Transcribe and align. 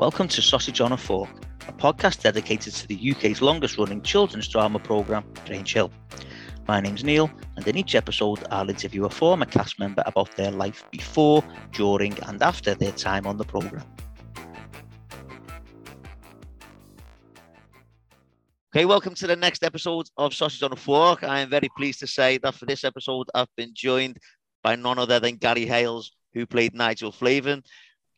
Welcome 0.00 0.28
to 0.28 0.40
Sausage 0.40 0.80
on 0.80 0.92
a 0.92 0.96
Fork, 0.96 1.28
a 1.68 1.72
podcast 1.74 2.22
dedicated 2.22 2.72
to 2.72 2.88
the 2.88 3.10
UK's 3.10 3.42
longest 3.42 3.76
running 3.76 4.00
children's 4.00 4.48
drama 4.48 4.78
programme, 4.78 5.26
Grange 5.44 5.74
Hill. 5.74 5.92
My 6.66 6.80
name's 6.80 7.04
Neil, 7.04 7.30
and 7.56 7.68
in 7.68 7.76
each 7.76 7.94
episode, 7.94 8.42
I'll 8.50 8.70
interview 8.70 9.04
a 9.04 9.10
former 9.10 9.44
cast 9.44 9.78
member 9.78 10.02
about 10.06 10.34
their 10.36 10.52
life 10.52 10.86
before, 10.90 11.44
during, 11.72 12.18
and 12.20 12.42
after 12.42 12.74
their 12.74 12.92
time 12.92 13.26
on 13.26 13.36
the 13.36 13.44
programme. 13.44 13.84
Okay, 18.74 18.86
welcome 18.86 19.14
to 19.16 19.26
the 19.26 19.36
next 19.36 19.62
episode 19.62 20.08
of 20.16 20.32
Sausage 20.32 20.62
on 20.62 20.72
a 20.72 20.76
Fork. 20.76 21.24
I 21.24 21.40
am 21.40 21.50
very 21.50 21.68
pleased 21.76 22.00
to 22.00 22.06
say 22.06 22.38
that 22.38 22.54
for 22.54 22.64
this 22.64 22.84
episode, 22.84 23.28
I've 23.34 23.54
been 23.54 23.72
joined 23.74 24.16
by 24.62 24.76
none 24.76 24.98
other 24.98 25.20
than 25.20 25.36
Gary 25.36 25.66
Hales, 25.66 26.10
who 26.32 26.46
played 26.46 26.72
Nigel 26.72 27.12
Flavin. 27.12 27.62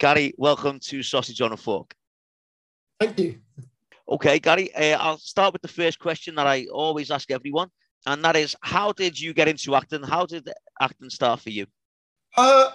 Gary, 0.03 0.34
welcome 0.37 0.80
to 0.80 1.00
Sausage 1.00 1.41
on 1.43 1.53
a 1.53 1.57
Fork. 1.57 1.95
Thank 2.99 3.21
you. 3.21 3.39
Okay, 4.08 4.40
Gary, 4.40 4.75
uh, 4.75 4.99
I'll 4.99 5.17
start 5.17 5.53
with 5.53 5.63
the 5.63 5.68
first 5.68 6.00
question 6.00 6.35
that 6.35 6.46
I 6.49 6.67
always 6.72 7.13
ask 7.13 7.31
everyone, 7.31 7.68
and 8.04 8.25
that 8.25 8.35
is, 8.35 8.57
how 8.63 8.91
did 8.91 9.21
you 9.21 9.32
get 9.32 9.46
into 9.46 9.77
acting? 9.77 10.03
How 10.03 10.27
did 10.27 10.50
acting 10.80 11.08
start 11.08 11.39
for 11.39 11.50
you? 11.50 11.67
Uh, 12.36 12.72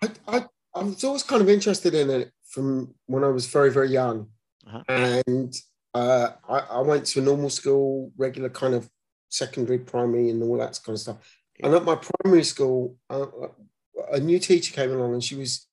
I, 0.00 0.08
I, 0.26 0.44
I 0.74 0.82
was 0.84 1.04
always 1.04 1.22
kind 1.22 1.42
of 1.42 1.50
interested 1.50 1.92
in 1.92 2.08
it 2.08 2.32
from 2.48 2.94
when 3.04 3.24
I 3.24 3.28
was 3.28 3.44
very, 3.44 3.70
very 3.70 3.90
young. 3.90 4.28
Uh-huh. 4.66 4.84
And 4.88 5.54
uh, 5.92 6.30
I, 6.48 6.58
I 6.60 6.80
went 6.80 7.04
to 7.08 7.20
a 7.20 7.22
normal 7.22 7.50
school, 7.50 8.10
regular 8.16 8.48
kind 8.48 8.72
of 8.74 8.88
secondary, 9.28 9.80
primary, 9.80 10.30
and 10.30 10.42
all 10.42 10.56
that 10.56 10.80
kind 10.82 10.96
of 10.96 11.00
stuff. 11.00 11.16
And 11.62 11.74
at 11.74 11.84
my 11.84 11.96
primary 11.96 12.44
school, 12.44 12.96
uh, 13.10 13.26
a 14.12 14.18
new 14.18 14.38
teacher 14.38 14.72
came 14.72 14.92
along 14.92 15.12
and 15.12 15.22
she 15.22 15.36
was 15.36 15.66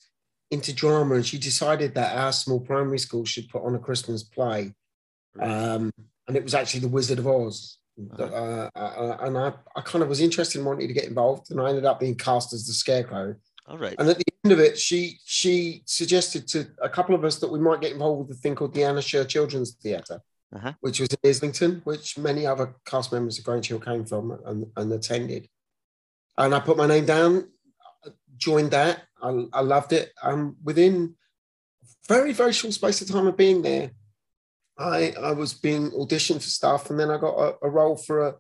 into 0.51 0.73
drama 0.73 1.15
and 1.15 1.25
she 1.25 1.37
decided 1.37 1.95
that 1.95 2.15
our 2.15 2.31
small 2.33 2.59
primary 2.59 2.99
school 2.99 3.25
should 3.25 3.49
put 3.49 3.63
on 3.63 3.75
a 3.75 3.79
Christmas 3.79 4.21
play. 4.23 4.73
Um, 5.39 5.91
and 6.27 6.38
it 6.38 6.43
was 6.43 6.53
actually 6.53 6.81
The 6.81 6.89
Wizard 6.89 7.19
of 7.19 7.27
Oz. 7.27 7.77
Uh, 8.17 8.69
uh, 8.75 9.17
and 9.21 9.38
I, 9.38 9.53
I 9.75 9.81
kind 9.81 10.02
of 10.03 10.09
was 10.09 10.21
interested 10.21 10.59
in 10.59 10.66
wanting 10.66 10.88
to 10.88 10.93
get 10.93 11.05
involved, 11.05 11.52
and 11.52 11.59
I 11.61 11.69
ended 11.69 11.85
up 11.85 11.99
being 11.99 12.16
cast 12.16 12.52
as 12.53 12.66
the 12.66 12.73
Scarecrow. 12.73 13.35
All 13.67 13.77
right. 13.77 13.95
And 13.99 14.09
at 14.09 14.17
the 14.17 14.23
end 14.43 14.53
of 14.53 14.59
it, 14.59 14.77
she 14.77 15.19
she 15.25 15.83
suggested 15.85 16.47
to 16.49 16.67
a 16.81 16.89
couple 16.89 17.13
of 17.15 17.23
us 17.23 17.38
that 17.39 17.52
we 17.52 17.59
might 17.59 17.81
get 17.81 17.91
involved 17.91 18.27
with 18.27 18.38
a 18.38 18.41
thing 18.41 18.55
called 18.55 18.73
the 18.73 18.83
Anna 18.83 19.02
Sher 19.02 19.23
Children's 19.23 19.73
Theatre, 19.75 20.21
Uh-huh. 20.55 20.73
which 20.81 20.99
was 20.99 21.09
in 21.09 21.30
Islington, 21.30 21.81
which 21.83 22.17
many 22.17 22.45
other 22.45 22.75
cast 22.86 23.11
members 23.11 23.38
of 23.38 23.45
Grange 23.45 23.67
Hill 23.67 23.80
came 23.80 24.05
from 24.05 24.31
and, 24.45 24.65
and 24.75 24.91
attended. 24.93 25.47
And 26.38 26.55
I 26.55 26.59
put 26.59 26.77
my 26.77 26.88
name 26.88 27.05
down, 27.05 27.49
joined 28.38 28.71
that. 28.71 29.03
I, 29.22 29.45
I 29.53 29.61
loved 29.61 29.94
it. 29.94 30.11
And 30.23 30.55
within 30.64 31.16
very, 32.08 32.33
very 32.33 32.53
short 32.53 32.73
space 32.73 33.02
of 33.02 33.09
time 33.09 33.27
of 33.27 33.38
being 33.38 33.61
there, 33.61 33.91
I, 34.77 35.14
I 35.22 35.31
was 35.31 35.53
being 35.53 35.91
auditioned 35.91 36.41
for 36.41 36.50
stuff. 36.50 36.89
And 36.89 37.00
then 37.00 37.11
I 37.11 37.17
got 37.17 37.36
a, 37.36 37.55
a 37.64 37.69
role 37.69 37.95
for 37.95 38.27
a, 38.27 38.36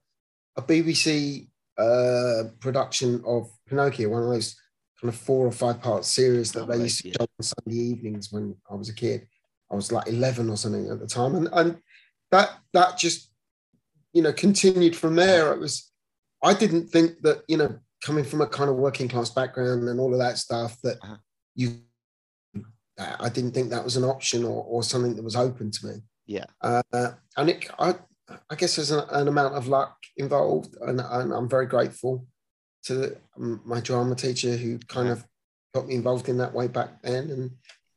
a 0.57 0.61
BBC 0.61 1.47
uh, 1.77 2.43
production 2.59 3.23
of 3.25 3.49
Pinocchio, 3.67 4.09
one 4.09 4.23
of 4.23 4.29
those 4.29 4.55
kind 4.99 5.13
of 5.13 5.19
four 5.19 5.47
or 5.47 5.51
five 5.51 5.81
part 5.81 6.05
series 6.05 6.51
that 6.51 6.63
Oh, 6.63 6.65
they 6.65 6.77
right, 6.77 6.83
used 6.83 7.01
to 7.01 7.07
yeah. 7.07 7.13
show 7.19 7.27
on 7.39 7.43
Sunday 7.43 7.79
evenings 7.79 8.31
when 8.31 8.55
I 8.69 8.75
was 8.75 8.89
a 8.89 8.93
kid. 8.93 9.27
I 9.71 9.75
was 9.75 9.91
like 9.91 10.07
11 10.07 10.49
or 10.49 10.57
something 10.57 10.89
at 10.89 10.99
the 10.99 11.07
time. 11.07 11.35
And, 11.35 11.49
and 11.53 11.77
that, 12.31 12.51
that 12.73 12.97
just, 12.97 13.31
you 14.13 14.21
know, 14.21 14.33
continued 14.33 14.95
from 14.95 15.15
there. 15.15 15.53
It 15.53 15.59
was, 15.59 15.91
I 16.43 16.53
didn't 16.53 16.89
think 16.89 17.21
that, 17.21 17.43
you 17.47 17.57
know, 17.57 17.79
coming 18.03 18.23
from 18.23 18.41
a 18.41 18.47
kind 18.47 18.69
of 18.69 18.75
working 18.75 19.07
class 19.07 19.29
background 19.29 19.87
and 19.87 19.99
all 19.99 20.13
of 20.13 20.19
that 20.19 20.37
stuff, 20.37 20.77
that 20.81 20.97
Uh-huh. 21.03 21.17
you, 21.55 21.81
I 22.97 23.29
didn't 23.29 23.51
think 23.51 23.69
that 23.69 23.83
was 23.83 23.97
an 23.97 24.03
option 24.03 24.43
or, 24.43 24.63
or 24.63 24.83
something 24.83 25.15
that 25.15 25.23
was 25.23 25.35
open 25.35 25.71
to 25.71 25.87
me. 25.87 25.93
Yeah. 26.25 26.45
Uh, 26.61 26.81
and 27.37 27.49
it, 27.49 27.69
I, 27.79 27.95
I 28.49 28.55
guess 28.55 28.75
there's 28.75 28.91
an, 28.91 29.03
an 29.09 29.27
amount 29.27 29.55
of 29.55 29.67
luck 29.67 29.97
involved, 30.17 30.77
and, 30.81 30.99
and 30.99 31.33
I'm 31.33 31.49
very 31.49 31.65
grateful 31.65 32.25
to 32.83 33.15
my 33.37 33.79
drama 33.81 34.15
teacher 34.15 34.55
who 34.55 34.79
kind 34.79 35.09
of 35.09 35.25
got 35.73 35.87
me 35.87 35.95
involved 35.95 36.29
in 36.29 36.37
that 36.37 36.53
way 36.53 36.67
back 36.67 37.01
then, 37.01 37.29
and 37.29 37.51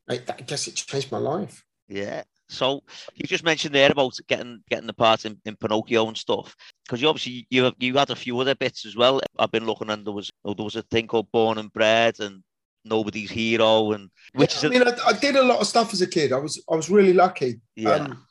I, 0.09 0.21
I 0.33 0.43
guess 0.43 0.67
it 0.69 0.75
changed 0.75 1.11
my 1.13 1.19
life. 1.19 1.65
Yeah. 1.89 2.23
So 2.49 2.83
you 3.15 3.27
just 3.27 3.45
mentioned 3.45 3.75
there 3.75 3.91
about 3.91 4.19
getting 4.29 4.61
getting 4.69 4.87
the 4.87 4.93
part 4.93 5.25
in, 5.25 5.41
in 5.45 5.57
Pinocchio 5.57 6.07
and 6.09 6.17
stuff, 6.17 6.55
because 6.85 7.01
you 7.01 7.09
obviously 7.09 7.47
you 7.51 7.65
have, 7.65 7.75
you 7.79 7.97
had 7.97 8.11
a 8.11 8.17
few 8.17 8.39
other 8.39 8.55
bits 8.55 8.85
as 8.85 8.97
well. 8.97 9.21
I've 9.39 9.51
been 9.51 9.67
looking 9.67 9.91
and 9.91 10.07
there 10.07 10.13
was 10.13 10.31
oh, 10.45 10.55
there 10.55 10.65
was 10.65 10.77
a 10.77 10.83
thing 10.83 11.07
called 11.07 11.33
Born 11.33 11.59
and 11.59 11.73
Bred 11.73 12.21
and 12.21 12.43
Nobody's 12.85 13.31
Hero 13.31 13.93
and 13.93 14.11
which 14.35 14.53
Yeah, 14.53 14.59
is 14.59 14.65
I 14.65 14.69
mean, 14.69 14.83
I, 14.89 14.97
I 15.07 15.13
did 15.15 15.37
a 15.37 15.43
lot 15.43 15.61
of 15.61 15.67
stuff 15.67 15.93
as 15.93 16.03
a 16.03 16.07
kid. 16.07 16.33
I 16.33 16.39
was 16.39 16.63
I 16.71 16.77
was 16.77 16.91
really 16.91 17.15
lucky. 17.15 17.61
yeah 17.77 17.97
Um, 17.97 18.27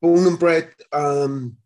Born 0.00 0.26
and 0.26 0.38
Bred 0.38 0.70
um, 0.92 1.56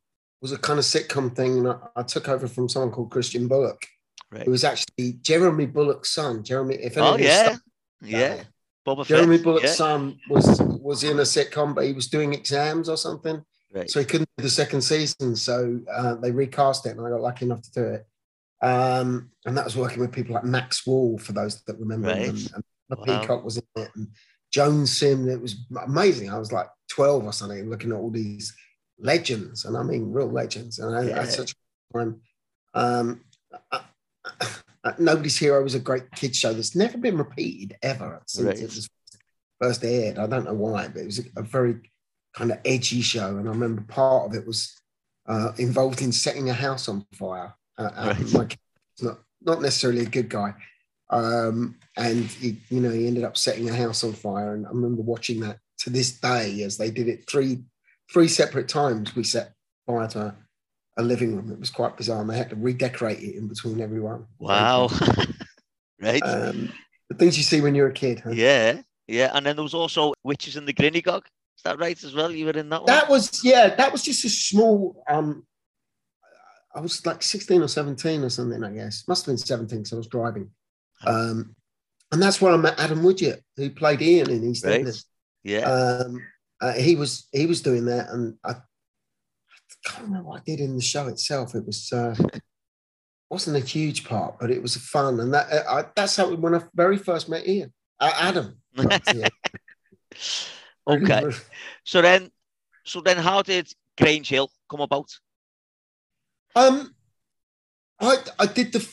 was 0.41 0.53
a 0.53 0.59
kind 0.59 0.79
of 0.79 0.85
sitcom 0.85 1.35
thing. 1.35 1.59
And 1.59 1.69
I, 1.69 1.77
I 1.97 2.03
took 2.03 2.29
over 2.29 2.47
from 2.49 2.69
someone 2.69 2.93
called 2.93 3.11
Christian 3.11 3.49
Bulloch, 3.49 3.85
right. 4.31 4.45
who 4.45 4.51
was 4.51 4.65
actually 4.65 5.15
Jeremy 5.21 5.67
Bulloch's 5.67 6.11
son. 6.11 6.43
Jeremy, 6.45 6.77
if 6.77 6.97
Oh 6.97 7.17
yeah, 7.17 7.57
yeah. 8.01 8.45
Boba 8.87 9.05
Jeremy 9.07 9.37
Fett. 9.37 9.45
Bulloch's 9.45 9.63
yeah. 9.71 9.75
son 9.75 10.19
was 10.29 10.61
was 10.61 11.05
in 11.05 11.19
a 11.19 11.23
sitcom, 11.23 11.75
but 11.75 11.85
he 11.85 11.93
was 11.93 12.09
doing 12.09 12.33
exams 12.35 12.89
or 12.89 12.97
something, 12.97 13.45
Right. 13.73 13.89
so 13.91 14.01
he 14.01 14.07
couldn't 14.07 14.29
do 14.37 14.43
the 14.43 14.51
second 14.51 14.83
season. 14.83 15.37
So 15.37 15.81
uh, 15.91 16.15
they 16.17 16.31
recast 16.33 16.87
it, 16.87 16.97
and 16.97 17.07
I 17.07 17.11
got 17.11 17.21
lucky 17.21 17.45
enough 17.45 17.63
to 17.63 17.73
do 17.73 17.85
it. 17.85 18.07
Um, 18.61 19.31
and 19.45 19.57
that 19.57 19.65
was 19.65 19.77
working 19.77 20.01
with 20.01 20.13
people 20.13 20.35
like 20.35 20.45
Max 20.45 20.87
Wall, 20.87 21.19
for 21.19 21.33
those 21.33 21.63
that 21.65 21.79
remember 21.79 22.09
Right. 22.09 22.23
him. 22.27 22.37
And 22.55 22.65
the 22.89 22.97
Wow. 22.97 23.05
Peacock 23.21 23.45
was 23.45 23.57
in 23.59 23.65
it, 23.77 23.91
and 23.95 24.09
Joan 24.53 24.87
Sim. 24.87 25.29
It 25.29 25.41
was 25.41 25.57
amazing. 25.85 26.31
I 26.31 26.39
was 26.39 26.53
like 26.53 26.69
twelve 26.89 27.25
or 27.25 27.33
something, 27.33 27.71
looking 27.71 27.93
at 27.93 27.97
all 27.99 28.11
these 28.11 28.55
legends, 28.99 29.65
and 29.65 29.77
I 29.77 29.83
mean 29.83 30.13
real 30.13 30.29
legends. 30.31 30.79
And 30.79 30.95
I, 30.95 31.17
I 31.17 31.21
had 31.23 31.31
such 31.33 31.53
a 31.53 31.99
time. 31.99 32.21
Um, 32.75 33.25
I- 33.71 33.81
I- 34.85 34.95
Nobody's 34.99 35.39
Hero 35.39 35.63
was 35.63 35.75
a 35.75 35.81
great 35.81 36.11
kids 36.13 36.39
show 36.39 36.53
that's 36.53 36.75
never 36.75 36.99
been 36.99 37.17
repeated 37.17 37.77
ever 37.83 38.23
since 38.27 38.47
Right. 38.47 38.59
it 38.59 38.75
was 38.75 38.89
first 39.61 39.85
aired. 39.85 40.19
I 40.19 40.27
don't 40.27 40.45
know 40.45 40.55
why, 40.55 40.89
but 40.89 41.03
it 41.03 41.07
was 41.07 41.19
a, 41.21 41.25
a 41.37 41.43
very 41.43 41.81
kind 42.35 42.51
of 42.51 42.59
edgy 42.65 43.01
show. 43.03 43.37
And 43.37 43.49
I 43.49 43.53
remember 43.53 43.83
part 43.83 44.27
of 44.31 44.35
it 44.35 44.47
was 44.47 44.75
uh, 45.27 45.53
involved 45.59 46.03
in 46.03 46.11
setting 46.13 46.51
a 46.51 46.55
house 46.55 46.89
on 46.89 47.07
fire. 47.15 47.55
Uh, 47.79 47.91
uh, 47.95 48.15
Right. 48.19 48.33
My 48.33 48.49
not 49.01 49.19
not 49.45 49.63
necessarily 49.63 50.03
a 50.03 50.07
good 50.07 50.29
guy, 50.29 50.55
um, 51.11 51.77
and 51.97 52.25
he, 52.27 52.59
you 52.69 52.81
know 52.81 52.91
he 52.91 53.07
ended 53.07 53.25
up 53.25 53.37
setting 53.37 53.69
a 53.69 53.75
house 53.75 54.05
on 54.05 54.13
fire. 54.13 54.55
And 54.55 54.67
I 54.67 54.71
remember 54.71 55.03
watching 55.03 55.41
that 55.41 55.59
to 55.79 55.91
this 55.91 56.13
day 56.21 56.63
as 56.63 56.77
they 56.77 56.91
did 56.91 57.09
it 57.09 57.29
three 57.29 57.65
three 58.13 58.29
separate 58.29 58.69
times. 58.69 59.15
We 59.17 59.25
set 59.25 59.55
fire 59.87 60.07
to 60.09 60.35
a, 60.97 61.03
living 61.03 61.37
room. 61.37 61.51
It 61.51 61.59
was 61.59 61.71
quite 61.71 61.97
bizarre, 61.97 62.21
and 62.21 62.31
they 62.31 62.37
had 62.37 62.51
to 62.51 62.57
redecorate 62.57 63.21
it 63.21 63.37
in 63.37 63.49
between 63.49 63.81
everyone. 63.81 64.27
Wow. 64.39 64.89
right. 66.01 66.23
Um, 66.23 66.73
the 67.09 67.17
things 67.17 67.37
you 67.37 67.43
see 67.45 67.61
when 67.61 67.75
you're 67.75 67.89
a 67.89 67.93
kid. 67.93 68.21
huh? 68.21 68.31
yeah. 68.33 68.81
Yeah. 69.09 69.31
And 69.35 69.45
then 69.45 69.57
there 69.57 69.63
was 69.63 69.75
also 69.75 70.15
Witches 70.23 70.57
and 70.57 70.67
the 70.67 70.73
Grinnygog. 70.73 71.23
Is 71.57 71.63
that 71.65 71.79
right 71.79 72.03
as 72.03 72.15
well? 72.15 72.31
You 72.31 72.47
were 72.47 72.53
in 72.53 72.69
that 72.71 72.83
one. 72.83 72.87
That 72.87 73.09
was 73.09 73.45
yeah, 73.45 73.75
that 73.75 73.93
was 73.93 74.03
just 74.03 74.25
a 74.25 74.29
small. 74.29 75.03
Um, 75.09 75.45
I 76.75 76.81
was 76.81 77.05
like 77.05 77.23
sixteen 77.23 77.63
or 77.63 77.69
seventeen 77.69 78.23
or 78.23 78.31
something. 78.31 78.65
I 78.65 78.73
guess 78.73 79.05
must 79.07 79.27
have 79.27 79.33
been 79.33 79.39
seventeen 79.39 79.79
because 79.81 79.93
I 79.93 79.97
was 79.97 80.07
driving. 80.07 80.51
Um, 81.07 81.55
and 82.11 82.23
that's 82.23 82.41
where 82.41 82.53
I 82.53 82.57
met 82.57 82.79
Adam 82.79 83.03
Woodyatt, 83.03 83.41
who 83.57 83.71
played 83.71 84.03
Ian 84.03 84.31
in 84.31 84.43
Right. 84.43 84.53
EastEnders. 84.53 85.05
yeah. 85.45 85.61
Um, 85.71 86.23
uh, 86.61 86.73
he 86.73 86.97
was 86.97 87.29
he 87.33 87.47
was 87.47 87.61
doing 87.63 87.85
that, 87.87 88.09
and 88.11 88.37
I, 88.45 88.55
I 89.85 89.91
can't 89.91 90.05
remember 90.07 90.29
what 90.29 90.41
I 90.41 90.45
did 90.45 90.61
in 90.61 90.77
the 90.77 90.83
show 90.83 91.09
itself. 91.09 91.55
It 91.55 91.67
was 91.67 91.93
uh, 91.93 92.15
wasn't 93.31 93.57
a 93.57 93.61
huge 93.67 94.05
part, 94.05 94.39
but 94.39 94.51
it 94.51 94.63
was 94.63 94.77
fun, 94.77 95.21
and 95.21 95.33
that 95.35 95.51
uh, 95.51 95.65
I, 95.69 95.85
that's 95.97 96.17
how 96.17 96.35
when 96.35 96.55
I 96.55 96.63
very 96.75 96.99
first 96.99 97.29
met 97.29 97.47
Ian, 97.49 97.73
uh, 98.01 98.13
Adam. 98.17 98.61
Okay. 100.85 101.31
So 101.85 102.03
then, 102.03 102.31
so 102.85 103.01
then, 103.01 103.17
how 103.17 103.43
did 103.43 103.73
Grange 103.97 104.29
Hill 104.29 104.51
come 104.69 104.81
about? 104.81 105.11
Um, 106.57 106.95
I 108.01 108.19
I 108.39 108.47
did 108.47 108.73
the 108.73 108.87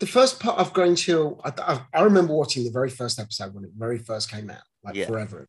the 0.00 0.06
first 0.06 0.40
part 0.40 0.58
of 0.58 0.72
Grange 0.72 1.06
Hill. 1.06 1.40
I, 1.44 1.52
I, 1.58 2.00
I 2.00 2.02
remember 2.02 2.34
watching 2.34 2.64
the 2.64 2.70
very 2.70 2.90
first 2.90 3.20
episode 3.20 3.54
when 3.54 3.64
it 3.64 3.70
very 3.76 3.98
first 3.98 4.30
came 4.30 4.50
out, 4.50 4.62
like 4.82 4.96
Yeah. 4.96 5.06
forever, 5.06 5.46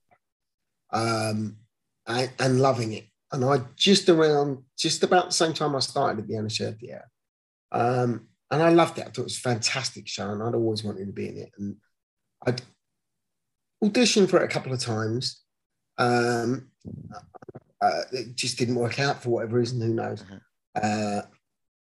um, 0.92 1.58
and, 2.06 2.30
and 2.40 2.62
loving 2.62 2.94
it. 2.94 3.06
And 3.32 3.44
I 3.44 3.60
just 3.76 4.08
around 4.08 4.64
just 4.78 5.04
about 5.04 5.28
the 5.28 5.34
same 5.34 5.54
time 5.54 5.76
I 5.76 5.80
started 5.80 6.22
at 6.22 6.28
the 6.28 6.76
Theatre, 6.80 7.10
um, 7.72 8.28
and 8.50 8.64
I 8.64 8.70
loved 8.70 8.98
it. 8.98 9.02
I 9.02 9.06
thought 9.06 9.20
it 9.20 9.24
was 9.24 9.38
a 9.38 9.42
fantastic 9.42 10.08
show, 10.08 10.30
and 10.30 10.42
I'd 10.42 10.56
always 10.56 10.84
wanted 10.84 11.08
to 11.08 11.12
be 11.12 11.28
in 11.28 11.38
it. 11.38 11.52
And 11.58 11.76
I'd 12.46 12.62
auditioned 13.84 14.30
for 14.30 14.38
it 14.38 14.46
a 14.46 14.54
couple 14.54 14.72
of 14.72 14.80
times. 14.80 15.44
Um, 15.98 16.70
uh, 17.82 18.02
it 18.12 18.36
just 18.36 18.58
didn't 18.58 18.76
work 18.76 19.00
out 19.00 19.22
for 19.22 19.30
whatever 19.30 19.58
reason. 19.58 19.82
Who 19.82 19.94
knows? 19.94 20.24
Uh, 20.82 21.22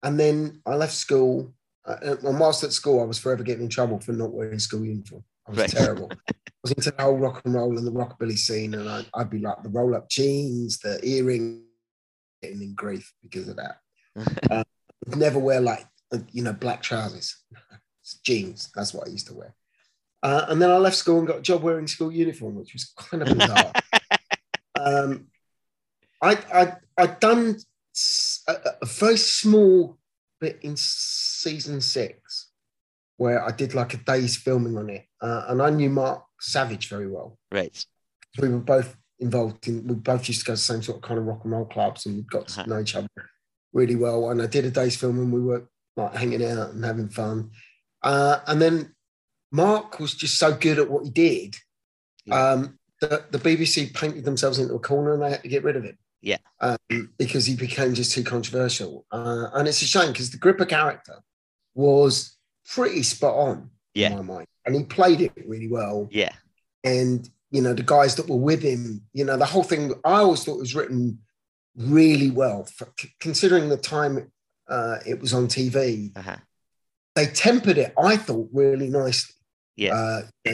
and 0.04 0.20
then 0.20 0.62
I 0.66 0.76
left 0.76 0.94
school. 0.94 1.54
Uh, 1.86 2.16
and 2.24 2.40
whilst 2.40 2.64
at 2.64 2.74
school, 2.74 3.02
I 3.02 3.06
was 3.06 3.20
forever 3.20 3.44
getting 3.44 3.64
in 3.64 3.70
trouble 3.70 4.00
for 4.00 4.14
not 4.14 4.34
wearing 4.34 4.60
school 4.60 4.84
uniform. 4.84 5.24
I 5.48 5.52
was 5.52 5.60
Right. 5.60 5.70
terrible. 5.70 6.12
was 6.64 6.72
into 6.72 6.92
the 6.92 7.02
whole 7.04 7.18
rock 7.18 7.44
and 7.46 7.54
roll 7.54 7.78
and 7.78 7.86
the 7.86 7.92
rockabilly 7.92 8.38
scene, 8.38 8.74
and 8.74 8.90
I, 8.90 9.06
I'd 9.14 9.30
be 9.30 9.38
like 9.40 9.62
the 9.62 9.70
roll 9.70 9.96
up 9.96 10.10
jeans, 10.10 10.80
the 10.80 11.00
earring, 11.08 11.64
getting 12.42 12.62
in 12.62 12.74
grief 12.74 13.14
because 13.22 13.48
of 13.48 13.58
that. 13.58 13.78
uh, 14.50 14.64
never 15.16 15.38
wear 15.38 15.62
like 15.62 15.86
you 16.32 16.42
know 16.44 16.54
black 16.54 16.82
trousers, 16.82 17.36
jeans. 18.24 18.72
That's 18.74 18.94
what 18.94 19.08
I 19.08 19.12
used 19.12 19.28
to 19.28 19.36
wear. 19.36 19.54
Uh, 20.24 20.46
and 20.50 20.60
then 20.60 20.72
I 20.72 20.78
left 20.78 20.96
school 20.96 21.20
and 21.20 21.28
got 21.28 21.38
a 21.40 21.42
job 21.42 21.62
wearing 21.62 21.86
school 21.88 22.12
uniform, 22.12 22.56
which 22.56 22.74
was 22.74 22.86
kind 22.98 23.22
of 23.22 23.30
bizarre. 23.30 23.74
um, 24.76 25.28
I 26.22 26.40
I 26.52 26.74
I'd 26.98 27.20
done 27.20 27.58
a, 28.48 28.54
a 28.82 28.86
very 28.88 29.18
small 29.18 30.00
bit 30.40 30.60
in 30.64 30.76
season 30.78 31.80
six 31.80 32.50
where 33.18 33.44
I 33.44 33.52
did 33.52 33.74
like 33.74 33.94
a 33.94 33.98
day's 33.98 34.36
filming 34.36 34.78
on 34.78 34.90
it, 34.90 35.06
uh, 35.22 35.46
and 35.48 35.62
I 35.62 35.70
knew 35.70 35.90
Mark 35.90 36.24
Savage 36.40 36.90
very 36.90 37.08
well. 37.08 37.38
Right. 37.52 37.84
We 38.40 38.50
were 38.50 38.60
both 38.60 38.96
involved 39.20 39.68
in. 39.68 39.88
We 39.88 39.96
both 39.96 40.28
used 40.28 40.42
to 40.42 40.46
go 40.46 40.54
to 40.54 40.58
the 40.58 40.64
same 40.64 40.84
sort 40.84 40.98
of 40.98 41.04
kind 41.04 41.20
of 41.20 41.26
rock 41.26 41.42
and 41.44 41.52
roll 41.52 41.66
clubs, 41.66 42.06
and 42.06 42.18
we 42.18 42.22
got 42.24 42.48
to 42.50 42.62
uh-huh. 42.62 42.70
know 42.70 42.82
each 42.82 42.96
other 42.96 43.10
really 43.74 43.96
well. 43.96 44.30
And 44.30 44.42
I 44.42 44.48
did 44.48 44.66
a 44.66 44.72
day's 44.72 44.98
film, 44.98 45.20
and 45.20 45.32
we 45.32 45.42
were 45.42 45.68
like 45.96 46.16
hanging 46.16 46.44
out 46.44 46.72
and 46.72 46.84
having 46.84 47.10
fun. 47.10 47.52
Uh, 48.04 48.40
and 48.48 48.62
then 48.62 48.94
Mark 49.52 50.00
was 50.00 50.14
just 50.14 50.38
so 50.38 50.54
good 50.54 50.80
at 50.80 50.90
what 50.90 51.06
he 51.06 51.10
did. 51.10 51.56
Yeah. 52.26 52.52
Um, 52.52 52.80
the, 53.02 53.24
the 53.32 53.40
BBC 53.40 53.94
painted 53.94 54.26
themselves 54.26 54.60
into 54.60 54.74
a 54.74 54.80
corner, 54.80 55.14
and 55.14 55.22
they 55.22 55.32
had 55.32 55.44
to 55.44 55.50
get 55.50 55.64
rid 55.64 55.76
of 55.76 55.84
him. 55.84 55.98
Yeah. 56.22 56.38
Um, 56.60 56.78
because 57.18 57.46
he 57.46 57.56
became 57.56 57.94
just 57.94 58.12
too 58.12 58.24
controversial. 58.24 59.06
Uh, 59.12 59.48
and 59.54 59.68
it's 59.68 59.82
a 59.82 59.86
shame 59.86 60.12
because 60.12 60.32
the 60.32 60.38
Gripper 60.38 60.66
character 60.66 61.20
was 61.76 62.35
pretty 62.68 63.04
spot 63.04 63.36
on 63.36 63.70
yeah. 63.94 64.12
in 64.12 64.18
my 64.18 64.22
mind. 64.22 64.48
And 64.66 64.76
he 64.76 64.84
played 64.84 65.22
it 65.22 65.32
really 65.46 65.68
well. 65.68 66.08
Yeah. 66.12 66.34
And, 66.84 67.30
you 67.52 67.62
know, 67.62 67.74
the 67.74 67.84
guys 67.84 68.16
that 68.16 68.30
were 68.30 68.36
with 68.36 68.62
him, 68.62 69.02
you 69.14 69.26
know, 69.26 69.38
the 69.38 69.46
whole 69.46 69.64
thing, 69.64 69.94
I 70.04 70.20
always 70.20 70.44
thought 70.44 70.60
was 70.60 70.76
written 70.76 71.20
really 71.76 72.32
well, 72.32 72.66
for, 72.66 72.88
considering 73.20 73.70
the 73.70 73.78
time 73.78 74.32
uh, 74.68 74.98
it 75.06 75.20
was 75.20 75.34
on 75.34 75.48
TV. 75.48 76.16
Uh-huh. 76.16 76.38
They 77.16 77.28
tempered 77.28 77.78
it, 77.78 77.94
I 77.98 78.18
thought, 78.18 78.50
really 78.52 78.90
nicely. 78.90 79.36
Yeah. 79.76 79.94
Uh, 80.46 80.52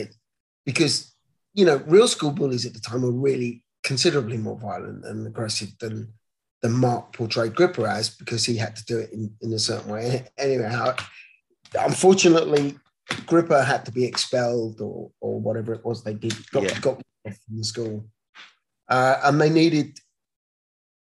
because, 0.65 1.13
you 1.53 1.65
know, 1.65 1.77
real 1.87 2.07
school 2.07 2.31
bullies 2.31 2.65
at 2.65 2.73
the 2.73 2.79
time 2.79 3.01
were 3.01 3.11
really 3.11 3.63
considerably 3.83 4.37
more 4.37 4.57
violent 4.57 5.05
and 5.05 5.25
aggressive 5.25 5.69
than 5.79 6.13
than 6.61 6.71
Mark 6.73 7.13
portrayed 7.13 7.55
Gripper 7.55 7.87
as 7.87 8.09
because 8.09 8.45
he 8.45 8.55
had 8.55 8.75
to 8.75 8.85
do 8.85 8.99
it 8.99 9.11
in, 9.11 9.33
in 9.41 9.51
a 9.53 9.59
certain 9.59 9.91
way. 9.91 10.27
Anyway, 10.37 10.69
how, 10.69 10.95
unfortunately, 11.77 12.77
Gripper 13.25 13.63
had 13.63 13.85
to 13.85 13.91
be 13.91 14.05
expelled 14.05 14.81
or 14.81 15.11
or 15.19 15.39
whatever 15.39 15.73
it 15.73 15.85
was 15.85 16.03
they 16.03 16.13
did 16.13 16.33
got 16.51 16.63
yeah. 16.63 16.79
got 16.79 17.01
from 17.23 17.57
the 17.57 17.63
school, 17.63 18.05
uh, 18.89 19.17
and 19.23 19.39
they 19.39 19.49
needed 19.49 19.99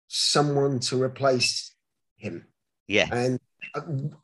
someone 0.08 0.81
to 0.81 1.02
replace 1.02 1.75
him. 2.17 2.46
Yeah, 2.88 3.08
and 3.12 3.38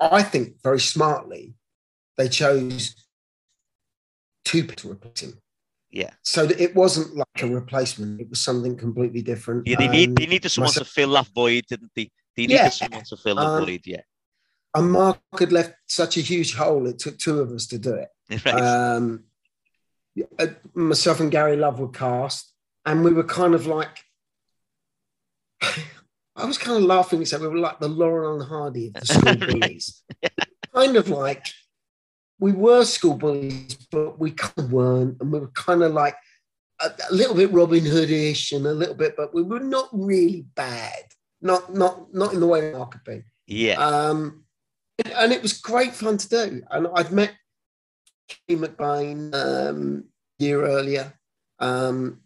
I 0.00 0.22
think 0.22 0.62
very 0.62 0.80
smartly 0.80 1.54
they 2.16 2.28
chose 2.28 2.94
two 4.44 4.62
people 4.62 4.76
to 4.76 4.92
replace 4.92 5.20
him. 5.20 5.40
Yeah. 5.90 6.10
So 6.22 6.44
it 6.44 6.74
wasn't 6.74 7.16
like 7.16 7.42
a 7.42 7.46
replacement; 7.46 8.20
it 8.20 8.28
was 8.28 8.40
something 8.40 8.76
completely 8.76 9.22
different. 9.22 9.66
Yeah, 9.66 9.76
they 9.76 9.88
need 9.88 10.16
they 10.16 10.26
needed 10.26 10.50
someone 10.50 10.68
myself, 10.68 10.88
to 10.88 10.92
fill 10.92 11.10
that 11.12 11.28
void, 11.28 11.64
didn't 11.68 11.92
they? 11.94 12.10
They 12.36 12.42
needed 12.42 12.54
yeah. 12.54 12.68
someone 12.68 13.04
to 13.04 13.16
fill 13.16 13.36
the 13.36 13.42
um, 13.42 13.64
void. 13.64 13.82
Yeah. 13.84 14.00
And 14.76 14.92
Mark 14.92 15.18
had 15.38 15.52
left 15.52 15.74
such 15.86 16.18
a 16.18 16.20
huge 16.20 16.54
hole; 16.54 16.86
it 16.86 16.98
took 16.98 17.18
two 17.18 17.40
of 17.40 17.50
us 17.50 17.66
to 17.68 17.78
do 17.78 17.94
it. 17.94 18.08
Right. 18.44 18.60
Um, 18.60 19.24
uh, 20.38 20.46
myself 20.74 21.20
and 21.20 21.30
Gary 21.30 21.56
Love 21.56 21.78
were 21.78 21.88
cast, 21.88 22.52
and 22.84 23.04
we 23.04 23.12
were 23.12 23.24
kind 23.24 23.54
of 23.54 23.66
like. 23.66 23.98
I 26.38 26.44
was 26.44 26.58
kind 26.58 26.76
of 26.76 26.82
laughing 26.82 27.24
said 27.24 27.40
we 27.40 27.48
were 27.48 27.56
like 27.56 27.80
the 27.80 27.88
Laurel 27.88 28.38
and 28.38 28.46
Hardy 28.46 28.88
of 28.88 28.94
the 28.94 29.06
school 29.14 29.36
bullies. 29.36 30.02
kind 30.74 30.96
of 30.96 31.08
like 31.08 31.46
we 32.38 32.52
were 32.52 32.84
school 32.84 33.14
bullies, 33.14 33.74
but 33.90 34.18
we 34.18 34.32
kind 34.32 34.58
of 34.58 34.70
weren't, 34.70 35.16
and 35.20 35.32
we 35.32 35.38
were 35.38 35.48
kind 35.52 35.82
of 35.82 35.92
like 35.92 36.16
a, 36.80 36.90
a, 37.10 37.14
little 37.14 37.34
bit 37.34 37.52
Robin 37.52 37.80
Hoodish 37.80 38.54
and 38.54 38.66
a 38.66 38.74
little 38.74 38.94
bit, 38.94 39.16
but 39.16 39.32
we 39.32 39.42
were 39.42 39.60
not 39.60 39.88
really 39.92 40.44
bad. 40.54 41.04
Not 41.40 41.74
not 41.74 42.12
not 42.12 42.34
in 42.34 42.40
the 42.40 42.46
way 42.46 42.72
Mark 42.72 42.92
had 42.92 43.04
been. 43.04 43.24
Yeah. 43.46 43.76
Um, 43.76 44.45
and 45.04 45.32
it 45.32 45.42
was 45.42 45.54
great 45.54 45.94
fun 45.94 46.18
to 46.18 46.28
do. 46.28 46.62
And 46.70 46.88
I'd 46.94 47.12
met 47.12 47.34
Kenny 48.28 48.60
McBain 48.60 49.34
um, 49.34 50.04
year 50.38 50.64
earlier, 50.64 51.12
um, 51.58 52.20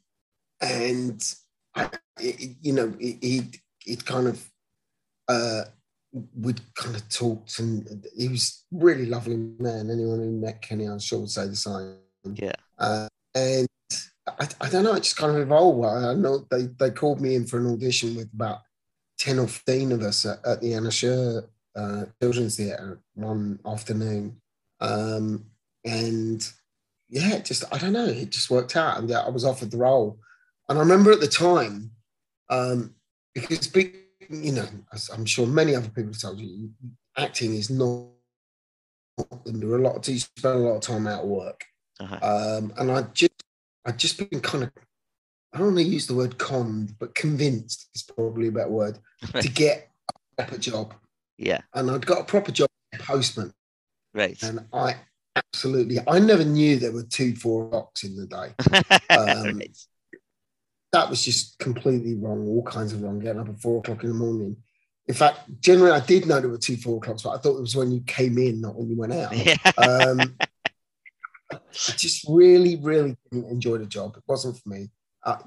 and 0.61 1.23
I, 1.75 1.91
you 2.21 2.73
know 2.73 2.95
he 2.99 3.51
he'd 3.81 4.05
kind 4.07 4.29
of 4.29 4.51
uh, 5.29 5.63
we'd 6.37 6.61
kind 6.75 6.97
of 6.97 7.09
talked, 7.09 7.59
and 7.59 8.07
he 8.17 8.29
was 8.29 8.65
really 8.73 9.07
lovely 9.07 9.37
man. 9.37 9.91
Anyone 9.91 10.19
who 10.19 10.31
met 10.31 10.63
Kenny, 10.63 10.87
I'm 10.87 10.99
sure, 10.99 11.21
would 11.21 11.31
say 11.31 11.47
the 11.47 11.57
same. 11.57 11.97
Yeah. 12.35 12.53
Uh, 12.79 13.09
and 13.35 13.69
I, 14.27 14.49
I, 14.61 14.69
don't 14.69 14.85
know, 14.85 14.95
it 14.95 15.05
just 15.05 15.17
kind 15.17 15.35
of 15.35 15.43
evolved. 15.43 15.85
I 15.85 16.15
know 16.15 16.47
they, 16.51 16.67
they 16.79 16.91
called 16.91 17.21
me 17.21 17.35
in 17.35 17.47
for 17.47 17.59
an 17.59 17.73
audition 17.73 18.17
with 18.17 18.33
about 18.35 18.61
10 19.19 19.39
or 19.39 19.47
15 19.47 19.93
of 19.93 20.03
us 20.03 20.27
at, 20.27 20.45
at 20.45 20.61
the 20.61 20.75
Anna 20.75 20.91
uh, 21.77 22.05
Children's 22.21 22.57
Theatre 22.57 23.01
one 23.15 23.59
afternoon. 23.67 24.41
Um, 24.81 25.47
and 25.85 26.47
yeah, 27.09 27.39
just, 27.39 27.65
I 27.73 27.79
don't 27.79 27.93
know, 27.93 28.07
it 28.07 28.31
just 28.31 28.51
worked 28.51 28.77
out. 28.77 28.99
And 28.99 29.13
I 29.13 29.29
was 29.29 29.45
offered 29.45 29.71
the 29.71 29.79
role. 29.79 30.19
And 30.69 30.79
I 30.79 30.83
remember 30.83 31.11
at 31.11 31.21
the 31.21 31.27
time, 31.27 31.91
um, 32.49 32.95
because 33.35 33.67
big, 33.69 33.97
you 34.29 34.53
know, 34.53 34.67
as 34.93 35.09
I'm 35.11 35.25
sure 35.25 35.47
many 35.47 35.75
other 35.75 35.89
people 35.89 36.13
have 36.13 36.21
told 36.21 36.39
you, 36.39 36.71
acting 37.17 37.55
is 37.55 37.71
not. 37.71 38.07
And 39.45 39.63
there 39.63 39.71
are 39.71 39.79
a 39.79 39.83
lot 39.83 39.97
of 39.97 40.09
you 40.09 40.19
spend 40.19 40.55
a 40.55 40.59
lot 40.59 40.77
of 40.77 40.81
time 40.83 41.07
out 41.07 41.25
of 41.25 41.29
work, 41.29 41.65
uh-huh. 41.99 42.19
um, 42.23 42.73
and 42.79 42.91
I 42.91 43.03
just, 43.13 43.43
I 43.85 43.93
just 43.93 44.31
been 44.31 44.41
kind 44.41 44.65
of, 44.65 44.71
I 45.53 45.59
don't 45.59 45.75
want 45.75 45.79
to 45.79 45.85
use 45.85 46.07
the 46.07 46.15
word 46.15 46.39
conned, 46.39 46.95
but 46.99 47.15
convinced 47.15 47.89
is 47.95 48.03
probably 48.03 48.49
a 48.49 48.53
better 48.53 48.71
word 48.71 48.99
to 49.41 49.49
get 49.49 49.91
a 50.09 50.43
proper 50.43 50.59
job. 50.59 50.95
Yeah, 51.41 51.61
and 51.75 51.91
I'd 51.91 52.07
got 52.07 52.21
a 52.21 52.25
proper 52.25 52.53
job 52.53 52.69
postman. 52.99 53.53
Right, 54.15 54.41
and 54.43 54.67
I 54.73 54.97
absolutely, 55.37 55.99
I 56.07 56.19
never 56.19 56.45
knew 56.45 56.77
there 56.77 56.93
were 56.93 57.05
two 57.05 57.35
four 57.35 57.67
o'clocks 57.67 58.05
in 58.05 58.17
the 58.17 58.27
day. 58.27 58.55
Um, 59.11 59.59
right 59.59 59.77
that 60.93 61.09
was 61.09 61.25
just 61.25 61.59
completely 61.59 62.15
wrong, 62.15 62.47
all 62.49 62.63
kinds 62.63 62.93
of 62.93 63.03
wrong, 63.03 63.21
getting 63.21 63.41
up 63.41 63.49
at 63.49 63.61
four 63.61 63.79
o'clock 63.79 64.03
in 64.03 64.11
the 64.11 64.15
morning. 64.15 64.57
In 65.07 65.15
fact, 65.15 65.41
generally, 65.61 65.93
I 65.93 66.01
did 66.01 66.27
know 66.27 66.41
there 66.41 66.51
were 66.51 66.59
two 66.59 66.77
four 66.77 66.99
o'clocks, 66.99 67.23
but 67.23 67.31
I 67.31 67.39
thought 67.39 67.59
it 67.59 67.63
was 67.63 67.77
when 67.77 67.93
you 67.93 68.01
came 68.07 68.39
in, 68.39 68.61
not 68.61 68.77
when 68.77 68.91
you 68.91 68.97
went 68.97 69.13
out. 69.13 69.37
Yeah. 69.37 69.57
Um, 69.79 70.37
I 71.53 71.59
just 71.97 72.25
really, 72.29 72.77
really 72.77 73.17
didn't 73.31 73.51
enjoy 73.51 73.79
the 73.79 73.87
job. 73.87 74.17
It 74.17 74.23
wasn't 74.27 74.59
for 74.59 74.69
me. 74.69 74.91
Uh, 75.25 75.39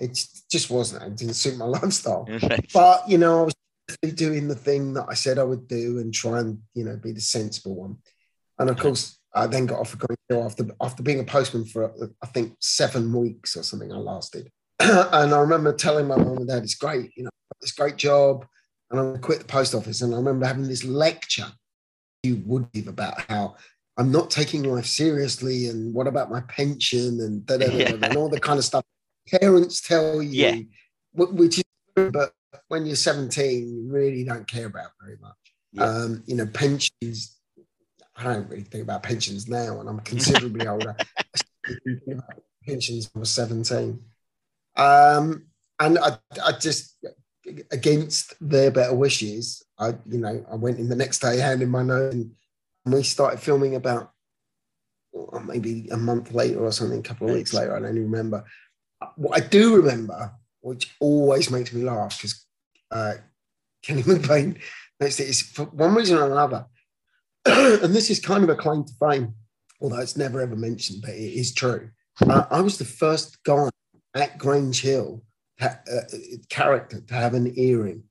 it 0.00 0.18
just 0.50 0.70
wasn't. 0.70 1.02
It 1.02 1.16
didn't 1.16 1.34
suit 1.34 1.58
my 1.58 1.64
lifestyle. 1.64 2.26
Right. 2.28 2.70
But, 2.72 3.08
you 3.08 3.18
know, 3.18 3.40
I 3.40 3.44
was 3.44 3.54
doing 4.14 4.48
the 4.48 4.54
thing 4.54 4.94
that 4.94 5.06
I 5.08 5.14
said 5.14 5.38
I 5.38 5.44
would 5.44 5.68
do 5.68 5.98
and 5.98 6.12
try 6.12 6.40
and, 6.40 6.60
you 6.74 6.84
know, 6.84 6.96
be 6.96 7.12
the 7.12 7.20
sensible 7.20 7.74
one. 7.74 7.98
And 8.58 8.70
of 8.70 8.78
course, 8.78 9.18
I 9.34 9.46
then 9.46 9.66
got 9.66 9.80
offered 9.80 10.00
going 10.00 10.16
to 10.30 10.40
after 10.40 10.66
after 10.80 11.02
being 11.02 11.20
a 11.20 11.24
postman 11.24 11.66
for 11.66 11.92
I 12.22 12.26
think 12.26 12.56
seven 12.60 13.12
weeks 13.12 13.56
or 13.56 13.62
something. 13.62 13.92
I 13.92 13.96
lasted, 13.96 14.50
and 14.80 15.34
I 15.34 15.38
remember 15.38 15.74
telling 15.74 16.06
my 16.06 16.16
mum 16.16 16.38
and 16.38 16.48
dad, 16.48 16.62
"It's 16.62 16.74
great, 16.74 17.10
you 17.16 17.24
know, 17.24 17.30
it's 17.60 17.72
great 17.72 17.96
job," 17.96 18.46
and 18.90 18.98
I'm 18.98 19.18
quit 19.20 19.40
the 19.40 19.44
post 19.44 19.74
office. 19.74 20.00
And 20.00 20.14
I 20.14 20.16
remember 20.16 20.46
having 20.46 20.66
this 20.66 20.84
lecture 20.84 21.48
you 22.22 22.42
would 22.46 22.72
give 22.72 22.88
about 22.88 23.20
how 23.28 23.56
I'm 23.98 24.10
not 24.10 24.30
taking 24.30 24.62
life 24.62 24.86
seriously, 24.86 25.68
and 25.68 25.92
what 25.92 26.06
about 26.06 26.30
my 26.30 26.40
pension 26.42 27.20
and 27.20 27.44
da, 27.44 27.58
da, 27.58 27.66
da, 27.66 27.72
yeah. 27.76 27.92
and 28.02 28.16
all 28.16 28.30
the 28.30 28.40
kind 28.40 28.58
of 28.58 28.64
stuff 28.64 28.84
parents 29.40 29.82
tell 29.82 30.22
you, 30.22 30.30
yeah. 30.30 30.56
which 31.12 31.58
is 31.58 31.64
but 31.94 32.32
when 32.68 32.86
you're 32.86 32.96
17, 32.96 33.68
you 33.68 33.92
really 33.92 34.24
don't 34.24 34.46
care 34.46 34.66
about 34.66 34.90
very 35.00 35.16
much. 35.20 35.34
Yeah. 35.72 35.84
Um, 35.84 36.22
you 36.26 36.36
know, 36.36 36.46
pensions 36.46 37.36
I 38.16 38.22
don't 38.24 38.48
really 38.48 38.62
think 38.62 38.84
about 38.84 39.02
pensions 39.02 39.48
now, 39.48 39.80
and 39.80 39.88
I'm 39.88 40.00
considerably 40.00 40.66
older. 40.68 40.96
pensions 42.66 43.10
when 43.12 43.20
I 43.20 43.20
was 43.20 43.30
17. 43.30 44.00
Um, 44.76 45.46
and 45.78 45.98
I, 45.98 46.18
I 46.44 46.52
just, 46.52 46.96
against 47.70 48.34
their 48.40 48.70
better 48.70 48.94
wishes, 48.94 49.62
I, 49.78 49.88
you 50.06 50.18
know, 50.18 50.44
I 50.50 50.54
went 50.54 50.78
in 50.78 50.88
the 50.88 50.96
next 50.96 51.18
day, 51.18 51.38
handing 51.38 51.70
my 51.70 51.82
note, 51.82 52.14
and 52.14 52.34
we 52.86 53.02
started 53.02 53.40
filming 53.40 53.74
about 53.74 54.12
well, 55.12 55.42
maybe 55.42 55.88
a 55.90 55.96
month 55.96 56.32
later 56.32 56.60
or 56.60 56.72
something, 56.72 57.00
a 57.00 57.02
couple 57.02 57.28
of 57.28 57.34
weeks 57.34 57.52
later. 57.52 57.76
I 57.76 57.80
don't 57.80 57.96
even 57.96 58.10
remember. 58.10 58.44
What 59.16 59.42
I 59.42 59.46
do 59.46 59.76
remember, 59.76 60.32
which 60.66 60.94
always 61.00 61.50
makes 61.50 61.72
me 61.72 61.82
laugh, 61.82 62.16
because 62.18 62.44
uh, 62.90 63.14
Kenny 63.82 64.02
McBain 64.04 64.58
noticed 65.00 65.20
it, 65.20 65.28
is 65.28 65.42
for 65.42 65.64
one 65.66 65.94
reason 65.94 66.18
or 66.18 66.26
another 66.26 66.66
and 67.46 67.94
this 67.94 68.10
is 68.10 68.18
kind 68.18 68.42
of 68.42 68.50
a 68.50 68.56
claim 68.56 68.84
to 68.84 68.92
fame. 68.98 69.34
although 69.80 70.00
it's 70.00 70.16
never 70.16 70.40
ever 70.40 70.56
mentioned, 70.56 71.00
but 71.00 71.10
it 71.10 71.38
is 71.38 71.54
true. 71.54 71.90
Uh, 72.20 72.44
I 72.50 72.60
was 72.60 72.78
the 72.78 72.84
first 72.84 73.42
guy 73.44 73.68
at 74.14 74.38
Grange 74.38 74.80
Hill 74.80 75.22
ha- 75.60 75.78
uh, 75.92 76.00
character 76.48 77.00
to 77.00 77.14
have 77.14 77.34
an 77.34 77.52
earring. 77.56 78.02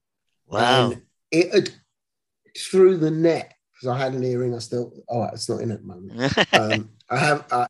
Wow. 0.48 0.92
And 0.92 1.02
it 1.32 1.54
had 1.54 1.70
through 2.58 2.98
the 2.98 3.12
net 3.12 3.54
because 3.74 3.90
I 3.90 3.98
had 3.98 4.14
an 4.14 4.24
earring. 4.24 4.56
I 4.56 4.60
still 4.60 4.94
oh 5.10 5.24
it's 5.34 5.50
not 5.50 5.62
in 5.62 5.72
at 5.72 5.82
the 5.82 5.88
moment. 5.88 6.34
Um, 6.54 6.90
I 7.10 7.18
have 7.18 7.46
I, 7.52 7.68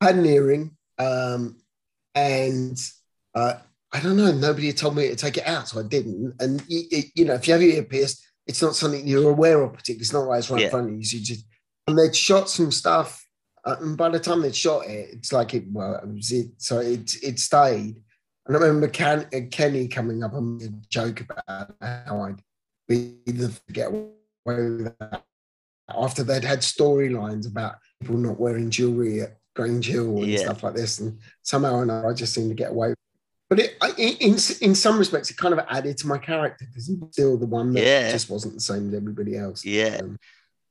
I 0.00 0.06
had 0.06 0.16
an 0.16 0.26
earring, 0.26 0.76
um, 0.98 1.58
and 2.14 2.80
uh, 3.34 3.54
I 3.94 4.00
don't 4.00 4.16
know. 4.16 4.32
Nobody 4.32 4.66
had 4.66 4.76
told 4.76 4.96
me 4.96 5.08
to 5.08 5.14
take 5.16 5.36
it 5.38 5.46
out, 5.46 5.68
so 5.68 5.78
I 5.78 5.84
didn't. 5.84 6.34
And 6.40 6.62
you, 6.66 6.82
you 7.14 7.24
know, 7.24 7.34
if 7.34 7.46
you 7.46 7.52
have 7.54 7.62
your 7.62 7.72
ear 7.76 7.84
pierced, 7.84 8.26
it's 8.46 8.60
not 8.60 8.74
something 8.74 9.06
you're 9.06 9.30
aware 9.30 9.62
of 9.62 9.72
particularly. 9.72 10.00
It's 10.02 10.12
not 10.12 10.26
like 10.26 10.40
it's 10.40 10.50
right 10.50 10.60
Yeah. 10.60 10.66
in 10.66 10.70
front 10.72 10.88
of 10.90 10.96
you. 10.96 11.04
So 11.04 11.16
you 11.16 11.22
just 11.22 11.46
and 11.86 11.96
they'd 11.98 12.14
shot 12.16 12.50
some 12.50 12.72
stuff. 12.72 13.24
Uh, 13.64 13.76
and 13.80 13.96
by 13.96 14.08
the 14.10 14.18
time 14.18 14.42
they'd 14.42 14.54
shot 14.54 14.86
it, 14.86 15.10
it's 15.12 15.32
like 15.32 15.54
it 15.54 15.64
well, 15.70 15.94
it 15.94 16.08
was 16.08 16.32
it. 16.32 16.48
So 16.58 16.80
it 16.80 17.14
it 17.22 17.38
stayed. 17.38 18.02
And 18.46 18.56
I 18.56 18.60
remember 18.60 18.88
Ken, 18.88 19.26
uh, 19.32 19.40
Kenny 19.50 19.86
coming 19.88 20.22
up 20.24 20.34
and 20.34 20.58
made 20.58 20.68
a 20.70 20.88
joke 20.90 21.20
about 21.20 21.74
how 21.80 22.20
I'd 22.24 22.42
be 22.88 23.16
the 23.26 23.56
get 23.72 23.88
away 23.88 24.08
with 24.44 24.92
that 24.98 25.22
after 25.88 26.24
they'd 26.24 26.44
had 26.44 26.58
storylines 26.60 27.46
about 27.46 27.76
people 28.00 28.16
not 28.16 28.40
wearing 28.40 28.70
jewelry 28.70 29.22
at 29.22 29.38
Grange 29.54 29.86
Hill 29.86 30.18
and 30.18 30.26
Yeah. 30.26 30.40
stuff 30.40 30.62
like 30.64 30.74
this, 30.74 30.98
and 30.98 31.18
somehow 31.42 31.76
or 31.76 31.82
another 31.84 32.08
I 32.08 32.12
just 32.12 32.34
seemed 32.34 32.50
to 32.50 32.54
get 32.54 32.72
away. 32.72 32.94
But 33.50 33.60
it, 33.60 33.76
I, 33.80 33.90
in 33.98 34.16
in 34.16 34.36
in 34.62 34.74
some 34.74 34.98
respects, 34.98 35.30
it 35.30 35.36
kind 35.36 35.52
of 35.54 35.60
added 35.68 35.98
to 35.98 36.06
my 36.06 36.18
character 36.18 36.64
because 36.66 36.86
he 36.86 36.94
was 36.94 37.10
still 37.12 37.36
the 37.36 37.46
one 37.46 37.72
that 37.74 37.82
Yeah. 37.84 38.10
just 38.12 38.30
wasn't 38.30 38.54
the 38.54 38.60
same 38.60 38.88
as 38.88 38.94
everybody 38.94 39.36
else, 39.36 39.64
yeah. 39.64 39.98
um, 40.02 40.18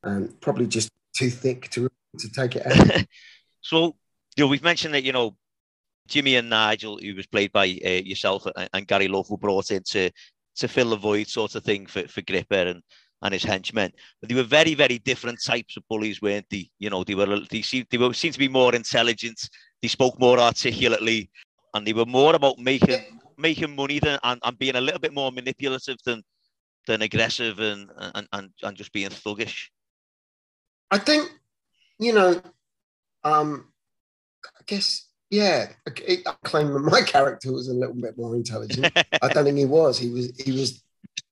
and 0.04 0.42
probably 0.42 0.68
just 0.68 0.90
too 1.16 1.30
thick 1.30 1.70
to 1.72 1.90
to 2.20 2.30
take 2.30 2.56
it 2.56 2.66
out. 3.00 3.06
so, 3.62 3.96
you 4.36 4.44
know, 4.44 4.48
we've 4.48 4.64
mentioned 4.64 4.94
that, 4.94 5.04
you 5.04 5.12
know, 5.12 5.36
Jimmy 6.08 6.36
and 6.36 6.50
Nigel, 6.50 6.98
who 6.98 7.16
was 7.16 7.28
played 7.28 7.52
by 7.52 7.66
uh, 7.86 7.90
yourself 7.90 8.46
and, 8.56 8.70
and 8.74 8.88
Gary 8.88 9.08
Love, 9.08 9.30
were 9.30 9.38
brought 9.38 9.72
in 9.72 9.82
to, 9.92 10.12
to 10.58 10.68
fill 10.68 10.90
the 10.90 10.96
void 10.98 11.28
sort 11.28 11.56
of 11.56 11.64
thing 11.64 11.86
for, 11.88 12.08
for 12.08 12.22
Gripper 12.22 12.56
and, 12.56 12.82
and 13.22 13.34
his 13.34 13.44
henchmen. 13.44 13.92
But 14.20 14.30
they 14.30 14.36
were 14.36 14.44
very, 14.44 14.74
very 14.76 15.00
different 15.00 15.40
types 15.44 15.78
of 15.78 15.84
bullies, 15.90 16.22
weren't 16.22 16.46
they? 16.50 16.70
You 16.80 16.90
know, 16.90 17.04
they 17.04 17.16
were 17.16 17.40
they 17.50 17.62
seemed 17.62 17.88
they 17.90 17.98
were 17.98 18.14
seemed 18.14 18.34
to 18.34 18.40
be 18.40 18.48
more 18.50 18.76
intelligent, 18.76 19.50
they 19.82 19.88
spoke 19.88 20.20
more 20.20 20.40
articulately, 20.40 21.32
and 21.74 21.86
they 21.88 21.94
were 21.94 22.06
more 22.06 22.36
about 22.36 22.60
making 22.60 23.02
making 23.38 23.76
money 23.76 24.00
than 24.00 24.20
and, 24.24 24.40
and 24.44 24.58
being 24.60 24.76
a 24.76 24.82
little 24.82 25.00
bit 25.00 25.14
more 25.14 25.32
manipulative 25.32 25.98
than 26.06 26.24
than 26.88 27.02
aggressive 27.02 27.60
and 27.60 27.90
and, 27.98 28.28
and, 28.34 28.50
and 28.62 28.78
just 28.78 28.92
being 28.94 29.10
thuggish. 29.10 29.70
I 30.92 31.00
think, 31.00 31.32
you 31.98 32.14
know, 32.14 32.40
um, 33.24 33.72
I 34.46 34.62
guess, 34.68 35.08
yeah, 35.32 35.70
I, 35.88 36.18
I 36.28 36.36
claim 36.44 36.72
that 36.72 36.80
my 36.80 37.02
character 37.06 37.52
was 37.52 37.68
a 37.68 37.74
little 37.74 37.96
bit 37.96 38.16
more 38.18 38.36
intelligent. 38.36 38.92
I 39.22 39.30
don't 39.30 39.46
think 39.46 39.58
he 39.58 39.66
was. 39.66 39.98
He 39.98 40.10
was. 40.10 40.32
He 40.40 40.52
was 40.52 40.84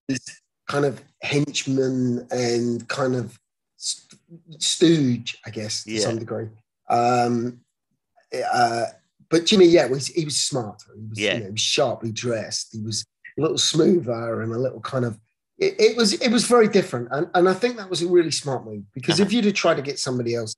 this 0.08 0.26
kind 0.68 0.86
of 0.86 1.04
henchman 1.22 2.28
and 2.32 2.88
kind 2.88 3.16
of 3.16 3.38
st- 3.78 4.20
stooge, 4.58 5.38
I 5.46 5.50
guess, 5.52 5.84
to 5.84 5.92
Yeah. 5.92 6.00
some 6.00 6.18
degree. 6.18 6.48
Um, 6.90 7.62
uh, 8.34 8.86
but 9.32 9.46
Jimmy, 9.46 9.66
yeah, 9.66 9.86
was 9.88 10.08
he 10.08 10.26
was 10.26 10.38
smarter. 10.38 10.92
He 10.96 11.08
was, 11.10 11.20
Yeah. 11.20 11.34
you 11.34 11.40
know, 11.40 11.46
he 11.46 11.52
was 11.54 11.62
sharply 11.62 12.12
dressed. 12.12 12.70
He 12.74 12.82
was 12.82 13.06
a 13.38 13.42
little 13.42 13.58
smoother 13.58 14.42
and 14.42 14.54
a 14.54 14.60
little 14.60 14.82
kind 14.82 15.06
of. 15.06 15.18
It, 15.58 15.76
it 15.80 15.98
was 15.98 16.14
it 16.14 16.30
was 16.32 16.46
very 16.46 16.68
different, 16.68 17.08
and, 17.12 17.28
and 17.34 17.48
I 17.48 17.54
think 17.54 17.78
that 17.78 17.90
was 17.90 18.02
a 18.02 18.08
really 18.08 18.32
smart 18.32 18.66
move 18.66 18.84
because 18.94 19.20
if 19.20 19.32
you'd 19.32 19.46
have 19.46 19.54
tried 19.54 19.76
to 19.78 19.82
get 19.84 20.00
somebody 20.00 20.36
else 20.36 20.56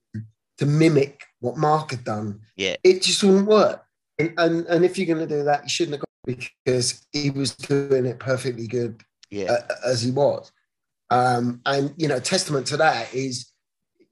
to 0.58 0.66
mimic 0.66 1.24
what 1.40 1.58
Mark 1.58 1.92
had 1.92 2.04
done, 2.04 2.40
Yeah. 2.56 2.76
it 2.84 3.02
just 3.02 3.24
wouldn't 3.24 3.48
work. 3.48 3.84
And 4.20 4.34
and, 4.38 4.66
and 4.68 4.86
if 4.86 4.98
you're 4.98 5.08
going 5.14 5.28
to 5.28 5.36
do 5.38 5.44
that, 5.44 5.64
you 5.64 5.70
shouldn't 5.70 5.96
have 6.00 6.02
gone 6.02 6.38
because 6.66 7.06
he 7.12 7.30
was 7.32 7.54
doing 7.56 8.06
it 8.06 8.20
perfectly 8.20 8.68
good 8.68 9.02
Yeah, 9.30 9.52
uh, 9.52 9.76
as 9.86 10.02
he 10.04 10.12
was. 10.12 10.52
Um, 11.10 11.62
and 11.66 11.94
you 11.98 12.08
know, 12.08 12.20
testament 12.20 12.66
to 12.68 12.78
that 12.78 13.14
is, 13.14 13.52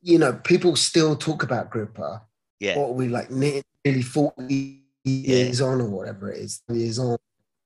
you 0.02 0.20
know, 0.20 0.34
people 0.34 0.76
still 0.76 1.16
talk 1.16 1.42
about 1.44 1.70
Gripper. 1.70 2.22
Yeah, 2.62 2.78
What 2.78 2.90
are 2.90 2.94
we 2.94 3.08
like 3.10 3.32
nearly 3.32 4.02
40 4.04 4.84
years 5.04 5.62
on 5.62 5.82
or 5.82 5.90
whatever 5.90 6.32
it 6.32 6.40
is, 6.40 6.62
years 6.70 7.00
on. 7.00 7.18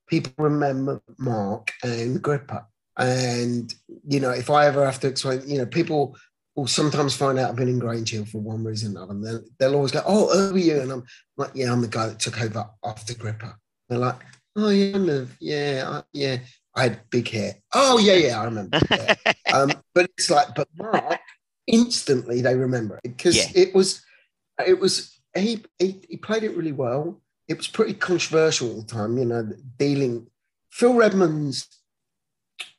People 0.08 0.32
remember 0.38 1.02
Mark 1.18 1.72
and 1.84 2.22
Gripper. 2.22 2.64
And, 2.96 3.72
you 4.08 4.20
know, 4.20 4.30
if 4.30 4.48
I 4.48 4.66
ever 4.66 4.84
have 4.86 4.98
to 5.00 5.08
explain, 5.08 5.42
you 5.46 5.58
know, 5.58 5.66
people 5.66 6.16
will 6.54 6.66
sometimes 6.66 7.14
find 7.14 7.38
out 7.38 7.50
I've 7.50 7.56
been 7.56 7.68
in 7.68 7.78
Grange 7.78 8.10
Hill 8.10 8.24
for 8.24 8.40
one 8.40 8.64
reason 8.64 8.96
or 8.96 9.02
another. 9.02 9.12
And 9.12 9.24
they'll, 9.24 9.44
they'll 9.58 9.74
always 9.74 9.92
go, 9.92 10.02
Oh, 10.06 10.48
who 10.48 10.54
are 10.54 10.58
you? 10.58 10.80
And 10.80 10.90
I'm 10.90 11.04
like, 11.36 11.50
Yeah, 11.54 11.70
I'm 11.72 11.82
the 11.82 11.88
guy 11.88 12.06
that 12.06 12.18
took 12.20 12.40
over 12.40 12.64
after 12.82 13.14
Gripper. 13.14 13.54
They're 13.90 13.98
like, 13.98 14.16
Oh, 14.56 14.70
yeah, 14.70 15.24
yeah, 15.40 15.84
I, 15.86 16.02
yeah. 16.14 16.38
I 16.74 16.82
had 16.84 17.00
big 17.10 17.28
hair. 17.28 17.56
Oh, 17.74 17.98
yeah, 17.98 18.14
yeah, 18.14 18.40
I 18.40 18.44
remember. 18.44 18.80
Yeah. 18.90 19.14
Um, 19.52 19.72
but 19.94 20.10
it's 20.18 20.28
like, 20.30 20.48
but 20.56 20.68
Mark, 20.76 21.20
instantly 21.66 22.40
they 22.40 22.54
remember 22.56 22.96
it 23.04 23.16
because 23.16 23.36
Yeah. 23.36 23.62
it 23.62 23.74
was, 23.74 24.02
it 24.64 24.78
was, 24.78 25.18
he, 25.34 25.64
he, 25.78 26.02
he 26.08 26.16
played 26.16 26.44
it 26.44 26.56
really 26.56 26.72
well. 26.72 27.20
It 27.48 27.56
was 27.56 27.68
pretty 27.68 27.94
controversial 27.94 28.70
at 28.70 28.88
the 28.88 28.94
time, 28.94 29.18
you 29.18 29.24
know, 29.24 29.52
dealing. 29.78 30.26
Phil 30.70 30.94
Redmond's, 30.94 31.66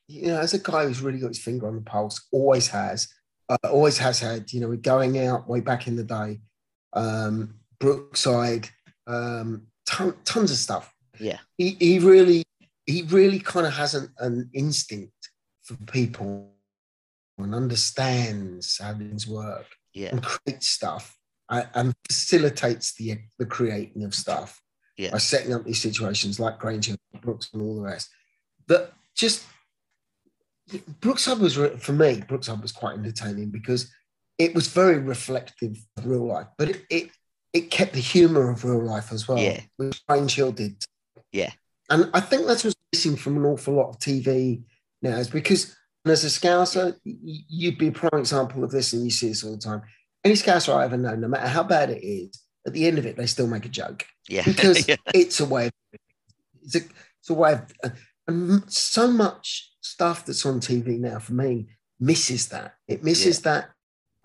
you 0.07 0.27
know, 0.27 0.39
as 0.39 0.53
a 0.53 0.59
guy 0.59 0.85
who's 0.85 1.01
really 1.01 1.19
got 1.19 1.29
his 1.29 1.39
finger 1.39 1.67
on 1.67 1.75
the 1.75 1.81
pulse, 1.81 2.27
always 2.31 2.67
has, 2.69 3.07
uh, 3.49 3.57
always 3.65 3.97
has 3.97 4.19
had, 4.19 4.51
you 4.51 4.59
know, 4.59 4.67
we're 4.67 4.77
going 4.77 5.19
out 5.19 5.47
way 5.47 5.59
back 5.59 5.87
in 5.87 5.95
the 5.95 6.03
day, 6.03 6.39
um, 6.93 7.55
Brookside, 7.79 8.69
um, 9.05 9.67
ton, 9.85 10.15
tons 10.25 10.51
of 10.51 10.57
stuff. 10.57 10.93
Yeah. 11.19 11.39
He, 11.57 11.77
he 11.79 11.99
really, 11.99 12.43
he 12.85 13.03
really 13.03 13.39
kind 13.39 13.65
of 13.65 13.73
has 13.73 13.95
an, 13.95 14.13
an 14.19 14.49
instinct 14.53 15.13
for 15.63 15.75
people 15.91 16.53
and 17.37 17.53
understands 17.53 18.79
how 18.81 18.93
things 18.93 19.27
work 19.27 19.65
yeah, 19.93 20.09
and 20.09 20.23
creates 20.23 20.69
stuff 20.69 21.16
and, 21.49 21.67
and 21.73 21.93
facilitates 22.07 22.93
the, 22.95 23.17
the 23.39 23.45
creating 23.45 24.03
of 24.03 24.13
stuff 24.13 24.61
Yeah. 24.97 25.11
by 25.11 25.17
setting 25.19 25.53
up 25.53 25.63
these 25.65 25.81
situations 25.81 26.39
like 26.39 26.59
Granger, 26.59 26.95
Brooks, 27.21 27.49
and 27.53 27.61
all 27.61 27.75
the 27.75 27.81
rest. 27.81 28.09
That 28.67 28.91
just 29.15 29.45
Brookside 30.99 31.39
was 31.39 31.55
for 31.55 31.93
me. 31.93 32.21
Brookside 32.27 32.61
was 32.61 32.71
quite 32.73 32.97
entertaining 32.97 33.49
because 33.49 33.91
it 34.37 34.53
was 34.53 34.67
very 34.67 34.97
reflective 34.99 35.77
of 35.97 36.05
real 36.05 36.27
life, 36.27 36.47
but 36.57 36.69
it 36.69 36.81
it, 36.89 37.09
it 37.53 37.71
kept 37.71 37.93
the 37.93 37.99
humour 38.01 38.49
of 38.51 38.65
real 38.65 38.83
life 38.83 39.11
as 39.13 39.27
well, 39.27 39.37
Yeah. 39.39 39.61
which 39.77 40.05
Grange 40.05 40.35
Hill 40.35 40.51
did. 40.51 40.83
Yeah. 41.31 41.51
and 41.89 42.09
I 42.13 42.19
think 42.19 42.45
that's 42.45 42.63
what's 42.65 42.75
missing 42.93 43.15
from 43.15 43.37
an 43.37 43.45
awful 43.45 43.75
lot 43.75 43.89
of 43.89 43.99
TV 43.99 44.63
now 45.01 45.17
is 45.17 45.29
because 45.29 45.75
as 46.05 46.23
a 46.23 46.27
scouser, 46.27 46.95
you'd 47.03 47.77
be 47.77 47.87
a 47.87 47.91
prime 47.91 48.19
example 48.19 48.63
of 48.63 48.71
this, 48.71 48.93
and 48.93 49.03
you 49.03 49.11
see 49.11 49.27
this 49.29 49.43
all 49.43 49.51
the 49.51 49.57
time. 49.57 49.81
Any 50.27 50.35
scouser 50.35 50.75
I 50.75 50.85
ever 50.85 50.97
know, 50.97 51.15
no 51.15 51.27
matter 51.27 51.47
how 51.47 51.63
bad 51.63 51.89
it 51.89 52.03
is, 52.03 52.41
at 52.65 52.73
the 52.73 52.85
end 52.85 52.97
of 52.97 53.05
it, 53.05 53.15
they 53.15 53.25
still 53.25 53.47
make 53.47 53.65
a 53.65 53.69
joke. 53.69 54.05
Yeah, 54.27 54.43
because 54.43 54.87
yeah, 54.89 54.97
it's 55.13 55.39
a 55.39 55.45
way 55.45 55.67
of 55.67 55.73
it's 56.61 56.75
a, 56.75 56.79
it's 56.79 57.29
a 57.29 57.33
way 57.33 57.53
of 57.53 57.73
uh, 57.83 57.89
and 58.27 58.63
so 58.71 59.09
much 59.09 59.71
stuff 59.81 60.25
that's 60.25 60.45
on 60.45 60.59
TV 60.59 60.99
now 60.99 61.19
for 61.19 61.33
me 61.33 61.67
misses 61.99 62.49
that. 62.49 62.75
It 62.87 63.03
misses 63.03 63.41
that 63.43 63.69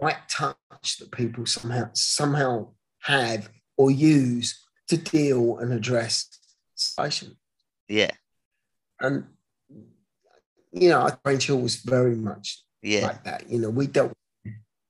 right 0.00 0.16
touch 0.28 0.98
that 0.98 1.12
people 1.12 1.46
somehow 1.46 1.90
somehow 1.92 2.70
have 3.02 3.48
or 3.76 3.90
use 3.90 4.60
to 4.88 4.96
deal 4.96 5.58
and 5.58 5.72
address 5.72 6.28
situation 6.74 7.36
yeah, 7.92 8.10
and 9.00 9.26
you 10.72 10.88
know 10.88 11.10
Grange 11.22 11.46
Hill 11.46 11.60
was 11.60 11.76
very 11.76 12.16
much 12.16 12.62
yeah, 12.82 13.06
like 13.06 13.24
that. 13.24 13.50
You 13.50 13.60
know 13.60 13.70
we 13.70 13.86
dealt 13.86 14.12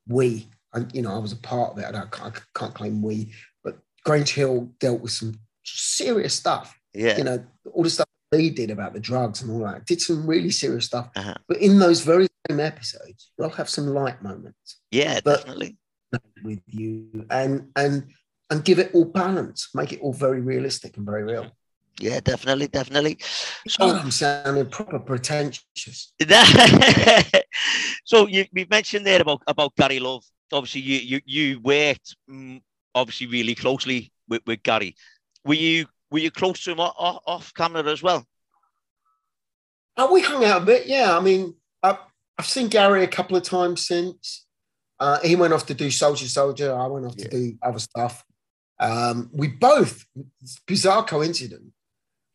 we 0.06 0.48
and 0.74 0.94
you 0.94 1.02
know 1.02 1.14
I 1.14 1.18
was 1.18 1.32
a 1.32 1.36
part 1.36 1.72
of 1.72 1.78
it 1.78 1.84
I 1.86 1.92
don't- 1.92 2.22
I 2.22 2.30
can't 2.54 2.74
claim 2.74 3.02
we 3.02 3.32
but 3.64 3.78
Grange 4.04 4.30
Hill 4.32 4.70
dealt 4.80 5.00
with 5.00 5.12
some 5.12 5.34
serious 5.64 6.34
stuff 6.34 6.78
yeah, 6.94 7.16
you 7.16 7.24
know, 7.24 7.42
all 7.72 7.84
the 7.84 7.90
stuff 7.90 8.06
they 8.30 8.50
did 8.50 8.70
about 8.70 8.92
the 8.92 9.00
drugs 9.00 9.40
and 9.40 9.50
all 9.50 9.60
that, 9.60 9.86
did 9.86 10.00
some 10.00 10.26
really 10.26 10.50
serious 10.50 10.84
stuff. 10.86 11.08
Uh-huh. 11.16 11.34
But 11.48 11.56
in 11.58 11.78
those 11.78 12.02
very 12.02 12.26
same 12.48 12.60
episodes, 12.60 13.30
they'll 13.38 13.48
have 13.50 13.68
some 13.70 13.86
light 13.86 14.22
moments 14.22 14.76
yeah, 14.90 15.20
but- 15.24 15.38
definitely. 15.38 15.78
with 16.44 16.60
you 16.66 17.26
and 17.30 17.70
and 17.76 18.08
and 18.50 18.62
give 18.64 18.78
it 18.78 18.90
all 18.94 19.06
balance, 19.06 19.70
make 19.74 19.94
it 19.94 20.00
all 20.02 20.12
very 20.12 20.40
realistic 20.42 20.98
and 20.98 21.06
very 21.06 21.22
real. 21.24 21.50
Yeah, 21.98 22.20
definitely, 22.20 22.68
definitely. 22.68 23.18
Oh, 23.20 23.68
So, 23.68 23.96
I'm 23.96 24.10
sounding 24.10 24.66
proper 24.68 24.98
pretentious. 24.98 26.12
so 28.04 28.26
you 28.26 28.44
we 28.52 28.66
mentioned 28.70 29.06
there 29.06 29.22
about 29.22 29.42
about 29.46 29.74
Gary 29.76 29.98
Love. 30.00 30.24
Obviously, 30.52 30.82
you 30.82 30.98
you 31.00 31.20
you 31.24 31.60
worked 31.60 32.16
mm, 32.30 32.60
obviously 32.94 33.26
really 33.26 33.54
closely 33.54 34.12
with, 34.28 34.42
with 34.46 34.62
Gary. 34.62 34.94
Were 35.44 35.54
you 35.54 35.86
were 36.10 36.18
you 36.18 36.30
close 36.30 36.62
to 36.64 36.72
him 36.72 36.80
off, 36.80 36.94
off, 36.98 37.22
off 37.26 37.54
camera 37.54 37.84
as 37.84 38.02
well? 38.02 38.26
Oh, 39.96 40.12
we 40.12 40.20
hung 40.22 40.44
out 40.44 40.62
a 40.62 40.64
bit, 40.64 40.86
yeah. 40.86 41.16
I 41.16 41.20
mean, 41.20 41.54
I, 41.82 41.98
I've 42.38 42.46
seen 42.46 42.68
Gary 42.68 43.02
a 43.04 43.08
couple 43.08 43.36
of 43.36 43.42
times 43.42 43.86
since. 43.86 44.46
Uh, 45.00 45.18
he 45.20 45.36
went 45.36 45.52
off 45.52 45.66
to 45.66 45.74
do 45.74 45.90
Soldier 45.90 46.26
Soldier. 46.28 46.74
I 46.74 46.86
went 46.86 47.06
off 47.06 47.14
Yeah. 47.16 47.24
to 47.24 47.30
do 47.30 47.58
other 47.62 47.78
stuff. 47.78 48.24
Um, 48.78 49.30
we 49.32 49.48
both, 49.48 50.04
bizarre 50.66 51.04
coincidence, 51.04 51.72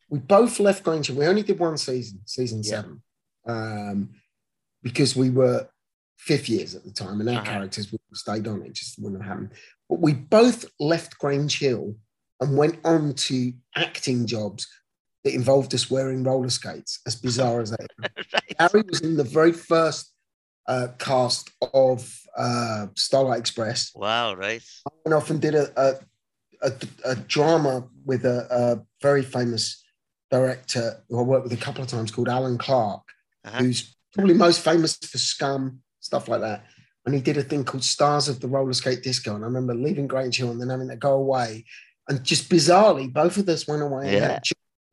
we 0.09 0.19
both 0.19 0.59
left 0.59 0.83
Grange 0.83 1.09
We 1.09 1.25
only 1.25 1.43
did 1.43 1.59
one 1.59 1.77
season, 1.77 2.21
season 2.25 2.61
Yeah. 2.63 2.69
seven, 2.69 3.01
um, 3.47 4.09
because 4.81 5.15
we 5.15 5.29
were 5.29 5.67
fifth 6.17 6.47
years 6.49 6.75
at 6.75 6.83
the 6.83 6.91
time 6.91 7.19
and 7.21 7.29
our 7.29 7.35
Uh-huh. 7.41 7.51
characters 7.51 7.91
would 7.91 7.96
have 7.96 7.96
stayed 8.13 8.47
on. 8.47 8.61
It 8.63 8.73
just 8.73 9.01
wouldn't 9.01 9.21
have 9.21 9.29
happened. 9.29 9.51
But 9.89 9.99
we 9.99 10.13
both 10.13 10.65
left 10.79 11.17
Grange 11.17 11.59
Hill 11.59 11.95
and 12.39 12.57
went 12.57 12.79
on 12.83 13.13
to 13.13 13.53
acting 13.75 14.25
jobs 14.27 14.67
that 15.23 15.33
involved 15.33 15.73
us 15.73 15.89
wearing 15.89 16.23
roller 16.23 16.49
skates, 16.49 16.99
as 17.07 17.15
bizarre 17.15 17.61
as 17.61 17.71
that 17.71 17.87
right. 18.33 18.55
Harry 18.59 18.83
was 18.89 19.01
in 19.01 19.17
the 19.17 19.23
very 19.23 19.51
first 19.51 20.13
uh, 20.67 20.87
cast 20.99 21.49
of 21.73 22.19
uh, 22.37 22.87
Starlight 22.95 23.39
Express. 23.39 23.91
Wow, 23.95 24.35
right. 24.35 24.61
I 24.87 24.91
went 25.05 25.15
off 25.15 25.29
and 25.29 25.41
did 25.41 25.55
a 25.55 25.67
a, 25.81 25.95
a, 26.61 26.71
a 27.05 27.15
drama 27.15 27.87
with 28.05 28.25
a, 28.25 28.47
a 28.51 28.85
very 29.01 29.23
famous 29.23 29.83
director 30.29 31.03
who 31.09 31.19
I 31.19 31.23
worked 31.23 31.43
with 31.43 31.53
a 31.53 31.57
couple 31.63 31.81
of 31.83 31.87
times 31.89 32.11
called 32.11 32.29
Alan 32.29 32.57
Clarke, 32.57 33.01
Uh-huh. 33.45 33.59
who's 33.59 33.95
probably 34.13 34.33
most 34.33 34.61
famous 34.63 34.97
for 34.97 35.17
Scum 35.17 35.81
stuff 35.99 36.27
like 36.27 36.41
that. 36.41 36.65
And 37.07 37.15
he 37.15 37.21
did 37.21 37.37
a 37.37 37.41
thing 37.41 37.63
called 37.63 37.85
Stars 37.85 38.27
of 38.27 38.41
the 38.41 38.49
Roller 38.49 38.73
Skate 38.73 39.01
Disco. 39.01 39.33
And 39.33 39.45
I 39.45 39.47
remember 39.47 39.73
leaving 39.73 40.07
Grange 40.07 40.35
Hill 40.35 40.51
and 40.51 40.59
then 40.59 40.69
having 40.69 40.89
to 40.89 40.97
go 40.97 41.13
away. 41.13 41.63
And 42.09 42.21
just 42.21 42.49
bizarrely, 42.49 43.11
both 43.11 43.37
of 43.37 43.47
us 43.47 43.65
went 43.65 43.81
away. 43.81 44.09
and 44.09 44.13
Yeah. 44.13 44.39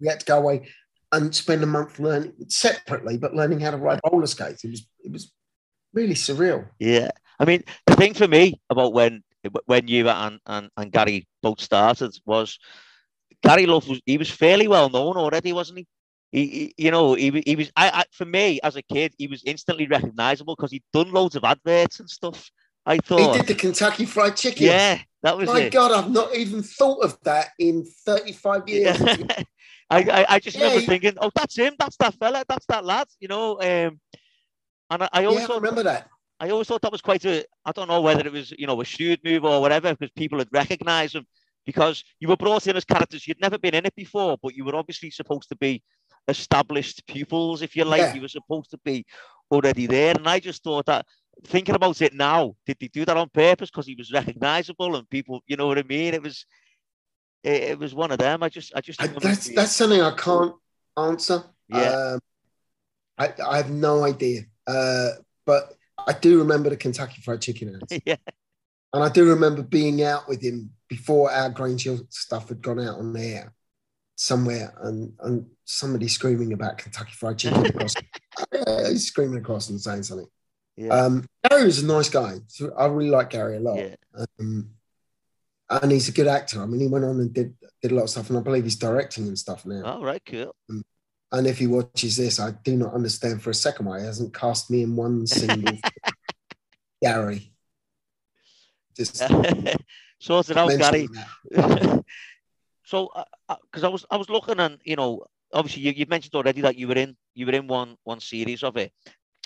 we 0.01 0.07
had 0.07 0.21
to 0.21 0.27
go 0.27 0.39
away 0.39 0.69
and 1.11 1.35
spend 1.35 1.65
a 1.65 1.67
month 1.67 1.99
learning 1.99 2.33
separately, 2.47 3.19
but 3.19 3.35
learning 3.35 3.59
how 3.59 3.73
to 3.73 3.77
ride 3.79 3.99
roller 4.09 4.29
skates. 4.29 4.63
It 4.63 4.71
was 4.71 4.87
it 5.03 5.11
was 5.11 5.33
really 5.93 6.15
surreal. 6.15 6.69
Yeah, 6.79 7.11
I 7.41 7.45
mean, 7.45 7.65
the 7.87 7.97
thing 7.97 8.15
for 8.15 8.29
me 8.29 8.61
about 8.71 8.93
when 8.93 9.25
when 9.67 9.89
you 9.89 10.09
and 10.09 10.39
and, 10.47 10.71
and 10.77 10.93
Gary 10.93 11.27
both 11.43 11.61
started 11.61 12.17
was 12.25 12.59
Gary 13.43 13.67
Love 13.67 13.89
was 13.89 14.01
he 14.07 14.19
was 14.19 14.31
fairly 14.31 14.69
well 14.69 14.89
known 14.89 15.17
already, 15.17 15.53
wasn't 15.53 15.79
he? 15.81 15.87
He, 16.35 16.47
he 16.77 16.85
you 16.85 16.91
know, 16.91 17.15
he, 17.15 17.43
he 17.47 17.55
was. 17.55 17.71
I, 17.77 17.91
I 17.91 18.05
for 18.11 18.25
me 18.25 18.59
as 18.65 18.75
a 18.75 18.83
kid, 18.83 19.15
he 19.19 19.29
was 19.29 19.45
instantly 19.45 19.87
recognizable 19.87 20.57
because 20.57 20.73
he'd 20.73 20.83
done 20.93 21.13
loads 21.13 21.37
of 21.37 21.45
adverts 21.45 22.01
and 22.01 22.11
stuff. 22.11 22.51
I 22.85 22.99
thought 22.99 23.35
He 23.35 23.39
did 23.39 23.47
the 23.47 23.55
Kentucky 23.55 24.05
Fried 24.05 24.37
Chicken. 24.37 24.65
yeah, 24.67 24.99
that 25.23 25.37
was 25.37 25.49
My 25.49 25.61
it. 25.61 25.73
God, 25.73 25.93
I've 25.93 26.11
not 26.11 26.35
even 26.35 26.61
thought 26.63 27.05
of 27.05 27.17
that 27.23 27.51
in 27.61 27.85
35 28.05 28.69
years. 28.69 29.01
Yeah. 29.01 29.27
I, 29.91 29.99
I, 30.01 30.27
I 30.29 30.39
just 30.41 30.57
Yeah, 30.57 30.65
remember 30.65 30.81
he- 30.81 30.87
thinking, 30.87 31.13
oh, 31.21 31.31
that's 31.37 31.57
him, 31.57 31.75
that's 31.79 31.97
that 31.99 32.15
fella, 32.15 32.45
that's 32.49 32.67
that 32.67 32.85
lad, 32.85 33.07
you 33.21 33.29
know. 33.29 33.53
Um, 33.61 34.01
and 34.91 35.03
I, 35.05 35.09
I 35.13 35.21
Yeah, 35.21 35.47
I 35.49 35.55
remember 35.55 35.85
that. 35.85 36.09
I 36.41 36.51
always 36.51 36.67
thought 36.67 36.83
that 36.83 36.91
was 36.93 37.01
quite 37.01 37.25
a. 37.27 37.47
I 37.65 37.71
don't 37.71 37.87
know 37.89 38.01
whether 38.01 38.27
it 38.27 38.33
was 38.33 38.53
you 38.59 38.67
know 38.67 38.81
a 38.81 38.85
shrewd 38.85 39.21
move 39.25 39.45
or 39.45 39.61
whatever 39.61 39.95
because 39.95 40.11
people 40.17 40.39
had 40.39 40.49
recognised 40.51 41.15
him 41.15 41.27
because 41.65 42.03
you 42.19 42.27
were 42.29 42.37
brought 42.37 42.67
in 42.67 42.77
as 42.77 42.85
characters 42.85 43.27
you'd 43.27 43.41
never 43.41 43.57
been 43.57 43.75
in 43.75 43.87
it 43.87 43.95
before, 43.95 44.37
but 44.43 44.55
you 44.55 44.65
were 44.65 44.75
obviously 44.75 45.11
supposed 45.11 45.49
to 45.49 45.57
be 45.57 45.81
established 46.29 47.07
pupils, 47.07 47.63
if 47.63 47.77
you 47.77 47.85
like. 47.85 48.01
Yeah. 48.01 48.15
You 48.15 48.23
were 48.23 48.29
supposed 48.29 48.71
to 48.71 48.79
be 48.85 49.05
already 49.51 49.87
there, 49.87 50.15
and 50.17 50.29
I 50.29 50.41
just 50.41 50.63
thought 50.63 50.87
that. 50.87 51.07
Thinking 51.43 51.75
about 51.75 52.01
it 52.01 52.15
now, 52.15 52.55
did 52.65 52.77
they 52.81 52.87
do 52.87 53.05
that 53.05 53.17
on 53.17 53.29
purpose 53.29 53.69
because 53.69 53.89
he 53.89 53.97
was 53.97 54.13
recognisable 54.13 54.95
and 54.95 55.11
people, 55.11 55.43
you 55.49 55.57
know 55.57 55.67
what 55.67 55.79
I 55.79 55.83
mean? 55.83 56.15
It 56.15 56.23
was, 56.23 56.47
it, 57.43 57.63
it 57.63 57.79
was 57.79 57.93
one 57.93 58.13
of 58.13 58.19
them. 58.19 58.45
I 58.45 58.49
just, 58.49 58.73
I 58.77 58.81
just. 58.81 59.03
I, 59.03 59.09
that's 59.09 59.53
that's 59.53 59.73
something 59.73 60.01
I 60.01 60.15
can't 60.15 60.55
answer. 60.97 61.43
Yeah. 61.69 61.91
Um, 61.91 62.21
I, 63.19 63.33
I 63.45 63.57
have 63.57 63.71
no 63.71 64.05
idea. 64.05 64.43
Uh, 64.67 65.11
but 65.47 65.75
I 66.07 66.13
do 66.13 66.39
remember 66.39 66.71
the 66.71 66.77
Kentucky 66.77 67.21
Fried 67.23 67.41
Chicken 67.41 67.81
ads. 67.81 68.01
yeah, 68.07 68.17
And 68.93 69.03
I 69.03 69.09
do 69.09 69.29
remember 69.29 69.63
being 69.63 70.03
out 70.03 70.29
with 70.29 70.43
him 70.43 70.71
before 70.89 71.31
our 71.31 71.51
Grange 71.51 71.85
Hill 71.85 72.07
stuff 72.11 72.49
had 72.49 72.63
gone 72.63 72.81
out 72.81 72.99
on 72.99 73.13
the 73.13 73.23
air 73.23 73.55
somewhere 74.17 74.75
and, 74.83 75.13
and 75.21 75.47
somebody 75.65 76.09
screaming 76.09 76.53
about 76.53 76.79
Kentucky 76.79 77.13
Fried 77.13 77.39
Chicken 77.39 77.67
across. 77.67 77.95
he's 78.89 79.07
screaming 79.09 79.39
across 79.39 79.69
and 79.71 79.81
saying 79.81 80.05
something. 80.05 80.29
yeah, 80.77 80.89
Um, 80.95 81.27
Gary 81.49 81.65
was 81.65 81.83
a 81.83 81.87
nice 81.87 82.09
guy. 82.09 82.35
So 82.49 82.73
I 82.77 82.87
really 82.87 83.11
like 83.11 83.31
Gary 83.31 83.57
a 83.57 83.61
lot. 83.61 83.79
yeah. 83.79 83.95
Um, 84.39 84.71
and 85.71 85.91
he's 85.93 86.09
a 86.09 86.13
good 86.13 86.29
actor. 86.29 86.63
I 86.63 86.67
mean, 86.67 86.81
he 86.81 86.87
went 86.87 87.05
on 87.05 87.21
and 87.21 87.33
did 87.33 87.55
did 87.83 87.91
a 87.93 87.95
lot 87.95 88.05
of 88.05 88.11
stuff, 88.11 88.29
and 88.29 88.39
I 88.39 88.43
believe 88.43 88.65
he's 88.65 88.77
directing 88.77 89.27
and 89.27 89.39
stuff 89.39 89.65
now. 89.67 89.83
All 89.85 90.05
right, 90.05 90.23
cool. 90.25 90.55
And 91.33 91.47
if 91.47 91.59
he 91.59 91.67
watches 91.67 92.17
this, 92.17 92.39
I 92.39 92.53
do 92.63 92.77
not 92.77 92.95
understand 92.95 93.43
for 93.43 93.51
a 93.51 93.55
second 93.55 93.87
why 93.87 94.01
he 94.01 94.07
hasn't 94.07 94.35
cast 94.35 94.71
me 94.71 94.83
in 94.83 94.95
one 94.95 95.27
single 95.27 95.77
Gary. 97.03 97.53
Just 98.97 99.17
Sort 100.21 100.49
it 100.51 100.57
out, 100.57 100.71
Gary. 100.79 101.09
So 102.85 103.11
because 103.65 103.85
I 103.85 103.89
was 103.89 104.05
I 104.11 104.17
was 104.17 104.29
looking 104.31 104.61
and 104.61 104.79
you 104.85 104.97
know 104.97 105.25
obviously 105.53 105.83
you, 105.83 105.93
you 105.93 106.07
mentioned 106.09 106.35
already 106.35 106.61
that 106.61 106.77
you 106.77 106.89
were 106.89 106.97
in 106.97 107.17
you 107.35 107.47
were 107.47 107.53
in 107.53 107.67
one 107.67 107.97
one 108.05 108.21
series 108.21 108.63
of 108.63 108.77
it. 108.77 108.93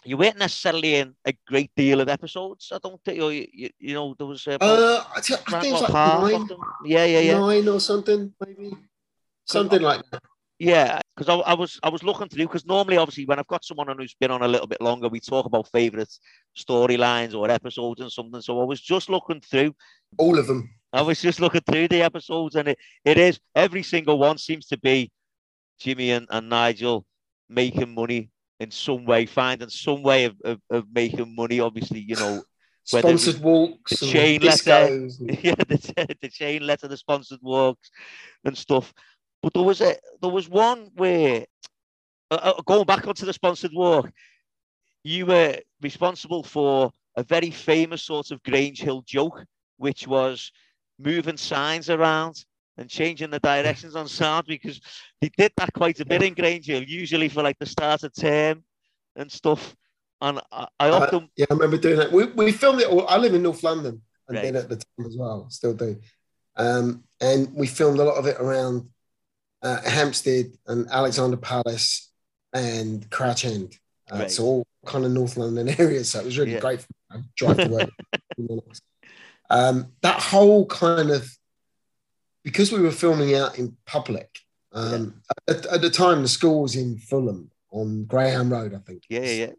You 0.04 0.16
weren't 0.16 0.38
necessarily 0.38 0.96
in 0.96 1.14
a 1.24 1.34
great 1.46 1.70
deal 1.76 2.00
of 2.00 2.08
episodes. 2.08 2.70
I 2.72 2.78
don't 2.82 3.02
think 3.04 3.18
you 3.18 3.46
you, 3.52 3.70
you 3.78 3.94
know 3.94 4.14
there 4.16 4.26
was 4.26 4.46
uh, 4.46 4.58
Uh, 4.60 5.04
I 5.16 5.20
thi- 5.20 5.34
think 5.60 5.74
it's 5.74 5.88
about 5.88 6.22
like 6.22 6.32
nine. 6.32 6.48
Yeah, 6.84 7.04
yeah, 7.04 7.20
yeah, 7.20 7.38
nine 7.40 7.68
or 7.68 7.80
something, 7.80 8.32
maybe 8.44 8.76
something 9.44 9.82
like 9.82 10.08
that. 10.10 10.22
yeah. 10.58 11.00
Because 11.16 11.28
I, 11.28 11.50
I 11.50 11.54
was 11.54 11.80
I 11.82 11.88
was 11.88 12.02
looking 12.04 12.28
through 12.28 12.46
because 12.46 12.64
normally 12.64 12.96
obviously 12.96 13.24
when 13.26 13.38
I've 13.40 13.46
got 13.48 13.64
someone 13.64 13.88
who's 13.98 14.14
been 14.14 14.30
on 14.30 14.42
a 14.42 14.48
little 14.48 14.68
bit 14.68 14.80
longer, 14.80 15.08
we 15.08 15.20
talk 15.20 15.46
about 15.46 15.68
favorite 15.72 16.12
storylines 16.56 17.34
or 17.34 17.50
episodes 17.50 18.00
and 18.00 18.10
something. 18.12 18.40
So 18.40 18.60
I 18.60 18.64
was 18.64 18.80
just 18.80 19.08
looking 19.10 19.40
through 19.40 19.74
All 20.16 20.38
of 20.38 20.46
them. 20.46 20.70
I 20.92 21.02
was 21.02 21.20
just 21.20 21.40
looking 21.40 21.60
through 21.60 21.88
the 21.88 22.02
episodes, 22.02 22.54
and 22.54 22.68
it, 22.68 22.78
it 23.04 23.18
is 23.18 23.38
every 23.54 23.82
single 23.82 24.18
one 24.18 24.38
seems 24.38 24.66
to 24.66 24.78
be 24.78 25.10
Jimmy 25.78 26.12
and, 26.12 26.26
and 26.30 26.48
Nigel 26.48 27.04
making 27.48 27.94
money 27.94 28.30
in 28.60 28.70
some 28.70 29.04
way, 29.04 29.26
finding 29.26 29.68
some 29.68 30.02
way 30.02 30.24
of, 30.24 30.36
of, 30.44 30.60
of 30.70 30.84
making 30.92 31.34
money. 31.34 31.60
Obviously, 31.60 32.00
you 32.00 32.16
know, 32.16 32.42
Whether 32.90 33.08
it 33.08 33.12
was 33.12 33.22
Sponsored 33.22 33.42
walks, 33.42 34.00
the 34.00 34.06
chain 34.06 34.40
letter. 34.40 35.08
yeah, 35.20 35.54
the, 35.54 36.16
the 36.20 36.28
chain 36.28 36.66
letter, 36.66 36.88
the 36.88 36.96
sponsored 36.96 37.40
walks, 37.42 37.90
and 38.44 38.56
stuff. 38.56 38.92
But 39.42 39.54
there 39.54 39.62
was 39.62 39.80
a 39.80 39.94
there 40.20 40.30
was 40.30 40.48
one 40.48 40.90
where 40.94 41.44
uh, 42.30 42.34
uh, 42.34 42.62
going 42.62 42.84
back 42.84 43.06
onto 43.06 43.26
the 43.26 43.32
sponsored 43.32 43.72
walk, 43.74 44.10
you 45.04 45.26
were 45.26 45.58
responsible 45.80 46.42
for 46.42 46.90
a 47.16 47.22
very 47.22 47.50
famous 47.50 48.02
sort 48.02 48.30
of 48.30 48.42
Grange 48.42 48.80
Hill 48.80 49.02
joke, 49.06 49.44
which 49.76 50.06
was 50.06 50.50
moving 50.98 51.36
signs 51.36 51.90
around 51.90 52.44
and 52.76 52.88
changing 52.88 53.30
the 53.30 53.40
directions 53.40 53.96
on 53.96 54.08
sound 54.08 54.46
because 54.46 54.80
they 55.20 55.30
did 55.36 55.52
that 55.56 55.72
quite 55.72 55.98
a 56.00 56.04
bit 56.06 56.22
in 56.22 56.34
Grange 56.34 56.66
Hill, 56.66 56.82
usually 56.82 57.28
for 57.28 57.42
like 57.42 57.58
the 57.58 57.66
start 57.66 58.02
of 58.04 58.14
term 58.14 58.62
and 59.16 59.30
stuff. 59.30 59.74
And 60.20 60.40
I, 60.52 60.66
I 60.78 60.88
Uh, 60.90 60.96
often 61.00 61.30
Yeah, 61.36 61.46
I 61.50 61.54
remember 61.54 61.76
doing 61.76 61.96
that. 61.98 62.12
We, 62.12 62.24
we 62.26 62.52
filmed 62.52 62.80
it. 62.80 62.88
All, 62.88 63.06
I 63.08 63.16
live 63.18 63.34
in 63.34 63.42
North 63.42 63.62
London 63.62 64.02
and 64.28 64.36
Right. 64.36 64.42
did 64.42 64.56
at 64.56 64.68
the 64.68 64.76
time 64.76 65.06
as 65.06 65.16
well, 65.16 65.48
still 65.50 65.74
do. 65.74 66.00
Um, 66.56 67.04
and 67.20 67.54
we 67.54 67.66
filmed 67.66 67.98
a 67.98 68.04
lot 68.04 68.16
of 68.16 68.26
it 68.26 68.36
around 68.40 68.90
uh, 69.62 69.80
Hampstead 69.82 70.52
and 70.66 70.88
Alexandra 70.90 71.38
Palace 71.38 72.10
and 72.52 73.08
Crouch 73.10 73.44
End. 73.44 73.76
Uh, 74.10 74.18
Right. 74.20 74.30
So 74.30 74.44
all 74.44 74.66
kind 74.86 75.04
of 75.04 75.12
North 75.12 75.36
London 75.36 75.68
areas. 75.78 76.10
So 76.10 76.20
it 76.20 76.24
was 76.26 76.38
really 76.38 76.52
Yeah. 76.52 76.60
great. 76.60 76.80
For 76.80 76.86
me. 76.90 77.20
I 77.20 77.22
drive 77.36 77.56
to 77.58 77.68
work. 77.68 77.90
um, 79.50 79.92
that 80.02 80.20
whole 80.20 80.66
kind 80.66 81.10
of 81.10 81.30
because 82.44 82.72
we 82.72 82.80
were 82.80 82.90
filming 82.90 83.34
out 83.34 83.58
in 83.58 83.76
public. 83.86 84.38
Um, 84.72 85.22
at, 85.48 85.66
at 85.66 85.80
the 85.80 85.90
time, 85.90 86.22
the 86.22 86.28
school 86.28 86.62
was 86.62 86.76
in 86.76 86.98
Fulham 86.98 87.50
on 87.70 88.04
Graham 88.04 88.52
Road, 88.52 88.74
I 88.74 88.78
think. 88.78 89.04
yeah, 89.08 89.20
yeah, 89.20 89.32
yeah. 89.46 89.52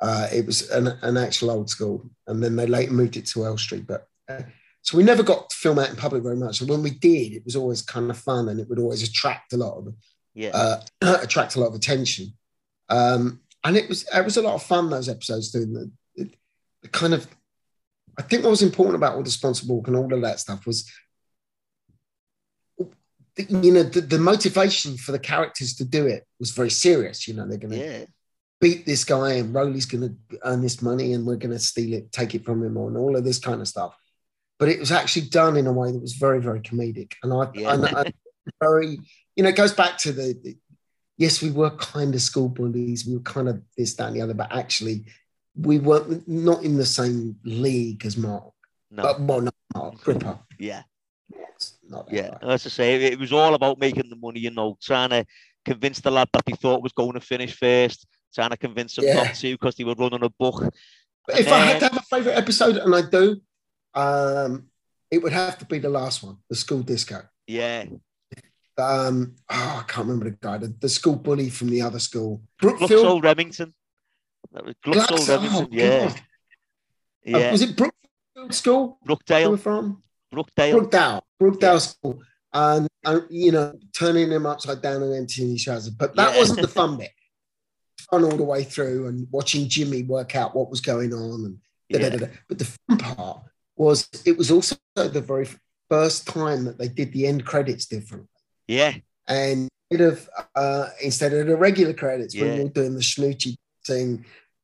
Uh, 0.00 0.28
it 0.32 0.46
was 0.46 0.70
an, 0.70 0.88
an 1.02 1.16
actual 1.18 1.50
old 1.50 1.68
school, 1.68 2.08
and 2.26 2.42
then 2.42 2.56
they 2.56 2.66
later 2.66 2.92
moved 2.92 3.16
it 3.16 3.26
to 3.26 3.44
Elstree. 3.44 3.80
But 3.80 4.06
uh, 4.28 4.42
so 4.82 4.96
we 4.96 5.04
never 5.04 5.22
got 5.22 5.50
to 5.50 5.56
film 5.56 5.78
out 5.78 5.90
in 5.90 5.96
public 5.96 6.22
very 6.22 6.36
much. 6.36 6.60
And 6.60 6.70
when 6.70 6.82
we 6.82 6.90
did, 6.90 7.34
it 7.34 7.44
was 7.44 7.56
always 7.56 7.82
kind 7.82 8.10
of 8.10 8.16
fun, 8.16 8.48
and 8.48 8.58
it 8.60 8.68
would 8.68 8.78
always 8.78 9.06
attract 9.06 9.52
a 9.52 9.58
lot 9.58 9.76
of 9.76 9.94
yeah. 10.34 10.50
uh, 10.54 10.80
attract 11.22 11.56
a 11.56 11.60
lot 11.60 11.68
of 11.68 11.74
attention. 11.74 12.32
Um, 12.88 13.40
and 13.62 13.76
it 13.76 13.88
was 13.88 14.06
it 14.14 14.24
was 14.24 14.36
a 14.36 14.42
lot 14.42 14.54
of 14.54 14.62
fun 14.62 14.88
those 14.88 15.08
episodes 15.08 15.50
doing 15.50 15.72
the, 15.72 15.90
the, 16.16 16.30
the 16.82 16.88
kind 16.88 17.14
of. 17.14 17.26
I 18.20 18.22
think 18.22 18.42
what 18.42 18.50
was 18.50 18.60
important 18.62 18.96
about 18.96 19.14
all 19.14 19.22
the 19.22 19.30
sponsor 19.30 19.66
walk 19.66 19.88
and 19.88 19.96
all 19.96 20.12
of 20.12 20.20
that 20.20 20.40
stuff 20.40 20.66
was, 20.66 20.90
you 22.78 23.72
know, 23.72 23.82
the, 23.82 24.02
the 24.02 24.18
motivation 24.18 24.98
for 24.98 25.12
the 25.12 25.18
characters 25.18 25.74
to 25.76 25.86
do 25.86 26.06
it 26.06 26.26
was 26.38 26.50
very 26.50 26.68
serious. 26.68 27.26
You 27.26 27.32
know, 27.32 27.48
they're 27.48 27.56
going 27.56 27.72
to 27.72 27.78
yeah. 27.78 28.04
beat 28.60 28.84
this 28.84 29.04
guy 29.04 29.32
and 29.34 29.54
Rowley's 29.54 29.86
going 29.86 30.06
to 30.06 30.38
earn 30.44 30.60
this 30.60 30.82
money 30.82 31.14
and 31.14 31.24
we're 31.24 31.36
going 31.36 31.52
to 31.52 31.58
steal 31.58 31.94
it, 31.94 32.12
take 32.12 32.34
it 32.34 32.44
from 32.44 32.62
him, 32.62 32.76
and 32.76 32.98
all 32.98 33.16
of 33.16 33.24
this 33.24 33.38
kind 33.38 33.62
of 33.62 33.68
stuff. 33.68 33.96
But 34.58 34.68
it 34.68 34.78
was 34.78 34.92
actually 34.92 35.28
done 35.28 35.56
in 35.56 35.66
a 35.66 35.72
way 35.72 35.90
that 35.90 36.02
was 36.02 36.12
very, 36.12 36.42
very 36.42 36.60
comedic. 36.60 37.14
And 37.22 37.32
I, 37.32 37.48
Yeah. 37.54 37.72
and 37.72 37.86
I 37.86 38.12
very, 38.62 38.98
you 39.34 39.42
know, 39.42 39.48
it 39.48 39.56
goes 39.56 39.72
back 39.72 39.96
to 39.98 40.12
the, 40.12 40.38
the- 40.44 40.58
yes, 41.16 41.40
we 41.40 41.52
were 41.52 41.70
kind 41.70 42.14
of 42.14 42.20
school 42.20 42.50
bullies, 42.50 43.06
we 43.06 43.14
were 43.14 43.22
kind 43.22 43.48
of 43.48 43.62
this, 43.78 43.94
that, 43.94 44.08
and 44.08 44.16
the 44.16 44.20
other, 44.20 44.34
but 44.34 44.52
actually, 44.52 45.06
we 45.62 45.78
weren't 45.78 46.26
not 46.28 46.62
in 46.64 46.76
the 46.76 46.86
same 46.86 47.36
league 47.44 48.04
as 48.06 48.16
Mark. 48.16 48.52
No. 48.90 49.02
But 49.02 49.20
well, 49.20 49.40
not 49.42 49.54
Mark 49.74 50.00
Gripper. 50.02 50.38
yeah. 50.58 50.82
Yes, 51.34 51.78
not 51.88 52.08
Yeah. 52.10 52.36
As 52.42 52.66
I 52.66 52.70
say, 52.70 53.04
it 53.04 53.18
was 53.18 53.32
all 53.32 53.54
about 53.54 53.78
making 53.78 54.10
the 54.10 54.16
money, 54.16 54.40
you 54.40 54.50
know, 54.50 54.76
trying 54.82 55.10
to 55.10 55.24
convince 55.64 56.00
the 56.00 56.10
lad 56.10 56.28
that 56.32 56.42
he 56.46 56.54
thought 56.54 56.82
was 56.82 56.92
going 56.92 57.12
to 57.12 57.20
finish 57.20 57.56
first, 57.56 58.06
trying 58.34 58.50
to 58.50 58.56
convince 58.56 58.98
him 58.98 59.04
Yeah. 59.04 59.14
not 59.22 59.34
to 59.34 59.54
because 59.54 59.76
they 59.76 59.84
were 59.84 59.94
running 59.94 60.24
a 60.24 60.30
book. 60.30 60.72
If 61.28 61.52
I 61.52 61.58
had 61.58 61.78
to 61.80 61.84
have 61.88 61.96
a 61.98 62.02
favorite 62.02 62.36
episode, 62.36 62.76
and 62.78 62.94
I 62.94 63.02
do, 63.02 63.40
um, 63.94 64.68
it 65.10 65.22
would 65.22 65.32
have 65.32 65.58
to 65.58 65.64
be 65.64 65.78
the 65.78 65.88
last 65.90 66.22
one, 66.22 66.38
the 66.48 66.56
school 66.56 66.82
disco. 66.82 67.22
Yeah. 67.46 67.84
Um, 68.78 69.36
oh, 69.50 69.80
I 69.80 69.84
can't 69.86 70.06
remember 70.08 70.30
the 70.30 70.36
guy, 70.40 70.56
the, 70.58 70.74
the 70.80 70.88
school 70.88 71.16
bully 71.16 71.50
from 71.50 71.68
the 71.68 71.82
other 71.82 71.98
school, 71.98 72.40
Brookfield. 72.58 73.22
Remington. 73.22 73.74
That 74.52 74.64
was 74.64 74.74
Remington, 75.28 75.50
oh, 75.64 75.68
yeah. 75.70 76.08
God. 76.08 76.16
Uh, 77.34 77.38
Yeah. 77.38 77.52
was 77.52 77.62
it 77.62 77.76
Brookfield 77.76 78.54
School? 78.54 78.98
Brookdale. 79.06 79.58
from? 79.58 80.02
Brookdale. 80.32 80.72
Brookdale, 80.88 81.20
Brookdale 81.40 81.80
School, 81.80 82.22
and, 82.52 82.88
and 83.04 83.24
you 83.30 83.52
know, 83.52 83.78
turning 83.92 84.30
him 84.30 84.46
upside 84.46 84.80
down 84.82 85.02
and 85.02 85.14
emptying 85.14 85.50
his 85.50 85.64
trousers. 85.64 85.92
But 85.92 86.16
that 86.16 86.32
Yeah. 86.34 86.38
wasn't 86.38 86.62
the 86.62 86.68
fun 86.68 86.96
bit. 86.98 87.10
Fun 88.10 88.24
all 88.24 88.36
the 88.36 88.44
way 88.44 88.64
through, 88.64 89.06
and 89.08 89.26
watching 89.30 89.68
Jimmy 89.68 90.02
work 90.02 90.34
out 90.34 90.54
what 90.56 90.70
was 90.70 90.80
going 90.80 91.12
on, 91.12 91.44
and 91.44 91.58
da, 91.90 91.98
da, 91.98 92.14
Yeah. 92.14 92.26
da, 92.26 92.26
but 92.48 92.58
the 92.58 92.64
fun 92.88 92.98
part 92.98 93.42
was 93.76 94.08
it 94.24 94.36
was 94.36 94.50
also 94.50 94.76
the 94.94 95.20
very 95.20 95.48
first 95.88 96.26
time 96.26 96.64
that 96.64 96.78
they 96.78 96.88
did 96.88 97.12
the 97.12 97.26
end 97.26 97.44
credits 97.44 97.86
different, 97.86 98.28
Yeah. 98.66 98.94
and 99.28 99.68
instead 99.90 100.08
of 100.12 100.28
uh, 100.54 100.88
instead 101.02 101.32
of 101.34 101.46
the 101.46 101.56
regular 101.56 101.92
credits, 101.92 102.34
when 102.34 102.46
Yeah. 102.46 102.56
we 102.58 102.64
were 102.64 102.70
doing 102.70 102.94
the 102.94 103.00
snoochie 103.00 103.56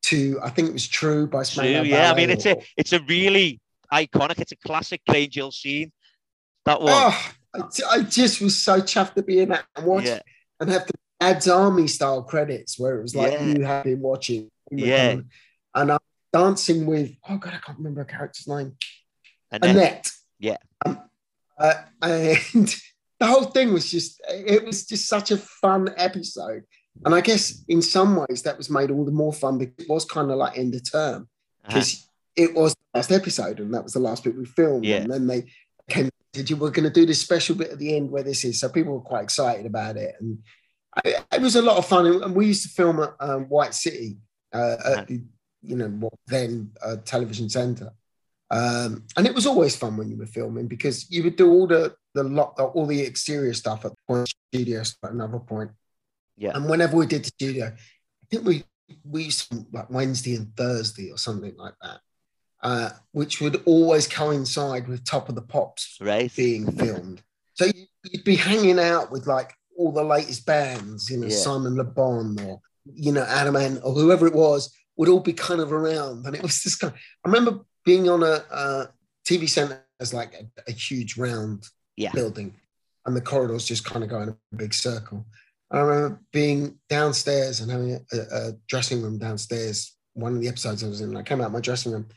to 0.02 0.38
I 0.42 0.50
think 0.50 0.68
it 0.68 0.72
was 0.72 0.86
True 0.86 1.26
by 1.26 1.38
True, 1.38 1.44
Spandau 1.44 1.82
yeah. 1.82 2.12
I 2.12 2.14
mean, 2.14 2.30
it's 2.30 2.46
a 2.46 2.56
it's 2.76 2.92
a 2.92 3.00
really 3.02 3.60
iconic. 3.92 4.40
It's 4.40 4.52
a 4.52 4.56
classic 4.56 5.02
Grange 5.08 5.34
Hill 5.34 5.50
scene. 5.50 5.92
That 6.64 6.80
one. 6.80 6.92
Oh, 6.92 7.32
I, 7.54 7.60
I 7.90 8.02
just 8.02 8.40
was 8.40 8.60
so 8.62 8.80
chuffed 8.80 9.14
to 9.14 9.22
be 9.22 9.40
in 9.40 9.50
that 9.50 9.64
and 9.76 9.86
watch 9.86 10.04
Yeah. 10.04 10.20
and 10.60 10.70
have 10.70 10.86
the 10.86 10.94
Dad's 11.20 11.48
Army 11.48 11.86
style 11.86 12.22
credits 12.22 12.78
where 12.78 12.98
it 12.98 13.02
was 13.02 13.14
like 13.16 13.32
Yeah. 13.32 13.44
you 13.44 13.64
had 13.64 13.84
been 13.84 14.00
watching. 14.00 14.50
Yeah. 14.70 15.20
And 15.74 15.92
I'm 15.92 15.98
dancing 16.32 16.86
with 16.86 17.12
oh 17.28 17.38
god, 17.38 17.54
I 17.54 17.58
can't 17.58 17.78
remember 17.78 18.02
a 18.02 18.04
character's 18.06 18.48
name. 18.48 18.76
And 19.50 19.64
Annette. 19.64 20.10
Yeah. 20.38 20.58
Um, 20.84 21.00
uh, 21.58 21.74
and 22.02 22.74
the 23.18 23.26
whole 23.26 23.44
thing 23.44 23.72
was 23.72 23.90
just 23.90 24.20
it 24.28 24.64
was 24.64 24.86
just 24.86 25.08
such 25.08 25.30
a 25.30 25.36
fun 25.38 25.88
episode. 25.96 26.64
And 27.04 27.14
I 27.14 27.20
guess 27.20 27.64
in 27.68 27.82
some 27.82 28.16
ways 28.16 28.42
that 28.42 28.56
was 28.56 28.70
made 28.70 28.90
all 28.90 29.04
the 29.04 29.12
more 29.12 29.32
fun 29.32 29.58
because 29.58 29.84
it 29.84 29.90
was 29.90 30.04
kind 30.04 30.30
of 30.30 30.36
like 30.38 30.58
end 30.58 30.74
of 30.74 30.90
term 30.90 31.28
uh-huh. 31.64 31.74
because 31.74 32.08
it 32.34 32.54
was 32.54 32.74
the 32.74 32.98
last 32.98 33.12
episode 33.12 33.60
and 33.60 33.72
that 33.74 33.84
was 33.84 33.94
the 33.94 34.00
last 34.00 34.24
bit 34.24 34.36
we 34.36 34.44
filmed. 34.44 34.84
Yeah. 34.84 34.96
And 34.96 35.12
then 35.12 35.26
they 35.26 35.44
came, 35.88 36.08
you, 36.34 36.56
we're 36.56 36.70
going 36.70 36.88
to 36.88 36.90
do 36.90 37.06
this 37.06 37.20
special 37.20 37.56
bit 37.56 37.70
at 37.70 37.78
the 37.78 37.96
end 37.96 38.10
where 38.10 38.22
this 38.22 38.44
is. 38.44 38.60
So 38.60 38.68
people 38.68 38.94
were 38.94 39.00
quite 39.00 39.24
excited 39.24 39.66
about 39.66 39.96
it. 39.96 40.14
And 40.20 40.38
I, 40.94 41.24
it 41.32 41.40
was 41.40 41.56
a 41.56 41.62
lot 41.62 41.78
of 41.78 41.86
fun. 41.86 42.06
And 42.06 42.34
we 42.34 42.46
used 42.46 42.64
to 42.64 42.68
film 42.68 43.00
at 43.00 43.14
um, 43.20 43.44
White 43.44 43.74
City, 43.74 44.18
uh, 44.52 44.76
at 44.98 45.06
the, 45.06 45.22
you 45.62 45.76
know, 45.76 46.10
then 46.26 46.72
uh, 46.82 46.96
television 47.04 47.48
center. 47.48 47.90
Um, 48.50 49.04
and 49.16 49.26
it 49.26 49.34
was 49.34 49.46
always 49.46 49.74
fun 49.74 49.96
when 49.96 50.08
you 50.08 50.16
were 50.16 50.26
filming 50.26 50.68
because 50.68 51.10
you 51.10 51.24
would 51.24 51.36
do 51.36 51.50
all 51.50 51.66
the, 51.66 51.94
the 52.14 52.22
lot, 52.22 52.58
all 52.58 52.86
the 52.86 53.00
exterior 53.00 53.54
stuff 53.54 53.84
at 53.84 53.92
the 53.92 53.96
point 54.06 54.32
studio 54.52 54.80
at 54.80 55.10
another 55.10 55.38
point. 55.38 55.70
Yeah. 56.36 56.52
And 56.54 56.68
whenever 56.68 56.96
we 56.96 57.06
did 57.06 57.22
the 57.24 57.28
studio, 57.28 57.66
I 57.66 58.26
think 58.30 58.44
we, 58.44 58.64
we 59.04 59.24
used 59.24 59.50
to 59.50 59.66
like 59.72 59.90
Wednesday 59.90 60.36
and 60.36 60.54
Thursday 60.56 61.10
or 61.10 61.18
something 61.18 61.56
like 61.56 61.74
that 61.82 62.00
uh, 62.62 62.90
which 63.12 63.40
would 63.40 63.62
always 63.64 64.08
coincide 64.08 64.88
with 64.88 65.04
Top 65.04 65.28
of 65.28 65.34
the 65.34 65.42
Pops 65.42 65.98
right. 66.00 66.34
being 66.34 66.70
filmed. 66.78 67.22
So 67.54 67.66
you- 67.66 67.86
you'd 68.10 68.24
be 68.24 68.36
hanging 68.36 68.78
out 68.78 69.10
with 69.12 69.26
like 69.26 69.52
all 69.76 69.92
the 69.92 70.02
latest 70.02 70.46
bands, 70.46 71.10
you 71.10 71.18
know, 71.18 71.26
Yeah. 71.26 71.36
Simon 71.36 71.76
Le 71.76 71.84
Bon 71.84 72.36
or, 72.40 72.60
you 72.84 73.12
know, 73.12 73.22
Adam 73.24 73.56
Ant 73.56 73.80
or 73.84 73.92
whoever 73.94 74.26
it 74.26 74.34
was, 74.34 74.72
would 74.96 75.08
all 75.08 75.20
be 75.20 75.32
kind 75.32 75.60
of 75.60 75.72
around. 75.72 76.24
And 76.26 76.34
it 76.34 76.42
was 76.42 76.62
this 76.62 76.76
kind 76.76 76.92
Of, 76.94 76.98
I 77.24 77.28
remember 77.28 77.60
being 77.84 78.08
on 78.08 78.22
a, 78.22 78.42
uh 78.50 78.86
TV 79.24 79.48
center 79.48 79.84
as 80.00 80.14
like 80.14 80.34
a, 80.34 80.70
a 80.70 80.72
huge 80.72 81.16
round 81.16 81.64
Yeah. 81.96 82.12
building 82.12 82.54
and 83.04 83.14
the 83.16 83.20
corridors 83.20 83.64
just 83.64 83.84
kind 83.84 84.02
of 84.04 84.10
go 84.10 84.20
in 84.22 84.28
a 84.30 84.36
big 84.56 84.72
circle. 84.72 85.26
I 85.70 85.80
remember 85.80 86.22
being 86.32 86.78
downstairs 86.88 87.60
and 87.60 87.70
having 87.70 88.00
a, 88.12 88.16
a 88.16 88.52
dressing 88.68 89.02
room 89.02 89.18
downstairs. 89.18 89.96
One 90.14 90.34
of 90.34 90.40
the 90.40 90.48
episodes 90.48 90.82
I 90.82 90.88
was 90.88 91.00
in, 91.00 91.16
I 91.16 91.22
came 91.22 91.40
out 91.40 91.48
of 91.48 91.52
my 91.52 91.60
dressing 91.60 91.92
room 91.92 92.08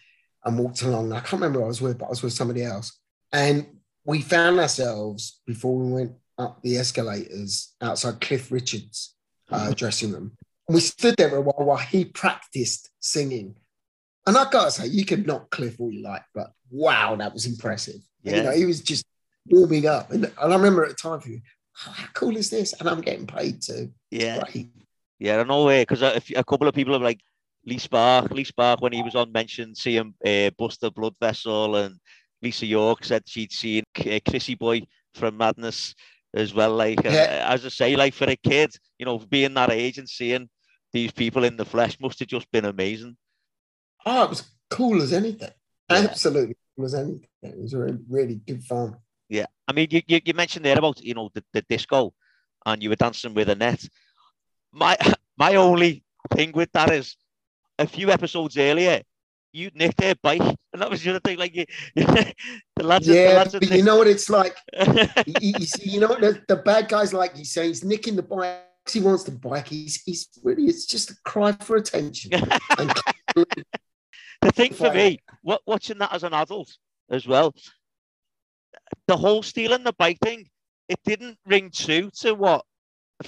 and 0.45 0.57
walked 0.57 0.83
along. 0.83 1.12
I 1.12 1.19
can't 1.19 1.33
remember 1.33 1.59
who 1.59 1.65
I 1.65 1.69
was 1.69 1.81
with, 1.81 1.97
but 1.97 2.05
I 2.05 2.09
was 2.09 2.23
with 2.23 2.33
somebody 2.33 2.63
else. 2.63 2.97
And 3.33 3.65
we 4.05 4.21
found 4.21 4.59
ourselves 4.59 5.41
before 5.45 5.77
we 5.77 5.91
went 5.91 6.13
up 6.38 6.62
the 6.63 6.77
escalators 6.77 7.73
outside 7.81 8.21
Cliff 8.21 8.51
Richards' 8.51 9.15
uh, 9.51 9.71
dressing 9.71 10.13
room. 10.13 10.31
And 10.67 10.75
we 10.75 10.81
stood 10.81 11.15
there 11.17 11.35
a 11.35 11.41
while 11.41 11.65
while 11.65 11.77
he 11.77 12.05
practiced 12.05 12.89
singing. 12.99 13.55
And 14.25 14.38
I 14.38 14.49
gotta 14.49 14.71
say, 14.71 14.88
you 14.88 15.05
could 15.05 15.27
knock 15.27 15.49
Cliff 15.49 15.79
all 15.79 15.91
you 15.91 16.03
like, 16.03 16.23
but 16.33 16.51
wow, 16.69 17.15
that 17.15 17.33
was 17.33 17.45
impressive. 17.45 18.01
You 18.23 18.43
know, 18.43 18.51
he 18.51 18.65
was 18.65 18.81
just 18.81 19.05
warming 19.47 19.88
up. 19.88 20.12
And, 20.12 20.25
and 20.25 20.53
I 20.53 20.55
remember 20.55 20.83
at 20.83 20.89
the 20.89 20.95
time 20.95 21.19
for 21.19 21.29
you, 21.29 21.41
oh, 21.88 21.91
how 21.91 22.08
cool 22.13 22.38
is 22.38 22.49
this? 22.49 22.73
And 22.73 22.89
I'm 22.89 23.01
getting 23.01 23.27
paid 23.27 23.62
to. 23.63 23.89
Yeah. 24.12 24.43
Yeah, 25.19 25.43
no 25.43 25.65
way. 25.65 25.82
Because 25.82 26.01
a, 26.01 26.21
a 26.36 26.43
couple 26.43 26.67
of 26.67 26.73
people 26.73 26.93
have 26.93 27.01
like 27.01 27.19
Lee 27.65 27.77
Spark, 27.77 28.32
Lee 28.32 28.43
Spark, 28.45 28.82
when 28.82 28.93
he 28.93 29.03
was 29.03 29.15
on, 29.15 29.32
mentioned 29.32 29.77
seeing 29.77 30.13
uh, 30.25 30.49
Buster 30.58 30.89
Blood 30.89 31.15
Vessel, 31.19 31.75
and 31.75 31.99
Lisa 32.41 32.65
York 32.65 33.03
said 33.03 33.23
she'd 33.27 33.51
seen 33.51 33.84
uh, 33.99 34.19
Chrissy 34.27 34.55
Boy 34.55 34.82
from 35.13 35.38
Madness 35.38 35.93
as 36.34 36.53
well. 36.53 36.73
Like, 36.73 37.03
Yeah. 37.03 37.12
uh, 37.47 37.53
as 37.53 37.65
I 37.65 37.69
say, 37.69 37.95
like 37.95 38.13
for 38.13 38.29
a 38.29 38.36
kid, 38.38 38.71
you 38.97 39.05
know, 39.05 39.17
being 39.19 39.53
that 39.55 39.71
age 39.71 39.97
and 39.97 40.08
seeing 40.08 40.49
these 40.93 41.12
people 41.12 41.43
in 41.43 41.58
the 41.58 41.65
flesh 41.65 41.99
must 41.99 42.19
have 42.19 42.27
just 42.29 42.49
been 42.51 42.65
amazing. 42.65 43.17
Oh, 44.05 44.23
it 44.23 44.29
was 44.29 44.49
cool 44.69 45.01
as 45.01 45.12
anything. 45.12 45.49
Yeah. 45.89 45.97
Absolutely 45.97 46.55
cool 46.75 46.86
as 46.86 46.95
anything. 46.95 47.27
It 47.43 47.60
was 47.60 47.73
really, 47.75 47.97
really 48.08 48.36
good 48.36 48.63
fun. 48.63 48.95
I 49.69 49.71
mean, 49.71 49.88
you, 49.91 50.01
you, 50.08 50.19
you 50.25 50.34
mentioned 50.34 50.65
there 50.65 50.77
about 50.77 50.99
you 51.01 51.13
know 51.13 51.29
the, 51.34 51.43
the 51.53 51.62
disco, 51.62 52.12
and 52.65 52.82
you 52.82 52.89
were 52.89 52.95
dancing 52.95 53.36
with 53.36 53.49
Annette. 53.49 53.88
My 54.73 54.97
my 55.38 55.55
only 55.55 56.03
thing 56.34 56.51
with 56.53 56.71
that 56.71 56.91
is, 56.91 57.15
a 57.77 57.86
few 57.86 58.10
episodes 58.10 58.58
earlier, 58.58 59.03
you 59.53 59.69
nicked 59.75 59.97
their 59.97 60.15
bike, 60.15 60.41
and 60.73 60.82
that 60.82 60.89
was 60.89 61.03
the 61.03 61.12
other 61.12 61.19
thing. 61.19 61.38
Like 61.38 61.55
you, 61.55 61.65
the 61.95 62.34
lads, 62.82 63.05
the 63.05 63.13
Yeah, 63.13 63.34
lads 63.36 63.53
had 63.53 63.62
but 63.62 63.71
you 63.71 63.84
know 63.84 63.97
what 63.97 64.08
it's 64.08 64.27
like? 64.27 64.58
you, 65.27 65.51
you 65.60 65.65
see, 65.65 65.91
you 65.91 65.99
know 65.99 66.08
what 66.08 66.21
the, 66.21 66.41
the 66.47 66.55
bad 66.55 66.89
guys 66.89 67.13
like 67.13 67.38
you 67.38 67.45
say 67.45 67.67
he's 67.67 67.84
nicking 67.84 68.15
the 68.15 68.23
bike 68.23 68.65
he 68.89 69.01
wants 69.01 69.23
the 69.23 69.32
bike 69.32 69.67
he's 69.67 70.01
he's 70.03 70.29
really 70.41 70.63
it's 70.63 70.88
just 70.88 71.12
a 71.12 71.15
cry 71.23 71.51
for 71.62 71.75
attention 71.75 72.32
the 74.41 74.51
thing 74.51 74.73
for 74.73 74.91
me, 74.91 75.19
what, 75.43 75.62
watching 75.67 75.97
that 75.99 76.12
as 76.13 76.23
an 76.23 76.34
adult 76.34 76.75
as 77.12 77.27
well, 77.27 77.53
the 79.08 79.17
whole 79.17 79.43
stealing 79.43 79.84
the 79.84 79.93
bike 79.93 80.19
thing, 80.23 80.47
it 80.88 80.99
didn't 81.06 81.38
ring 81.45 81.71
true 81.73 82.10
to 82.21 82.34
what 82.34 82.65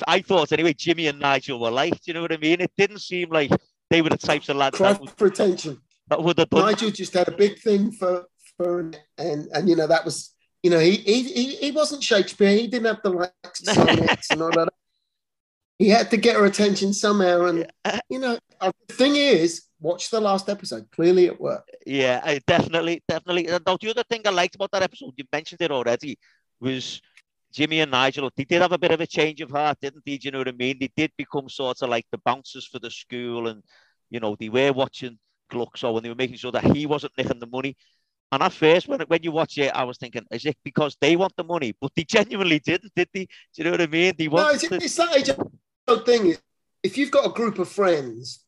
I 0.07 0.21
thought 0.21 0.51
anyway. 0.51 0.73
Jimmy 0.73 1.07
and 1.07 1.19
Nigel 1.19 1.59
were 1.59 1.71
like, 1.71 1.93
do 1.93 1.99
you 2.05 2.13
know 2.13 2.21
what 2.21 2.31
I 2.31 2.37
mean? 2.37 2.61
It 2.61 2.71
didn't 2.77 2.99
seem 2.99 3.29
like 3.29 3.51
they 3.89 4.01
were 4.01 4.09
the 4.09 4.17
types 4.17 4.49
of 4.49 4.55
lads 4.55 4.77
cry 4.77 4.93
that 4.93 5.01
would, 5.01 5.11
for 5.11 5.27
attention 5.27 5.79
that 6.07 6.21
would 6.21 6.39
have 6.39 6.49
done. 6.49 6.65
Nigel 6.65 6.91
just 6.91 7.13
had 7.13 7.27
a 7.27 7.31
big 7.31 7.59
thing 7.59 7.91
for 7.91 8.25
for 8.57 8.91
and 9.17 9.47
and 9.53 9.69
you 9.69 9.75
know 9.75 9.87
that 9.87 10.05
was 10.05 10.33
you 10.63 10.69
know 10.69 10.79
he 10.79 10.95
he 10.95 11.23
he, 11.23 11.55
he 11.55 11.71
wasn't 11.71 12.03
Shakespeare 12.03 12.51
he 12.51 12.67
didn't 12.67 12.87
have 12.87 13.01
the 13.03 13.09
like 13.09 13.55
sonnets 13.55 14.29
and 14.31 14.41
all 14.41 14.51
that 14.51 14.69
he 15.79 15.89
had 15.89 16.11
to 16.11 16.17
get 16.17 16.35
her 16.35 16.45
attention 16.45 16.93
somehow 16.93 17.45
and 17.45 17.71
you 18.09 18.19
know 18.19 18.37
uh, 18.59 18.71
the 18.87 18.93
thing 18.93 19.15
is 19.15 19.63
watch 19.81 20.09
the 20.09 20.21
last 20.21 20.47
episode 20.47 20.85
clearly 20.91 21.25
it 21.25 21.41
worked 21.41 21.71
Yeah, 21.85 22.21
I 22.23 22.39
definitely, 22.45 23.03
definitely. 23.07 23.47
And 23.47 23.63
now, 23.65 23.77
the 23.81 23.89
other 23.89 24.03
thing 24.03 24.21
I 24.25 24.29
liked 24.29 24.55
about 24.55 24.71
that 24.71 24.83
episode, 24.83 25.13
you 25.17 25.25
mentioned 25.31 25.61
it 25.61 25.71
already, 25.71 26.17
was 26.59 27.01
Jimmy 27.51 27.81
and 27.81 27.91
Nigel. 27.91 28.29
They 28.35 28.45
did 28.45 28.61
have 28.61 28.71
a 28.71 28.77
bit 28.77 28.91
of 28.91 29.01
a 29.01 29.07
change 29.07 29.41
of 29.41 29.49
heart, 29.49 29.77
didn't 29.81 30.03
they? 30.05 30.17
Do 30.17 30.27
you 30.27 30.31
know 30.31 30.37
what 30.39 30.47
I 30.47 30.53
mean? 30.53 30.77
They 30.79 30.91
did 30.95 31.11
become 31.17 31.49
sort 31.49 31.81
of 31.81 31.89
like 31.89 32.05
the 32.11 32.19
bouncers 32.19 32.65
for 32.65 32.79
the 32.79 32.91
school, 32.91 33.47
and 33.47 33.63
you 34.09 34.19
know 34.19 34.35
they 34.39 34.49
were 34.49 34.71
watching 34.71 35.17
Gluxo 35.51 35.95
and 35.95 36.05
they 36.05 36.09
were 36.09 36.15
making 36.15 36.37
sure 36.37 36.51
that 36.51 36.75
he 36.75 36.85
wasn't 36.85 37.17
nicking 37.17 37.39
the 37.39 37.47
money. 37.47 37.75
And 38.31 38.41
at 38.43 38.53
first, 38.53 38.87
when 38.87 39.01
when 39.01 39.23
you 39.23 39.31
watch 39.31 39.57
it, 39.57 39.71
I 39.75 39.83
was 39.83 39.97
thinking, 39.97 40.25
is 40.31 40.45
it 40.45 40.57
because 40.63 40.95
they 41.01 41.15
want 41.15 41.33
the 41.35 41.43
money? 41.43 41.75
But 41.81 41.91
they 41.95 42.03
genuinely 42.03 42.59
didn't, 42.59 42.93
did 42.95 43.09
they? 43.13 43.25
Do 43.25 43.29
you 43.55 43.63
know 43.65 43.71
what 43.71 43.81
I 43.81 43.87
mean? 43.87 44.13
They 44.17 44.27
no 44.27 44.47
it's, 44.49 44.67
the- 44.69 44.75
it's 44.75 44.95
that 44.95 45.17
age 45.17 46.05
thing 46.05 46.35
if 46.83 46.97
you've 46.97 47.11
got 47.11 47.25
a 47.25 47.33
group 47.33 47.59
of 47.59 47.67
friends 47.67 48.45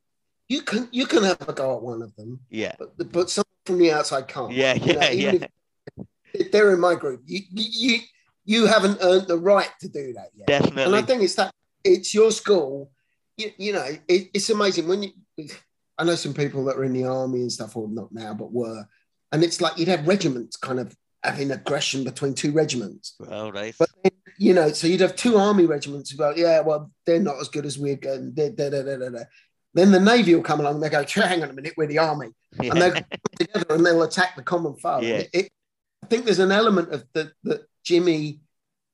you 0.49 0.61
can 0.61 0.87
you 0.91 1.05
can 1.05 1.23
have 1.23 1.47
a 1.47 1.53
go 1.53 1.75
at 1.75 1.81
one 1.81 2.01
of 2.01 2.15
them 2.15 2.39
yeah, 2.49 2.75
but 2.79 3.11
but 3.11 3.29
someone 3.29 3.45
from 3.65 3.77
the 3.77 3.91
outside 3.91 4.27
can't 4.27 4.51
yeah, 4.51 4.73
You 4.73 4.93
know, 4.93 5.01
yeah, 5.01 5.11
even 5.11 5.41
yeah. 5.41 6.03
if 6.33 6.51
they're 6.51 6.73
in 6.73 6.79
my 6.79 6.95
group 6.95 7.21
you 7.25 7.41
you 7.49 7.99
you, 8.45 8.65
haven't 8.65 8.97
earned 9.01 9.27
the 9.27 9.37
right 9.37 9.69
to 9.79 9.87
do 9.87 10.11
that 10.13 10.29
yet 10.35 10.47
Definitely. 10.47 10.83
And 10.83 10.95
I 10.95 11.01
think 11.01 11.23
it's 11.23 11.35
that 11.35 11.53
it's 11.83 12.13
your 12.13 12.31
school. 12.31 12.91
You, 13.37 13.51
you 13.57 13.73
know, 13.73 13.87
it, 14.07 14.29
it's 14.33 14.49
amazing 14.49 14.87
when 14.87 15.03
you 15.03 15.11
I 15.97 16.03
know 16.03 16.15
some 16.15 16.33
people 16.33 16.65
that 16.65 16.77
are 16.77 16.83
in 16.83 16.93
the 16.93 17.05
army 17.05 17.41
and 17.41 17.51
stuff, 17.51 17.75
or 17.77 17.87
not 17.87 18.11
now, 18.11 18.33
but 18.33 18.51
were, 18.51 18.85
and 19.31 19.43
it's 19.43 19.61
like 19.61 19.77
you'd 19.77 19.87
have 19.87 20.07
regiments 20.07 20.57
kind 20.57 20.79
of 20.79 20.95
having 21.23 21.51
aggression 21.51 22.03
between 22.03 22.33
two 22.33 22.51
regiments. 22.51 23.15
Well, 23.19 23.51
right. 23.51 23.75
But 23.77 23.89
you 24.37 24.53
know, 24.53 24.69
so 24.69 24.87
you'd 24.87 25.01
have 25.01 25.15
two 25.15 25.37
army 25.37 25.65
regiments 25.65 26.09
who 26.09 26.17
go, 26.17 26.33
yeah, 26.35 26.61
well, 26.61 26.91
they're 27.05 27.19
not 27.19 27.39
as 27.39 27.47
good 27.47 27.65
as 27.65 27.77
we're 27.77 27.95
going. 27.95 28.31
Da, 28.33 28.49
da, 28.49 28.69
da. 28.69 29.19
Then 29.73 29.91
the 29.91 29.99
navy 29.99 30.35
will 30.35 30.43
come 30.43 30.59
along. 30.59 30.75
and 30.75 30.83
They 30.83 30.89
go, 30.89 31.03
hang 31.05 31.41
on 31.43 31.49
a 31.49 31.53
minute, 31.53 31.73
we're 31.75 31.87
the 31.87 31.97
army, 31.99 32.27
yeah. 32.61 32.71
and 32.71 32.81
they'll 32.81 32.91
come 32.93 33.03
together 33.39 33.65
and 33.75 33.85
they'll 33.85 34.03
attack 34.03 34.35
the 34.35 34.43
common 34.43 34.75
foe. 34.75 35.01
Yeah. 35.01 35.15
It, 35.15 35.29
it- 35.33 35.51
I 36.03 36.05
think 36.07 36.25
there's 36.25 36.39
an 36.39 36.51
element 36.51 36.91
of 36.93 37.05
that 37.13 37.31
that 37.45 37.61
Jimmy, 37.83 38.41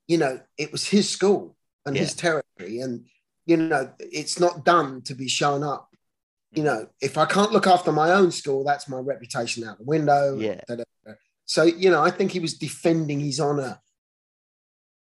you 0.06 0.16
know, 0.16 0.40
it 0.56 0.70
was 0.70 0.86
his 0.86 1.08
school 1.08 1.56
and 1.84 1.96
his 1.96 2.14
territory, 2.14 2.78
and 2.80 3.04
you 3.46 3.56
know, 3.56 3.90
it's 3.98 4.38
not 4.38 4.64
done 4.64 5.02
to 5.02 5.14
be 5.16 5.26
shown 5.26 5.64
up. 5.64 5.88
You 6.52 6.62
know, 6.62 6.86
if 7.00 7.18
I 7.18 7.26
can't 7.26 7.50
look 7.50 7.66
after 7.66 7.90
my 7.90 8.12
own 8.12 8.30
school, 8.30 8.62
that's 8.62 8.88
my 8.88 8.98
reputation 8.98 9.64
out 9.64 9.78
the 9.78 9.84
window. 9.84 10.38
Yeah. 10.38 10.60
So 11.46 11.64
you 11.64 11.90
know, 11.90 12.00
I 12.00 12.12
think 12.12 12.30
he 12.30 12.38
was 12.38 12.54
defending 12.54 13.18
his 13.18 13.40
honor, 13.40 13.80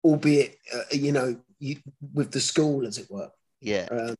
albeit 0.05 0.59
uh, 0.75 0.83
you 0.93 1.13
know, 1.13 1.37
you, 1.59 1.77
with 2.13 2.31
the 2.31 2.41
school, 2.41 2.87
as 2.87 2.99
it 2.99 3.11
were. 3.11 3.31
yeah. 3.63 3.89
Um, 3.91 4.17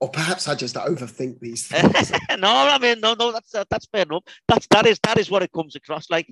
or 0.00 0.10
perhaps 0.10 0.48
I 0.48 0.54
just 0.54 0.74
overthink 0.76 1.40
these 1.40 1.66
things. 1.68 2.12
no, 2.38 2.48
I 2.48 2.78
mean, 2.78 3.00
no, 3.00 3.14
no, 3.14 3.32
that's 3.32 3.54
uh, 3.54 3.64
that's 3.70 3.86
fair 3.86 4.02
enough. 4.02 4.24
That's 4.48 4.66
that 4.68 4.86
is 4.86 4.98
that 5.02 5.18
is 5.18 5.30
what 5.30 5.42
it 5.42 5.52
comes 5.52 5.76
across 5.76 6.10
like. 6.10 6.28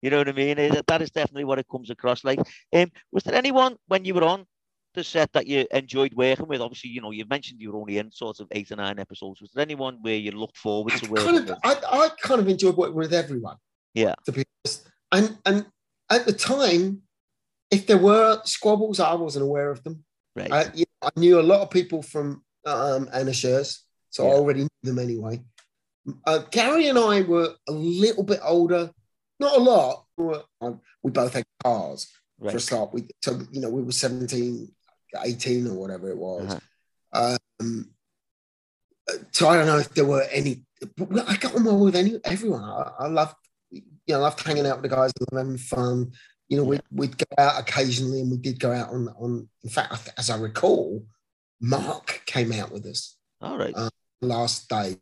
You 0.00 0.10
know 0.10 0.18
what 0.18 0.28
I 0.28 0.32
mean? 0.32 0.56
That 0.88 1.00
is 1.00 1.10
definitely 1.10 1.44
what 1.44 1.60
it 1.60 1.66
comes 1.70 1.88
across 1.88 2.24
like. 2.24 2.40
Um, 2.72 2.90
was 3.12 3.22
there 3.22 3.36
anyone 3.36 3.76
when 3.86 4.04
you 4.04 4.14
were 4.14 4.24
on 4.24 4.46
the 4.94 5.04
set 5.04 5.32
that 5.32 5.46
you 5.46 5.64
enjoyed 5.70 6.12
working 6.14 6.48
with? 6.48 6.60
Obviously, 6.60 6.90
you 6.90 7.00
know, 7.00 7.12
you 7.12 7.24
mentioned 7.24 7.60
you 7.60 7.70
were 7.70 7.78
only 7.78 7.98
in 7.98 8.10
sort 8.10 8.40
of 8.40 8.48
eight 8.50 8.72
or 8.72 8.76
nine 8.76 8.98
episodes. 8.98 9.40
Was 9.40 9.52
there 9.52 9.62
anyone 9.62 9.98
where 10.02 10.16
you 10.16 10.32
looked 10.32 10.56
forward 10.56 10.94
to 10.94 11.08
working 11.08 11.26
kind 11.26 11.38
of, 11.38 11.48
with? 11.48 11.58
I, 11.64 11.74
I 11.90 12.08
kind 12.20 12.40
of 12.40 12.48
enjoyed 12.48 12.76
working 12.76 12.96
with 12.96 13.14
everyone. 13.14 13.56
Yeah. 13.94 14.14
To 14.26 14.32
be 14.32 14.44
honest. 14.64 14.88
And 15.12 15.38
and 15.46 15.66
at 16.10 16.26
the 16.26 16.32
time, 16.32 17.02
if 17.70 17.86
there 17.86 17.98
were 17.98 18.40
squabbles, 18.44 18.98
I 18.98 19.14
wasn't 19.14 19.44
aware 19.44 19.70
of 19.70 19.84
them. 19.84 20.04
Right. 20.34 20.50
I, 20.50 20.64
you 20.74 20.84
know, 21.00 21.10
I 21.14 21.20
knew 21.20 21.40
a 21.40 21.42
lot 21.42 21.60
of 21.60 21.70
people 21.70 22.02
from 22.02 22.42
um, 22.66 23.08
Anna 23.12 23.32
Sher's, 23.32 23.84
so 24.10 24.28
I 24.28 24.32
already 24.32 24.62
knew 24.62 24.68
them 24.82 24.98
anyway. 24.98 25.40
Uh, 26.26 26.38
Gary 26.50 26.88
and 26.88 26.98
I 26.98 27.22
were 27.22 27.54
a 27.68 27.72
little 27.72 28.24
bit 28.24 28.40
older, 28.42 28.90
not 29.38 29.56
a 29.56 29.60
lot. 29.60 30.04
We, 30.16 30.24
were, 30.24 30.42
um, 30.60 30.80
we 31.02 31.10
both 31.10 31.34
had 31.34 31.44
cars 31.62 32.12
for 32.38 32.48
a 32.48 32.52
right. 32.52 32.60
start. 32.60 32.92
We 32.92 33.06
so 33.22 33.40
you 33.52 33.60
know 33.60 33.70
we 33.70 33.82
were 33.82 33.92
17, 33.92 34.68
18 35.24 35.66
or 35.68 35.74
whatever 35.74 36.10
it 36.10 36.16
was. 36.16 36.58
Uh-huh. 37.12 37.36
Um, 37.60 37.90
so 39.30 39.48
I 39.48 39.56
don't 39.56 39.66
know 39.66 39.78
if 39.78 39.90
there 39.94 40.04
were 40.04 40.22
any. 40.30 40.64
But 40.96 41.28
I 41.28 41.36
got 41.36 41.54
on 41.54 41.64
well 41.64 41.78
with 41.78 41.96
any 41.96 42.18
everyone. 42.24 42.64
I, 42.64 42.92
I 43.00 43.06
loved, 43.06 43.36
you 43.70 43.82
know, 44.08 44.18
I 44.18 44.22
loved 44.22 44.44
hanging 44.44 44.66
out 44.66 44.82
with 44.82 44.90
the 44.90 44.96
guys, 44.96 45.12
and 45.18 45.38
having 45.38 45.58
fun. 45.58 46.12
You 46.48 46.58
know, 46.58 46.64
we'd, 46.64 46.82
we'd 46.90 47.16
go 47.16 47.24
out 47.38 47.60
occasionally, 47.60 48.20
and 48.20 48.30
we 48.30 48.38
did 48.38 48.58
go 48.58 48.72
out 48.72 48.88
on 48.90 49.08
on. 49.08 49.48
In 49.62 49.70
fact, 49.70 50.10
as 50.18 50.30
I 50.30 50.36
recall, 50.36 51.04
Mark 51.62 52.22
came 52.26 52.52
out 52.52 52.70
with 52.72 52.84
us 52.86 53.16
All 53.40 53.56
right. 53.56 53.72
uh, 53.74 53.88
last 54.20 54.68
day. 54.68 54.96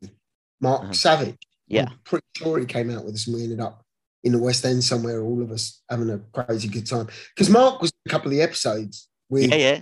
Mark 0.60 0.82
Uh-huh. 0.82 0.92
Savage. 0.92 1.38
Yeah. 1.66 1.86
I'm 1.90 1.98
pretty 2.04 2.26
sure 2.36 2.58
he 2.58 2.66
came 2.66 2.90
out 2.90 3.04
with 3.04 3.14
us, 3.14 3.26
and 3.26 3.34
we 3.36 3.42
ended 3.44 3.60
up 3.60 3.82
in 4.22 4.32
the 4.32 4.38
West 4.38 4.64
End 4.64 4.84
somewhere, 4.84 5.22
all 5.22 5.42
of 5.42 5.50
us 5.50 5.82
having 5.88 6.10
a 6.10 6.18
crazy 6.18 6.68
good 6.68 6.86
time. 6.86 7.08
Because 7.34 7.48
Mark 7.48 7.80
was 7.80 7.90
a 8.06 8.10
couple 8.10 8.28
of 8.28 8.32
the 8.36 8.42
episodes 8.42 9.08
with 9.30 9.48
yeah, 9.50 9.56
yeah, 9.56 9.80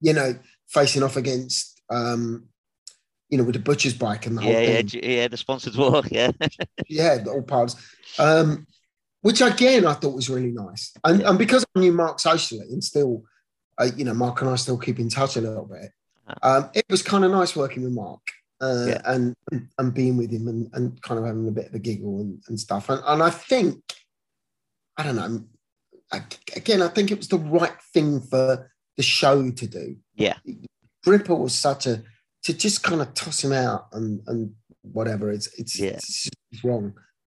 you 0.00 0.12
know, 0.14 0.34
facing 0.68 1.02
off 1.02 1.16
against, 1.16 1.82
um, 1.90 2.44
you 3.28 3.36
know, 3.36 3.44
with 3.44 3.54
the 3.54 3.60
butcher's 3.60 3.92
bike 3.92 4.26
and 4.26 4.38
the 4.38 4.42
whole 4.42 4.52
yeah, 4.52 4.60
yeah, 4.60 4.82
thing. 4.82 5.00
yeah. 5.02 5.28
The 5.28 5.36
sponsored 5.36 5.76
walk. 5.76 6.06
Yeah. 6.10 6.30
Yeah, 6.88 7.18
all 7.28 7.42
parts. 7.42 7.76
Um, 8.18 8.66
which 9.20 9.40
again, 9.42 9.84
I 9.86 9.92
thought 9.94 10.14
was 10.14 10.30
really 10.30 10.52
nice. 10.52 10.92
And, 11.04 11.20
Yeah. 11.20 11.30
and 11.30 11.38
because 11.38 11.66
I 11.74 11.80
knew 11.80 11.92
Mark 11.92 12.20
socially 12.20 12.66
and 12.70 12.82
still, 12.82 13.24
uh, 13.78 13.88
you 13.96 14.04
know, 14.04 14.14
Mark 14.14 14.40
and 14.40 14.48
I 14.50 14.56
still 14.56 14.78
keep 14.78 14.98
in 15.00 15.08
touch 15.10 15.36
a 15.36 15.40
little 15.40 15.66
bit, 15.66 15.90
um, 16.42 16.70
it 16.74 16.84
was 16.90 17.02
kind 17.02 17.24
of 17.24 17.30
nice 17.30 17.54
working 17.56 17.82
with 17.82 17.92
Mark. 17.92 18.20
Uh, 18.60 18.86
Yeah. 18.88 19.02
and 19.04 19.34
and 19.78 19.92
being 19.92 20.16
with 20.16 20.30
him 20.30 20.48
and, 20.48 20.70
and 20.72 21.00
kind 21.02 21.18
of 21.20 21.26
having 21.26 21.46
a 21.46 21.50
bit 21.50 21.66
of 21.66 21.74
a 21.74 21.78
giggle 21.78 22.20
and, 22.20 22.42
and 22.48 22.58
stuff. 22.58 22.88
And, 22.88 23.02
and 23.06 23.22
I 23.22 23.28
think, 23.28 23.82
I 24.96 25.02
don't 25.02 25.16
know, 25.16 25.44
I, 26.10 26.22
again, 26.54 26.80
I 26.80 26.88
think 26.88 27.10
it 27.10 27.18
was 27.18 27.28
the 27.28 27.38
right 27.38 27.76
thing 27.92 28.20
for 28.20 28.70
the 28.96 29.02
show 29.02 29.50
to 29.50 29.66
do. 29.66 29.96
Yeah. 30.14 30.36
Gripper 31.04 31.34
was 31.34 31.54
such 31.54 31.86
a 31.86 32.02
to 32.44 32.54
just 32.54 32.82
kind 32.82 33.02
of 33.02 33.12
toss 33.12 33.44
him 33.44 33.52
out 33.52 33.88
and 33.92 34.22
and 34.26 34.54
whatever. 34.82 35.30
It's 35.30 35.48
it's, 35.58 35.78
Yeah. 35.78 35.90
it's, 35.90 36.30
it's 36.50 36.64
wrong. 36.64 36.94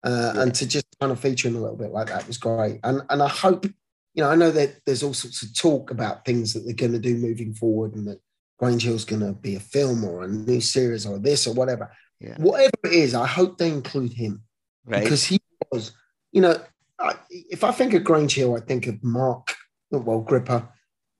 Uh, 0.05 0.33
Yeah. 0.35 0.42
And 0.42 0.55
to 0.55 0.66
just 0.66 0.87
kind 1.01 1.12
of 1.12 1.18
feature 1.20 1.49
him 1.49 1.57
a 1.57 1.61
little 1.61 1.77
bit 1.79 1.92
like 1.92 2.09
that 2.09 2.27
was 2.27 2.37
great. 2.38 2.81
And 2.85 3.01
and 3.09 3.22
I 3.22 3.29
hope 3.29 3.64
you 3.64 4.22
know 4.22 4.29
I 4.29 4.35
know 4.35 4.51
that 4.51 4.81
there's 4.85 5.03
all 5.03 5.14
sorts 5.14 5.42
of 5.42 5.55
talk 5.57 5.90
about 5.90 6.27
things 6.27 6.53
that 6.53 6.61
they're 6.61 6.75
going 6.75 6.92
to 6.92 6.99
do 6.99 7.16
moving 7.16 7.55
forward, 7.55 7.94
and 7.94 8.07
that 8.09 8.20
Grange 8.58 8.82
Hill's 8.84 9.04
going 9.04 9.20
to 9.20 9.32
be 9.32 9.56
a 9.56 9.60
film 9.60 10.04
or 10.04 10.24
a 10.24 10.28
new 10.28 10.60
series 10.60 11.06
or 11.06 11.18
this 11.18 11.46
or 11.46 11.54
whatever. 11.54 11.90
Yeah. 12.20 12.36
Whatever 12.38 12.72
it 12.84 12.92
is, 12.92 13.14
I 13.14 13.26
hope 13.26 13.58
they 13.58 13.68
include 13.68 14.12
him 14.12 14.42
Right. 14.86 15.02
because 15.02 15.24
he 15.24 15.38
was, 15.70 15.92
you 16.32 16.40
know, 16.40 16.58
I, 16.98 17.14
if 17.30 17.64
I 17.64 17.72
think 17.72 17.92
of 17.94 18.04
Grange 18.04 18.34
Hill, 18.34 18.56
I 18.56 18.60
think 18.60 18.86
of 18.86 19.02
Mark, 19.04 19.54
well, 19.90 20.20
Gripper, 20.20 20.68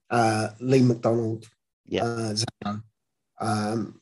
uh, 0.09 0.49
Lee 0.59 0.81
McDonald, 0.81 1.45
Yeah. 1.85 2.03
uh, 2.05 2.33
Zammo, 2.33 2.81
um, 3.39 4.01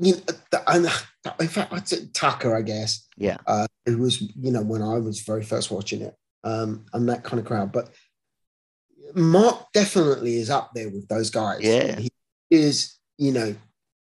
you 0.00 0.14
know, 0.14 0.20
and 0.66 0.86
in 1.40 1.48
fact, 1.48 1.72
I'd 1.72 1.86
say 1.88 2.06
Tucker, 2.12 2.56
I 2.56 2.62
guess, 2.62 3.06
Yeah. 3.16 3.36
uh, 3.46 3.66
it 3.86 3.98
was, 3.98 4.20
you 4.20 4.50
know, 4.50 4.62
when 4.62 4.82
I 4.82 4.98
was 4.98 5.20
very 5.20 5.44
first 5.44 5.70
watching 5.70 6.02
it, 6.02 6.16
um, 6.44 6.86
and 6.92 7.08
that 7.08 7.22
kind 7.24 7.38
of 7.38 7.46
crowd. 7.46 7.70
But 7.72 7.90
Mark 9.14 9.72
definitely 9.72 10.36
is 10.36 10.50
up 10.50 10.72
there 10.74 10.90
with 10.90 11.08
those 11.08 11.30
guys. 11.30 11.60
Yeah. 11.62 11.98
he 11.98 12.10
is, 12.50 12.96
you 13.16 13.32
know, 13.32 13.54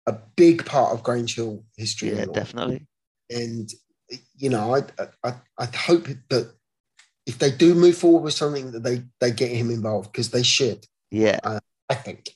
a 0.07 0.13
big 0.37 0.65
part 0.67 0.93
of 0.93 1.03
Grange 1.03 1.37
Hill 1.37 1.65
history. 1.77 2.11
Yeah, 2.11 2.27
definitely. 2.33 2.87
and 3.31 3.71
you 4.37 4.51
know, 4.51 4.75
I 4.75 4.83
I 5.25 5.35
I 5.59 5.67
hope 5.77 6.07
that 6.29 6.53
if 7.27 7.39
they 7.39 7.51
do 7.51 7.75
move 7.75 7.97
forward 7.97 8.25
with 8.25 8.35
something, 8.35 8.73
that 8.73 8.83
they 8.83 9.03
they 9.21 9.31
get 9.31 9.51
him 9.51 9.71
involved 9.71 10.13
because 10.13 10.31
they 10.31 10.43
should. 10.43 10.85
Yeah. 11.11 11.39
I 11.89 11.95
think. 11.95 12.31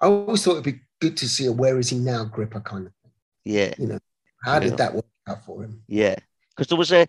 I 0.00 0.06
always 0.06 0.44
thought 0.44 0.52
it'd 0.52 0.64
be 0.64 0.80
good 1.00 1.16
to 1.18 1.28
see 1.28 1.46
a 1.46 1.52
where 1.52 1.78
is 1.78 1.90
he 1.90 1.98
now 1.98 2.24
gripper 2.24 2.60
kind 2.60 2.86
of 2.86 2.92
thing. 3.02 3.12
Yeah. 3.44 3.74
You 3.78 3.86
know, 3.86 3.98
how 4.42 4.58
did 4.58 4.76
that 4.76 4.94
work 4.94 5.06
out 5.26 5.44
for 5.44 5.62
him? 5.62 5.82
Yeah, 5.86 6.16
because 6.50 6.68
there 6.68 6.78
was 6.78 6.92
a, 6.92 7.06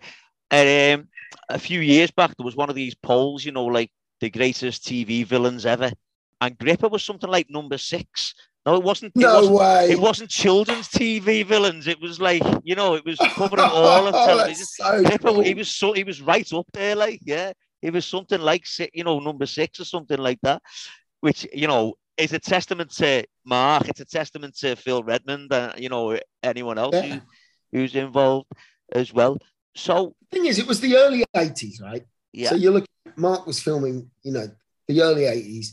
a 0.52 0.94
um, 0.94 1.08
a 1.48 1.58
few 1.58 1.80
years 1.80 2.10
back 2.10 2.36
there 2.36 2.44
was 2.44 2.56
one 2.56 2.70
of 2.70 2.76
these 2.76 2.94
polls, 2.94 3.44
you 3.44 3.52
know, 3.52 3.66
like 3.66 3.90
the 4.20 4.30
greatest 4.30 4.84
TV 4.84 5.24
villains 5.24 5.66
ever, 5.66 5.92
and 6.40 6.58
Gripper 6.58 6.88
was 6.88 7.02
something 7.04 7.30
like 7.30 7.48
number 7.50 7.78
six. 7.78 8.34
No, 8.66 8.74
it 8.74 8.82
wasn't. 8.82 9.12
It 9.16 9.20
No 9.22 9.34
wasn't, 9.36 9.56
way. 9.56 9.90
it 9.90 9.98
wasn't 9.98 10.30
children's 10.30 10.88
TV 10.88 11.44
villains. 11.46 11.86
It 11.86 12.00
was 12.00 12.20
like 12.20 12.42
you 12.62 12.74
know, 12.74 12.94
it 12.94 13.04
was 13.04 13.18
covering 13.36 13.68
all 13.72 14.06
of 14.06 14.14
Oh, 14.14 14.26
television. 14.26 14.58
that's 14.58 14.76
so 14.76 15.02
Gripper, 15.04 15.28
cool. 15.32 15.40
he 15.40 15.54
was 15.54 15.68
so 15.74 15.92
he 15.92 16.04
was 16.04 16.20
right 16.20 16.50
up 16.52 16.66
there, 16.72 16.94
like 16.94 17.20
yeah, 17.24 17.52
he 17.80 17.90
was 17.90 18.04
something 18.04 18.40
like 18.40 18.66
you 18.92 19.04
know 19.04 19.18
number 19.20 19.46
six 19.46 19.80
or 19.80 19.84
something 19.84 20.18
like 20.18 20.38
that, 20.42 20.62
which 21.20 21.46
you 21.52 21.66
know 21.66 21.94
is 22.16 22.32
a 22.32 22.38
testament 22.38 22.90
to 22.96 23.24
Mark. 23.44 23.88
It's 23.88 24.00
a 24.00 24.04
testament 24.04 24.56
to 24.58 24.76
Phil 24.76 25.02
Redmond 25.02 25.52
and 25.52 25.80
you 25.80 25.88
know 25.88 26.18
anyone 26.42 26.78
else 26.78 26.96
Yeah. 26.96 27.20
who, 27.72 27.78
who's 27.80 27.94
involved 27.94 28.48
as 28.92 29.14
well. 29.14 29.38
So 29.76 30.14
thing 30.30 30.46
is, 30.46 30.58
it 30.58 30.66
was 30.66 30.80
the 30.80 30.96
early 30.96 31.24
80s, 31.34 31.80
right? 31.80 32.04
yeah, 32.32 32.50
So 32.50 32.56
you 32.56 32.70
look, 32.72 32.84
Mark 33.16 33.46
was 33.46 33.60
filming, 33.60 34.10
you 34.24 34.32
know, 34.32 34.48
the 34.88 35.00
early 35.02 35.22
80s. 35.22 35.68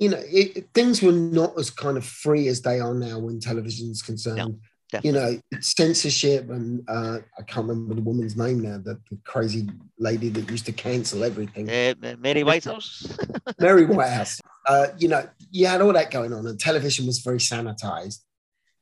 You 0.00 0.08
know, 0.08 0.22
it, 0.24 0.68
things 0.74 1.02
were 1.02 1.12
not 1.12 1.56
as 1.58 1.70
kind 1.70 1.96
of 1.96 2.04
free 2.04 2.48
as 2.48 2.62
they 2.62 2.80
are 2.80 2.94
now 2.94 3.18
when 3.18 3.38
television's 3.38 4.02
concerned. 4.02 4.38
you 4.38 5.12
definitely. 5.12 5.42
know, 5.52 5.60
censorship 5.60 6.48
and 6.50 6.82
uh, 6.88 7.18
I 7.38 7.42
can't 7.42 7.68
remember 7.68 7.94
the 7.94 8.00
woman's 8.00 8.36
name 8.36 8.60
now, 8.60 8.78
the, 8.78 8.98
the 9.10 9.18
crazy 9.24 9.68
lady 9.98 10.30
that 10.30 10.50
used 10.50 10.66
to 10.66 10.72
cancel 10.72 11.22
everything. 11.22 11.70
Uh, 11.70 12.16
Mary 12.18 12.42
Whitehouse. 12.42 13.14
Mary 13.60 13.84
Whitehouse. 13.84 14.40
Uh, 14.66 14.88
you 14.98 15.08
know, 15.08 15.28
you 15.50 15.66
had 15.66 15.80
all 15.80 15.92
that 15.92 16.10
going 16.10 16.32
on, 16.32 16.46
and 16.46 16.58
television 16.58 17.06
was 17.06 17.18
very 17.18 17.38
sanitized. 17.38 18.20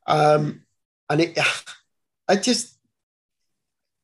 Um, 0.07 0.63
and 1.09 1.21
it, 1.21 1.37
I 2.29 2.37
just, 2.37 2.77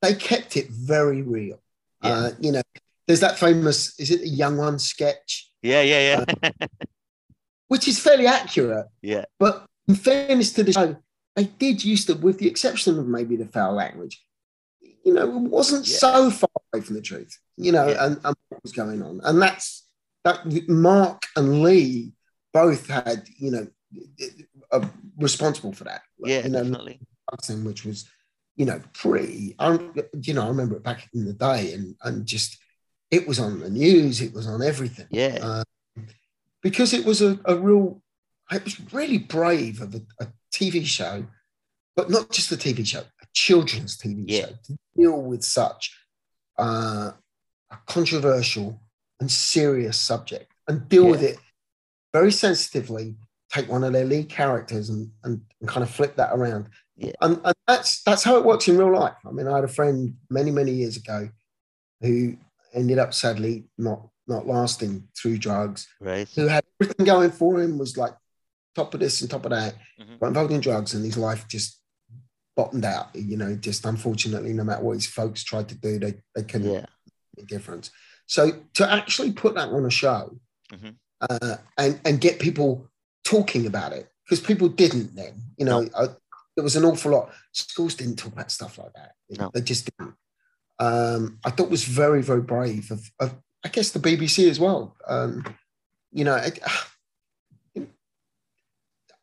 they 0.02 0.16
kept 0.16 0.58
it 0.58 0.70
very 0.70 1.22
real. 1.22 1.62
Uh, 2.02 2.32
you 2.40 2.52
know, 2.52 2.62
there's 3.08 3.22
that 3.22 3.40
famous, 3.40 4.00
is 4.00 4.12
it 4.12 4.22
the 4.22 4.30
Young 4.30 4.58
One 4.58 4.78
sketch, 4.78 5.50
yeah, 5.66 5.82
yeah, 5.82 6.24
yeah, 6.44 6.68
which 7.76 7.90
is 7.90 8.00
fairly 8.00 8.26
accurate. 8.26 8.88
yeah, 9.02 9.26
But 9.38 9.66
in 9.90 9.96
fairness 9.96 10.54
to 10.54 10.64
the 10.64 10.72
show, 10.72 10.96
they 11.36 11.44
did 11.44 11.84
used 11.84 12.08
to, 12.08 12.14
with 12.14 12.40
the 12.40 12.48
exception 12.48 12.98
of 12.98 13.06
maybe 13.06 13.36
the 13.36 13.48
foul 13.48 13.74
language, 13.74 14.24
you 15.04 15.14
know, 15.14 15.28
it 15.28 15.42
wasn't 15.58 15.86
Yeah. 15.86 15.98
so 15.98 16.32
far 16.32 16.50
away 16.72 16.82
from 16.86 16.96
the 16.96 17.02
truth, 17.02 17.38
you 17.58 17.74
know, 17.74 17.86
Yeah. 17.90 18.06
and, 18.06 18.14
and 18.24 18.34
what 18.48 18.64
was 18.64 18.72
going 18.72 19.02
on. 19.02 19.20
And 19.26 19.42
that's 19.42 19.86
that 20.24 20.40
Mark 20.70 21.24
and 21.36 21.62
Lee 21.64 22.14
both 22.54 22.88
had, 22.88 23.28
you 23.38 23.52
know, 23.52 23.68
are 24.72 24.90
responsible 25.18 25.74
for 25.74 25.84
that. 25.84 26.02
yeah, 26.24 26.44
you 26.46 26.50
know, 26.52 26.64
definitely. 26.64 27.02
which 27.66 27.84
was, 27.84 28.06
you 28.56 28.66
know, 28.66 28.82
pretty. 28.94 29.54
I, 29.60 29.78
you 30.22 30.34
know, 30.34 30.44
I 30.46 30.48
remember 30.48 30.78
it 30.78 30.84
back 30.84 31.10
in 31.14 31.26
the 31.26 31.34
day, 31.34 31.74
and 31.74 31.96
and 32.06 32.26
just 32.26 32.58
it 33.12 33.28
was 33.28 33.38
on 33.38 33.60
the 33.60 33.70
news, 33.70 34.22
it 34.22 34.34
was 34.34 34.48
on 34.48 34.62
everything. 34.64 35.08
Yeah. 35.12 35.40
Uh, 35.42 35.64
because 36.66 36.94
it 36.94 37.06
was 37.06 37.22
a, 37.22 37.40
a 37.46 37.56
real, 37.56 38.02
it 38.52 38.64
was 38.64 38.92
really 38.92 39.20
brave 39.20 39.82
of 39.82 39.94
a, 39.94 40.02
a, 40.20 40.28
TV 40.52 40.84
show, 40.84 41.24
but 41.96 42.10
not 42.10 42.32
just 42.32 42.52
a 42.52 42.56
TV 42.56 42.84
show, 42.88 43.02
a 43.02 43.26
children's 43.34 43.98
TV 43.98 44.24
Yeah. 44.26 44.40
show 44.40 44.54
to 44.64 44.78
deal 44.98 45.22
with 45.22 45.44
such 45.44 45.96
uh, 46.58 47.12
a 47.70 47.78
controversial 47.86 48.82
and 49.20 49.30
serious 49.30 50.00
subject 50.00 50.52
and 50.68 50.90
deal 50.90 51.08
with 51.08 51.22
it 51.22 51.38
very 52.14 52.32
sensitively. 52.32 53.16
Take 53.52 53.70
one 53.70 53.84
of 53.84 53.94
their 53.94 54.06
lead 54.06 54.30
characters 54.30 54.90
and, 54.90 55.12
and, 55.24 55.42
and 55.60 55.70
kind 55.70 55.84
of 55.84 55.92
flip 55.92 56.16
that 56.16 56.32
around. 56.34 56.70
Yeah. 56.98 57.12
And, 57.22 57.40
and 57.44 57.54
that's 57.68 58.02
that's 58.02 58.24
how 58.24 58.38
it 58.38 58.46
works 58.46 58.68
in 58.68 58.78
real 58.78 58.92
life. 58.92 59.18
I 59.28 59.32
mean, 59.32 59.48
I 59.48 59.56
had 59.56 59.66
a 59.66 59.68
friend 59.68 60.16
many, 60.32 60.50
many 60.50 60.72
years 60.72 60.98
ago 60.98 61.30
who 62.02 62.38
ended 62.74 62.98
up 62.98 63.14
sadly 63.14 63.66
not 63.78 64.08
not 64.28 64.48
lasting 64.48 65.08
through 65.18 65.38
drugs, 65.38 65.88
Right. 66.00 66.28
who 66.36 66.48
had 66.48 66.64
everything 66.82 67.06
going 67.06 67.32
for 67.32 67.62
him, 67.62 67.78
was 67.78 67.98
like 67.98 68.16
top 68.76 68.94
of 68.94 69.00
this 69.00 69.22
and 69.22 69.30
top 69.30 69.46
of 69.46 69.52
that, 69.52 69.76
Mhm. 70.00 70.20
got 70.20 70.28
involved 70.28 70.52
in 70.52 70.62
drugs, 70.62 70.94
and 70.94 71.06
his 71.06 71.18
life 71.18 71.48
just 71.48 71.80
bottomed 72.56 72.86
out. 72.86 73.16
You 73.16 73.38
know, 73.38 73.56
just 73.56 73.86
unfortunately, 73.86 74.54
no 74.54 74.64
matter 74.64 74.84
what 74.84 74.94
his 74.94 75.06
folks 75.08 75.44
tried 75.44 75.70
to 75.70 75.76
do, 75.76 76.00
they, 76.00 76.22
they 76.36 76.44
couldn't 76.44 76.72
Yeah. 76.72 76.86
make 77.36 77.46
a 77.46 77.48
difference. 77.48 77.92
So 78.28 78.64
to 78.74 78.92
actually 78.92 79.32
put 79.34 79.56
that 79.56 79.70
on 79.70 79.86
a 79.86 79.90
show 79.90 80.40
Mhm. 80.72 80.96
uh, 81.22 81.58
and, 81.78 82.02
and 82.06 82.20
get 82.20 82.40
people 82.40 82.90
talking 83.24 83.66
about 83.68 83.94
it, 83.94 84.10
because 84.24 84.44
people 84.46 84.68
didn't 84.70 85.16
then, 85.16 85.42
you 85.58 85.66
know, 85.66 85.88
I, 85.96 86.08
there 86.56 86.64
was 86.64 86.76
an 86.76 86.86
awful 86.86 87.12
lot. 87.12 87.34
Schools 87.52 87.96
didn't 87.96 88.16
talk 88.16 88.34
about 88.34 88.52
stuff 88.52 88.78
like 88.78 88.94
that. 88.94 89.14
No. 89.30 89.52
They 89.54 89.62
just 89.62 89.90
didn't. 89.98 90.16
Um, 90.80 91.40
I 91.44 91.52
thought 91.52 91.70
was 91.70 91.84
very, 91.86 92.22
very 92.22 92.42
brave 92.42 92.92
of, 92.92 93.12
of 93.20 93.36
I 93.66 93.68
guess 93.68 93.90
the 93.90 94.00
BBC 94.00 94.48
as 94.48 94.60
well. 94.60 94.96
Um, 95.08 95.44
you 96.12 96.24
know, 96.24 96.36
it, 96.36 96.60
in, 97.74 97.90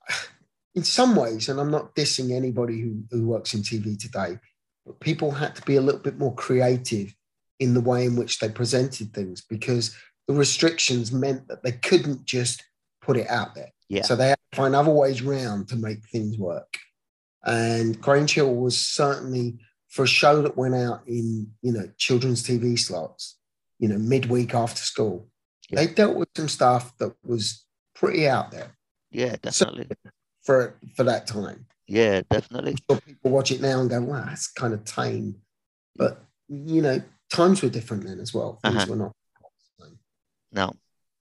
in 0.74 0.82
some 0.82 1.14
ways, 1.14 1.48
and 1.48 1.60
I'm 1.60 1.70
not 1.70 1.94
dissing 1.94 2.32
anybody 2.32 2.80
who, 2.80 3.04
who 3.12 3.28
works 3.28 3.54
in 3.54 3.62
TV 3.62 3.96
today, 3.96 4.38
but 4.84 4.98
people 4.98 5.30
had 5.30 5.54
to 5.54 5.62
be 5.62 5.76
a 5.76 5.80
little 5.80 6.00
bit 6.00 6.18
more 6.18 6.34
creative 6.34 7.14
in 7.60 7.72
the 7.72 7.80
way 7.80 8.04
in 8.04 8.16
which 8.16 8.40
they 8.40 8.48
presented 8.48 9.14
things 9.14 9.42
because 9.48 9.96
the 10.26 10.34
restrictions 10.34 11.12
meant 11.12 11.46
that 11.46 11.62
they 11.62 11.72
couldn't 11.72 12.24
just 12.24 12.64
put 13.00 13.16
it 13.16 13.30
out 13.30 13.54
there. 13.54 13.70
Yeah. 13.88 14.02
So 14.02 14.16
they 14.16 14.30
had 14.30 14.38
to 14.50 14.56
find 14.56 14.74
other 14.74 14.90
ways 14.90 15.22
round 15.22 15.68
to 15.68 15.76
make 15.76 16.04
things 16.08 16.36
work. 16.36 16.78
And 17.44 18.00
Grange 18.00 18.34
Hill 18.34 18.54
was 18.54 18.84
certainly 18.84 19.58
for 19.88 20.02
a 20.04 20.08
show 20.08 20.42
that 20.42 20.56
went 20.56 20.74
out 20.74 21.02
in, 21.06 21.52
you 21.62 21.72
know, 21.72 21.88
children's 21.96 22.42
TV 22.42 22.76
slots, 22.76 23.36
you 23.82 23.88
know, 23.88 23.98
midweek 23.98 24.54
after 24.54 24.80
school. 24.80 25.26
Yeah. 25.68 25.80
They 25.84 25.92
dealt 25.92 26.16
with 26.16 26.28
some 26.36 26.48
stuff 26.48 26.96
that 26.98 27.12
was 27.24 27.64
pretty 27.94 28.28
out 28.28 28.52
there 28.52 28.76
Yeah, 29.10 29.34
definitely. 29.42 29.88
for 30.46 30.78
for 30.96 31.02
that 31.04 31.26
time. 31.26 31.66
Yeah, 31.88 32.22
definitely. 32.30 32.76
sure 32.88 33.00
people 33.00 33.32
watch 33.32 33.50
it 33.50 33.60
now 33.60 33.80
and 33.80 33.90
go, 33.90 34.00
wow, 34.00 34.24
that's 34.28 34.46
kind 34.52 34.72
of 34.72 34.84
tame. 34.84 35.34
But, 35.96 36.24
you 36.48 36.80
know, 36.80 37.02
times 37.28 37.60
were 37.60 37.68
different 37.68 38.04
then 38.06 38.20
as 38.20 38.32
well. 38.32 38.60
Things 38.62 38.76
Uh-huh. 38.76 38.86
were 38.90 38.96
not. 38.96 39.12
No, 40.52 40.72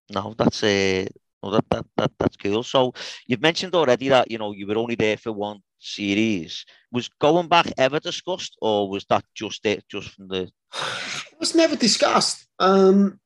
no, 0.09 0.35
that's 0.37 0.63
a 0.63 1.07
well, 1.41 1.53
that, 1.53 1.65
that 1.71 1.85
that 1.97 2.11
that's 2.19 2.37
cool. 2.37 2.63
So 2.63 2.93
you've 3.27 3.41
mentioned 3.41 3.73
already 3.73 4.09
that 4.09 4.29
you 4.29 4.37
know 4.37 4.51
you 4.51 4.67
were 4.67 4.77
only 4.77 4.95
there 4.95 5.17
for 5.17 5.31
one 5.31 5.59
series. 5.79 6.65
Was 6.91 7.09
going 7.19 7.47
back 7.47 7.67
ever 7.77 7.99
discussed, 7.99 8.55
or 8.61 8.89
was 8.89 9.05
that 9.05 9.23
just 9.33 9.65
it, 9.65 9.83
just 9.89 10.09
from 10.11 10.27
the 10.27 10.41
It 11.31 11.39
was 11.39 11.55
never 11.55 11.75
discussed. 11.75 12.45
Um, 12.61 13.19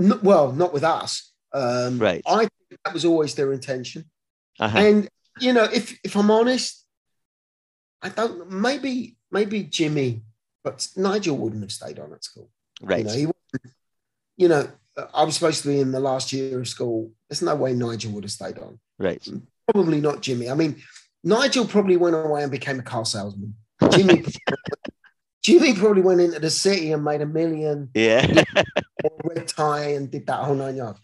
n- 0.00 0.20
well, 0.22 0.52
not 0.52 0.72
with 0.72 0.84
us. 0.84 1.32
Um, 1.52 1.98
Right. 1.98 2.22
I 2.26 2.40
think 2.68 2.80
that 2.84 2.94
was 2.94 3.04
always 3.04 3.34
their 3.34 3.52
intention. 3.52 4.10
uh 4.58 4.72
And, 4.74 5.08
you 5.40 5.52
know, 5.52 5.64
if, 5.64 5.98
if 6.02 6.16
I'm 6.16 6.30
honest, 6.30 6.84
I 8.02 8.08
don't, 8.08 8.50
maybe, 8.50 9.16
maybe 9.30 9.62
Jimmy, 9.64 10.22
but 10.64 10.88
Nigel 10.96 11.36
wouldn't 11.36 11.62
have 11.62 11.72
stayed 11.72 11.98
on 11.98 12.12
at 12.12 12.24
school. 12.24 12.50
right? 12.82 12.98
You 13.00 13.04
know, 13.04 13.14
he, 13.14 13.62
you 14.36 14.48
know, 14.48 14.68
I 15.14 15.24
was 15.24 15.34
supposed 15.34 15.62
to 15.62 15.68
be 15.68 15.80
in 15.80 15.92
the 15.92 16.00
last 16.00 16.32
year 16.32 16.58
of 16.60 16.66
school. 16.68 17.12
There's 17.28 17.42
no 17.42 17.54
way 17.54 17.72
Nigel 17.74 18.12
would 18.12 18.24
have 18.24 18.32
stayed 18.32 18.58
on. 18.58 18.78
right. 18.98 19.26
Probably 19.72 20.00
not 20.00 20.22
Jimmy. 20.22 20.48
I 20.50 20.54
mean, 20.54 20.82
Nigel 21.22 21.66
probably 21.66 21.96
went 21.98 22.16
away 22.16 22.42
and 22.42 22.50
became 22.50 22.78
a 22.80 22.82
car 22.82 23.04
salesman. 23.04 23.54
Jimmy, 23.90 24.24
Jimmy 25.42 25.74
probably 25.74 26.02
went 26.02 26.20
into 26.20 26.40
the 26.40 26.50
city 26.50 26.92
and 26.92 27.04
made 27.04 27.20
a 27.20 27.26
million, 27.26 27.90
Yeah. 27.94 28.42
red 29.24 29.48
tie, 29.48 29.92
and 29.92 30.10
did 30.10 30.26
that 30.26 30.44
whole 30.44 30.54
nine 30.54 30.76
yards. 30.76 31.00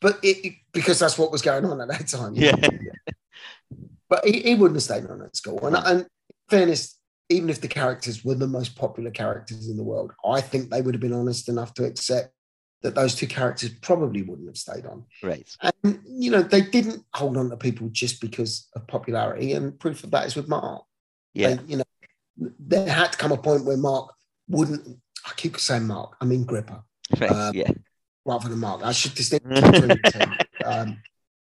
But 0.00 0.18
it, 0.22 0.44
it- 0.46 0.54
because 0.72 0.98
that's 0.98 1.18
what 1.18 1.32
was 1.32 1.42
going 1.42 1.64
on 1.64 1.80
at 1.80 1.88
that 1.88 2.06
time. 2.08 2.34
yeah. 2.34 2.54
But 4.08 4.24
he, 4.24 4.40
he 4.40 4.54
wouldn't 4.54 4.76
have 4.76 4.82
stayed 4.82 5.06
on 5.10 5.20
at 5.22 5.36
school. 5.36 5.66
And, 5.66 5.76
and 5.76 6.06
fairness, 6.48 6.98
even 7.28 7.50
if 7.50 7.60
the 7.60 7.68
characters 7.68 8.24
were 8.24 8.34
the 8.36 8.46
most 8.46 8.74
popular 8.76 9.10
characters 9.10 9.68
in 9.68 9.76
the 9.76 9.82
world, 9.82 10.12
I 10.24 10.40
think 10.40 10.70
they 10.70 10.80
would 10.80 10.94
have 10.94 11.00
been 11.02 11.12
honest 11.12 11.48
enough 11.48 11.74
to 11.74 11.84
accept 11.84 12.32
that 12.82 12.94
those 12.94 13.14
two 13.14 13.26
characters 13.26 13.70
probably 13.82 14.22
wouldn't 14.22 14.48
have 14.48 14.56
stayed 14.56 14.86
on. 14.86 15.04
Right. 15.22 15.46
And, 15.82 16.00
you 16.06 16.30
know, 16.30 16.42
they 16.42 16.60
didn't 16.62 17.04
hold 17.12 17.36
on 17.36 17.50
to 17.50 17.56
people 17.56 17.88
just 17.90 18.20
because 18.20 18.68
of 18.74 18.86
popularity. 18.86 19.52
And 19.52 19.78
proof 19.78 20.04
of 20.04 20.12
that 20.12 20.26
is 20.26 20.36
with 20.36 20.48
Mark. 20.48 20.84
Yeah. 21.34 21.56
They- 21.56 21.64
you 21.66 21.76
know, 21.78 21.84
there 22.58 22.88
had 22.88 23.12
to 23.12 23.18
come 23.18 23.32
a 23.32 23.36
point 23.36 23.64
where 23.64 23.76
Mark 23.76 24.14
wouldn't, 24.48 24.86
I 25.26 25.32
keep 25.36 25.58
saying 25.58 25.86
Mark, 25.86 26.16
I 26.20 26.24
mean 26.24 26.44
Gripper, 26.44 26.82
um, 27.30 27.54
yeah. 27.54 27.70
rather 28.24 28.48
than 28.48 28.58
Mark. 28.58 28.82
I 28.84 28.92
should 28.92 29.14
distinguish 29.14 29.60
between 29.62 29.88
the 29.88 30.38
two. 30.58 30.64
Um, 30.66 31.02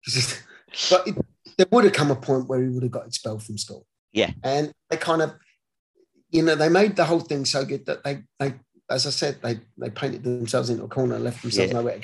'cause- 0.06 0.41
but 0.89 1.08
it, 1.08 1.15
there 1.58 1.67
would 1.71 1.86
have 1.86 1.93
come 1.93 2.12
a 2.12 2.15
point 2.15 2.47
where 2.47 2.62
he 2.62 2.69
would 2.69 2.84
have 2.84 2.91
got 2.91 3.08
expelled 3.08 3.41
from 3.41 3.58
school. 3.58 3.86
Yeah. 4.12 4.32
And 4.43 4.71
they 4.89 4.97
kind 4.97 5.21
of, 5.21 5.34
you 6.30 6.43
know, 6.43 6.56
they 6.56 6.69
made 6.69 6.95
the 6.95 7.06
whole 7.06 7.19
thing 7.21 7.45
so 7.45 7.65
good 7.65 7.86
that 7.88 8.04
they, 8.04 8.23
they 8.39 8.54
as 8.89 9.08
I 9.08 9.10
said, 9.12 9.38
they 9.41 9.60
they 9.78 9.89
painted 9.89 10.23
themselves 10.23 10.69
into 10.69 10.84
a 10.84 10.88
corner 10.88 11.15
and 11.15 11.23
left 11.23 11.41
themselves 11.41 11.71
Yeah. 11.71 11.78
nowhere. 11.80 12.02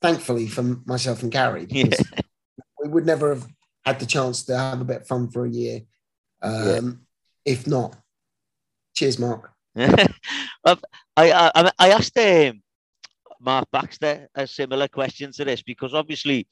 Thankfully 0.00 0.46
for 0.48 0.62
myself 0.86 1.22
and 1.22 1.30
Gary, 1.32 1.66
Yeah. 1.68 1.90
we 2.82 2.88
would 2.88 3.04
never 3.04 3.34
have 3.34 3.46
had 3.84 3.98
the 4.00 4.06
chance 4.06 4.44
to 4.44 4.56
have 4.56 4.80
a 4.80 4.84
bit 4.84 5.02
of 5.02 5.06
fun 5.08 5.28
for 5.30 5.44
a 5.44 5.50
year. 5.50 5.82
Um, 6.42 7.06
If 7.44 7.66
not, 7.66 7.96
cheers, 8.98 9.18
Mark. 9.18 9.50
I, 9.76 10.76
I 11.16 11.70
I 11.78 11.88
asked 11.90 12.18
um, 12.18 12.62
Mark 13.40 13.66
Baxter 13.70 14.28
a 14.34 14.46
similar 14.46 14.88
question 14.88 15.32
to 15.32 15.44
this 15.44 15.62
because 15.62 15.94
obviously, 15.94 16.46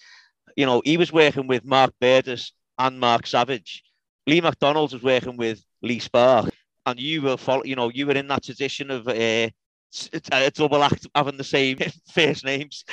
you 0.56 0.66
know, 0.66 0.80
he 0.84 0.96
was 0.96 1.12
working 1.12 1.46
with 1.46 1.64
Mark 1.64 1.92
Burgess 2.00 2.52
and 2.78 3.00
Mark 3.00 3.26
Savage. 3.26 3.82
Lee 4.26 4.40
McDonald 4.40 4.92
was 4.92 5.02
working 5.02 5.36
with 5.36 5.60
Lee 5.82 5.98
Spark, 5.98 6.50
and 6.84 7.00
you 7.00 7.22
were 7.22 7.36
follow, 7.36 7.64
you 7.64 7.76
know, 7.76 7.90
you 7.90 8.06
were 8.06 8.14
in 8.14 8.28
that 8.28 8.44
tradition 8.44 8.90
of 8.90 9.06
uh, 9.08 9.48
s- 9.92 10.10
a 10.32 10.50
double 10.50 10.82
act 10.82 11.06
having 11.14 11.36
the 11.36 11.44
same 11.44 11.78
first 12.12 12.44
names. 12.44 12.84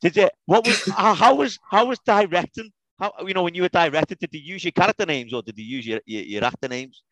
Did 0.00 0.16
you? 0.16 0.28
What 0.46 0.66
was? 0.66 0.82
how 0.96 1.14
how 1.14 1.34
was? 1.36 1.58
How 1.70 1.84
was 1.86 1.98
directing? 2.00 2.70
How 2.98 3.12
you 3.26 3.34
know 3.34 3.44
when 3.44 3.54
you 3.54 3.62
were 3.62 3.68
directed? 3.68 4.18
Did 4.18 4.34
you 4.34 4.40
use 4.54 4.64
your 4.64 4.72
character 4.72 5.06
names 5.06 5.32
or 5.32 5.42
did 5.42 5.58
you 5.58 5.64
use 5.76 5.86
your 5.86 6.00
your, 6.06 6.22
your 6.22 6.44
actor 6.44 6.68
names? 6.68 7.02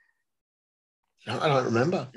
I 1.26 1.48
don't 1.48 1.64
remember. 1.66 2.08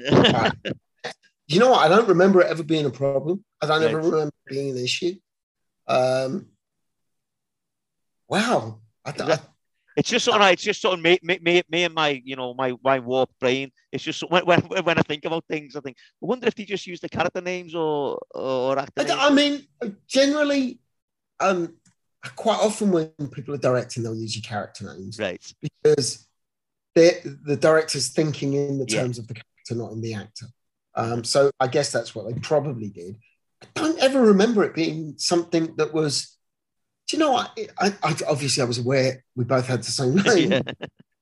you 1.48 1.60
know 1.60 1.72
what? 1.72 1.86
I 1.86 1.88
don't 1.88 2.08
remember 2.08 2.42
it 2.42 2.48
ever 2.48 2.64
being 2.64 2.86
a 2.86 2.90
problem. 2.90 3.44
I 3.62 3.68
don't 3.68 3.84
ever 3.84 3.98
remember 3.98 4.34
it 4.48 4.50
being 4.50 4.72
an 4.72 4.84
issue. 4.84 5.16
Um, 5.88 6.48
wow. 8.28 8.80
I, 9.06 9.14
I, 9.18 9.40
It's 9.98 10.10
just 10.10 10.26
something. 10.26 10.44
I- 10.44 10.52
It's 10.52 10.62
just 10.62 10.80
something. 10.82 11.02
Me, 11.02 11.18
me, 11.24 11.40
me, 11.42 11.64
me 11.72 11.84
and 11.86 11.94
my, 11.96 12.22
you 12.24 12.36
know, 12.36 12.54
my 12.54 12.74
my 12.84 13.00
warped 13.00 13.40
brain. 13.40 13.72
It's 13.92 14.04
just 14.04 14.22
when, 14.30 14.46
when 14.46 14.62
when 14.62 15.00
I 15.00 15.02
think 15.02 15.26
about 15.26 15.46
things, 15.50 15.76
I 15.76 15.80
think. 15.80 15.98
I 16.22 16.26
wonder 16.26 16.48
if 16.48 16.54
they 16.54 16.66
just 16.66 16.86
use 16.86 17.00
the 17.00 17.10
character 17.10 17.42
names 17.42 17.74
or 17.74 18.20
or 18.36 18.78
actor 18.78 19.02
I, 19.02 19.04
names. 19.06 19.20
I 19.20 19.30
mean, 19.34 19.98
generally, 20.08 20.80
um, 21.40 21.74
quite 22.36 22.60
often 22.60 22.92
when 22.92 23.10
people 23.32 23.56
are 23.56 23.58
directing, 23.60 24.04
they'll 24.04 24.16
use 24.16 24.36
your 24.36 24.44
character 24.44 24.86
names 24.86 25.18
Right. 25.18 25.42
because 25.84 26.27
they're- 26.98 27.22
the 27.46 27.56
director's 27.56 28.10
thinking 28.10 28.54
in 28.54 28.80
the 28.80 28.86
Yeah. 28.88 29.02
terms 29.02 29.20
of 29.20 29.28
the 29.28 29.36
character, 29.36 29.76
not 29.76 29.92
in 29.92 30.02
the 30.02 30.14
actor. 30.16 30.48
Um, 30.96 31.24
so 31.24 31.52
I 31.60 31.68
guess 31.68 31.92
that's 31.92 32.16
what 32.16 32.26
they 32.28 32.40
probably 32.40 32.90
did. 32.90 33.18
I 33.62 33.68
don't 33.76 34.00
ever 34.00 34.22
remember 34.22 34.64
it 34.64 34.74
being 34.74 35.14
something 35.18 35.76
that 35.78 35.94
was. 35.94 36.38
Do 37.08 37.16
you 37.16 37.20
know 37.24 37.32
what? 37.32 37.58
I, 37.80 37.94
I, 38.04 38.16
obviously 38.28 38.62
I 38.62 38.66
was 38.66 38.80
aware 38.80 39.24
we 39.36 39.44
both 39.46 39.68
had 39.68 39.82
the 39.84 39.92
same 39.92 40.16
name. 40.30 40.52
yeah. 40.52 40.62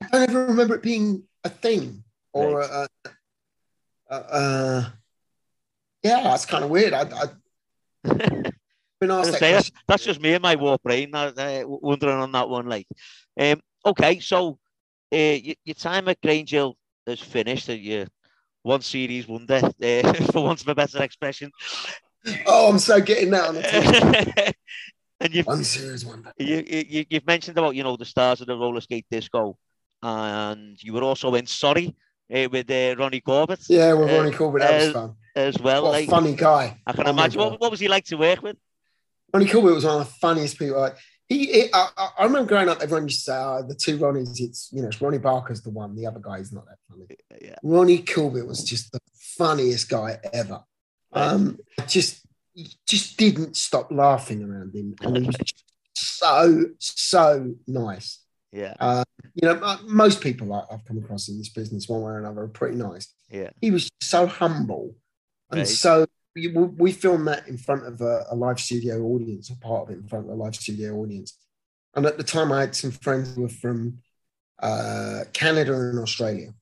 I 0.02 0.08
don't 0.12 0.30
ever 0.30 0.46
remember 0.48 0.76
it 0.76 0.82
being 0.82 1.24
a 1.44 1.50
thing 1.50 2.04
or 2.34 2.62
a, 2.62 2.88
a, 3.06 3.10
a, 4.10 4.16
a- 4.18 4.94
yeah, 6.04 6.24
that's 6.24 6.46
kind 6.46 6.64
of 6.64 6.70
weird. 6.70 6.94
I, 6.94 7.02
I 7.02 7.26
been 9.00 9.12
asked 9.12 9.30
I 9.30 9.32
that 9.32 9.40
say, 9.40 9.52
that's, 9.52 9.70
question. 9.70 9.76
that's 9.88 10.04
just 10.06 10.22
me 10.22 10.34
and 10.34 10.42
my 10.44 10.56
warped 10.56 10.84
brain 10.84 11.14
uh, 11.14 11.32
uh, 11.38 11.64
wondering 11.66 12.16
on 12.18 12.32
that 12.32 12.50
one. 12.50 12.68
Like, 12.68 12.88
um, 13.40 13.60
okay, 13.86 14.20
so 14.20 14.58
your, 15.12 15.56
your 15.66 15.76
time 15.76 16.08
at 16.10 16.22
Grange 16.22 16.52
Hill 16.52 16.76
is 17.08 17.20
finished, 17.20 17.70
and 17.70 17.82
you 17.82 18.08
one 18.64 18.82
series 18.82 19.28
wonder, 19.28 19.56
uh, 19.64 20.14
for 20.32 20.44
want 20.44 20.62
of 20.62 20.68
a 20.68 20.76
better 20.76 21.04
expression. 21.04 21.52
Oh, 22.48 22.70
I'm 22.72 22.80
so 22.80 23.00
getting 23.00 23.30
that 23.32 23.48
on 23.50 23.56
the 23.56 24.54
and 25.20 25.34
you've, 25.34 25.46
One 25.48 25.64
series 25.64 26.06
wonder. 26.06 26.34
you, 26.40 26.64
you, 26.68 27.06
you've 27.10 27.28
mentioned 27.28 27.58
about, 27.58 27.76
you 27.76 27.84
know, 27.84 27.96
the 27.96 28.06
stars 28.06 28.42
of 28.42 28.48
the 28.48 28.58
roller 28.58 28.82
skate 28.82 29.06
disco, 29.10 29.58
and 30.02 30.82
you 30.82 30.94
were 30.94 31.04
also 31.04 31.36
in 31.36 31.46
Sorry 31.46 31.96
uh, 32.34 32.48
with 32.52 32.70
uh, 32.72 32.96
Ronnie 32.98 33.22
Corbett 33.22 33.60
Yeah, 33.70 33.94
with 33.94 34.12
Ronnie 34.12 34.32
Corbett, 34.32 34.62
that 34.62 34.84
was 34.86 34.94
fun. 34.94 35.16
as 35.36 35.60
well. 35.60 35.84
What 35.84 35.90
a 35.90 36.00
Like, 36.00 36.10
funny 36.10 36.34
guy. 36.36 36.80
I 36.88 36.94
can 36.94 37.08
Oh 37.08 37.12
imagine. 37.12 37.40
What, 37.40 37.62
what 37.62 37.72
was 37.72 37.80
he 37.80 37.88
like 37.88 38.06
to 38.06 38.16
work 38.18 38.42
with? 38.42 38.58
Ronnie 39.34 39.48
Corbett 39.48 39.76
was 39.76 39.86
one 39.86 40.02
of 40.02 40.08
the 40.08 40.14
funniest 40.16 40.58
people. 40.58 40.80
Like, 40.80 40.98
he, 41.28 41.46
he 41.48 41.70
I, 41.74 41.90
I- 41.98 42.10
I 42.20 42.24
remember 42.26 42.48
growing 42.50 42.70
up, 42.70 42.82
everyone 42.82 43.04
used 43.08 43.26
to 43.26 43.32
say, 43.32 43.38
oh, 43.38 43.64
the 43.68 43.76
two 43.76 43.98
Ronnies, 43.98 44.40
it's, 44.40 44.70
you 44.72 44.82
know, 44.82 44.88
it's 44.88 45.02
Ronnie 45.02 45.18
Barker's 45.18 45.62
the 45.62 45.70
one, 45.72 45.96
the 45.96 46.06
other 46.06 46.20
guy 46.20 46.38
is 46.38 46.52
not 46.54 46.66
that 46.66 46.78
funny. 46.90 47.06
Yeah. 47.42 47.56
Ronnie 47.64 48.00
Corbett 48.00 48.46
was 48.48 48.64
just 48.64 48.92
the 48.92 49.00
funniest 49.38 49.90
guy 49.90 50.20
ever. 50.34 50.62
Um, 51.14 51.60
just, 51.88 52.26
just 52.88 53.18
didn't 53.18 53.56
stop 53.58 53.92
laughing 53.92 54.44
around 54.44 54.76
him. 54.76 54.96
And 55.02 55.18
he 55.18 55.24
was 55.28 55.36
just 55.36 55.64
so, 55.94 56.66
so 56.80 57.56
nice. 57.68 58.20
Yeah. 58.52 59.04
You 59.34 59.50
know, 59.50 59.60
uh, 59.62 59.78
most 59.86 60.22
people 60.22 60.54
I've 60.54 60.86
come 60.86 60.98
across 60.98 61.28
in 61.28 61.38
this 61.38 61.50
business, 61.50 61.90
one 61.90 62.02
way 62.02 62.12
or 62.12 62.20
another, 62.20 62.44
are 62.44 62.48
pretty 62.48 62.78
nice. 62.78 63.14
Yeah. 63.30 63.50
He 63.60 63.72
was 63.72 63.90
so 64.02 64.28
humble 64.28 64.96
and 65.52 65.60
Right. 65.60 65.68
so 65.68 66.06
we, 66.36 66.48
we 66.48 66.92
filmed 66.92 67.28
that 67.28 67.48
in 67.48 67.58
front 67.58 67.86
of 67.86 68.02
a, 68.02 68.26
a 68.30 68.36
live 68.36 68.60
studio 68.60 69.02
audience, 69.04 69.50
or 69.50 69.56
part 69.62 69.84
of 69.84 69.90
it 69.96 70.00
in 70.00 70.08
front 70.08 70.26
of 70.26 70.32
a 70.32 70.36
live 70.36 70.56
studio 70.56 70.96
audience. 70.96 71.38
And 71.96 72.06
at 72.06 72.18
the 72.18 72.24
time, 72.24 72.52
I 72.52 72.62
had 72.62 72.76
some 72.76 72.92
friends 72.92 73.34
who 73.34 73.44
were 73.44 73.50
from 73.50 74.00
uh, 74.62 75.22
Canada 75.34 75.74
and 75.74 76.00
Australia 76.00 76.54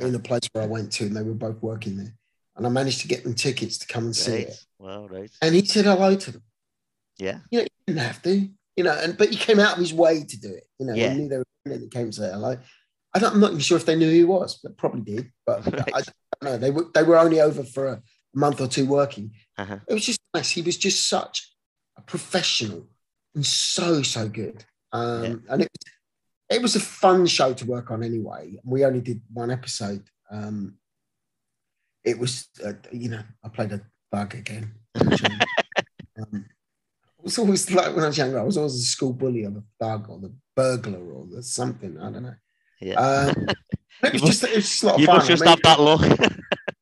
in 0.00 0.14
a 0.14 0.18
place 0.18 0.48
where 0.52 0.64
I 0.64 0.66
went 0.66 0.90
to, 0.92 1.06
and 1.06 1.16
they 1.16 1.22
were 1.22 1.34
both 1.34 1.60
working 1.62 1.96
there. 1.98 2.14
And 2.56 2.66
I 2.66 2.70
managed 2.70 3.02
to 3.02 3.08
get 3.08 3.22
them 3.22 3.34
tickets 3.34 3.78
to 3.78 3.86
come 3.86 4.06
and 4.06 4.16
see 4.16 4.38
it. 4.38 4.56
Well, 4.78 5.08
right. 5.08 5.30
And 5.42 5.54
he 5.54 5.64
said 5.64 5.84
hello 5.84 6.16
to 6.16 6.32
them. 6.32 6.42
Yeah. 7.18 7.38
You 7.50 7.60
know, 7.60 7.64
he 7.64 7.92
didn't 7.92 8.02
have 8.06 8.22
to, 8.22 8.48
you 8.76 8.84
know, 8.84 8.98
and 9.00 9.16
but 9.16 9.28
he 9.28 9.36
came 9.36 9.60
out 9.60 9.74
of 9.74 9.78
his 9.78 9.94
way 9.94 10.24
to 10.24 10.40
do 10.40 10.48
it. 10.54 10.64
You 10.80 10.86
know, 10.86 10.94
Yeah. 10.94 11.10
he 11.10 11.18
knew 11.18 11.28
they 11.28 11.38
were 11.38 11.44
and 11.66 11.82
he 11.82 11.88
came 11.88 12.06
to 12.10 12.12
say 12.12 12.30
hello. 12.30 12.56
I 13.14 13.18
don't, 13.18 13.34
I'm 13.34 13.40
not 13.40 13.50
even 13.50 13.60
sure 13.60 13.76
if 13.76 13.86
they 13.86 13.94
knew 13.96 14.06
who 14.08 14.16
he 14.16 14.24
was, 14.24 14.58
but 14.62 14.76
probably 14.76 15.02
did. 15.02 15.30
But 15.46 15.66
Right. 15.72 15.92
I 15.94 16.00
don't 16.02 16.44
know. 16.44 16.58
They 16.58 16.70
were 16.70 16.86
they 16.94 17.02
were 17.02 17.18
only 17.18 17.40
over 17.40 17.62
for 17.62 17.86
a 17.86 18.02
month 18.38 18.60
or 18.60 18.68
two 18.68 18.86
working. 18.86 19.32
Uh-huh. 19.56 19.78
It 19.88 19.94
was 19.94 20.06
just 20.06 20.20
nice. 20.34 20.50
He 20.50 20.62
was 20.62 20.76
just 20.76 21.08
such 21.08 21.36
a 21.96 22.02
professional 22.02 22.86
and 23.34 23.44
so 23.44 24.02
so 24.02 24.28
good. 24.28 24.64
Um, 24.92 25.22
Yeah. 25.24 25.34
And 25.52 25.62
it 25.62 25.68
it 26.50 26.62
was 26.62 26.76
a 26.76 26.80
fun 26.80 27.26
show 27.26 27.52
to 27.52 27.64
work 27.66 27.90
on 27.90 28.02
anyway. 28.02 28.58
We 28.64 28.84
only 28.84 29.00
did 29.00 29.20
one 29.32 29.50
episode. 29.50 30.04
Um, 30.30 30.78
it 32.04 32.18
was 32.18 32.48
uh, 32.64 32.72
you 32.92 33.10
know 33.10 33.22
I 33.44 33.48
played 33.48 33.72
a 33.72 33.80
bug 34.12 34.34
again. 34.34 34.72
um, 35.00 36.46
it 37.18 37.24
was 37.24 37.38
always 37.38 37.70
like 37.70 37.94
when 37.94 38.04
I 38.04 38.08
was 38.08 38.18
younger, 38.18 38.38
I 38.40 38.44
was 38.44 38.56
always 38.56 38.74
a 38.76 38.82
school 38.96 39.12
bully 39.12 39.44
or 39.44 39.50
the 39.50 39.64
thug 39.80 40.08
or 40.08 40.18
the 40.20 40.32
burglar 40.56 41.04
or 41.12 41.26
the 41.26 41.42
something. 41.42 41.98
I 41.98 42.10
don't 42.12 42.22
know. 42.22 42.34
Yeah. 42.80 42.94
Um, 42.94 43.46
it 44.04 44.12
was 44.12 44.22
just 44.22 44.44
it 44.44 44.54
was 44.56 44.68
just 44.68 44.82
a 44.82 44.86
lot 44.86 44.94
of 44.94 45.00
you 45.00 45.06
fun. 45.06 45.16
must 45.16 45.30
I 45.30 45.32
just 45.34 45.42
mean, 45.42 45.50
have 45.50 45.62
that 45.64 45.80
look. 45.80 46.02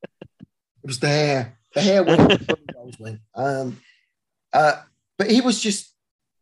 it 0.87 0.91
was 0.91 1.01
the 1.01 1.09
hair. 1.09 1.59
The 1.75 1.81
hair 1.81 2.05
went. 2.05 2.29
the 2.29 2.39
bully 2.47 2.67
goals 2.73 2.99
went. 3.01 3.21
Um, 3.35 3.81
uh, 4.53 4.83
but 5.19 5.29
he 5.29 5.41
was 5.41 5.61
just 5.61 5.93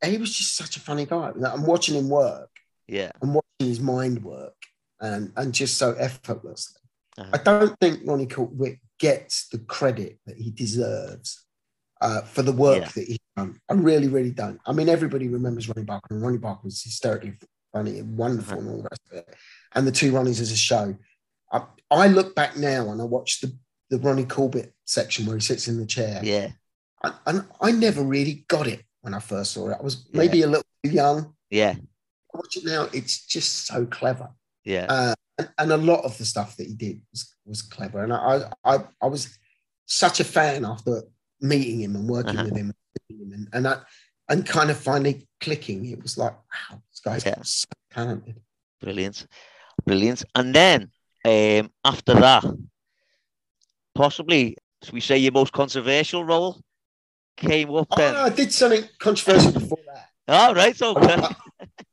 he 0.05 0.18
was 0.18 0.34
just 0.36 0.55
such 0.55 0.76
a 0.76 0.80
funny 0.80 1.07
guy. 1.07 1.32
I'm 1.51 1.64
watching 1.64 1.95
him 1.97 2.11
work. 2.11 2.51
yeah. 2.86 3.11
I'm 3.22 3.32
watching 3.32 3.68
his 3.68 3.80
mind 3.80 4.22
work, 4.22 4.55
and 5.01 5.32
and 5.36 5.55
just 5.55 5.78
so 5.78 5.92
effortlessly. 5.95 6.80
Uh-huh. 7.16 7.30
I 7.32 7.38
don't 7.38 7.74
think 7.80 8.01
Ronnie 8.05 8.26
Corbett 8.26 8.80
gets 8.99 9.49
the 9.49 9.59
credit 9.61 10.18
that 10.26 10.36
he 10.36 10.51
deserves 10.51 11.47
uh, 12.03 12.20
for 12.22 12.42
the 12.42 12.53
work 12.53 12.80
Yeah. 12.82 12.88
that 12.95 13.05
he's 13.07 13.18
done. 13.36 13.59
I 13.70 13.74
really, 13.74 14.09
really 14.09 14.32
don't. 14.32 14.61
I 14.66 14.72
mean, 14.72 14.90
everybody 14.90 15.28
remembers 15.28 15.68
Ronnie 15.68 15.86
Barker, 15.86 16.12
and 16.14 16.22
Ronnie 16.22 16.38
Barker 16.38 16.64
was 16.64 16.82
hysterically 16.82 17.34
funny 17.72 17.99
and 17.99 18.16
wonderful 18.18 18.59
and 18.59 18.68
all 18.68 18.76
the 18.82 18.88
rest 18.90 19.01
of 19.11 19.18
it. 19.18 19.34
And 19.74 19.86
the 19.86 19.92
two 19.92 20.12
Ronnies 20.12 20.40
as 20.40 20.53
a 20.53 20.57
show. 20.57 20.97
I, 21.53 21.62
I 21.90 22.09
look 22.09 22.34
back 22.34 22.57
now 22.57 22.90
and 22.90 23.01
I 23.01 23.05
watch 23.05 23.40
the, 23.40 23.57
the 23.91 23.99
Ronnie 23.99 24.24
Corbett 24.24 24.74
section 24.85 25.26
where 25.26 25.37
he 25.37 25.41
sits 25.41 25.68
in 25.68 25.78
the 25.78 25.87
chair. 25.87 26.20
Yeah. 26.22 26.49
And, 27.03 27.14
and 27.26 27.45
I 27.61 27.70
never 27.72 28.03
really 28.03 28.45
got 28.49 28.66
it 28.66 28.82
when 29.03 29.14
I 29.14 29.18
first 29.20 29.53
saw 29.53 29.68
it. 29.70 29.76
I 29.78 29.82
was 29.82 30.07
maybe 30.12 30.43
a 30.43 30.47
little 30.47 30.64
too 30.82 30.91
young. 30.91 31.35
Yeah. 31.51 31.74
I 31.76 32.37
watch 32.37 32.57
it 32.57 32.64
now, 32.64 32.89
it's 32.93 33.26
just 33.26 33.66
so 33.66 33.87
clever 33.87 34.30
Yeah. 34.64 34.87
uh, 34.89 35.14
and, 35.39 35.49
and 35.59 35.72
a 35.72 35.76
lot 35.76 36.05
of 36.05 36.16
the 36.18 36.24
stuff 36.24 36.57
that 36.57 36.66
he 36.66 36.74
did 36.74 37.01
was, 37.12 37.35
was 37.45 37.62
clever. 37.62 38.03
And 38.03 38.12
I, 38.12 38.51
I, 38.64 38.78
I 39.03 39.07
was 39.07 39.39
such 39.87 40.20
a 40.20 40.24
fan 40.24 40.64
after 40.64 41.03
meeting 41.41 41.80
him 41.82 41.95
and 41.97 42.09
working 42.09 42.37
Uh-huh. 42.39 42.45
with 42.45 42.57
him, 42.57 42.72
and 43.11 43.49
and 43.53 43.68
I, 43.68 43.76
and 44.30 44.47
kind 44.47 44.70
of 44.70 44.78
finally 44.78 45.28
clicking. 45.41 45.85
It 45.87 46.03
was 46.03 46.16
like, 46.16 46.32
wow, 46.32 46.80
this 46.91 47.01
guy's 47.01 47.26
Yeah. 47.26 47.43
so 47.43 47.66
talented. 47.93 48.41
Brilliant. 48.80 49.26
Brilliant. 49.85 50.24
And 50.35 50.55
then 50.55 50.91
um, 51.24 51.70
after 51.85 52.14
that, 52.14 52.45
possibly, 53.95 54.57
should 54.82 54.95
we 54.95 55.01
say 55.01 55.18
your 55.18 55.32
most 55.32 55.53
controversial 55.53 56.24
role 56.24 56.61
came 57.36 57.74
up 57.74 57.88
Oh, 57.90 57.97
then? 57.97 58.14
no, 58.14 58.20
I 58.22 58.28
did 58.30 58.53
something 58.53 58.84
controversial 58.99 59.53
before 59.61 59.78
that. 59.86 60.09
All 60.28 60.55
right. 60.55 60.80
Okay. 60.80 61.14
I, 61.14 61.34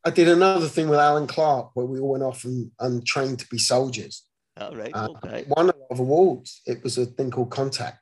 I 0.06 0.10
did 0.10 0.28
another 0.28 0.68
thing 0.68 0.89
with 0.89 0.99
Alan 0.99 1.28
Clarke 1.28 1.72
where 1.76 1.86
we 1.86 1.99
all 1.99 2.12
went 2.12 2.24
off 2.24 2.43
and, 2.45 2.72
and 2.80 3.06
trained 3.06 3.39
to 3.39 3.47
be 3.47 3.58
soldiers. 3.58 4.24
All 4.60 4.76
right. 4.76 4.91
Uh, 4.93 5.10
Okay. 5.24 5.45
Won 5.47 5.66
a 5.66 5.68
lot 5.78 5.88
of 5.91 5.99
awards. 5.99 6.62
It 6.66 6.84
was 6.84 6.97
a 6.97 7.06
thing 7.06 7.32
called 7.32 7.49
Contact. 7.52 7.97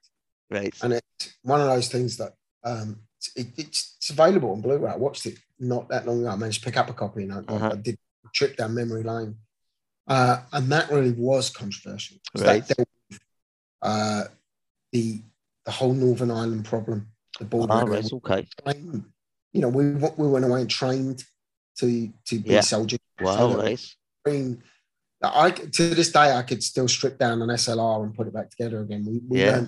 Right. 0.52 0.74
and 0.82 0.93
it's 0.93 1.36
one 1.43 1.62
of 1.62 1.68
those 1.68 1.89
things 1.89 2.18
that 2.18 2.34
um, 2.64 3.02
it, 3.36 3.47
it's, 3.56 3.95
it's 3.97 4.10
available 4.10 4.52
on 4.52 4.62
Blu-ray. 4.62 4.91
I 4.91 4.95
watched 4.95 5.28
it 5.28 5.38
not 5.60 5.89
that 5.89 6.08
long 6.08 6.22
ago. 6.22 6.30
I 6.30 6.36
managed 6.36 6.64
to 6.64 6.66
pick 6.66 6.76
up 6.78 6.89
a 6.89 6.93
copy, 6.93 7.24
and 7.24 7.34
I, 7.34 7.38
I- 7.38 7.56
Uh-huh. 7.56 7.70
I 7.74 7.76
did 7.76 7.95
a 8.26 8.30
trip 8.34 8.58
down 8.58 8.74
memory 8.74 9.04
lane, 9.04 9.36
uh, 10.08 10.38
and 10.52 10.72
that 10.72 10.89
really 10.89 11.12
was 11.12 11.52
controversial. 11.52 12.18
Right. 12.36 12.66
That 12.68 12.78
dealt 12.78 12.89
uh, 13.82 14.24
the 14.92 15.22
the 15.66 15.72
whole 15.72 15.94
Northern 15.94 16.32
Ireland 16.32 16.66
problem, 16.66 17.08
the 17.40 17.46
border. 17.46 17.74
Right. 17.86 18.12
Okay. 18.14 18.48
Trained- 18.64 19.06
You 19.54 19.62
know, 19.62 19.70
we 19.70 19.94
we 19.94 20.28
went 20.28 20.46
away 20.46 20.62
and 20.62 20.70
trained 20.70 21.24
to 21.80 22.12
to 22.26 22.40
be 22.40 22.50
Yeah. 22.52 22.62
soldiers. 22.62 23.00
Wow. 23.20 23.66
So 23.66 23.76
train- 24.26 24.64
I 25.22 25.52
to 25.52 25.90
this 25.96 26.12
day 26.12 26.32
I 26.38 26.44
could 26.44 26.64
still 26.64 26.88
strip 26.88 27.18
down 27.18 27.42
an 27.42 27.50
SLR 27.50 28.04
and 28.04 28.14
put 28.16 28.28
it 28.28 28.34
back 28.34 28.50
together 28.52 28.80
again. 28.82 29.06
We, 29.06 29.20
we 29.28 29.40
Yeah. 29.40 29.66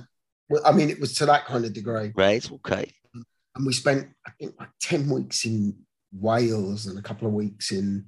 well, 0.50 0.62
I 0.66 0.72
mean, 0.72 0.90
it 0.90 1.00
was 1.00 1.14
to 1.16 1.26
that 1.26 1.46
kind 1.46 1.66
of 1.66 1.74
degree 1.74 2.12
Right. 2.16 2.50
Okay. 2.52 2.92
and 3.56 3.66
we 3.66 3.74
spent 3.74 4.10
I 4.26 4.32
think 4.40 4.56
like 4.60 4.70
10 4.80 5.10
weeks 5.10 5.46
in 5.46 5.86
Wales 6.14 6.86
and 6.88 6.98
a 7.00 7.02
couple 7.02 7.28
of 7.28 7.34
weeks 7.34 7.72
in 7.72 8.06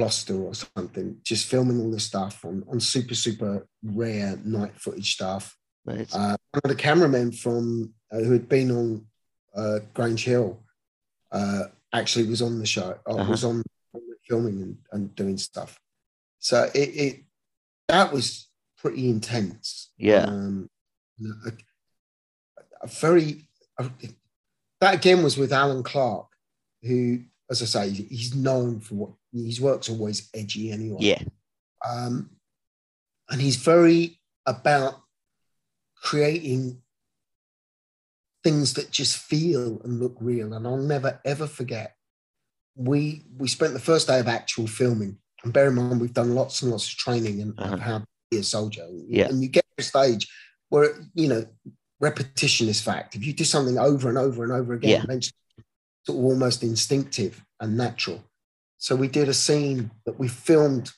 Gloucester 0.00 0.34
or 0.38 0.52
something, 0.54 1.16
just 1.24 1.46
filming 1.46 1.80
all 1.80 1.90
the 1.90 1.98
stuff 1.98 2.44
on, 2.44 2.62
on 2.70 2.78
super, 2.78 3.14
super 3.14 3.66
rare 3.82 4.38
night 4.44 4.74
footage 4.76 5.14
stuff. 5.14 5.56
Right. 5.86 6.06
Uh, 6.14 6.36
one 6.52 6.60
of 6.64 6.68
the 6.68 6.74
cameramen 6.76 7.32
from 7.32 7.94
uh, 8.12 8.18
who 8.18 8.32
had 8.32 8.46
been 8.48 8.70
on 8.70 9.06
uh, 9.56 9.78
Grange 9.94 10.22
Hill 10.24 10.60
uh, 11.32 11.64
actually 11.94 12.26
was 12.28 12.42
on 12.42 12.58
the 12.58 12.66
show, 12.66 12.98
uh, 13.08 13.14
Uh-huh. 13.14 13.30
was 13.30 13.42
on, 13.44 13.62
on 13.94 14.02
the 14.06 14.16
filming 14.28 14.60
and, 14.62 14.76
and 14.92 15.14
doing 15.14 15.38
stuff. 15.38 15.80
So 16.40 16.70
it, 16.74 16.88
it 17.04 17.16
that 17.88 18.12
was 18.12 18.48
pretty 18.76 19.08
intense. 19.08 19.92
Yeah. 19.96 20.24
Um, 20.26 20.68
a, 21.46 21.52
a 22.82 22.86
very 22.88 23.48
a- 23.78 23.90
that 24.82 24.94
again 24.94 25.22
was 25.22 25.38
with 25.38 25.52
Alan 25.54 25.82
Clarke, 25.82 26.28
who, 26.82 27.20
as 27.50 27.62
I 27.62 27.64
say, 27.64 27.90
he's 27.90 28.34
known 28.34 28.80
for 28.80 28.94
what 28.94 29.10
his 29.44 29.60
work's 29.60 29.88
always 29.88 30.28
edgy 30.34 30.70
anyway. 30.72 30.98
Yeah. 31.00 31.22
Um, 31.88 32.30
and 33.28 33.40
he's 33.40 33.56
very 33.56 34.18
about 34.46 35.00
creating 36.02 36.80
things 38.44 38.74
that 38.74 38.90
just 38.90 39.18
feel 39.18 39.80
and 39.82 40.00
look 40.00 40.16
real. 40.20 40.52
And 40.54 40.66
I'll 40.66 40.76
never 40.76 41.20
ever 41.24 41.46
forget. 41.46 41.96
We 42.76 43.24
we 43.36 43.48
spent 43.48 43.72
the 43.72 43.80
first 43.80 44.06
day 44.06 44.20
of 44.20 44.28
actual 44.28 44.66
filming, 44.66 45.18
and 45.42 45.52
bear 45.52 45.68
in 45.68 45.74
mind 45.74 46.00
we've 46.00 46.12
done 46.12 46.34
lots 46.34 46.62
and 46.62 46.70
lots 46.70 46.86
of 46.90 46.96
training 46.96 47.40
and 47.42 47.54
Uh-huh. 47.58 47.76
how 47.76 47.98
to 47.98 48.06
be 48.30 48.38
a 48.38 48.42
soldier. 48.42 48.86
Yeah. 49.08 49.28
And 49.28 49.42
you 49.42 49.48
get 49.48 49.64
to 49.76 49.82
a 49.82 49.84
stage 49.84 50.28
where 50.68 50.94
you 51.14 51.28
know 51.28 51.46
repetition 52.00 52.68
is 52.68 52.80
fact. 52.80 53.16
If 53.16 53.24
you 53.24 53.32
do 53.32 53.44
something 53.44 53.78
over 53.78 54.08
and 54.08 54.18
over 54.18 54.44
and 54.44 54.52
over 54.52 54.74
again, 54.74 54.90
Yeah. 54.90 55.02
eventually 55.04 55.32
it's 55.56 55.66
sort 56.06 56.18
of 56.18 56.24
almost 56.24 56.62
instinctive 56.62 57.42
and 57.60 57.76
natural. 57.76 58.22
So 58.78 58.94
we 58.96 59.08
did 59.08 59.28
a 59.28 59.34
scene 59.34 59.90
that 60.04 60.18
we 60.18 60.28
filmed 60.28 60.92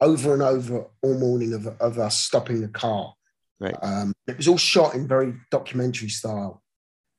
over 0.00 0.32
and 0.32 0.42
over 0.42 0.86
all 1.02 1.18
morning 1.18 1.52
of, 1.52 1.66
of 1.80 1.98
us 1.98 2.18
stopping 2.18 2.60
the 2.60 2.68
car. 2.68 3.14
Right. 3.60 3.76
Um, 3.82 4.12
it 4.26 4.36
was 4.36 4.48
all 4.48 4.58
shot 4.58 4.94
in 4.94 5.06
very 5.08 5.34
documentary 5.50 6.08
style. 6.08 6.62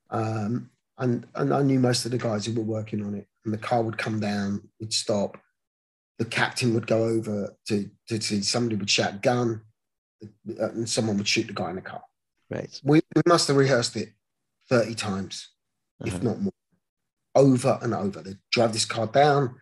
Um, 0.10 0.70
and, 0.98 1.26
and 1.36 1.54
I 1.54 1.62
knew 1.62 1.80
most 1.80 2.06
of 2.06 2.12
the 2.12 2.18
guys 2.18 2.46
who 2.46 2.54
were 2.54 2.62
working 2.64 3.04
on 3.06 3.16
it. 3.16 3.28
And 3.44 3.54
the 3.54 3.58
car 3.58 3.82
would 3.84 3.98
come 3.98 4.20
down, 4.20 4.70
we'd 4.80 4.94
stop. 4.94 5.38
the 6.18 6.26
captain 6.26 6.74
would 6.74 6.88
go 6.88 7.04
over 7.04 7.56
to 7.68 7.90
to 8.08 8.22
see 8.22 8.42
somebody 8.42 8.76
would 8.76 8.90
shout 8.90 9.22
gun, 9.22 9.62
uh, 10.24 10.70
and 10.70 10.88
someone 10.90 11.18
would 11.18 11.28
shoot 11.28 11.48
the 11.48 11.54
guy 11.54 11.70
in 11.70 11.76
the 11.76 11.82
car. 11.82 12.02
Right. 12.50 12.80
We, 12.84 13.02
we 13.16 13.22
must 13.28 13.48
have 13.48 13.58
rehearsed 13.58 13.96
it 13.96 14.10
thirty 14.70 14.96
times, 14.96 15.50
Uh-huh. 16.02 16.16
if 16.16 16.24
not 16.24 16.42
more, 16.42 16.54
over 17.36 17.78
and 17.82 17.94
over. 17.94 18.22
They 18.22 18.36
drive 18.52 18.74
this 18.74 18.86
car 18.86 19.08
down. 19.08 19.56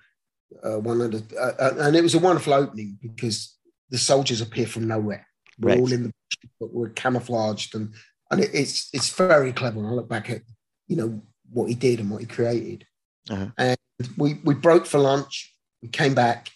Uh, 0.63 0.79
one 0.79 1.01
of 1.01 1.11
the 1.11 1.37
uh, 1.39 1.53
uh, 1.59 1.75
and 1.79 1.95
it 1.95 2.03
was 2.03 2.13
a 2.15 2.19
wonderful 2.19 2.53
opening 2.53 2.97
because 3.01 3.57
the 3.89 3.97
soldiers 3.97 4.41
appear 4.41 4.67
from 4.67 4.87
nowhere. 4.87 5.25
We're 5.59 5.71
Right. 5.71 5.79
all 5.79 5.91
in 5.91 6.03
the 6.03 6.11
but 6.59 6.73
we're 6.73 6.89
camouflaged 6.89 7.75
and 7.75 7.93
and 8.31 8.41
it, 8.41 8.51
it's 8.53 8.89
it's 8.93 9.09
very 9.09 9.53
clever. 9.53 9.79
When 9.79 9.85
I 9.89 9.93
look 9.93 10.09
back 10.09 10.29
at 10.29 10.41
you 10.87 10.95
know 10.95 11.21
what 11.51 11.69
he 11.69 11.75
did 11.75 11.99
and 11.99 12.09
what 12.09 12.21
he 12.21 12.27
created. 12.27 12.85
Uh-huh. 13.29 13.47
And 13.57 13.77
we 14.17 14.39
we 14.43 14.53
broke 14.53 14.85
for 14.85 14.99
lunch. 14.99 15.53
We 15.81 15.89
came 15.89 16.13
back, 16.13 16.49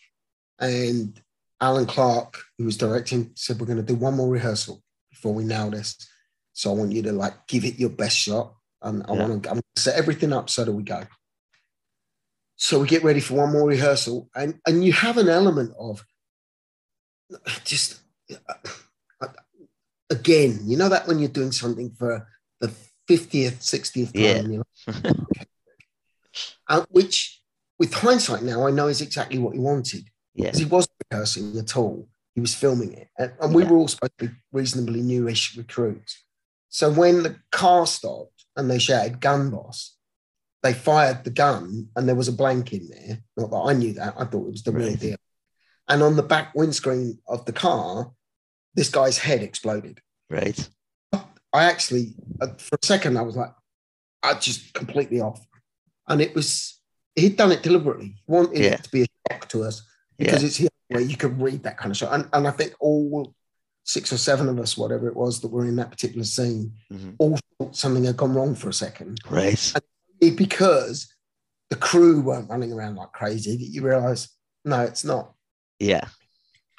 and 0.60 1.20
Alan 1.62 1.86
Clarke, 1.86 2.38
who 2.58 2.66
was 2.66 2.78
directing, 2.78 3.32
said 3.36 3.60
we're 3.60 3.66
going 3.68 3.78
to 3.78 3.84
do 3.94 3.96
one 3.96 4.16
more 4.16 4.30
rehearsal 4.30 4.82
before 5.10 5.34
we 5.34 5.44
nail 5.44 5.70
this. 5.70 5.96
So 6.54 6.72
I 6.72 6.76
want 6.76 6.92
you 6.92 7.04
to 7.04 7.12
like 7.12 7.48
give 7.48 7.66
it 7.66 7.80
your 7.80 7.90
best 7.90 8.18
shot, 8.18 8.54
and 8.82 9.04
I 9.08 9.14
Yeah. 9.14 9.28
want 9.28 9.44
to 9.44 9.52
I'm 9.52 9.62
set 9.76 9.96
everything 9.96 10.34
up 10.34 10.50
so 10.50 10.64
that 10.66 10.72
we 10.72 10.84
go. 10.84 11.06
So 12.58 12.80
we 12.80 12.88
get 12.88 13.04
ready 13.04 13.20
for 13.20 13.36
one 13.36 13.52
more 13.52 13.68
rehearsal, 13.68 14.30
and 14.36 14.60
and 14.66 14.84
you 14.84 14.92
have 14.94 15.18
an 15.18 15.30
element 15.30 15.74
of 15.80 16.04
just 17.64 18.00
uh, 18.48 19.28
again, 20.10 20.60
you 20.64 20.78
know 20.78 20.90
that 20.90 21.08
when 21.08 21.20
you're 21.20 21.30
doing 21.30 21.52
something 21.52 21.92
for 21.92 22.28
the 22.60 22.72
fiftieth, 23.08 23.62
sixtieth 23.62 24.14
time, 24.14 24.52
Yeah. 24.52 24.62
like, 24.98 25.06
okay. 25.36 25.46
Uh, 26.70 26.86
which, 26.90 27.42
with 27.80 27.94
hindsight 27.94 28.44
now, 28.44 28.68
I 28.68 28.72
know 28.72 28.88
is 28.88 29.02
exactly 29.02 29.40
what 29.40 29.54
he 29.54 29.60
wanted 29.60 30.04
Yeah. 30.36 30.46
because 30.46 30.60
he 30.60 30.66
wasn't 30.66 30.92
rehearsing 31.10 31.58
at 31.58 31.76
all. 31.78 32.08
He 32.36 32.42
was 32.42 32.54
filming 32.54 32.94
it, 32.94 33.10
and, 33.18 33.34
and 33.42 33.56
we 33.56 33.64
Yeah. 33.64 33.70
were 33.70 33.78
all 33.78 33.88
supposed 33.88 34.14
to 34.20 34.28
be 34.28 34.36
reasonably 34.52 35.02
newish 35.02 35.56
recruits. 35.58 36.24
So 36.70 36.92
when 36.92 37.24
the 37.24 37.40
car 37.52 37.88
stopped 37.88 38.46
and 38.56 38.70
they 38.70 38.80
shouted 38.80 39.20
"gun 39.22 39.50
boss," 39.50 39.97
they 40.68 40.74
fired 40.74 41.24
the 41.24 41.30
gun, 41.30 41.88
and 41.96 42.08
there 42.08 42.16
was 42.16 42.28
a 42.28 42.34
blank 42.34 42.74
in 42.74 42.90
there. 42.90 43.20
Not 43.38 43.52
that 43.52 43.64
I 43.70 43.74
knew 43.74 43.94
that; 43.94 44.16
I 44.18 44.26
thought 44.26 44.48
it 44.48 44.52
was 44.52 44.64
the 44.64 44.72
real 44.74 44.90
Right. 44.90 45.00
deal. 45.00 45.18
And 45.88 46.04
on 46.04 46.18
the 46.18 46.24
back 46.24 46.54
windscreen 46.54 47.20
of 47.28 47.46
the 47.46 47.54
car, 47.54 48.12
this 48.76 48.90
guy's 48.90 49.18
head 49.18 49.42
exploded. 49.42 50.02
Right. 50.30 50.60
I 51.54 51.64
actually, 51.64 52.16
uh, 52.42 52.48
for 52.58 52.76
a 52.82 52.86
second, 52.86 53.18
I 53.18 53.22
was 53.22 53.38
like, 53.38 53.54
I 54.22 54.34
just 54.34 54.74
completely 54.74 55.22
off. 55.22 55.40
And 56.10 56.22
it 56.22 56.36
was, 56.36 56.78
he'd 57.16 57.38
done 57.38 57.54
it 57.54 57.64
deliberately. 57.64 58.08
He 58.18 58.24
wanted 58.28 58.58
Yeah. 58.60 58.74
it 58.74 58.84
to 58.84 58.90
be 58.92 59.04
a 59.04 59.08
shock 59.32 59.48
to 59.50 59.64
us 59.64 59.82
because 60.18 60.44
it's 60.44 60.58
here 60.58 60.68
where 60.90 61.02
you 61.02 61.16
could 61.16 61.42
read 61.42 61.64
that 61.64 61.78
kind 61.78 61.92
of 61.92 61.98
shot. 61.98 62.14
And, 62.14 62.28
and 62.34 62.46
I 62.48 62.52
think 62.52 62.74
all 62.82 63.34
six 63.86 64.12
or 64.12 64.18
seven 64.18 64.50
of 64.50 64.60
us, 64.60 64.78
whatever 64.78 65.08
it 65.08 65.16
was 65.16 65.40
that 65.40 65.48
were 65.48 65.66
in 65.66 65.78
that 65.78 65.90
particular 65.90 66.26
scene, 66.26 66.74
Mhm. 66.92 67.16
all 67.18 67.40
thought 67.58 67.78
something 67.78 68.04
had 68.04 68.18
gone 68.18 68.34
wrong 68.34 68.54
for 68.56 68.68
a 68.68 68.74
second. 68.74 69.22
Right. 69.30 69.74
It- 69.76 69.84
because 70.20 71.14
the 71.70 71.76
crew 71.76 72.22
weren't 72.22 72.50
running 72.50 72.72
around 72.72 72.96
like 72.96 73.12
crazy 73.12 73.58
that 73.58 73.64
you 73.64 73.82
realize, 73.82 74.30
no, 74.64 74.82
it's 74.82 75.04
not. 75.04 75.34
Yeah. 75.80 76.08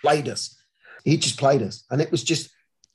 Played 0.01 0.29
us. 0.29 0.57
He 1.05 1.17
just 1.17 1.39
played 1.39 1.63
us. 1.63 1.85
And 1.91 2.01
it 2.01 2.11
was 2.11 2.23
just, 2.23 2.51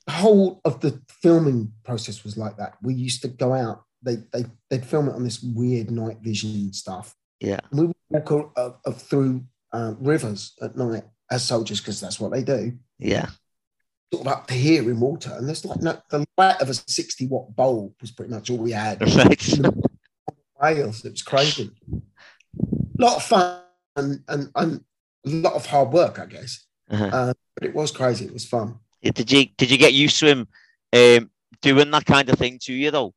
the 0.06 0.14
whole 0.14 0.60
of 0.66 0.82
the 0.82 1.02
filming 1.22 1.72
process 1.84 2.24
was 2.24 2.38
like 2.38 2.58
that. 2.58 2.76
We 2.82 2.94
used 2.94 3.22
to 3.22 3.28
go 3.28 3.54
out, 3.54 3.84
they, 4.02 4.18
they, 4.34 4.46
they'd 4.70 4.86
film 4.86 5.08
it 5.08 5.16
on 5.16 5.24
this 5.24 5.42
weird 5.42 5.92
night 5.92 6.18
vision 6.22 6.74
stuff. 6.74 7.16
Yeah. 7.40 7.60
And 7.72 7.80
we 7.80 7.86
would 7.88 7.96
walk 8.10 8.54
uh, 8.58 8.72
uh, 8.86 8.92
through 8.92 9.44
uh, 9.72 9.94
rivers 10.00 10.54
at 10.62 10.76
night 10.76 11.04
as 11.32 11.44
soldiers 11.44 11.80
because 11.80 12.02
that's 12.02 12.20
what 12.20 12.32
they 12.32 12.44
do. 12.44 12.74
Yeah. 13.00 13.28
Sort 14.14 14.28
of 14.28 14.32
up 14.32 14.48
to 14.48 14.54
here 14.54 14.84
in 14.84 15.00
water, 15.00 15.34
and 15.36 15.48
there's 15.48 15.66
like 15.66 15.82
no, 15.82 16.00
the 16.10 16.24
light 16.38 16.62
of 16.62 16.70
a 16.70 16.74
60 16.76 17.26
watt 17.28 17.56
bulb 17.56 17.94
was 18.00 18.12
pretty 18.12 18.32
much 18.32 18.52
all 18.52 18.58
we 18.58 18.72
had. 18.72 19.02
Right. 19.16 19.60
Wales, 20.64 21.04
it 21.06 21.12
was 21.12 21.22
crazy. 21.22 21.72
A 21.92 23.02
lot 23.02 23.18
of 23.18 23.24
fun 23.24 23.62
and, 23.96 24.24
and, 24.28 24.50
and 24.56 24.84
a 25.26 25.30
lot 25.30 25.54
of 25.54 25.66
hard 25.66 25.92
work, 25.92 26.20
I 26.20 26.26
guess. 26.26 26.66
Uh-huh. 26.90 27.10
Uh, 27.12 27.34
but 27.56 27.68
it 27.68 27.76
was 27.76 27.92
crazy. 27.92 28.26
It 28.26 28.34
was 28.34 28.46
fun. 28.46 28.80
Yeah, 29.02 29.12
Did 29.12 29.32
you 29.32 29.46
did 29.58 29.70
you 29.72 29.78
get 29.78 29.94
used 29.94 30.20
to 30.20 30.28
him 30.28 30.48
um, 30.94 31.30
doing 31.62 31.92
that 31.92 32.06
kind 32.06 32.30
of 32.30 32.38
thing 32.38 32.60
to 32.64 32.74
you 32.74 32.92
though? 32.92 33.14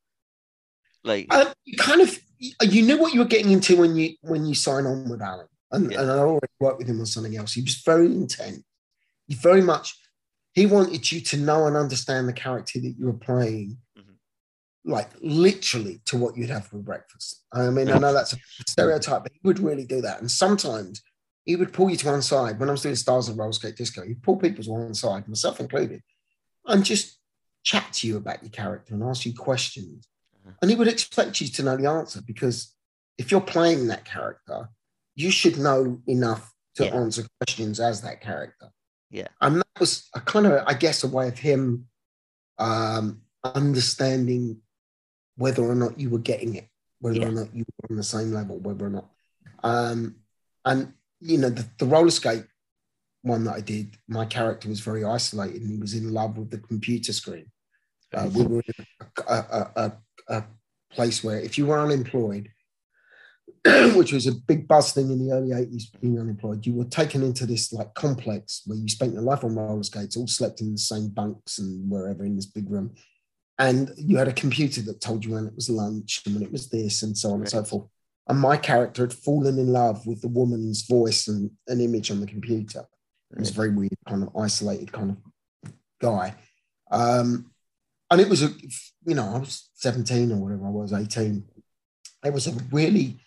Like 1.05 1.33
Um, 1.33 1.49
you 1.65 1.77
kind 1.79 2.01
of 2.01 2.19
you 2.39 2.83
knew 2.83 2.99
what 2.99 3.15
you 3.15 3.21
were 3.21 3.27
getting 3.27 3.53
into 3.53 3.77
when 3.77 3.97
you 3.97 4.17
when 4.23 4.45
you 4.47 4.55
sign 4.55 4.87
on 4.87 5.09
with 5.09 5.23
Alan, 5.23 5.47
and, 5.73 5.91
Yeah. 5.93 6.01
and 6.01 6.11
I 6.11 6.19
already 6.19 6.49
worked 6.59 6.79
with 6.79 6.89
him 6.89 7.01
on 7.01 7.07
something 7.07 7.37
else. 7.37 7.53
He 7.55 7.63
was 7.63 7.77
very 7.77 8.07
intent. 8.07 8.65
He 9.29 9.35
very 9.35 9.63
much 9.63 9.97
he 10.53 10.67
wanted 10.67 11.11
you 11.13 11.21
to 11.21 11.37
know 11.37 11.67
and 11.67 11.77
understand 11.77 12.29
the 12.29 12.33
character 12.33 12.81
that 12.81 12.95
you 12.99 13.07
were 13.07 13.13
playing. 13.13 13.79
Like 14.87 15.11
literally 15.21 16.01
to 16.07 16.17
what 16.17 16.37
you'd 16.37 16.49
have 16.51 16.67
for 16.69 16.79
breakfast. 16.79 17.45
I 17.53 17.69
mean, 17.71 17.91
I 17.91 17.99
know 17.99 18.13
that's 18.13 18.33
a 18.35 18.39
stereotype, 18.69 19.25
but 19.25 19.33
he 19.33 19.41
would 19.43 19.59
really 19.59 19.85
do 19.85 20.01
that. 20.03 20.21
And 20.21 20.31
sometimes 20.31 21.03
he 21.45 21.57
would 21.57 21.73
pull 21.73 21.91
you 21.91 21.97
to 21.97 22.07
one 22.07 22.23
side. 22.23 22.59
When 22.61 22.69
I 22.69 22.73
was 22.73 22.83
doing 22.83 22.95
Stars 22.95 23.29
of 23.29 23.37
Roller 23.37 23.53
Skate 23.53 23.77
Disco, 23.77 24.03
he'd 24.03 24.23
pull 24.23 24.37
people 24.37 24.63
to 24.63 24.71
one 24.71 24.95
side, 24.95 25.27
myself 25.29 25.59
included, 25.59 26.03
and 26.67 26.85
just 26.85 27.19
chat 27.65 27.93
to 27.95 28.07
you 28.07 28.17
about 28.17 28.43
your 28.43 28.51
character 28.51 28.95
and 28.95 29.03
ask 29.03 29.27
you 29.27 29.35
questions. 29.35 30.07
And 30.63 30.71
he 30.71 30.77
would 30.77 30.87
expect 30.87 31.41
you 31.41 31.49
to 31.49 31.63
know 31.65 31.77
the 31.77 31.91
answer 31.91 32.23
because 32.25 32.73
if 33.19 33.33
you're 33.33 33.41
playing 33.41 33.89
that 33.89 34.05
character, 34.05 34.69
you 35.17 35.33
should 35.33 35.59
know 35.59 36.01
enough 36.07 36.55
to 36.77 36.85
Yeah. 36.85 36.95
answer 36.95 37.27
questions 37.41 37.81
as 37.81 38.03
that 38.03 38.21
character. 38.21 38.71
Yeah. 39.11 39.29
And 39.41 39.57
that 39.57 39.81
was 39.81 40.09
a 40.15 40.21
kind 40.21 40.47
of, 40.47 40.63
I 40.67 40.75
guess, 40.75 41.03
a 41.03 41.09
way 41.09 41.27
of 41.27 41.39
him 41.39 41.89
um, 42.59 43.23
understanding 43.43 44.63
whether 45.37 45.63
or 45.63 45.75
not 45.75 45.99
you 45.99 46.11
were 46.11 46.19
getting 46.19 46.55
it, 46.57 46.69
whether 47.01 47.21
Yeah. 47.21 47.29
or 47.29 47.33
not 47.33 47.55
you 47.55 47.65
were 47.65 47.91
on 47.91 47.97
the 47.97 48.03
same 48.03 48.33
level, 48.33 48.59
whether 48.59 48.87
or 48.87 48.91
not. 48.91 49.11
Um, 49.63 50.17
and, 50.65 50.93
you 51.21 51.39
know, 51.39 51.51
the, 51.51 51.67
the 51.79 51.87
roller 51.87 52.11
skate 52.11 52.45
one 53.23 53.45
that 53.45 53.55
I 53.55 53.61
did, 53.61 53.97
my 54.07 54.25
character 54.25 54.69
was 54.69 54.81
very 54.81 55.05
isolated 55.05 55.61
and 55.63 55.71
he 55.71 55.79
was 55.79 55.95
in 55.95 56.13
love 56.13 56.39
with 56.39 56.51
the 56.51 56.59
computer 56.59 57.13
screen. 57.13 57.51
Uh, 58.15 58.31
we 58.33 58.45
were 58.45 58.63
in 58.67 58.87
a, 59.29 59.35
a, 59.35 59.71
a, 59.77 59.93
a 60.29 60.45
place 60.93 61.25
where 61.25 61.41
if 61.41 61.59
you 61.59 61.67
were 61.67 61.79
unemployed, 61.79 62.51
which 63.95 64.13
was 64.13 64.27
a 64.29 64.33
big 64.33 64.69
buzz 64.69 64.93
thing 64.93 65.11
in 65.11 65.27
the 65.27 65.35
early 65.35 65.51
80s, 65.51 65.85
being 66.01 66.21
unemployed, 66.21 66.65
you 66.65 66.75
were 66.75 66.85
taken 66.85 67.23
into 67.23 67.47
this 67.47 67.73
like 67.73 67.95
complex 67.95 68.63
where 68.67 68.79
you 68.79 68.89
spent 68.89 69.13
your 69.13 69.23
life 69.23 69.43
on 69.43 69.57
roller 69.57 69.83
skates, 69.83 70.17
all 70.17 70.29
slept 70.29 70.61
in 70.61 70.73
the 70.73 70.79
same 70.79 71.09
bunks 71.09 71.59
and 71.59 71.91
wherever 71.91 72.25
in 72.25 72.37
this 72.37 72.47
big 72.47 72.71
room. 72.71 72.95
And 73.59 73.91
you 73.97 74.19
had 74.19 74.29
a 74.29 74.33
computer 74.33 74.83
that 74.83 75.01
told 75.01 75.25
you 75.25 75.33
when 75.33 75.47
it 75.47 75.55
was 75.55 75.71
lunch 75.71 76.23
and 76.27 76.35
when 76.35 76.45
it 76.45 76.53
was 76.53 76.69
this 76.69 77.03
and 77.03 77.17
so 77.17 77.33
on 77.33 77.41
and 77.41 77.49
so 77.49 77.65
forth. 77.65 77.89
And 78.29 78.39
my 78.39 78.57
character 78.57 79.03
had 79.03 79.13
fallen 79.13 79.59
in 79.59 79.73
love 79.73 80.07
with 80.07 80.21
the 80.21 80.29
woman's 80.29 80.83
voice 80.87 81.29
and 81.29 81.51
an 81.69 81.81
image 81.81 82.11
on 82.11 82.21
the 82.21 82.27
computer. 82.27 82.85
It 83.33 83.39
was 83.39 83.51
a 83.51 83.55
very 83.55 83.71
weird, 83.71 83.93
kind 84.09 84.23
of 84.23 84.37
isolated 84.37 84.93
kind 84.93 85.11
of 85.11 85.73
guy. 86.01 86.35
Um, 86.91 87.51
and 88.11 88.21
it 88.21 88.29
was 88.29 88.43
a, 88.43 88.51
you 89.05 89.15
know, 89.15 89.35
I 89.35 89.39
was 89.39 89.71
17 89.75 90.33
or 90.33 90.37
whatever 90.37 90.67
I 90.67 90.71
was, 90.71 90.93
18. 90.93 91.45
It 92.25 92.33
was 92.33 92.47
a 92.47 92.53
really 92.71 93.19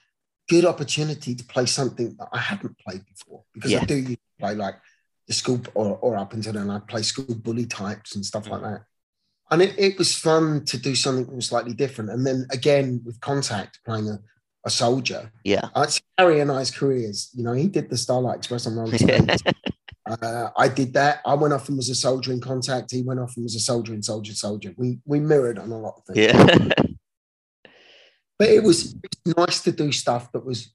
good 0.47 0.65
opportunity 0.65 1.35
to 1.35 1.43
play 1.43 1.65
something 1.65 2.15
that 2.17 2.27
I 2.31 2.39
hadn't 2.39 2.77
played 2.79 3.03
before 3.05 3.43
because 3.53 3.71
Yeah. 3.71 3.81
I 3.81 3.85
do 3.85 4.15
play 4.39 4.55
like 4.55 4.75
the 5.27 5.33
school 5.33 5.61
or, 5.75 5.97
or 5.97 6.17
up 6.17 6.33
until 6.33 6.53
then, 6.53 6.69
I 6.69 6.79
play 6.79 7.03
school 7.03 7.35
bully 7.35 7.65
types 7.65 8.15
and 8.15 8.25
stuff 8.25 8.49
like 8.49 8.61
that. 8.61 8.83
And 9.51 9.61
it, 9.61 9.73
it 9.77 9.97
was 9.97 10.15
fun 10.15 10.63
to 10.65 10.77
do 10.77 10.95
something 10.95 11.25
that 11.25 11.35
was 11.35 11.47
slightly 11.47 11.73
different. 11.73 12.11
And 12.11 12.25
then 12.25 12.45
again, 12.51 13.01
with 13.03 13.19
contact, 13.19 13.79
playing 13.83 14.07
a, 14.07 14.19
a 14.65 14.69
soldier, 14.69 15.31
yeah. 15.43 15.69
uh, 15.75 15.81
it's 15.87 16.01
Harry 16.17 16.39
and 16.39 16.51
I's 16.51 16.69
careers. 16.71 17.29
You 17.33 17.43
know, 17.43 17.53
he 17.53 17.67
did 17.67 17.89
the 17.89 17.97
Starlight 17.97 18.37
Express 18.37 18.67
on 18.67 18.75
roller 18.75 18.97
skates. 18.97 19.41
uh, 20.09 20.49
I 20.55 20.67
did 20.67 20.93
that. 20.93 21.21
I 21.25 21.33
went 21.33 21.53
off 21.53 21.67
and 21.67 21.77
was 21.77 21.89
a 21.89 21.95
soldier 21.95 22.31
in 22.31 22.41
contact. 22.41 22.91
He 22.91 23.01
went 23.01 23.19
off 23.19 23.35
and 23.35 23.43
was 23.43 23.55
a 23.55 23.59
soldier 23.59 23.93
in 23.93 24.03
soldier 24.03 24.33
soldier. 24.33 24.73
We 24.77 24.99
we 25.05 25.19
mirrored 25.19 25.57
on 25.57 25.71
a 25.71 25.79
lot 25.79 25.95
of 25.97 26.15
things. 26.15 26.33
yeah. 26.33 26.69
But 28.39 28.47
it 28.47 28.63
was, 28.63 28.93
it 28.93 29.17
was 29.25 29.35
nice 29.35 29.61
to 29.63 29.71
do 29.73 29.91
stuff 29.91 30.31
that 30.31 30.45
was 30.45 30.73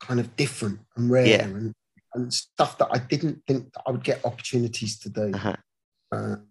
kind 0.00 0.20
of 0.20 0.36
different 0.36 0.78
and 0.96 1.10
rare 1.10 1.26
Yeah. 1.26 1.42
and, 1.42 1.74
and 2.14 2.32
stuff 2.32 2.78
that 2.78 2.88
I 2.92 2.98
didn't 2.98 3.42
think 3.44 3.74
I 3.84 3.90
would 3.90 4.04
get 4.04 4.24
opportunities 4.24 4.96
to 5.00 5.08
do. 5.08 5.32
Uh-huh. 5.34 5.56
Um, 6.12 6.46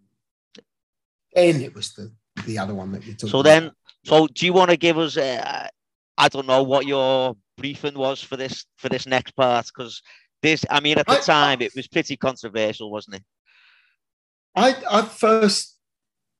and 1.35 1.61
it 1.61 1.73
was 1.75 1.93
the 1.93 2.11
the 2.45 2.57
other 2.59 2.73
one 2.75 2.91
that 2.93 3.05
you 3.05 3.13
took. 3.13 3.29
So 3.29 3.41
then, 3.41 3.71
so 4.05 4.27
do 4.27 4.45
you 4.45 4.53
want 4.53 4.71
to 4.71 4.77
give 4.77 4.97
us? 4.97 5.17
Uh, 5.17 5.67
I 6.17 6.27
don't 6.29 6.47
know 6.47 6.63
what 6.63 6.85
your 6.85 7.35
briefing 7.57 7.97
was 7.97 8.21
for 8.21 8.37
this 8.37 8.65
for 8.77 8.89
this 8.89 9.05
next 9.05 9.31
part 9.35 9.65
because 9.67 10.01
this. 10.41 10.65
I 10.69 10.79
mean, 10.79 10.97
at 10.97 11.05
the 11.07 11.13
I- 11.13 11.21
time, 11.21 11.61
it 11.61 11.73
was 11.75 11.87
pretty 11.87 12.17
controversial, 12.17 12.91
wasn't 12.91 13.17
it? 13.17 13.23
I 14.55 14.75
I 14.89 15.01
first 15.03 15.77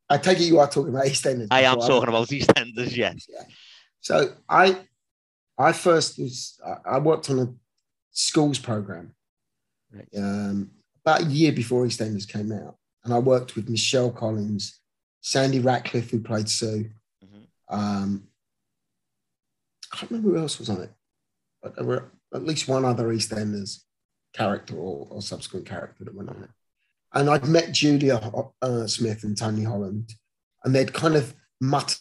I 0.10 0.18
take 0.18 0.39
it 0.39 0.43
you 0.43 0.60
are 0.60 0.70
talking 0.70 0.93
about 0.93 1.06
EastEnders. 1.06 1.48
I 1.52 1.62
am 1.62 1.80
talking 1.80 2.10
about 2.10 2.28
EastEnders, 2.30 2.96
yes. 2.96 3.26
Yeah. 3.30 3.43
So 4.02 4.34
I 4.48 4.78
I 5.58 5.72
first 5.74 6.20
was 6.20 6.60
I- 6.66 6.96
I 6.96 7.00
worked 7.00 7.30
on 7.30 7.39
a 7.39 7.54
schools 8.12 8.60
program 8.60 9.14
Right. 9.91 10.08
um, 10.18 10.72
about 11.06 11.22
a 11.22 11.26
year 11.26 11.52
before 11.52 11.86
EastEnders 11.86 12.28
came 12.28 12.52
out, 12.52 12.78
and 13.04 13.14
I 13.14 13.20
worked 13.20 13.56
with 13.56 13.70
Michelle 13.70 14.12
Collins, 14.12 14.80
Sandy 15.26 15.59
Ratcliffe, 15.59 16.11
who 16.11 16.19
played 16.21 16.47
Sue. 16.47 16.91
Mhm. 17.23 17.47
Um, 17.69 18.28
I 19.91 19.97
can't 19.97 20.11
remember 20.11 20.30
who 20.30 20.38
else 20.38 20.59
was 20.59 20.69
on 20.69 20.82
it, 20.84 20.93
but 21.63 21.76
there 21.76 21.84
were 21.84 22.11
at 22.32 22.43
least 22.43 22.67
one 22.67 22.86
other 22.86 23.07
EastEnders 23.07 23.86
character 24.34 24.76
or, 24.76 25.07
or 25.09 25.23
subsequent 25.23 25.65
character 25.65 26.03
that 26.03 26.13
went 26.13 26.30
on 26.30 26.43
it. 26.43 26.51
And 27.13 27.28
I'd 27.28 27.47
met 27.47 27.71
Julia 27.71 28.17
uh, 28.61 28.86
Smith 28.86 29.23
and 29.23 29.36
Tony 29.36 29.63
Holland, 29.63 30.13
and 30.63 30.76
they'd 30.76 30.93
kind 30.93 31.15
of 31.15 31.34
muttered 31.59 31.97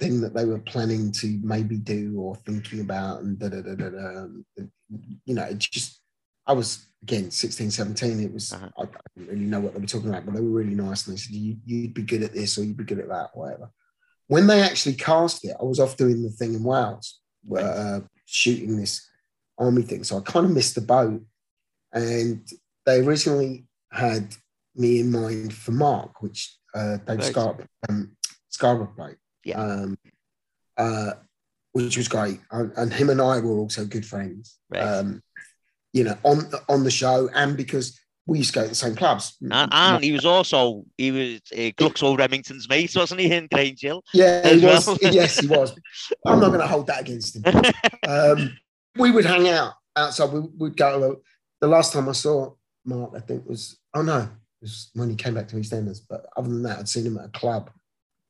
thing 0.00 0.20
that 0.22 0.34
they 0.34 0.44
were 0.44 0.58
planning 0.58 1.12
to 1.12 1.38
maybe 1.44 1.76
do 1.76 2.18
or 2.18 2.34
thinking 2.34 2.80
about, 2.80 3.22
and 3.22 3.38
da 3.38 3.48
da 3.48 3.62
da 3.62 3.76
da 3.76 3.90
da. 3.90 4.08
and, 4.24 4.44
You 5.24 5.34
know, 5.36 5.44
it 5.44 5.58
just 5.58 6.00
I 6.46 6.52
was 6.52 6.86
again 7.02 7.30
16, 7.30 7.70
17. 7.70 8.20
It 8.20 8.32
was 8.32 8.52
Uh-huh. 8.52 8.68
I, 8.78 8.82
I 8.82 8.86
didn't 9.16 9.30
really 9.30 9.46
know 9.46 9.60
what 9.60 9.74
they 9.74 9.80
were 9.80 9.86
talking 9.86 10.08
about, 10.08 10.26
but 10.26 10.34
they 10.34 10.40
were 10.40 10.50
really 10.50 10.74
nice, 10.74 11.06
and 11.06 11.16
they 11.16 11.20
said 11.20 11.34
you, 11.34 11.56
you'd 11.64 11.94
be 11.94 12.02
good 12.02 12.22
at 12.22 12.32
this 12.32 12.58
or 12.58 12.64
you'd 12.64 12.76
be 12.76 12.84
good 12.84 12.98
at 13.00 13.08
that, 13.08 13.30
whatever. 13.34 13.70
When 14.28 14.46
they 14.46 14.60
actually 14.60 14.94
cast 14.94 15.44
it, 15.44 15.56
I 15.60 15.64
was 15.64 15.78
off 15.78 15.96
doing 15.96 16.22
the 16.22 16.30
thing 16.30 16.54
in 16.54 16.64
Wales, 16.64 17.20
where, 17.44 17.64
uh, 17.64 18.00
shooting 18.24 18.76
this 18.76 19.08
army 19.58 19.82
thing, 19.82 20.04
so 20.04 20.18
I 20.18 20.20
kind 20.20 20.46
of 20.46 20.52
missed 20.52 20.74
the 20.74 20.80
boat. 20.80 21.22
And 21.92 22.46
they 22.84 23.00
originally 23.00 23.66
had 23.92 24.34
me 24.74 25.00
in 25.00 25.10
mind 25.10 25.54
for 25.54 25.72
Mark, 25.72 26.22
which 26.22 26.56
uh, 26.74 26.98
Dave. 27.06 27.24
Scarborough, 27.24 27.66
um, 27.88 28.16
Scarborough 28.50 28.92
played. 28.96 29.16
Yeah. 29.44 29.60
Um, 29.60 29.98
uh, 30.76 31.12
which 31.72 31.96
was 31.96 32.08
great. 32.08 32.40
And, 32.50 32.72
and 32.76 32.92
him 32.92 33.10
and 33.10 33.20
I 33.20 33.40
were 33.40 33.58
also 33.58 33.84
good 33.84 34.04
friends. 34.04 34.58
Right. 34.70 34.80
Um, 34.80 35.22
you 35.96 36.04
know, 36.04 36.16
on 36.24 36.42
on 36.68 36.84
the 36.84 36.90
show, 36.90 37.30
and 37.34 37.56
because 37.56 37.98
we 38.26 38.38
used 38.38 38.52
to 38.52 38.58
go 38.58 38.62
to 38.64 38.68
the 38.68 38.74
same 38.74 38.94
clubs. 38.94 39.36
And, 39.40 39.72
and 39.72 40.04
he 40.04 40.12
was 40.12 40.26
also 40.26 40.84
he 40.98 41.10
was 41.10 41.40
uh, 41.52 41.70
Gluxwell 41.78 42.18
Remington's 42.18 42.68
mate, 42.68 42.94
wasn't 42.94 43.20
he, 43.20 43.32
in 43.32 43.48
Grange 43.50 43.80
Hill? 43.80 44.02
yeah, 44.12 44.46
he 44.46 44.64
was. 44.64 44.86
well. 44.86 44.98
yes, 45.02 45.38
he 45.38 45.46
was. 45.46 45.74
I'm 46.26 46.40
not 46.40 46.48
going 46.48 46.60
to 46.60 46.66
hold 46.66 46.88
that 46.88 47.00
against 47.00 47.36
him. 47.36 47.44
Um, 48.06 48.56
we 48.96 49.10
would 49.10 49.24
hang 49.24 49.48
out 49.48 49.72
outside. 49.96 50.30
We 50.32 50.40
would 50.58 50.76
go. 50.76 51.00
To, 51.00 51.20
the 51.60 51.66
last 51.66 51.92
time 51.92 52.08
I 52.08 52.12
saw 52.12 52.52
Mark, 52.84 53.12
I 53.16 53.20
think 53.20 53.48
was 53.48 53.78
oh 53.94 54.02
no, 54.02 54.20
it 54.20 54.28
was 54.60 54.90
when 54.94 55.10
he 55.10 55.16
came 55.16 55.34
back 55.34 55.48
to 55.48 55.56
EastEnders. 55.56 56.00
But 56.08 56.26
other 56.36 56.48
than 56.48 56.62
that, 56.62 56.78
I'd 56.78 56.88
seen 56.88 57.06
him 57.06 57.18
at 57.18 57.24
a 57.24 57.28
club 57.30 57.70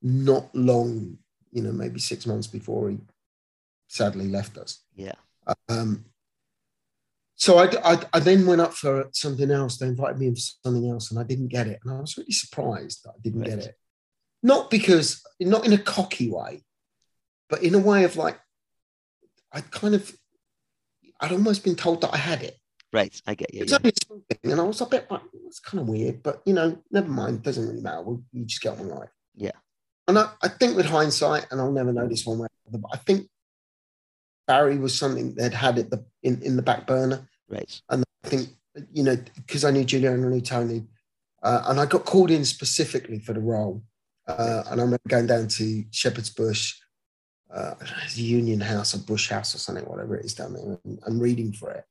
not 0.03 0.55
long, 0.55 1.19
you 1.53 1.63
know, 1.63 1.73
maybe 1.73 2.01
six 2.01 2.27
months 2.27 2.47
before 2.47 2.89
he 2.89 2.99
sadly 3.89 4.29
left 4.29 4.57
us. 4.57 4.83
Yeah. 4.95 5.15
Um, 5.69 6.07
so 7.37 7.59
I, 7.59 7.71
I, 7.85 8.03
I 8.15 8.21
then 8.21 8.47
went 8.47 8.61
up 8.63 8.73
for 8.75 9.09
something 9.13 9.51
else. 9.51 9.77
They 9.77 9.87
invited 9.87 10.19
me 10.19 10.29
in 10.29 10.35
for 10.35 10.41
something 10.65 10.91
else, 10.91 11.11
and 11.11 11.21
I 11.21 11.23
didn't 11.23 11.49
get 11.49 11.67
it. 11.67 11.79
And 11.85 11.95
I 11.95 12.01
was 12.01 12.17
really 12.17 12.33
surprised 12.33 13.05
that 13.05 13.11
I 13.11 13.21
didn't 13.23 13.43
get 13.43 13.59
it. 13.59 13.75
Not 14.43 14.71
because, 14.71 15.23
not 15.41 15.67
in 15.67 15.73
a 15.73 15.79
cocky 15.79 16.31
way, 16.31 16.63
but 17.49 17.63
in 17.63 17.75
a 17.75 17.79
way 17.79 18.05
of 18.05 18.17
like, 18.17 18.39
I 19.53 19.61
kind 19.61 19.95
of, 19.95 20.15
I'd 21.21 21.33
almost 21.33 21.63
been 21.63 21.77
told 21.77 22.01
that 22.01 22.13
I 22.15 22.19
had 22.19 22.43
it. 22.43 22.57
Right, 22.93 23.21
I 23.27 23.35
get 23.35 23.53
you. 23.53 23.63
It's 23.63 23.73
Yeah. 23.73 23.79
only 23.79 23.91
a 23.91 24.07
small 24.07 24.23
thing, 24.31 24.53
and 24.53 24.61
I 24.61 24.65
was 24.65 24.81
a 24.81 24.87
bit 24.87 25.11
like, 25.11 25.23
it's 25.47 25.61
kind 25.61 25.81
of 25.81 25.89
weird, 25.89 26.23
but 26.23 26.41
you 26.47 26.55
know, 26.55 26.83
never 26.91 27.09
mind. 27.09 27.43
Doesn't 27.43 27.67
really 27.67 27.83
matter. 27.83 28.03
We'll, 28.03 28.23
you 28.33 28.45
just 28.47 28.63
get 28.63 28.73
on 28.73 28.79
with 28.79 28.97
life. 28.97 29.11
Yeah. 29.35 29.53
And 30.09 30.19
I, 30.19 30.31
I 30.43 30.49
think 30.49 30.77
with 30.77 30.87
hindsight, 30.87 31.47
and 31.51 31.61
I'll 31.61 31.73
never 31.73 31.93
know 31.93 32.07
this 32.09 32.25
one 32.25 32.39
way, 32.39 32.47
or 32.47 32.71
the 32.71 32.71
other, 32.71 32.79
but 32.79 32.91
I 32.95 32.99
think 32.99 33.29
Barry 34.47 34.79
was 34.79 34.97
something 34.97 35.35
they'd 35.35 35.55
had 35.55 35.79
it 35.79 35.91
the, 35.91 36.05
in, 36.23 36.41
in 36.43 36.57
the 36.57 36.63
back 36.63 36.87
burner. 36.87 37.29
Right. 37.49 37.81
And 37.91 38.05
I 38.25 38.29
think, 38.29 38.49
you 38.93 39.03
know, 39.03 39.17
because 39.37 39.65
I 39.65 39.71
knew 39.71 39.85
Julia 39.85 40.13
and 40.13 40.25
I 40.25 40.29
knew 40.29 40.41
Tony, 40.41 40.85
uh, 41.43 41.65
and 41.67 41.81
I 41.81 41.87
got 41.87 42.05
called 42.05 42.31
in 42.31 42.45
specifically 42.45 43.19
for 43.19 43.33
the 43.33 43.41
role. 43.41 43.83
Uh, 44.27 44.63
and 44.71 44.81
I 44.81 44.85
remember 44.85 45.01
going 45.09 45.27
down 45.27 45.49
to 45.49 45.85
Shepherd's 45.91 46.31
Bush, 46.31 46.75
uh, 47.55 47.75
Union 48.15 48.61
House 48.61 48.95
or 48.95 48.99
Bush 48.99 49.29
House 49.31 49.55
or 49.55 49.59
something, 49.59 49.85
whatever 49.85 50.17
it 50.17 50.25
is 50.25 50.35
down 50.35 50.55
there, 50.55 50.79
and, 50.85 50.99
and 51.05 51.21
reading 51.21 51.53
for 51.53 51.71
it. 51.71 51.85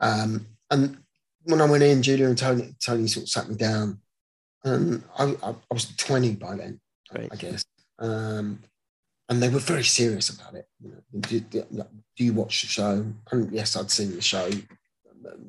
Um, 0.00 0.46
and 0.70 0.98
when 1.44 1.60
I 1.60 1.66
went 1.66 1.84
in, 1.84 2.02
Julia 2.02 2.26
and 2.26 2.36
Tony, 2.36 2.74
Tony 2.80 3.06
sort 3.06 3.24
of 3.24 3.28
sat 3.28 3.48
me 3.48 3.54
down, 3.54 4.00
and 4.64 5.04
I, 5.16 5.36
I, 5.42 5.50
I 5.50 5.74
was 5.74 5.94
20 5.96 6.36
by 6.36 6.56
then, 6.56 6.80
Right. 7.14 7.28
I 7.30 7.36
guess. 7.36 7.64
Um, 7.98 8.60
and 9.28 9.42
they 9.42 9.48
were 9.48 9.58
very 9.58 9.84
serious 9.84 10.28
about 10.28 10.54
it. 10.54 10.66
You 10.80 10.90
know, 10.90 11.20
do, 11.20 11.40
do, 11.40 11.64
do 11.72 12.24
you 12.24 12.34
watch 12.34 12.62
the 12.62 12.68
show? 12.68 13.06
And 13.30 13.52
yes, 13.52 13.76
I'd 13.76 13.90
seen 13.90 14.14
the 14.14 14.20
show 14.20 14.50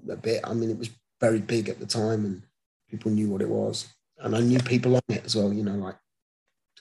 a, 0.10 0.16
bit. 0.16 0.42
I 0.44 0.54
mean, 0.54 0.70
it 0.70 0.80
was 0.80 0.90
very 1.20 1.40
big 1.40 1.70
at 1.70 1.80
the 1.80 1.86
time, 1.86 2.26
and 2.26 2.42
people 2.90 3.12
knew 3.12 3.30
what 3.30 3.42
it 3.42 3.50
was. 3.50 3.88
And 4.20 4.36
I 4.36 4.40
knew 4.40 4.60
people 4.60 4.96
on 4.96 5.02
it 5.10 5.26
as 5.26 5.36
well. 5.36 5.52
You 5.52 5.64
know, 5.64 5.76
like 5.76 5.98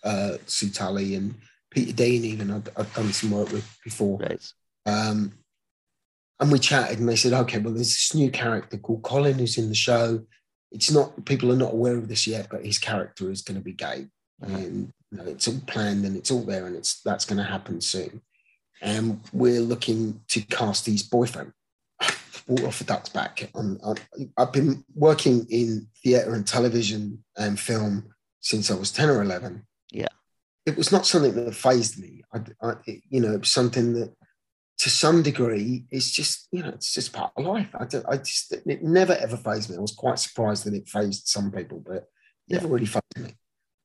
uh, 0.05 0.37
Sue 0.47 0.71
Tully 0.71 1.17
and 1.17 1.35
Peter 1.71 1.93
Dean. 1.93 2.25
Even 2.25 2.51
I'd, 2.51 2.69
I'd 2.77 2.93
done 2.95 3.13
some 3.13 3.33
work 3.33 3.51
with 3.51 3.69
before. 3.83 4.19
Right. 4.19 4.53
Um, 4.87 5.33
and 6.41 6.53
we 6.53 6.59
chatted, 6.59 7.01
and 7.01 7.09
they 7.09 7.17
said, 7.17 7.33
"Okay, 7.33 7.59
well, 7.59 7.75
there's 7.75 7.89
this 7.89 8.15
new 8.15 8.31
character 8.31 8.77
called 8.77 9.03
Colin 9.03 9.39
who's 9.39 9.59
in 9.59 9.69
the 9.69 9.75
show. 9.75 10.25
It's 10.71 10.91
not 10.91 11.25
people 11.25 11.53
are 11.53 11.57
not 11.57 11.73
aware 11.73 11.97
of 11.97 12.09
this 12.09 12.27
yet, 12.27 12.49
but 12.51 12.65
his 12.65 12.79
character 12.79 13.31
is 13.31 13.43
going 13.43 13.57
to 13.57 13.65
be 13.65 13.73
gay, 13.73 14.07
and 14.41 14.93
you 15.11 15.19
know, 15.19 15.25
it's 15.25 15.47
all 15.49 15.61
planned 15.67 16.05
and 16.05 16.17
it's 16.17 16.31
all 16.31 16.43
there, 16.45 16.67
and 16.67 16.77
it's 16.77 17.01
that's 17.03 17.25
going 17.25 17.39
to 17.39 17.45
happen 17.45 17.81
soon. 17.81 18.21
And 18.83 19.21
we're 19.33 19.61
looking 19.61 20.21
to 20.29 20.41
cast 20.43 20.87
his 20.87 21.03
boyfriend. 21.03 21.53
Water 22.47 22.67
off 22.67 22.79
the 22.79 22.85
duck's 22.85 23.09
back. 23.09 23.49
I, 23.55 23.95
I've 24.37 24.53
been 24.53 24.85
working 24.95 25.47
in 25.51 25.87
theatre 26.03 26.35
and 26.35 26.47
television 26.47 27.25
and 27.37 27.59
film 27.59 28.13
since 28.41 28.71
I 28.71 28.75
was 28.75 28.93
ten 28.93 29.09
or 29.09 29.23
eleven. 29.23 29.67
Yeah. 29.91 30.09
it 30.67 30.77
was 30.77 30.91
not 30.91 31.07
something 31.07 31.35
that 31.35 31.55
phased 31.55 31.99
me. 31.99 32.23
I, 32.35 32.41
I 32.61 32.75
it- 32.87 33.03
you 33.09 33.21
know, 33.21 33.33
it 33.33 33.41
was 33.41 33.51
something 33.53 33.95
that 33.95 34.13
to 34.79 34.91
some 34.91 35.23
degree, 35.23 35.85
it's 35.91 36.11
just, 36.11 36.49
you 36.51 36.61
know, 36.63 36.71
it's 36.71 36.93
just 36.93 37.13
part 37.13 37.33
of 37.37 37.45
life. 37.45 37.69
I, 37.75 37.87
I 38.09 38.17
just, 38.17 38.53
it 38.53 38.83
never 38.83 39.13
ever 39.15 39.37
phased 39.37 39.71
me. 39.71 39.77
I 39.77 39.81
was 39.81 39.93
quite 39.95 40.19
surprised 40.19 40.65
that 40.65 40.75
it 40.75 40.89
phased 40.89 41.29
some 41.29 41.53
people, 41.53 41.81
but 41.87 41.97
it 41.97 42.09
never 42.51 42.67
really 42.67 42.87
phased 42.87 43.03
me. 43.19 43.35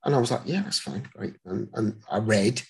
And 0.05 0.15
I 0.15 0.17
was 0.19 0.31
like, 0.31 0.41
yeah, 0.45 0.61
that's 0.61 0.79
fine, 0.79 1.07
great. 1.13 1.35
And, 1.45 1.69
and 1.73 1.95
I 2.09 2.17
read, 2.19 2.61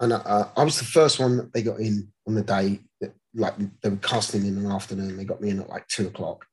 and 0.00 0.12
I, 0.12 0.48
I 0.56 0.64
was 0.64 0.78
the 0.78 0.84
first 0.84 1.18
one 1.18 1.36
that 1.38 1.52
they 1.52 1.62
got 1.62 1.80
in 1.80 2.12
on 2.26 2.34
the 2.34 2.42
day 2.42 2.80
that, 3.00 3.14
like, 3.34 3.54
they 3.82 3.88
were 3.88 3.96
casting 3.96 4.46
in 4.46 4.58
an 4.58 4.70
afternoon. 4.70 5.16
They 5.16 5.24
got 5.24 5.40
me 5.40 5.50
in 5.50 5.60
at 5.60 5.68
like 5.68 5.86
two 5.88 6.06
o'clock. 6.06 6.44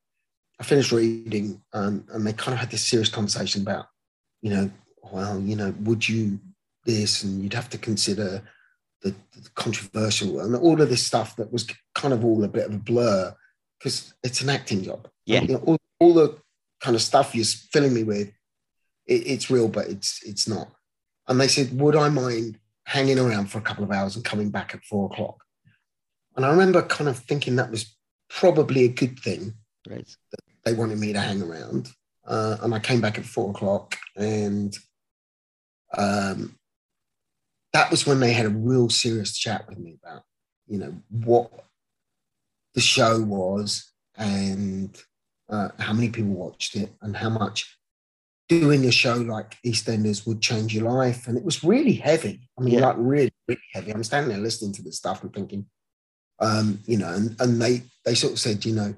I 0.60 0.64
finished 0.64 0.92
reading, 0.92 1.62
um, 1.74 2.06
and 2.12 2.26
they 2.26 2.34
kind 2.34 2.54
of 2.54 2.60
had 2.60 2.72
this 2.72 2.86
serious 2.86 3.10
conversation 3.10 3.62
about, 3.62 3.88
you 4.42 4.52
know, 4.52 4.72
well, 5.12 5.40
you 5.40 5.56
know, 5.56 5.74
would 5.82 6.08
you 6.08 6.40
this, 6.86 7.24
and 7.24 7.44
you'd 7.44 7.54
have 7.54 7.70
to 7.72 7.78
consider 7.78 8.42
the, 9.02 9.14
the 9.34 9.50
controversial 9.56 10.40
and 10.40 10.56
all 10.56 10.82
of 10.82 10.90
this 10.90 11.06
stuff 11.06 11.36
that 11.36 11.52
was 11.52 11.68
kind 11.94 12.14
of 12.14 12.24
all 12.24 12.44
a 12.44 12.48
bit 12.48 12.68
of 12.68 12.74
a 12.74 12.78
blur 12.78 13.34
because 13.78 14.14
it's 14.24 14.42
an 14.42 14.50
acting 14.50 14.84
job. 14.84 15.08
Yeah. 15.26 15.42
You 15.42 15.48
know, 15.54 15.64
all, 15.66 15.78
all 16.00 16.14
the 16.14 16.38
kind 16.82 16.96
of 16.96 17.02
stuff 17.02 17.36
you're 17.36 17.46
filling 17.46 17.94
me 17.94 18.04
with, 18.04 18.32
it, 19.08 19.28
it's 19.28 19.50
real, 19.50 19.68
but 19.68 19.88
it's 19.88 20.22
it's 20.24 20.48
not. 20.48 20.70
And 21.28 21.40
they 21.40 21.48
said, 21.48 21.80
would 21.80 21.96
I 21.96 22.10
mind 22.10 22.60
hanging 22.86 23.20
around 23.20 23.48
for 23.48 23.58
a 23.58 23.62
couple 23.62 23.84
of 23.84 23.92
hours 23.92 24.16
and 24.16 24.24
coming 24.24 24.50
back 24.50 24.76
at 24.76 24.84
four 24.84 25.08
o'clock? 25.12 25.44
And 26.36 26.46
I 26.46 26.50
remember 26.50 26.82
kind 26.84 27.10
of 27.10 27.18
thinking 27.18 27.56
that 27.56 27.72
was 27.72 27.96
probably 28.30 28.84
a 28.84 28.90
good 28.90 29.20
thing. 29.20 29.54
Right. 29.90 30.08
They 30.64 30.74
wanted 30.74 31.00
me 31.00 31.14
to 31.14 31.20
hang 31.20 31.42
around. 31.42 31.90
Uh, 32.28 32.58
and 32.62 32.74
I 32.74 32.80
came 32.80 33.02
back 33.02 33.18
at 33.18 33.26
four 33.26 33.52
o'clock 33.52 33.96
and 34.16 34.76
um, 35.96 36.58
that 37.72 37.92
was 37.92 38.08
when 38.08 38.20
they 38.20 38.34
had 38.34 38.48
a 38.48 38.50
real 38.50 38.90
serious 38.90 39.38
chat 39.38 39.68
with 39.68 39.78
me 39.78 39.98
about, 40.04 40.24
you 40.68 40.80
know, 40.80 40.96
what 41.10 41.52
the 42.74 42.82
show 42.82 43.22
was 43.22 43.92
and 44.18 44.98
uh, 45.50 45.70
how 45.78 45.94
many 45.94 46.10
people 46.10 46.32
watched 46.32 46.76
it 46.76 46.90
and 47.02 47.16
how 47.16 47.30
much 47.30 47.78
doing 48.48 48.86
a 48.86 48.92
show 48.92 49.16
like 49.16 49.58
EastEnders 49.66 50.26
would 50.28 50.42
change 50.42 50.74
your 50.76 50.90
life. 50.92 51.28
And 51.28 51.38
it 51.38 51.44
was 51.44 51.64
really 51.64 51.94
heavy. 51.94 52.48
I 52.58 52.62
mean, 52.62 52.76
Yeah. 52.76 52.88
like 52.88 52.96
really, 53.00 53.32
really 53.48 53.62
heavy. 53.74 53.92
I'm 53.94 54.04
standing 54.04 54.30
there 54.32 54.38
listening 54.42 54.74
to 54.74 54.84
this 54.84 54.98
stuff 54.98 55.24
and 55.24 55.34
thinking, 55.34 55.66
um, 56.40 56.80
you 56.86 56.98
know, 56.98 57.12
and, 57.14 57.36
and 57.40 57.62
they 57.62 57.84
they 58.04 58.14
sort 58.14 58.34
of 58.34 58.40
said, 58.40 58.66
you 58.66 58.76
know, 58.76 58.94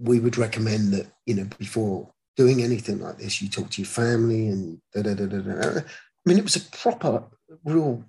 we 0.00 0.18
would 0.20 0.38
recommend 0.38 0.92
that, 0.92 1.06
you 1.26 1.34
know, 1.34 1.44
before 1.58 2.10
doing 2.36 2.62
anything 2.62 3.00
like 3.00 3.18
this, 3.18 3.42
you 3.42 3.48
talk 3.48 3.68
to 3.70 3.82
your 3.82 3.88
family 3.88 4.48
and 4.48 4.80
da 4.94 5.02
da 5.02 5.14
da 5.14 5.26
da 5.26 5.38
da. 5.40 5.80
I 5.80 5.82
mean, 6.24 6.38
it 6.38 6.44
was 6.44 6.56
a 6.56 6.60
proper, 6.60 7.24
real 7.64 8.04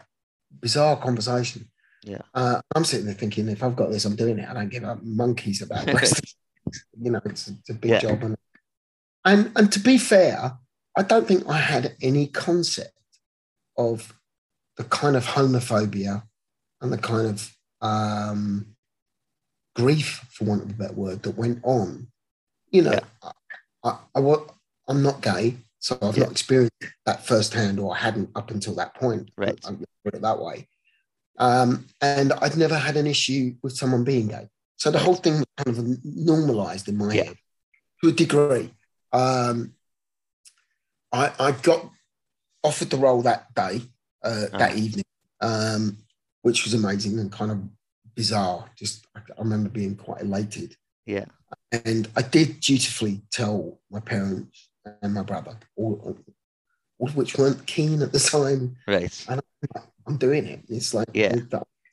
bizarre 0.62 0.98
conversation. 0.98 1.70
Yeah. 2.04 2.22
Uh, 2.34 2.62
I'm 2.76 2.86
sitting 2.86 3.08
there 3.08 3.16
thinking, 3.16 3.50
if 3.50 3.62
I've 3.64 3.76
got 3.76 3.92
this, 3.92 4.06
I'm 4.06 4.16
doing 4.16 4.40
it. 4.40 4.48
I 4.48 4.54
don't 4.54 4.70
give 4.70 4.84
up 4.86 5.04
monkeys 5.04 5.62
about 5.62 5.86
the 5.86 5.94
rest. 5.94 6.36
you 7.02 7.12
know, 7.12 7.22
it's, 7.26 7.48
it's 7.50 7.70
a 7.72 7.74
big 7.74 7.92
Yeah. 7.92 8.00
job. 8.00 8.24
And, 8.24 8.38
and 9.30 9.52
and 9.56 9.72
to 9.72 9.80
be 9.80 9.98
fair, 9.98 10.58
I 10.98 11.04
don't 11.04 11.28
think 11.28 11.48
I 11.48 11.58
had 11.58 11.96
any 12.02 12.28
concept 12.28 12.92
of 13.78 14.14
the 14.78 14.84
kind 14.84 15.16
of 15.16 15.26
homophobia 15.26 16.24
and 16.82 16.92
the 16.92 16.98
kind 16.98 17.28
of 17.28 17.56
um, 17.82 18.76
grief, 19.76 20.26
for 20.32 20.46
want 20.46 20.64
of 20.64 20.72
a 20.72 20.74
better 20.74 20.94
word, 20.94 21.24
that 21.24 21.38
went 21.38 21.60
on 21.64 22.08
you 22.72 22.82
know, 22.84 22.92
yeah. 22.92 23.32
I, 23.84 23.98
I, 24.16 24.22
I, 24.22 24.36
I'm 24.88 25.02
not 25.02 25.22
gay, 25.22 25.58
so 25.80 25.98
I've 26.02 26.18
yeah. 26.18 26.24
not 26.24 26.32
experienced 26.32 26.74
that 27.06 27.26
firsthand, 27.26 27.80
or 27.80 27.94
I 27.94 27.98
hadn't 27.98 28.30
up 28.36 28.52
until 28.52 28.76
that 28.76 28.96
point. 28.96 29.32
Right. 29.38 29.60
I 29.66 29.72
put 30.04 30.14
it 30.14 30.22
that 30.22 30.40
way. 30.40 30.68
Um, 31.38 31.86
and 32.02 32.34
I'd 32.34 32.58
never 32.58 32.78
had 32.78 32.98
an 32.98 33.08
issue 33.08 33.56
with 33.64 33.76
someone 33.76 34.04
being 34.04 34.28
gay. 34.28 34.50
So 34.78 34.92
the 34.92 35.00
whole 35.00 35.16
thing 35.16 35.36
was 35.36 35.46
kind 35.58 35.78
of 35.78 36.06
normalized 36.06 36.88
in 36.88 36.98
my 36.98 37.14
yeah. 37.14 37.24
head 37.24 37.36
to 38.04 38.10
a 38.10 38.14
degree. 38.14 38.72
Um, 39.12 39.74
I, 41.12 41.32
I 41.40 41.52
got 41.52 41.90
offered 42.64 42.90
the 42.90 42.98
role 42.98 43.22
that 43.24 43.54
day, 43.56 43.82
uh, 44.24 44.46
oh. 44.54 44.58
that 44.58 44.76
evening, 44.76 45.06
um, 45.42 45.98
which 46.42 46.64
was 46.64 46.74
amazing 46.74 47.20
and 47.20 47.32
kind 47.32 47.52
of 47.52 47.62
bizarre. 48.16 48.70
Just 48.78 49.08
I, 49.16 49.20
I 49.20 49.40
remember 49.42 49.70
being 49.70 49.96
quite 49.96 50.22
elated. 50.22 50.76
Yeah. 51.06 51.26
And 51.72 52.08
I 52.16 52.22
did 52.22 52.60
dutifully 52.60 53.22
tell 53.32 53.80
my 53.90 54.00
parents 54.00 54.70
and 55.02 55.14
my 55.14 55.24
brother, 55.24 55.58
all, 55.76 56.18
all 57.00 57.08
of 57.08 57.16
which 57.16 57.38
weren't 57.38 57.66
keen 57.66 58.02
at 58.02 58.12
the 58.12 58.20
time. 58.20 58.76
Right. 58.88 59.26
And 59.30 59.42
I'm, 59.76 59.84
I'm 60.06 60.18
doing 60.18 60.46
it. 60.46 60.62
It's 60.68 60.94
like, 60.94 61.08
yeah. 61.14 61.36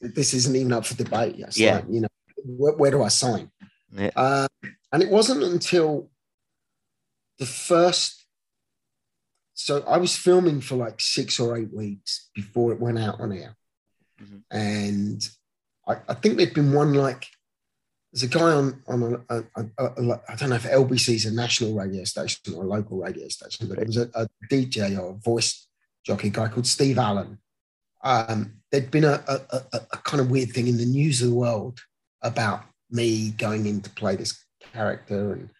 this 0.00 0.34
isn't 0.34 0.56
even 0.56 0.72
up 0.72 0.86
for 0.86 0.94
debate. 0.94 1.36
It's 1.38 1.58
yeah. 1.58 1.76
Like, 1.76 1.84
you 1.88 2.00
know, 2.00 2.08
where, 2.44 2.74
where, 2.74 2.90
do 2.90 3.02
I 3.02 3.08
sign? 3.08 3.50
Yeah. 3.92 4.10
Uh, 4.16 4.48
and 4.92 5.02
it 5.02 5.10
wasn't 5.10 5.42
until 5.42 6.10
the 7.38 7.46
first 7.46 8.26
so 9.56 9.82
I 9.88 9.96
was 9.96 10.14
filming 10.14 10.60
for 10.60 10.76
like 10.76 11.00
six 11.00 11.40
or 11.40 11.56
eight 11.56 11.72
weeks 11.72 12.28
before 12.34 12.72
it 12.72 12.80
went 12.80 12.98
out 12.98 13.20
on 13.20 13.32
air. 13.32 13.56
Mm-hmm. 14.22 14.56
And 14.56 15.28
I, 15.88 15.96
I, 16.10 16.14
think 16.14 16.36
there'd 16.36 16.52
been 16.52 16.74
one 16.74 16.92
like 16.92 17.26
there's 18.12 18.22
a 18.22 18.28
guy 18.28 18.52
on 18.52 18.82
on 18.86 19.24
a, 19.28 19.36
a, 19.36 19.44
a, 19.78 19.84
a 19.84 20.20
I 20.28 20.36
don't 20.36 20.50
know 20.50 20.56
if 20.56 20.64
LBC 20.64 21.14
is 21.14 21.24
a 21.24 21.34
national 21.34 21.74
radio 21.74 22.04
station 22.04 22.54
or 22.54 22.64
a 22.64 22.66
local 22.66 22.98
radio 22.98 23.28
station, 23.28 23.66
but 23.68 23.78
it 23.78 23.86
was 23.86 23.96
a, 23.96 24.28
DJ 24.50 24.98
or 24.98 25.10
a 25.10 25.14
voice 25.14 25.66
jockey 26.04 26.30
guy 26.30 26.48
called 26.48 26.66
Steve 26.66 26.98
Allen. 26.98 27.38
Um, 28.04 28.58
there'd 28.70 28.90
been 28.90 29.04
a, 29.04 29.22
a, 29.26 29.96
kind 30.04 30.20
of 30.20 30.30
weird 30.30 30.50
thing 30.50 30.68
in 30.68 30.76
the 30.76 30.84
news 30.84 31.22
of 31.22 31.30
the 31.30 31.34
world 31.34 31.80
about 32.22 32.62
me 32.90 33.30
going 33.30 33.66
in 33.66 33.80
to 33.80 33.90
play 33.90 34.16
this 34.16 34.44
character, 34.72 35.32
and, 35.32 35.40
and 35.40 35.50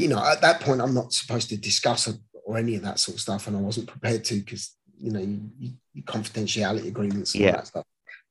you 0.00 0.08
know 0.08 0.22
at 0.24 0.40
that 0.42 0.60
point 0.60 0.80
I'm 0.80 0.94
not 0.94 1.12
supposed 1.12 1.48
to 1.50 1.56
discuss 1.56 2.12
or 2.44 2.58
any 2.58 2.76
of 2.76 2.82
that 2.82 2.98
sort 2.98 3.16
of 3.16 3.20
stuff, 3.20 3.46
and 3.46 3.56
I 3.56 3.60
wasn't 3.60 3.88
prepared 3.88 4.24
to 4.24 4.34
because 4.40 4.76
you 4.98 5.12
know 5.12 5.20
you, 5.20 5.72
you, 5.94 6.02
confidentiality 6.02 6.86
agreements 6.86 7.34
and 7.34 7.44
yeah. 7.44 7.50
all 7.50 7.56
that 7.56 7.66
stuff. 7.66 7.84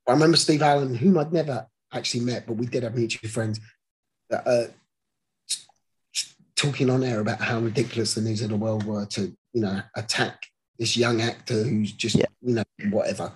I 0.08 0.14
remember 0.14 0.38
Steve 0.38 0.62
Allen, 0.62 0.96
whom 0.96 1.18
I'd 1.18 1.34
never 1.34 1.68
actually 1.94 2.26
met, 2.26 2.48
but 2.48 2.54
we 2.54 2.66
did 2.66 2.84
have 2.84 2.96
mutual 2.96 3.30
friends, 3.30 3.60
uh, 4.32 4.66
talking 6.56 6.90
on 6.90 7.04
air 7.04 7.20
about 7.20 7.42
how 7.42 7.60
ridiculous 7.60 8.14
the 8.14 8.22
news 8.22 8.42
of 8.42 8.50
the 8.50 8.56
world 8.56 8.84
were 8.84 9.06
to, 9.06 9.36
you 9.54 9.62
know, 9.62 9.82
attack 9.96 10.46
this 10.80 10.96
young 10.96 11.22
actor 11.22 11.64
who's 11.64 11.92
just, 11.92 12.16
yeah. 12.16 12.26
you 12.42 12.56
know, 12.56 12.64
whatever. 12.90 13.32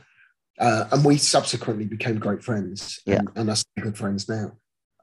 Uh, 0.59 0.85
and 0.91 1.03
we 1.03 1.17
subsequently 1.17 1.85
became 1.85 2.17
great 2.17 2.43
friends 2.43 3.01
yeah. 3.05 3.17
and, 3.17 3.29
and 3.35 3.49
are 3.49 3.55
still 3.55 3.83
good 3.83 3.97
friends 3.97 4.29
now. 4.29 4.51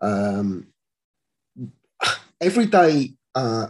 Um, 0.01 0.69
every 2.43 2.67
day 2.67 3.15
uh, 3.35 3.69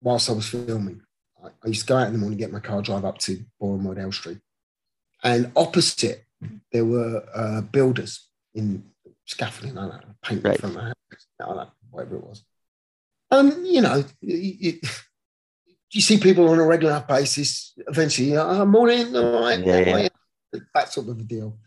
whilst 0.00 0.30
I 0.30 0.32
was 0.32 0.48
filming, 0.48 1.02
I, 1.42 1.48
I, 1.48 1.68
used 1.68 1.82
to 1.82 1.86
go 1.86 1.96
out 1.96 2.06
in 2.06 2.12
the 2.12 2.18
morning, 2.18 2.38
get 2.38 2.52
my 2.52 2.60
car, 2.60 2.80
drive 2.80 3.04
up 3.04 3.18
to 3.18 3.44
Wood 3.58 4.14
Street. 4.14 4.38
And 5.22 5.52
opposite, 5.56 6.24
there 6.72 6.84
were 6.84 7.24
uh, 7.34 7.60
builders 7.60 8.28
in 8.54 8.84
scaffolding, 9.26 9.76
I 9.76 9.88
don't 9.88 10.08
know, 10.08 10.14
paint 10.22 10.44
right. 10.44 10.58
from 10.58 10.74
the 10.74 10.80
house, 10.80 10.94
I 11.40 11.44
don't 11.44 11.56
know, 11.56 11.70
whatever 11.90 12.16
it 12.16 12.24
was. 12.24 12.44
And, 13.30 13.66
you 13.66 13.80
know, 13.80 14.04
you, 14.20 14.78
you, 15.90 16.00
see 16.00 16.18
people 16.18 16.48
on 16.48 16.58
a 16.58 16.66
regular 16.66 17.04
basis, 17.06 17.74
eventually, 17.86 18.36
oh, 18.36 18.64
morning, 18.66 19.14
all 19.16 19.42
right, 19.42 19.64
yeah, 19.64 20.08
yeah. 20.52 20.58
that 20.74 20.92
sort 20.92 21.08
of 21.08 21.18
a 21.18 21.22
deal. 21.22 21.58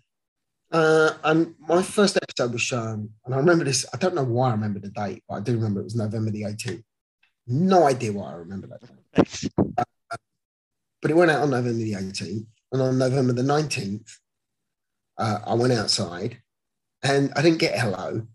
Uh, 0.75 1.13
and 1.23 1.55
my 1.69 1.81
first 1.81 2.17
episode 2.21 2.51
was 2.51 2.61
shown, 2.61 3.09
and 3.23 3.33
I 3.33 3.37
remember 3.37 3.63
this, 3.63 3.85
I 3.93 3.97
don't 3.97 4.13
know 4.13 4.25
why 4.25 4.49
I 4.49 4.51
remember 4.51 4.79
the 4.79 4.89
date, 4.89 5.23
but 5.25 5.35
I 5.35 5.39
do 5.39 5.53
remember 5.53 5.79
it 5.79 5.85
was 5.85 5.95
November 5.95 6.31
the 6.31 6.41
18th. 6.41 6.83
No 7.47 7.85
idea 7.85 8.11
why 8.11 8.31
I 8.31 8.33
remember 8.33 8.67
that. 8.67 9.49
uh, 9.77 10.15
but 11.01 11.11
it 11.11 11.13
went 11.13 11.31
out 11.31 11.43
on 11.43 11.51
November 11.51 11.79
the 11.79 11.93
18th, 11.93 12.45
and 12.73 12.81
on 12.81 12.97
November 12.97 13.31
the 13.31 13.41
19th, 13.41 14.17
uh, 15.17 15.39
I 15.47 15.53
went 15.53 15.71
outside 15.71 16.39
and 17.01 17.31
I 17.37 17.41
didn't 17.41 17.59
get 17.59 17.79
hello. 17.79 18.27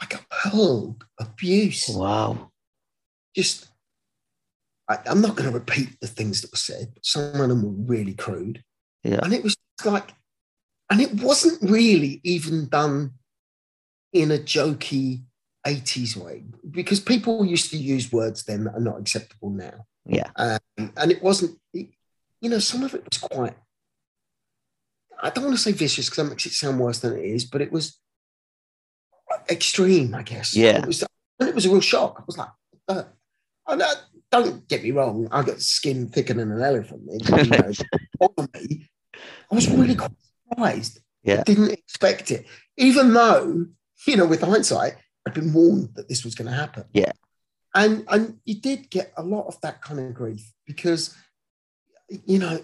I 0.00 0.06
got 0.06 0.24
hurled 0.30 1.04
abuse. 1.18 1.88
Wow. 1.88 2.52
Just, 3.34 3.70
I, 4.88 4.98
am 5.06 5.20
not 5.20 5.34
going 5.34 5.50
to 5.50 5.58
repeat 5.58 5.98
the 6.00 6.06
things 6.06 6.42
that 6.42 6.52
were 6.52 6.58
said, 6.58 6.92
but 6.94 7.04
some 7.04 7.40
of 7.40 7.48
them 7.48 7.64
were 7.64 7.92
really 7.92 8.14
crude. 8.14 8.62
Yeah. 9.02 9.18
And 9.20 9.34
it 9.34 9.42
was 9.42 9.56
like, 9.84 10.12
and 10.90 11.00
it 11.00 11.14
wasn't 11.14 11.70
really 11.70 12.20
even 12.24 12.68
done 12.68 13.12
in 14.12 14.30
a 14.30 14.38
jokey 14.38 15.22
80s 15.66 16.16
way 16.16 16.44
because 16.70 17.00
people 17.00 17.44
used 17.44 17.70
to 17.70 17.76
use 17.76 18.12
words 18.12 18.44
then 18.44 18.64
that 18.64 18.74
are 18.74 18.80
not 18.80 18.98
acceptable 18.98 19.50
now. 19.50 19.84
Yeah. 20.06 20.30
Um, 20.36 20.92
and 20.96 21.12
it 21.12 21.22
wasn't, 21.22 21.58
it, 21.74 21.88
you 22.40 22.48
know, 22.48 22.58
some 22.58 22.84
of 22.84 22.94
it 22.94 23.04
was 23.04 23.18
quite, 23.18 23.54
I 25.20 25.30
don't 25.30 25.44
want 25.44 25.56
to 25.56 25.62
say 25.62 25.72
vicious 25.72 26.06
because 26.06 26.24
that 26.24 26.30
makes 26.30 26.46
it 26.46 26.52
sound 26.52 26.78
worse 26.78 27.00
than 27.00 27.16
it 27.16 27.24
is, 27.24 27.44
but 27.44 27.60
it 27.60 27.72
was 27.72 27.98
extreme, 29.50 30.14
I 30.14 30.22
guess. 30.22 30.56
Yeah. 30.56 30.78
It 30.78 30.86
was, 30.86 31.04
it 31.40 31.54
was 31.54 31.66
a 31.66 31.70
real 31.70 31.80
shock. 31.80 32.16
I 32.18 32.22
was 32.26 32.38
like, 32.38 32.48
uh, 32.88 33.02
and, 33.66 33.82
don't 34.30 34.68
get 34.68 34.82
me 34.82 34.90
wrong, 34.90 35.28
I 35.32 35.42
got 35.42 35.60
skin 35.60 36.08
thicker 36.08 36.34
than 36.34 36.52
an 36.52 36.62
elephant. 36.62 37.02
It, 37.08 37.28
you 37.28 37.50
know, 37.50 38.28
me, 38.54 38.88
I 39.50 39.54
was 39.54 39.68
really 39.68 39.94
quite 39.94 40.12
surprised. 40.48 41.00
Yeah. 41.22 41.40
I 41.40 41.42
didn't 41.42 41.70
expect 41.70 42.30
it, 42.30 42.46
even 42.76 43.12
though, 43.12 43.66
you 44.06 44.16
know, 44.16 44.26
with 44.26 44.42
hindsight, 44.42 44.94
I'd 45.26 45.34
been 45.34 45.52
warned 45.52 45.90
that 45.94 46.08
this 46.08 46.24
was 46.24 46.34
going 46.34 46.50
to 46.50 46.56
happen. 46.56 46.84
Yeah. 46.92 47.12
And, 47.74 48.04
and 48.08 48.38
you 48.44 48.60
did 48.60 48.88
get 48.88 49.12
a 49.16 49.22
lot 49.22 49.46
of 49.46 49.60
that 49.60 49.82
kind 49.82 50.00
of 50.00 50.14
grief 50.14 50.52
because, 50.66 51.14
you 52.24 52.38
know, 52.38 52.60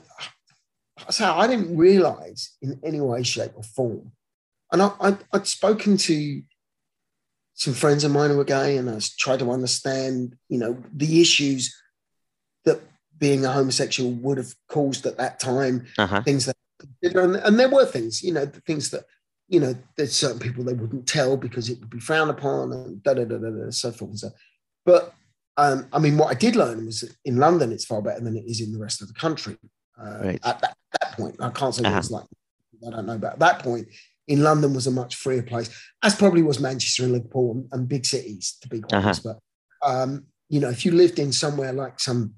so 1.10 1.30
I 1.30 1.46
didn't 1.46 1.76
realize 1.76 2.52
in 2.62 2.80
any 2.82 3.00
way, 3.00 3.22
shape, 3.22 3.52
or 3.56 3.62
form. 3.62 4.12
And 4.72 4.80
I, 4.80 4.92
I, 5.00 5.16
I'd 5.32 5.46
spoken 5.46 5.96
to 5.98 6.42
some 7.54 7.74
friends 7.74 8.04
of 8.04 8.12
mine 8.12 8.30
who 8.30 8.36
were 8.36 8.44
gay, 8.44 8.76
and 8.76 8.88
I 8.88 8.98
tried 9.18 9.40
to 9.40 9.50
understand, 9.50 10.36
you 10.48 10.58
know, 10.58 10.82
the 10.92 11.20
issues 11.20 11.74
that 12.64 12.80
being 13.18 13.44
a 13.44 13.52
homosexual 13.52 14.10
would 14.10 14.38
have 14.38 14.54
caused 14.68 15.04
at 15.06 15.18
that 15.18 15.38
time, 15.38 15.86
uh-huh. 15.98 16.22
things 16.22 16.46
that, 16.46 16.56
and, 17.02 17.36
and 17.36 17.58
there 17.58 17.68
were 17.68 17.86
things, 17.86 18.22
you 18.22 18.32
know, 18.32 18.44
the 18.44 18.60
things 18.60 18.90
that, 18.90 19.04
you 19.48 19.60
know, 19.60 19.74
there's 19.96 20.16
certain 20.16 20.38
people 20.38 20.64
they 20.64 20.72
wouldn't 20.72 21.06
tell 21.06 21.36
because 21.36 21.68
it 21.68 21.78
would 21.80 21.90
be 21.90 22.00
frowned 22.00 22.30
upon, 22.30 22.72
and 22.72 23.02
da 23.02 23.14
da 23.14 23.24
da 23.24 23.36
da, 23.38 23.50
da 23.50 23.70
so 23.70 23.92
forth 23.92 24.10
and 24.10 24.18
so. 24.18 24.30
But 24.84 25.14
um, 25.56 25.86
I 25.92 25.98
mean, 25.98 26.16
what 26.16 26.30
I 26.30 26.34
did 26.34 26.56
learn 26.56 26.86
was 26.86 27.00
that 27.00 27.14
in 27.24 27.36
London, 27.36 27.72
it's 27.72 27.84
far 27.84 28.02
better 28.02 28.20
than 28.20 28.36
it 28.36 28.44
is 28.46 28.60
in 28.60 28.72
the 28.72 28.78
rest 28.78 29.02
of 29.02 29.08
the 29.08 29.14
country. 29.14 29.56
Uh, 30.00 30.18
right. 30.22 30.40
At 30.44 30.60
that, 30.60 30.76
that, 31.00 31.12
point, 31.12 31.36
I 31.40 31.50
can't 31.50 31.74
say 31.74 31.84
uh-huh. 31.84 31.98
it's 31.98 32.10
like 32.10 32.24
I 32.86 32.90
don't 32.90 33.06
know, 33.06 33.18
but 33.18 33.34
at 33.34 33.38
that 33.38 33.60
point, 33.60 33.88
in 34.26 34.42
London 34.42 34.74
was 34.74 34.86
a 34.86 34.90
much 34.90 35.14
freer 35.14 35.42
place, 35.42 35.70
as 36.02 36.14
probably 36.14 36.42
was 36.42 36.58
Manchester 36.58 37.04
and 37.04 37.12
Liverpool 37.12 37.52
and, 37.52 37.68
and 37.72 37.88
big 37.88 38.04
cities, 38.04 38.56
to 38.62 38.68
be 38.68 38.80
quite 38.80 38.98
uh-huh. 38.98 39.06
honest. 39.08 39.24
But 39.24 39.38
um, 39.84 40.26
you 40.48 40.60
know, 40.60 40.70
if 40.70 40.84
you 40.84 40.92
lived 40.92 41.18
in 41.18 41.32
somewhere 41.32 41.72
like 41.72 42.00
some 42.00 42.34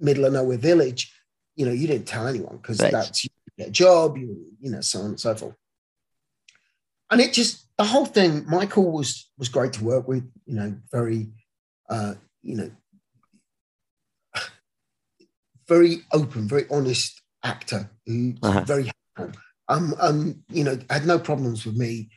middle 0.00 0.24
of 0.24 0.32
nowhere 0.32 0.58
village, 0.58 1.12
you 1.56 1.66
know, 1.66 1.72
you 1.72 1.86
didn't 1.86 2.06
tell 2.06 2.26
anyone 2.26 2.56
because 2.56 2.80
right. 2.80 2.92
that's 2.92 3.24
you 3.24 3.30
get 3.58 3.68
a 3.68 3.70
job, 3.70 4.16
you 4.16 4.46
you 4.60 4.70
know, 4.70 4.80
so 4.80 5.00
on 5.00 5.06
and 5.06 5.20
so 5.20 5.34
forth. 5.34 5.54
And 7.10 7.20
it 7.20 7.32
just 7.32 7.66
the 7.78 7.84
whole 7.84 8.06
thing. 8.06 8.44
Michael 8.48 8.90
was 8.90 9.30
was 9.38 9.48
great 9.48 9.72
to 9.74 9.84
work 9.84 10.08
with. 10.08 10.24
You 10.46 10.54
know, 10.54 10.76
very, 10.90 11.28
uh, 11.88 12.14
you 12.42 12.56
know, 12.56 12.70
very 15.68 15.98
open, 16.12 16.48
very 16.48 16.66
honest 16.70 17.20
actor 17.42 17.90
who's 18.06 18.36
uh-huh. 18.42 18.64
very 18.64 18.84
helpful 19.16 19.40
um, 19.68 19.94
um, 20.00 20.44
you 20.48 20.64
know, 20.64 20.78
had 20.90 21.06
no 21.06 21.18
problems 21.18 21.64
with 21.64 21.76
me 21.76 22.10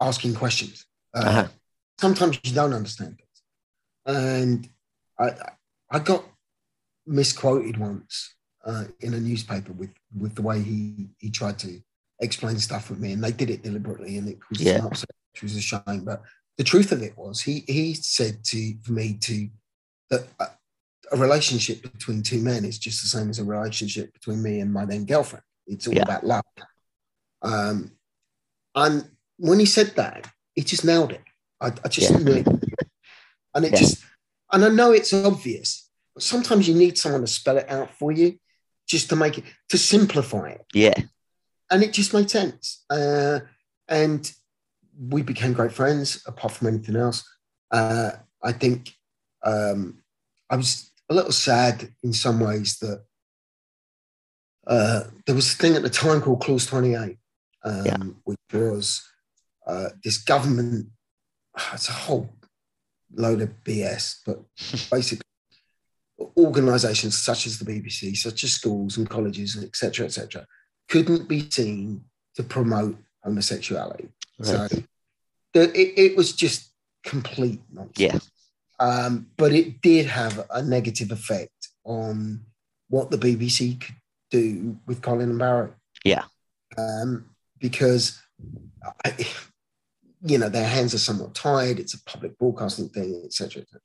asking 0.00 0.34
questions. 0.34 0.86
Uh, 1.14 1.24
uh-huh. 1.24 1.48
Sometimes 2.00 2.38
you 2.44 2.52
don't 2.52 2.74
understand 2.74 3.18
it, 3.18 4.10
and 4.10 4.68
I 5.18 5.32
I 5.90 5.98
got 5.98 6.24
misquoted 7.06 7.78
once 7.78 8.34
uh, 8.66 8.84
in 9.00 9.14
a 9.14 9.20
newspaper 9.20 9.72
with 9.72 9.94
with 10.18 10.34
the 10.34 10.42
way 10.42 10.60
he 10.60 11.08
he 11.18 11.30
tried 11.30 11.58
to 11.60 11.80
explain 12.20 12.58
stuff 12.58 12.90
with 12.90 12.98
me, 12.98 13.12
and 13.12 13.24
they 13.24 13.32
did 13.32 13.48
it 13.48 13.62
deliberately, 13.62 14.18
and 14.18 14.28
it 14.28 14.38
was 14.50 14.60
yeah. 14.60 14.74
an 14.74 14.86
upset, 14.86 15.10
which 15.32 15.42
was 15.42 15.56
a 15.56 15.60
shame. 15.60 16.04
But 16.04 16.22
the 16.58 16.64
truth 16.64 16.92
of 16.92 17.02
it 17.02 17.16
was, 17.16 17.40
he 17.40 17.64
he 17.66 17.94
said 17.94 18.44
to 18.44 18.74
for 18.82 18.92
me 18.92 19.14
to 19.20 19.48
that. 20.10 20.26
A, 20.40 20.46
a 21.12 21.16
relationship 21.16 21.82
between 21.82 22.20
two 22.20 22.40
men 22.40 22.64
is 22.64 22.80
just 22.80 23.00
the 23.00 23.06
same 23.06 23.30
as 23.30 23.38
a 23.38 23.44
relationship 23.44 24.12
between 24.12 24.42
me 24.42 24.58
and 24.58 24.72
my 24.72 24.84
then 24.84 25.04
girlfriend. 25.04 25.44
It's 25.68 25.86
all 25.86 25.94
yeah. 25.94 26.02
about 26.02 26.26
love. 26.26 26.42
Um, 27.42 27.92
and 28.74 29.08
when 29.36 29.60
he 29.60 29.66
said 29.66 29.94
that, 29.94 30.28
he 30.56 30.62
just 30.62 30.84
nailed 30.84 31.12
it. 31.12 31.22
I, 31.60 31.68
I 31.84 31.88
just 31.88 32.10
yeah. 32.10 32.16
knew 32.16 32.32
it. 32.32 32.48
And 33.54 33.64
it 33.64 33.70
yeah. 33.70 33.78
just, 33.78 34.04
and 34.50 34.64
I 34.64 34.68
know 34.68 34.90
it's 34.90 35.12
obvious, 35.12 35.88
but 36.12 36.24
sometimes 36.24 36.66
you 36.66 36.74
need 36.74 36.98
someone 36.98 37.20
to 37.20 37.28
spell 37.28 37.58
it 37.58 37.70
out 37.70 37.92
for 37.92 38.10
you, 38.10 38.40
just 38.86 39.08
to 39.10 39.16
make 39.16 39.38
it 39.38 39.44
to 39.68 39.78
simplify 39.78 40.50
it. 40.50 40.64
Yeah. 40.72 40.94
And 41.70 41.82
it 41.82 41.92
just 41.92 42.14
made 42.14 42.30
sense. 42.30 42.84
Uh, 42.88 43.40
and 43.88 44.30
we 44.98 45.22
became 45.22 45.52
great 45.52 45.72
friends. 45.72 46.22
Apart 46.26 46.54
from 46.54 46.68
anything 46.68 46.96
else, 46.96 47.28
uh, 47.70 48.12
I 48.42 48.52
think 48.52 48.92
um, 49.44 50.02
I 50.48 50.56
was 50.56 50.90
a 51.10 51.14
little 51.14 51.32
sad 51.32 51.88
in 52.02 52.12
some 52.12 52.40
ways 52.40 52.78
that 52.78 53.04
uh, 54.66 55.04
there 55.26 55.34
was 55.34 55.52
a 55.52 55.56
thing 55.56 55.74
at 55.74 55.82
the 55.82 55.90
time 55.90 56.20
called 56.20 56.40
Clause 56.40 56.66
28, 56.66 57.16
um, 57.64 57.84
yeah. 57.84 57.96
which 58.24 58.38
was 58.52 59.06
uh, 59.66 59.90
this 60.02 60.18
government, 60.18 60.86
it's 61.72 61.88
a 61.88 61.92
whole 61.92 62.30
load 63.14 63.40
of 63.40 63.50
BS, 63.64 64.16
but 64.26 64.42
basically 64.90 65.25
organizations 66.36 67.18
such 67.18 67.46
as 67.46 67.58
the 67.58 67.64
BBC, 67.64 68.16
such 68.16 68.44
as 68.44 68.52
schools 68.52 68.96
and 68.96 69.08
colleges, 69.08 69.56
and 69.56 69.64
etc., 69.64 70.06
etc., 70.06 70.46
couldn't 70.88 71.28
be 71.28 71.48
seen 71.50 72.02
to 72.34 72.42
promote 72.42 72.96
homosexuality. 73.24 74.08
Right. 74.38 74.46
So 74.46 74.68
the, 75.52 75.62
it, 75.78 75.98
it, 75.98 76.16
was 76.16 76.32
just 76.32 76.70
complete 77.02 77.60
nonsense. 77.72 77.98
Yeah. 77.98 78.18
Um, 78.78 79.26
but 79.36 79.52
it 79.52 79.80
did 79.80 80.06
have 80.06 80.46
a 80.50 80.62
negative 80.62 81.10
effect 81.10 81.68
on 81.84 82.40
what 82.88 83.10
the 83.10 83.18
BBC 83.18 83.80
could 83.80 83.94
do 84.30 84.76
with 84.86 85.02
Colin 85.02 85.30
and 85.30 85.38
Barry. 85.38 85.70
Yeah. 86.04 86.24
Um, 86.76 87.30
because, 87.58 88.20
I, 89.04 89.26
you 90.22 90.38
know, 90.38 90.48
their 90.48 90.68
hands 90.68 90.94
are 90.94 90.98
somewhat 90.98 91.34
tied. 91.34 91.78
It's 91.78 91.94
a 91.94 92.02
public 92.04 92.38
broadcasting 92.38 92.90
thing, 92.90 93.22
etc. 93.24 93.62
Et 93.62 93.80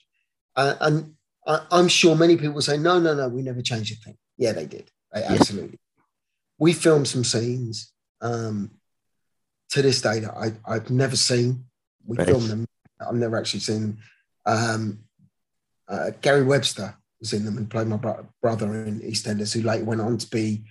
uh, 0.57 0.75
and 0.81 1.13
I, 1.47 1.61
am 1.71 1.87
sure 1.87 2.15
many 2.15 2.37
people 2.37 2.61
say, 2.61 2.77
no, 2.77 2.99
no, 2.99 3.13
no, 3.15 3.27
we 3.27 3.41
never 3.41 3.61
changed 3.61 3.93
a 3.93 3.95
thing. 3.95 4.17
Yeah, 4.37 4.53
they 4.53 4.65
did. 4.65 4.89
They 5.13 5.21
yeah. 5.21 5.33
absolutely. 5.33 5.79
We 6.59 6.73
filmed 6.73 7.07
some 7.07 7.23
scenes 7.23 7.91
um, 8.21 8.71
to 9.71 9.81
this 9.81 10.01
day 10.01 10.19
that 10.19 10.33
I, 10.35 10.53
I've 10.65 10.89
never 10.89 11.15
seen. 11.15 11.65
We 12.05 12.17
right. 12.17 12.27
filmed 12.27 12.49
them. 12.49 12.65
I've 12.99 13.15
never 13.15 13.37
actually 13.37 13.61
seen 13.61 13.81
them. 13.81 13.97
Um, 14.45 14.99
uh, 15.87 16.11
Gary 16.21 16.43
Webster 16.43 16.95
was 17.19 17.33
in 17.33 17.45
them 17.45 17.57
and 17.57 17.69
played 17.69 17.87
my 17.87 17.97
bro- 17.97 18.27
brother 18.41 18.83
in 18.83 18.99
EastEnders, 19.01 19.53
who 19.53 19.61
later 19.61 19.85
went 19.85 20.01
on 20.01 20.17
to 20.17 20.29
be 20.29 20.63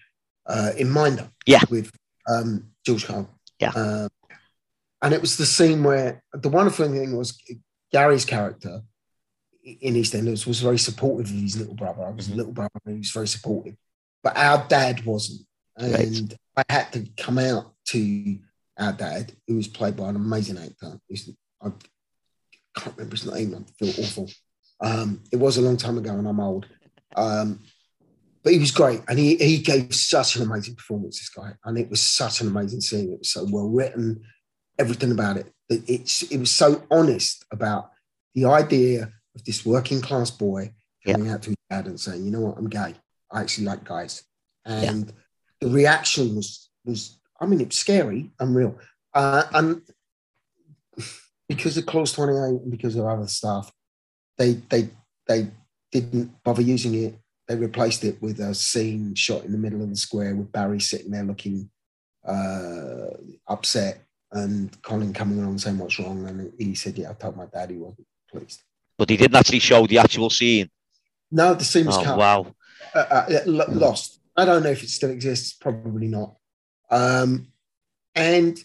uh, 0.47 0.71
in 0.77 0.89
Minder. 0.89 1.31
Yeah. 1.47 1.63
With 1.69 1.91
um, 2.29 2.71
George 2.87 3.07
Cole. 3.07 3.29
Yeah. 3.59 3.71
Um, 3.71 4.09
and 5.03 5.15
it 5.15 5.21
was 5.21 5.37
the 5.37 5.47
scene 5.47 5.83
where 5.83 6.23
the 6.33 6.49
wonderful 6.49 6.87
thing 6.89 7.17
was 7.17 7.39
Gary's 7.93 8.25
character 8.25 8.83
in 9.63 9.95
EastEnders 9.95 10.47
was 10.47 10.61
very 10.61 10.79
supportive 10.79 11.31
of 11.31 11.37
his 11.41 11.59
little 11.59 11.75
brother. 11.75 12.05
I 12.05 12.11
was 12.11 12.29
a 12.29 12.35
little 12.35 12.53
brother, 12.53 12.71
and 12.85 12.95
he 12.95 13.01
was 13.01 13.11
very 13.11 13.29
supportive. 13.29 13.75
But 14.23 14.37
our 14.37 14.67
dad 14.69 15.05
wasn't. 15.05 15.47
And 15.77 16.37
right. 16.57 16.67
I 16.69 16.73
had 16.73 16.93
to 16.93 17.07
come 17.17 17.39
out 17.39 17.73
to 17.89 18.39
our 18.79 18.93
dad, 18.93 19.33
who 19.47 19.57
was 19.57 19.69
played 19.69 19.97
by 19.97 20.09
an 20.09 20.17
amazing 20.17 20.59
actor. 20.59 20.99
I 21.63 21.73
can't 22.77 22.97
remember 22.97 23.17
his 23.17 23.31
name. 23.31 23.55
I 23.55 23.85
feel 23.85 24.05
awful. 24.05 24.31
Um, 24.81 25.23
it 25.33 25.37
was 25.37 25.59
a 25.59 25.63
long 25.63 25.77
time 25.77 25.99
ago, 25.99 26.11
and 26.11 26.27
I'm 26.27 26.41
old. 26.41 26.67
Um, 27.17 27.61
but 28.43 28.55
he 28.55 28.59
was 28.59 28.71
great, 28.71 29.03
and 29.09 29.19
he 29.19 29.37
he 29.37 29.59
gave 29.59 29.95
such 29.95 30.37
an 30.37 30.43
amazing 30.43 30.75
performance. 30.75 31.19
This 31.19 31.29
guy, 31.29 31.53
and 31.65 31.77
it 31.77 31.91
was 31.91 32.01
such 32.01 32.41
an 32.41 32.49
amazing 32.49 32.81
scene. 32.81 33.13
It 33.13 33.19
was 33.19 33.31
so 33.31 33.47
well 33.51 33.69
written, 33.69 34.23
everything 34.79 35.13
about 35.13 35.37
it. 35.37 35.53
it 35.69 35.83
it's 35.87 36.23
it 36.23 36.39
was 36.39 36.51
so 36.51 36.83
honest 36.91 37.45
about 37.53 37.91
the 38.35 38.47
idea 38.47 39.13
of 39.35 39.45
this 39.45 39.65
working 39.65 40.01
class 40.01 40.31
boy 40.31 40.73
coming 41.07 41.27
yeah. 41.27 41.35
out 41.35 41.43
to 41.43 41.51
his 41.51 41.57
dad 41.69 41.87
and 41.87 42.01
saying, 42.01 42.25
"You 42.25 42.31
know 42.31 42.41
what? 42.41 42.59
I'm 42.59 42.69
gay. 42.69 42.95
I 43.31 43.41
actually 43.41 43.67
like 43.67 43.85
guys." 43.85 44.25
And 44.65 45.07
yeah. 45.07 45.13
the 45.61 45.69
reaction 45.69 46.37
was 46.37 46.71
was, 46.85 47.21
I 47.41 47.47
mean, 47.47 47.61
it's 47.61 47.77
scary, 47.77 48.31
unreal, 48.39 48.79
uh, 49.15 49.45
and 49.53 49.83
because 51.49 51.77
of 51.77 51.87
Clause 51.87 52.13
28 52.13 52.63
and 52.63 52.71
because 52.71 52.97
of 52.97 53.07
other 53.07 53.27
stuff, 53.27 53.73
they 54.39 54.55
they 54.69 54.89
they 55.27 55.49
didn't 55.93 56.43
bother 56.45 56.63
using 56.63 56.95
it. 56.95 57.15
They 57.49 57.57
replaced 57.57 58.05
it 58.05 58.23
with 58.23 58.39
a 58.39 58.55
scene 58.55 59.15
shot 59.15 59.45
in 59.45 59.53
the 59.53 59.59
middle 59.59 59.83
of 59.83 59.91
the 59.91 59.97
square 59.97 60.37
with 60.37 60.53
Barry 60.53 60.81
sitting 60.81 61.11
there 61.11 61.25
looking 61.25 61.69
uh, 62.25 63.17
upset 63.49 64.03
and 64.33 64.81
Colin 64.83 65.13
coming 65.13 65.41
along 65.41 65.59
saying 65.59 65.79
what's 65.79 65.99
wrong. 65.99 66.29
And 66.29 66.53
he 66.59 66.75
said, 66.75 66.97
"Yeah, 66.97 67.11
I 67.11 67.15
told 67.15 67.37
my 67.37 67.47
dad 67.47 67.71
he 67.71 67.77
wasn't 67.77 68.07
pleased." 68.31 68.63
But 69.01 69.09
he 69.09 69.17
didn't 69.17 69.35
actually 69.35 69.61
show 69.61 69.87
the 69.87 69.97
actual 69.97 70.29
scene. 70.29 70.69
No, 71.31 71.55
the 71.55 71.65
scene 71.65 71.87
was 71.87 71.97
oh, 71.97 72.05
cut. 72.05 72.19
Wow, 72.19 72.55
uh, 72.95 72.99
uh, 72.99 73.41
lost. 73.47 74.21
I 74.37 74.45
don't 74.45 74.63
know 74.63 74.69
if 74.69 74.83
it 74.83 74.91
still 74.91 75.09
exists. 75.09 75.55
Probably 75.55 76.07
not. 76.07 76.35
Um, 76.91 77.47
and 78.15 78.63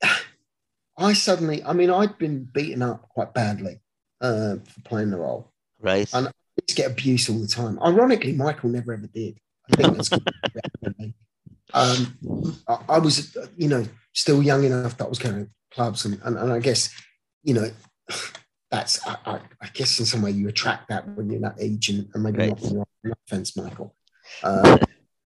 I 0.96 1.12
suddenly, 1.14 1.64
I 1.64 1.72
mean, 1.72 1.90
I'd 1.90 2.18
been 2.18 2.44
beaten 2.44 2.82
up 2.82 3.08
quite 3.08 3.34
badly 3.34 3.80
uh, 4.20 4.58
for 4.64 4.80
playing 4.84 5.10
the 5.10 5.16
role. 5.16 5.50
Right. 5.80 6.08
And 6.14 6.28
I 6.28 6.30
used 6.62 6.68
to 6.68 6.74
get 6.76 6.92
abuse 6.92 7.28
all 7.28 7.40
the 7.40 7.48
time. 7.48 7.80
Ironically, 7.82 8.32
Michael 8.32 8.70
never 8.70 8.92
ever 8.92 9.08
did. 9.08 9.40
I 9.72 9.74
think 9.74 9.96
that's 9.96 10.12
um, 11.74 12.56
I, 12.68 12.78
I, 12.90 12.98
was, 13.00 13.36
you 13.56 13.68
know, 13.68 13.84
still 14.12 14.40
young 14.40 14.62
enough 14.62 14.96
that 14.98 15.06
I 15.06 15.08
was 15.08 15.18
going 15.18 15.46
to 15.46 15.50
clubs, 15.72 16.04
and, 16.04 16.20
and, 16.22 16.38
and 16.38 16.52
I 16.52 16.60
guess, 16.60 16.94
you 17.42 17.54
know, 17.54 17.70
that's 18.70 19.06
I, 19.06 19.16
I, 19.24 19.40
I, 19.62 19.68
guess 19.72 19.98
in 19.98 20.04
some 20.04 20.22
way 20.22 20.30
you 20.30 20.48
attract 20.48 20.88
that 20.88 21.08
when 21.16 21.30
you're 21.30 21.40
that 21.40 21.56
age, 21.58 21.88
and, 21.88 22.08
and 22.12 22.22
maybe 22.22 22.38
right. 22.38 22.62
not. 22.72 22.88
No 23.04 23.14
offense, 23.26 23.56
Michael. 23.56 23.94
Uh, 24.42 24.78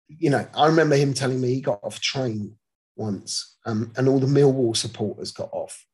you 0.07 0.29
know, 0.29 0.47
I 0.55 0.67
remember 0.67 0.95
him 0.95 1.13
telling 1.13 1.41
me 1.41 1.53
he 1.53 1.61
got 1.61 1.79
off 1.83 1.99
train 1.99 2.55
once, 2.95 3.57
um, 3.65 3.91
and 3.97 4.07
all 4.07 4.19
the 4.19 4.27
Millwall 4.27 4.75
supporters 4.75 5.31
got 5.31 5.49
off, 5.51 5.85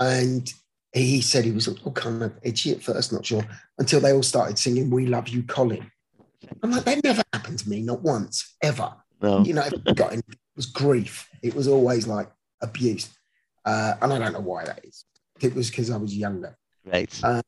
and 0.00 0.52
he 0.92 1.20
said 1.20 1.44
he 1.44 1.52
was 1.52 1.68
all 1.68 1.92
kind 1.92 2.22
of 2.22 2.32
edgy 2.44 2.72
at 2.72 2.82
first, 2.82 3.12
not 3.12 3.24
sure, 3.24 3.44
until 3.78 4.00
they 4.00 4.12
all 4.12 4.22
started 4.22 4.58
singing 4.58 4.90
"We 4.90 5.06
Love 5.06 5.28
You, 5.28 5.42
Colin." 5.44 5.90
I'm 6.62 6.72
like, 6.72 6.84
that 6.84 7.04
never 7.04 7.22
happened 7.32 7.60
to 7.60 7.68
me, 7.68 7.82
not 7.82 8.02
once, 8.02 8.56
ever. 8.62 8.92
No. 9.20 9.44
You 9.44 9.54
know, 9.54 9.62
it, 9.62 9.96
got 9.96 10.14
it 10.14 10.24
was 10.56 10.66
grief. 10.66 11.28
It 11.42 11.54
was 11.54 11.68
always 11.68 12.06
like 12.06 12.28
abuse, 12.60 13.08
uh, 13.64 13.94
and 14.02 14.12
I 14.12 14.18
don't 14.18 14.32
know 14.32 14.40
why 14.40 14.64
that 14.64 14.84
is. 14.84 15.04
It 15.40 15.54
was 15.54 15.70
because 15.70 15.90
I 15.90 15.96
was 15.96 16.14
younger, 16.14 16.56
right? 16.84 17.24
Um, 17.24 17.42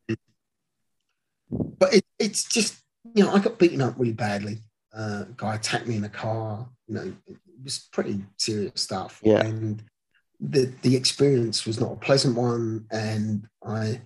but 1.51 1.95
it, 1.95 2.05
it's 2.19 2.45
just 2.45 2.85
you 3.15 3.25
know, 3.25 3.33
I 3.33 3.39
got 3.39 3.59
beaten 3.59 3.81
up 3.81 3.95
really 3.99 4.13
badly. 4.13 4.59
Uh, 4.97 5.25
guy 5.37 5.57
attacked 5.57 5.87
me 5.87 5.97
in 5.97 6.05
a 6.05 6.09
car. 6.09 6.67
You 6.87 6.95
know, 6.95 7.13
it 7.27 7.37
was 7.63 7.89
pretty 7.93 8.25
serious 8.39 8.81
stuff. 8.81 9.21
Yeah. 9.23 9.41
And 9.41 9.83
the 10.41 10.73
the 10.83 10.97
experience 10.97 11.67
was 11.67 11.81
not 11.81 11.93
a 11.93 11.97
pleasant 11.97 12.37
one, 12.37 12.87
and 12.91 13.47
I 13.65 14.03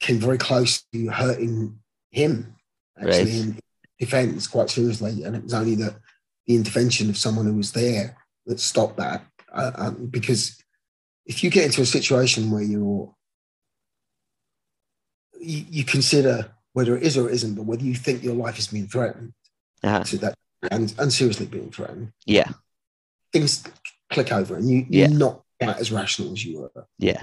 came 0.00 0.18
very 0.18 0.38
close 0.38 0.82
to 0.92 1.08
hurting 1.08 1.78
him 2.10 2.54
actually 2.98 3.18
right. 3.18 3.28
in 3.28 3.58
defence 3.98 4.46
quite 4.46 4.70
seriously. 4.70 5.24
And 5.24 5.34
it 5.34 5.42
was 5.42 5.54
only 5.54 5.74
that 5.76 5.96
the 6.46 6.54
intervention 6.54 7.08
of 7.08 7.16
someone 7.16 7.46
who 7.46 7.54
was 7.54 7.72
there 7.72 8.16
that 8.46 8.60
stopped 8.60 8.96
that. 8.98 9.24
Uh, 9.52 9.70
um, 9.76 10.06
because 10.06 10.60
if 11.26 11.42
you 11.42 11.50
get 11.50 11.64
into 11.64 11.80
a 11.80 11.86
situation 11.86 12.50
where 12.50 12.62
you're 12.62 13.14
you, 15.44 15.64
you, 15.70 15.84
consider 15.84 16.50
whether 16.72 16.96
it 16.96 17.02
is 17.02 17.16
or 17.16 17.28
isn't, 17.28 17.54
but 17.54 17.64
whether 17.64 17.82
you 17.82 17.94
think 17.94 18.22
your 18.22 18.34
life 18.34 18.58
is 18.58 18.68
being 18.68 18.86
threatened, 18.86 19.32
uh-huh. 19.82 20.04
to 20.04 20.18
that 20.18 20.34
and, 20.70 20.94
and 20.98 21.12
seriously 21.12 21.46
being 21.46 21.70
threatened. 21.70 22.12
Yeah. 22.26 22.48
Things 23.32 23.64
click 24.10 24.32
over 24.32 24.56
and 24.56 24.68
you, 24.68 24.86
you're 24.88 25.08
not 25.08 25.42
quite 25.60 25.78
as 25.78 25.92
rational 25.92 26.32
as 26.32 26.44
you 26.44 26.60
were. 26.60 26.86
Yeah. 26.98 27.22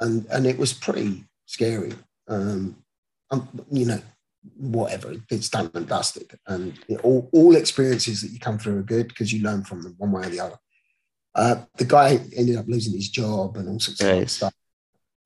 And, 0.00 0.26
and 0.30 0.46
it 0.46 0.58
was 0.58 0.72
pretty 0.72 1.24
scary. 1.46 1.92
Um, 2.28 2.76
um, 3.30 3.48
you 3.70 3.86
know, 3.86 4.00
whatever, 4.56 5.14
it's 5.30 5.48
done 5.48 5.70
and 5.74 5.86
dusted. 5.86 6.38
And 6.46 6.78
you 6.88 6.96
know, 6.96 7.00
all, 7.02 7.28
all 7.32 7.56
experiences 7.56 8.20
that 8.22 8.30
you 8.30 8.38
come 8.38 8.58
through 8.58 8.78
are 8.78 8.82
good 8.82 9.08
because 9.08 9.32
you 9.32 9.42
learn 9.42 9.64
from 9.64 9.82
them 9.82 9.94
one 9.98 10.12
way 10.12 10.26
or 10.26 10.30
the 10.30 10.40
other. 10.40 10.58
Uh, 11.34 11.56
the 11.76 11.84
guy 11.84 12.20
ended 12.36 12.56
up 12.56 12.68
losing 12.68 12.92
his 12.92 13.08
job 13.08 13.56
and 13.56 13.68
all 13.68 13.80
sorts 13.80 14.02
of 14.02 14.30
stuff. 14.30 14.54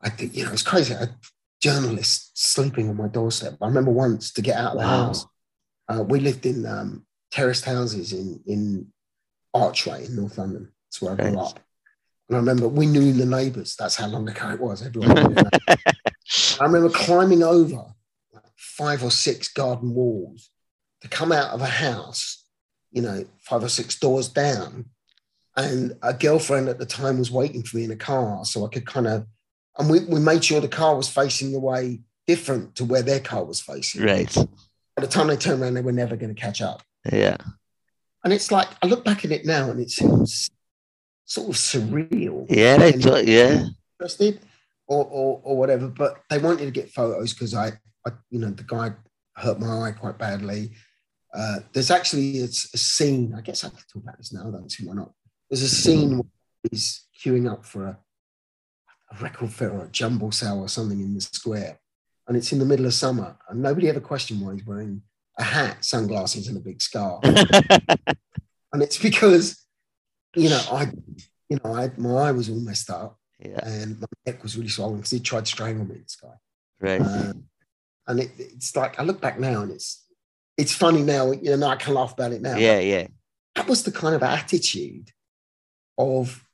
I 0.00 0.10
think, 0.10 0.36
you 0.36 0.44
know, 0.44 0.52
it's 0.52 0.62
crazy. 0.62 0.94
I 0.94 1.08
journalists 1.66 2.30
sleeping 2.34 2.88
on 2.88 2.96
my 2.96 3.08
doorstep. 3.08 3.56
I 3.60 3.66
remember 3.66 3.90
once 3.90 4.32
to 4.32 4.42
get 4.42 4.56
out 4.56 4.72
of 4.72 4.78
the 4.78 4.86
wow. 4.86 5.06
house, 5.06 5.26
uh, 5.88 6.02
we 6.02 6.20
lived 6.20 6.46
in 6.46 6.64
um, 6.66 7.06
terraced 7.30 7.64
houses 7.64 8.12
in 8.12 8.40
in 8.46 8.86
Archway 9.54 10.06
in 10.06 10.16
North 10.16 10.38
London. 10.38 10.72
That's 10.86 11.02
where 11.02 11.12
I 11.12 11.16
grew 11.16 11.40
up. 11.40 11.58
And 12.28 12.36
I 12.36 12.38
remember 12.38 12.68
we 12.68 12.86
knew 12.86 13.12
the 13.12 13.26
neighbours. 13.26 13.74
That's 13.76 13.96
how 13.96 14.06
long 14.06 14.28
ago 14.28 14.50
it 14.50 14.60
was. 14.60 14.82
Everyone 14.82 15.16
I 16.60 16.64
remember 16.64 16.90
climbing 16.90 17.42
over 17.42 17.84
five 18.56 19.02
or 19.02 19.10
six 19.10 19.48
garden 19.48 19.94
walls 19.94 20.50
to 21.00 21.08
come 21.08 21.32
out 21.32 21.50
of 21.50 21.60
a 21.60 21.66
house, 21.66 22.44
you 22.92 23.02
know, 23.02 23.24
five 23.40 23.62
or 23.62 23.68
six 23.68 23.98
doors 23.98 24.28
down. 24.28 24.86
And 25.56 25.96
a 26.02 26.12
girlfriend 26.12 26.68
at 26.68 26.78
the 26.78 26.86
time 26.86 27.18
was 27.18 27.30
waiting 27.30 27.62
for 27.62 27.76
me 27.76 27.84
in 27.84 27.90
a 27.90 27.96
car 27.96 28.44
so 28.44 28.66
I 28.66 28.68
could 28.68 28.86
kind 28.86 29.06
of, 29.06 29.26
and 29.78 29.90
we, 29.90 30.00
we 30.04 30.20
made 30.20 30.44
sure 30.44 30.60
the 30.60 30.68
car 30.68 30.96
was 30.96 31.08
facing 31.08 31.52
the 31.52 31.60
way 31.60 32.00
different 32.26 32.74
to 32.76 32.84
where 32.84 33.02
their 33.02 33.20
car 33.20 33.44
was 33.44 33.60
facing. 33.60 34.02
Right. 34.02 34.34
By 34.34 35.02
the 35.02 35.06
time 35.06 35.28
they 35.28 35.36
turned 35.36 35.62
around, 35.62 35.74
they 35.74 35.82
were 35.82 35.92
never 35.92 36.16
going 36.16 36.34
to 36.34 36.40
catch 36.40 36.62
up. 36.62 36.82
Yeah. 37.12 37.36
And 38.24 38.32
it's 38.32 38.50
like 38.50 38.68
I 38.82 38.86
look 38.86 39.04
back 39.04 39.24
at 39.24 39.30
it 39.30 39.46
now, 39.46 39.70
and 39.70 39.80
it 39.80 39.90
seems 39.90 40.50
sort 41.24 41.50
of 41.50 41.54
surreal. 41.54 42.46
Yeah. 42.48 42.78
They 42.78 42.92
do, 42.92 43.22
yeah. 43.24 43.66
interested 44.00 44.40
or, 44.88 45.04
or 45.04 45.40
or 45.44 45.56
whatever. 45.56 45.88
But 45.88 46.22
they 46.30 46.38
wanted 46.38 46.64
to 46.64 46.70
get 46.70 46.90
photos 46.90 47.34
because 47.34 47.54
I, 47.54 47.72
I, 48.06 48.12
you 48.30 48.40
know, 48.40 48.50
the 48.50 48.64
guy 48.64 48.92
hurt 49.36 49.60
my 49.60 49.88
eye 49.88 49.92
quite 49.92 50.18
badly. 50.18 50.72
Uh, 51.32 51.58
there's 51.72 51.90
actually 51.90 52.38
it's 52.38 52.72
a 52.74 52.78
scene. 52.78 53.34
I 53.36 53.42
guess 53.42 53.62
I 53.62 53.68
could 53.68 53.84
talk 53.92 54.02
about 54.02 54.18
this 54.18 54.32
now. 54.32 54.48
I 54.48 54.50
don't 54.50 54.72
see 54.72 54.86
why 54.86 54.94
not. 54.94 55.12
There's 55.50 55.62
a 55.62 55.68
scene 55.68 56.16
where 56.16 56.26
he's 56.70 57.06
queuing 57.22 57.50
up 57.50 57.64
for 57.64 57.86
a, 57.86 57.98
a 59.10 59.22
record 59.22 59.52
fair 59.52 59.70
or 59.72 59.84
a 59.84 59.88
jumble 59.88 60.32
sale 60.32 60.60
or 60.60 60.68
something 60.68 61.00
in 61.00 61.14
the 61.14 61.20
square, 61.20 61.78
and 62.26 62.36
it's 62.36 62.52
in 62.52 62.58
the 62.58 62.64
middle 62.64 62.86
of 62.86 62.94
summer, 62.94 63.36
and 63.48 63.62
nobody 63.62 63.88
ever 63.88 64.00
questioned 64.00 64.40
why 64.40 64.54
he's 64.54 64.66
wearing 64.66 65.02
a 65.38 65.42
hat, 65.44 65.84
sunglasses, 65.84 66.48
and 66.48 66.56
a 66.56 66.60
big 66.60 66.80
scarf. 66.80 67.20
and 67.24 68.82
it's 68.82 68.98
because, 68.98 69.64
you 70.34 70.48
know, 70.48 70.60
I, 70.70 70.90
you 71.48 71.58
know, 71.62 71.74
I 71.74 71.90
my 71.96 72.28
eye 72.28 72.32
was 72.32 72.48
all 72.48 72.60
messed 72.60 72.90
up 72.90 73.18
yeah. 73.38 73.58
and 73.62 74.00
my 74.00 74.06
neck 74.26 74.42
was 74.42 74.56
really 74.56 74.68
swollen 74.68 74.96
because 74.96 75.10
he 75.10 75.20
tried 75.20 75.44
to 75.44 75.50
strangle 75.50 75.84
me. 75.84 75.96
This 75.96 76.16
guy, 76.16 76.34
Right. 76.80 77.00
um, 77.00 77.44
and 78.06 78.20
it, 78.20 78.30
it's 78.38 78.74
like 78.76 78.98
I 78.98 79.02
look 79.02 79.20
back 79.20 79.38
now 79.38 79.62
and 79.62 79.72
it's 79.72 80.04
it's 80.56 80.72
funny 80.74 81.02
now. 81.02 81.32
You 81.32 81.56
know, 81.56 81.68
I 81.68 81.76
can 81.76 81.94
laugh 81.94 82.12
about 82.14 82.32
it 82.32 82.42
now. 82.42 82.56
Yeah. 82.56 82.78
Yeah. 82.78 83.06
that 83.54 83.68
was 83.68 83.82
the 83.82 83.92
kind 83.92 84.14
of 84.14 84.22
attitude 84.22 85.10
of 85.98 86.45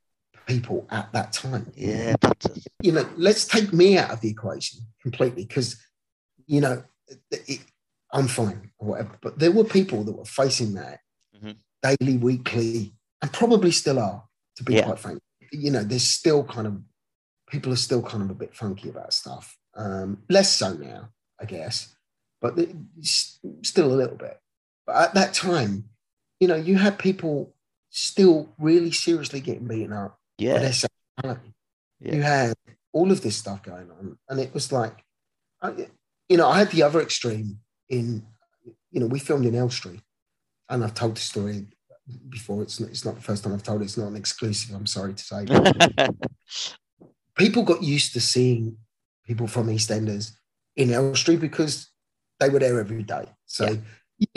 people 0.47 0.87
at 0.91 1.13
that 1.13 1.33
time. 1.33 1.73
Yeah. 1.77 2.15
That's. 2.21 2.47
You 2.83 2.93
know, 2.93 3.09
let's 3.17 3.47
take 3.47 3.73
me 3.73 3.99
out 3.99 4.11
of 4.11 4.21
the 4.21 4.31
equation 4.31 4.81
completely 5.01 5.45
because 5.45 5.77
you 6.47 6.61
know 6.61 6.85
it, 7.31 7.61
I'm 8.13 8.29
fine 8.29 8.71
or 8.79 8.89
whatever. 8.89 9.19
But 9.21 9.39
there 9.39 9.53
were 9.53 9.65
people 9.65 10.05
that 10.05 10.13
were 10.13 10.25
facing 10.25 10.75
that 10.75 11.01
Mhm. 11.37 11.57
daily, 11.83 12.17
weekly, 12.19 12.95
and 13.21 13.33
probably 13.33 13.71
still 13.71 13.99
are. 13.99 14.25
To 14.57 14.65
be 14.65 14.75
Yeah. 14.75 14.85
quite 14.85 14.99
frank, 14.99 15.19
you 15.51 15.71
know, 15.71 15.83
there's 15.83 16.07
still 16.07 16.45
kind 16.45 16.67
of 16.67 16.83
people 17.49 17.73
are 17.73 17.77
still 17.77 18.03
kind 18.03 18.23
of 18.23 18.31
a 18.31 18.35
bit 18.35 18.55
funky 18.55 18.91
about 18.91 19.15
stuff. 19.15 19.57
Um, 19.75 20.25
less 20.29 20.55
so 20.55 20.75
now, 20.75 21.11
I 21.41 21.47
guess, 21.47 21.95
but 22.41 22.59
still 23.63 23.93
a 23.93 23.97
little 23.97 24.17
bit. 24.17 24.39
But 24.87 24.97
at 24.97 25.15
that 25.15 25.33
time, 25.33 25.89
you 26.39 26.49
know, 26.49 26.55
you 26.57 26.77
had 26.77 26.99
people 26.99 27.55
still 27.89 28.55
really 28.59 28.91
seriously 28.93 29.41
getting 29.41 29.67
beaten 29.67 29.93
up 29.93 30.19
Yeah. 30.43 30.71
sexuality. 30.71 31.55
Yeah. 32.01 32.15
You 32.15 32.23
had 32.23 32.55
all 32.93 33.11
of 33.13 33.21
this 33.23 33.37
stuff 33.37 33.63
going 33.63 33.91
on, 33.91 34.19
and 34.29 34.41
it 34.41 34.53
was 34.53 34.73
like, 34.73 35.05
I, 35.61 35.87
you 36.29 36.37
know, 36.37 36.49
I 36.49 36.59
had 36.59 36.71
the 36.71 36.83
other 36.83 37.01
extreme 37.01 37.59
in, 37.89 38.25
you 38.91 39.01
know, 39.01 39.07
we 39.07 39.19
filmed 39.19 39.47
in 39.47 39.55
Elstree, 39.55 40.01
and 40.69 40.83
I've 40.85 40.95
told 40.95 41.17
the 41.17 41.21
story 41.21 41.67
before. 42.29 42.63
It's 42.63 42.81
not, 42.81 42.91
it's 42.91 43.05
not 43.05 43.15
the 43.15 43.23
first 43.23 43.45
time 43.45 43.53
I've 43.55 43.63
told 43.63 43.81
it. 43.83 43.85
It's 43.85 43.97
not 43.97 44.09
an 44.09 44.17
exclusive. 44.17 44.75
I'm 44.75 44.87
sorry 44.87 45.15
to 45.15 45.23
say. 45.23 45.47
people 47.37 47.63
got 47.63 47.83
used 47.83 48.13
to 48.15 48.21
seeing 48.21 48.77
people 49.27 49.47
from 49.47 49.69
EastEnders 49.69 50.33
in 50.77 50.91
Elstree 50.93 51.37
because 51.37 51.91
they 52.41 52.49
were 52.49 52.59
there 52.59 52.81
every 52.81 53.03
day. 53.03 53.25
So 53.47 53.67
Yeah. 53.67 53.77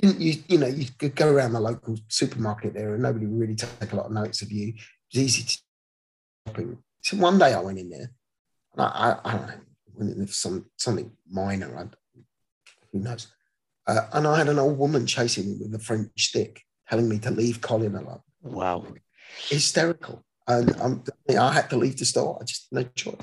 you 0.03 0.12
you, 0.18 0.43
you 0.47 0.58
know, 0.58 0.68
you 0.68 0.88
could 0.97 1.16
go 1.16 1.32
around 1.32 1.53
the 1.53 1.60
local 1.60 1.97
supermarket 2.08 2.74
there 2.74 2.93
and 2.93 3.03
nobody 3.03 3.26
would 3.26 3.39
really 3.39 3.56
take 3.56 3.91
a 3.91 3.95
lot 3.95 4.06
of 4.08 4.12
notes 4.12 4.41
of 4.41 4.51
you. 4.51 4.70
It 4.70 4.76
was 5.14 5.24
easy 5.24 5.43
to 5.43 5.58
shopping. 6.46 6.78
So 7.02 7.18
one 7.18 7.38
day 7.38 7.54
I 7.54 7.60
went 7.60 7.80
in 7.80 7.89
there 7.89 8.12
and 8.74 8.82
I, 8.82 8.86
I, 8.86 9.20
I 9.24 9.38
don't 9.38 9.48
know, 9.48 9.54
went 9.96 10.18
in 10.18 10.28
for 10.28 10.34
some, 10.34 10.66
something 10.78 11.12
minor. 11.30 11.78
I, 11.78 11.86
who 12.91 13.00
knows? 13.00 13.28
Uh, 13.88 14.08
and 14.14 14.28
I 14.28 14.38
had 14.38 14.50
an 14.50 14.60
old 14.60 14.78
woman 14.78 15.06
chasing 15.06 15.46
me 15.48 15.58
with 15.62 15.76
a 15.76 15.84
French 15.84 16.10
stick, 16.18 16.62
telling 16.89 17.08
me 17.08 17.20
to 17.20 17.32
leave 17.32 17.62
Colin 17.62 17.96
alone 17.96 18.22
wow. 18.41 18.86
hysterical. 19.48 20.24
And 20.48 20.76
I'm, 20.82 21.04
I 21.30 21.54
had 21.54 21.70
to 21.72 21.78
leave 21.78 21.98
the 21.98 22.06
store. 22.06 22.38
I 22.39 22.46
just 22.46 22.68
no 22.72 22.84
choice. 22.96 23.16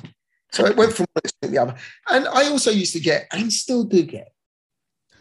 So 0.53 0.67
it 0.67 0.77
went 0.77 0.93
from 0.93 1.07
one 1.13 1.23
extreme 1.25 1.49
to 1.51 1.57
the 1.57 1.63
other. 1.63 1.75
And 2.09 2.29
I 2.29 2.51
also 2.51 2.71
used 2.71 2.93
to 2.93 3.01
get, 3.01 3.27
and 3.33 3.53
still 3.53 3.85
do 3.85 4.03
get, 4.03 4.33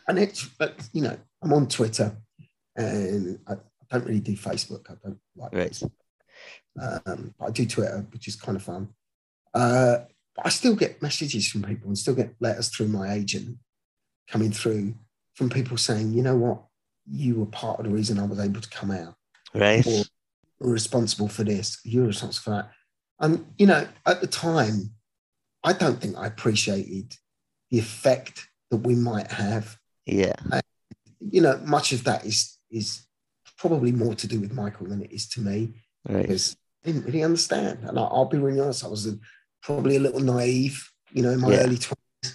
and 0.08 0.20
it's, 0.20 0.46
but 0.46 0.76
you 0.94 1.02
know, 1.02 1.18
I'm 1.42 1.54
on 1.54 1.68
Twitter 1.68 2.18
and 2.76 3.40
I, 3.48 3.54
I 3.54 3.58
don't 3.90 4.06
really 4.06 4.20
do 4.20 4.34
Facebook. 4.34 4.90
I 4.90 4.96
don't 5.04 5.20
like 5.36 5.54
Right. 5.54 5.72
Facebook. 5.72 5.92
Um, 6.80 7.34
but 7.38 7.48
I 7.48 7.52
do 7.52 7.66
Twitter, 7.66 8.06
which 8.12 8.28
is 8.28 8.36
kind 8.36 8.56
of 8.56 8.64
fun. 8.64 8.90
Uh, 9.54 9.98
but 10.36 10.46
I 10.46 10.50
still 10.50 10.76
get 10.76 11.02
messages 11.02 11.48
from 11.48 11.64
people 11.64 11.88
and 11.88 11.98
still 11.98 12.16
get 12.16 12.36
letters 12.40 12.70
through 12.70 12.88
my 12.88 13.14
agent 13.14 13.58
coming 14.30 14.52
through 14.52 14.96
from 15.36 15.50
people 15.50 15.78
saying, 15.78 16.14
you 16.14 16.24
know 16.24 16.36
what, 16.38 16.64
you 17.10 17.36
were 17.36 17.46
part 17.48 17.80
of 17.80 17.86
the 17.86 17.92
reason 17.92 18.20
I 18.20 18.26
was 18.26 18.40
able 18.40 18.62
to 18.62 18.70
come 18.70 18.92
out 18.92 19.16
Right. 19.54 19.86
or 19.86 20.04
responsible 20.60 21.28
for 21.28 21.44
this, 21.44 21.80
you're 21.84 22.08
responsible 22.08 22.44
for 22.44 22.50
that. 22.52 22.72
And, 23.20 23.46
you 23.58 23.68
know, 23.68 23.88
at 24.06 24.22
the 24.22 24.28
time, 24.28 24.92
I 25.64 25.74
don't 25.74 26.02
think 26.02 26.18
I 26.18 26.28
appreciated 26.28 27.16
the 27.70 27.80
effect 27.80 28.48
that 28.72 28.78
we 28.78 28.96
might 28.96 29.32
have. 29.32 29.78
Yeah. 30.06 30.34
You 31.20 31.42
know, 31.42 31.60
much 31.66 31.92
of 31.92 32.04
that 32.06 32.26
is 32.26 32.58
is 32.72 33.06
probably 33.58 33.92
more 33.92 34.16
to 34.16 34.28
do 34.28 34.40
with 34.40 34.54
Michael 34.54 34.88
than 34.88 35.04
it 35.04 35.12
is 35.12 35.28
to 35.30 35.42
me 35.42 35.76
Right. 36.08 36.24
because 36.24 36.56
I 36.84 36.88
didn't 36.88 37.06
really 37.06 37.24
understand. 37.24 37.80
And 37.84 37.98
I, 38.00 38.04
I'll 38.04 38.26
be 38.26 38.38
really 38.38 38.60
honest, 38.60 38.84
I 38.84 38.88
was 38.88 39.08
a, 39.08 39.18
probably 39.62 39.98
a 39.98 40.00
little 40.00 40.20
naive, 40.20 40.90
you 41.12 41.22
know, 41.24 41.32
in 41.32 41.40
my 41.40 41.52
Yeah. 41.52 41.60
early 41.64 41.78
20s, 41.78 42.34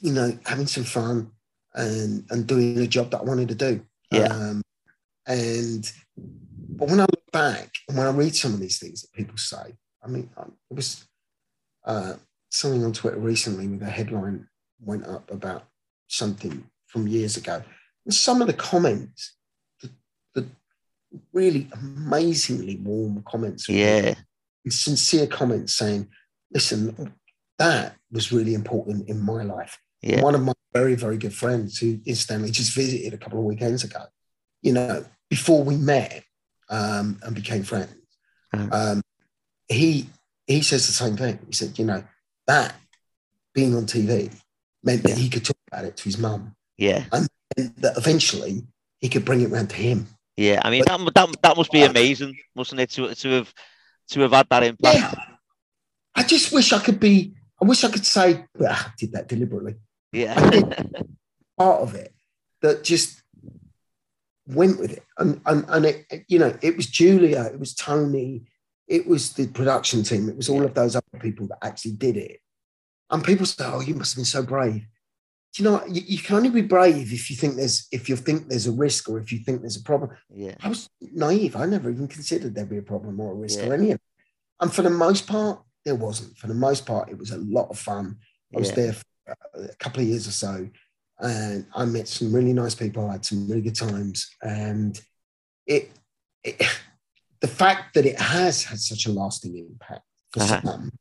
you 0.00 0.12
know, 0.12 0.38
having 0.44 0.66
some 0.66 0.84
fun 0.84 1.30
and, 1.74 2.24
and 2.30 2.46
doing 2.46 2.78
a 2.78 2.86
job 2.86 3.10
that 3.10 3.20
I 3.20 3.24
wanted 3.24 3.48
to 3.48 3.54
do. 3.54 3.80
Yeah. 4.10 4.26
Um, 4.26 4.62
and, 5.26 5.90
but 6.16 6.88
when 6.88 7.00
I 7.00 7.04
look 7.04 7.30
back 7.32 7.70
and 7.88 7.96
when 7.96 8.06
I 8.06 8.10
read 8.10 8.34
some 8.34 8.54
of 8.54 8.60
these 8.60 8.78
things 8.78 9.02
that 9.02 9.12
people 9.12 9.36
say, 9.36 9.74
I 10.02 10.08
mean, 10.08 10.30
I, 10.36 10.42
it 10.42 10.74
was 10.76 11.04
uh, 11.84 12.14
something 12.50 12.84
on 12.84 12.92
Twitter 12.92 13.18
recently 13.18 13.68
with 13.68 13.82
a 13.82 13.90
headline 13.90 14.48
went 14.80 15.06
up 15.06 15.30
about 15.30 15.64
something 16.08 16.64
from 16.86 17.06
years 17.06 17.36
ago. 17.36 17.62
And 18.04 18.14
some 18.14 18.40
of 18.40 18.46
the 18.48 18.54
comments, 18.54 19.36
really 21.32 21.68
amazingly 21.72 22.76
warm 22.76 23.22
comments, 23.26 23.68
Yeah. 23.68 24.14
sincere 24.68 25.26
comments 25.26 25.74
saying, 25.74 26.08
listen, 26.52 27.14
that 27.58 27.96
was 28.10 28.32
really 28.32 28.54
important 28.54 29.08
in 29.08 29.20
my 29.20 29.42
life. 29.42 29.78
Yeah. 30.02 30.22
One 30.22 30.34
of 30.34 30.42
my 30.42 30.52
very, 30.72 30.94
very 30.94 31.18
good 31.18 31.34
friends 31.34 31.78
who 31.78 32.00
incidentally 32.06 32.50
just 32.50 32.74
visited 32.74 33.12
a 33.12 33.18
couple 33.18 33.38
of 33.38 33.44
weekends 33.44 33.84
ago, 33.84 34.06
you 34.62 34.72
know, 34.72 35.04
before 35.28 35.62
we 35.64 35.76
met 35.76 36.24
um, 36.68 37.18
and 37.22 37.34
became 37.34 37.62
friends, 37.64 37.94
Uh-huh. 38.52 38.68
um, 38.72 39.02
he 39.68 40.08
he 40.46 40.62
says 40.62 40.86
the 40.86 40.92
same 40.92 41.16
thing. 41.16 41.38
He 41.46 41.52
said, 41.52 41.78
you 41.78 41.84
know, 41.84 42.02
that 42.48 42.74
being 43.54 43.74
on 43.76 43.86
TV 43.86 44.32
meant 44.82 45.02
that 45.04 45.10
Yeah. 45.10 45.14
he 45.14 45.28
could 45.28 45.44
talk 45.44 45.56
about 45.68 45.84
it 45.84 45.96
to 45.98 46.04
his 46.04 46.18
mum 46.18 46.56
Yeah. 46.76 47.04
and 47.12 47.28
that 47.78 47.96
eventually 47.96 48.66
he 48.98 49.08
could 49.08 49.24
bring 49.24 49.42
it 49.42 49.50
round 49.50 49.70
to 49.70 49.76
him. 49.76 50.08
Yeah. 50.40 50.62
I 50.64 50.70
mean, 50.70 50.84
that, 50.86 50.98
that, 51.14 51.42
that 51.42 51.56
must 51.56 51.70
be 51.70 51.82
amazing, 51.82 52.34
mustn't 52.56 52.80
it, 52.80 52.90
to, 52.92 53.14
to 53.14 53.28
have 53.30 53.54
to 54.08 54.20
have 54.20 54.32
had 54.32 54.46
that 54.48 54.62
impact? 54.62 54.96
Yeah. 54.96 55.14
I 56.14 56.22
just 56.22 56.50
wish 56.50 56.72
I 56.72 56.78
could 56.78 56.98
be, 56.98 57.34
I 57.60 57.66
wish 57.66 57.84
I 57.84 57.90
could 57.90 58.06
say, 58.06 58.46
well, 58.56 58.72
I 58.72 58.90
did 58.98 59.12
that 59.12 59.28
deliberately. 59.28 59.74
Yeah. 60.12 60.34
part 61.58 61.82
of 61.82 61.94
it 61.94 62.14
that 62.62 62.84
just 62.84 63.22
went 64.46 64.80
with 64.80 64.92
it. 64.92 65.04
And, 65.18 65.42
and, 65.44 65.66
and 65.68 65.84
it, 65.84 66.24
you 66.28 66.38
know, 66.38 66.56
it 66.62 66.74
was 66.74 66.86
Julia, 66.86 67.42
it 67.52 67.60
was 67.60 67.74
Tony, 67.74 68.46
it 68.88 69.06
was 69.06 69.34
the 69.34 69.46
production 69.48 70.02
team, 70.02 70.30
it 70.30 70.36
was 70.38 70.48
all 70.48 70.64
of 70.64 70.72
those 70.72 70.96
other 70.96 71.20
people 71.20 71.48
that 71.48 71.58
actually 71.62 71.92
did 71.92 72.16
it. 72.16 72.40
And 73.10 73.22
people 73.22 73.44
say, 73.44 73.64
oh, 73.66 73.80
you 73.80 73.94
must 73.94 74.14
have 74.14 74.18
been 74.18 74.24
so 74.24 74.42
brave. 74.42 74.86
Do 75.54 75.62
you 75.62 75.68
know, 75.70 75.84
you, 75.86 76.02
you 76.06 76.18
can 76.18 76.36
only 76.36 76.50
be 76.50 76.62
brave 76.62 77.12
if 77.12 77.28
you 77.28 77.34
think 77.36 77.56
there's, 77.56 77.88
if 77.90 78.08
you 78.08 78.14
think 78.16 78.48
there's 78.48 78.68
a 78.68 78.72
risk 78.72 79.08
or 79.08 79.18
if 79.18 79.32
you 79.32 79.40
think 79.40 79.60
there's 79.62 79.76
a 79.76 79.82
problem. 79.82 80.10
yeah. 80.34 80.54
I 80.62 80.68
was 80.68 80.88
naive. 81.00 81.56
I 81.56 81.66
never 81.66 81.90
even 81.90 82.06
considered 82.06 82.54
there'd 82.54 82.70
be 82.70 82.78
a 82.78 82.82
problem 82.82 83.18
or 83.20 83.32
a 83.32 83.34
risk 83.34 83.58
Yeah. 83.58 83.66
or 83.68 83.74
any 83.74 83.90
of 83.90 83.96
it. 83.96 84.00
And 84.60 84.72
for 84.72 84.82
the 84.82 84.90
most 84.90 85.26
part, 85.26 85.60
there 85.84 85.96
wasn't. 85.96 86.36
For 86.38 86.46
the 86.46 86.54
most 86.54 86.86
part, 86.86 87.08
it 87.10 87.18
was 87.18 87.30
a 87.32 87.38
lot 87.38 87.68
of 87.70 87.78
fun. 87.78 88.18
I 88.54 88.58
was 88.58 88.68
Yeah. 88.68 88.74
there 88.76 88.92
for 88.92 89.04
a 89.54 89.74
couple 89.76 90.02
of 90.02 90.08
years 90.08 90.28
or 90.28 90.32
so, 90.32 90.68
and 91.18 91.66
I 91.74 91.84
met 91.84 92.06
some 92.08 92.32
really 92.32 92.52
nice 92.52 92.74
people. 92.74 93.08
I 93.08 93.12
had 93.12 93.24
some 93.24 93.48
really 93.48 93.62
good 93.62 93.74
times, 93.76 94.28
and 94.42 95.00
it, 95.66 95.90
it 96.44 96.62
the 97.40 97.48
fact 97.48 97.94
that 97.94 98.04
it 98.06 98.20
has 98.20 98.62
had 98.64 98.78
such 98.78 99.06
a 99.06 99.10
lasting 99.12 99.56
impact 99.56 100.02
for 100.32 100.42
Uh-huh. 100.42 100.60
some 100.62 100.92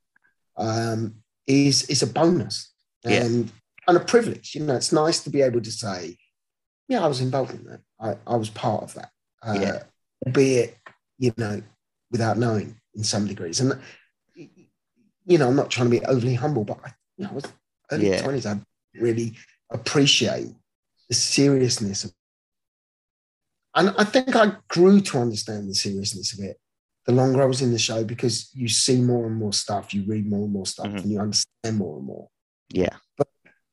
um, 0.57 1.15
is 1.45 1.83
is 1.89 2.01
a 2.01 2.07
bonus 2.07 2.71
Yeah. 3.03 3.25
and 3.25 3.51
and 3.89 3.97
a 3.97 4.05
privilege. 4.05 4.55
You 4.55 4.61
know, 4.63 4.75
it's 4.75 4.91
nice 4.91 5.21
to 5.23 5.29
be 5.29 5.41
able 5.41 5.61
to 5.61 5.71
say, 5.71 6.17
"Yeah, 6.87 7.03
I 7.03 7.07
was 7.07 7.21
involved 7.21 7.53
in 7.53 7.63
that. 7.65 7.81
I, 7.99 8.15
I 8.25 8.35
was 8.37 8.49
part 8.49 8.83
of 8.83 8.93
that." 8.93 9.11
Uh, 9.41 9.57
Yeah. 9.59 9.83
Albeit, 10.25 10.77
you 11.17 11.33
know, 11.37 11.61
without 12.11 12.37
knowing 12.37 12.79
in 12.95 13.03
some 13.03 13.25
degrees, 13.27 13.59
and 13.61 13.79
you 15.25 15.37
know, 15.37 15.47
I'm 15.47 15.55
not 15.55 15.69
trying 15.69 15.89
to 15.89 15.99
be 15.99 16.05
overly 16.05 16.33
humble, 16.33 16.63
but 16.65 16.79
I, 16.83 16.89
you 17.17 17.23
know, 17.25 17.31
I 17.31 17.33
was 17.33 17.45
early 17.91 18.09
Yeah. 18.09 18.21
20s, 18.21 18.45
I 18.45 18.59
really 18.99 19.35
appreciate 19.71 20.53
the 21.07 21.15
seriousness 21.15 22.03
of 22.03 22.13
and 23.75 23.93
I 23.97 24.03
think 24.03 24.35
I 24.35 24.53
grew 24.67 24.99
to 24.99 25.19
understand 25.19 25.69
the 25.69 25.75
seriousness 25.75 26.33
of 26.33 26.39
it 26.43 26.57
the 27.05 27.13
longer 27.13 27.41
I 27.41 27.45
was 27.45 27.61
in 27.61 27.71
the 27.71 27.79
show 27.79 28.03
because 28.03 28.49
you 28.53 28.67
see 28.67 28.99
more 29.01 29.25
and 29.27 29.35
more 29.35 29.53
stuff, 29.53 29.93
you 29.93 30.03
read 30.03 30.27
more 30.27 30.43
and 30.43 30.51
more 30.53 30.65
stuff, 30.65 30.87
Mhm. 30.87 31.01
and 31.01 31.11
you 31.11 31.19
understand 31.19 31.77
more 31.77 31.97
and 31.97 32.05
more. 32.05 32.29
Yeah. 32.69 32.95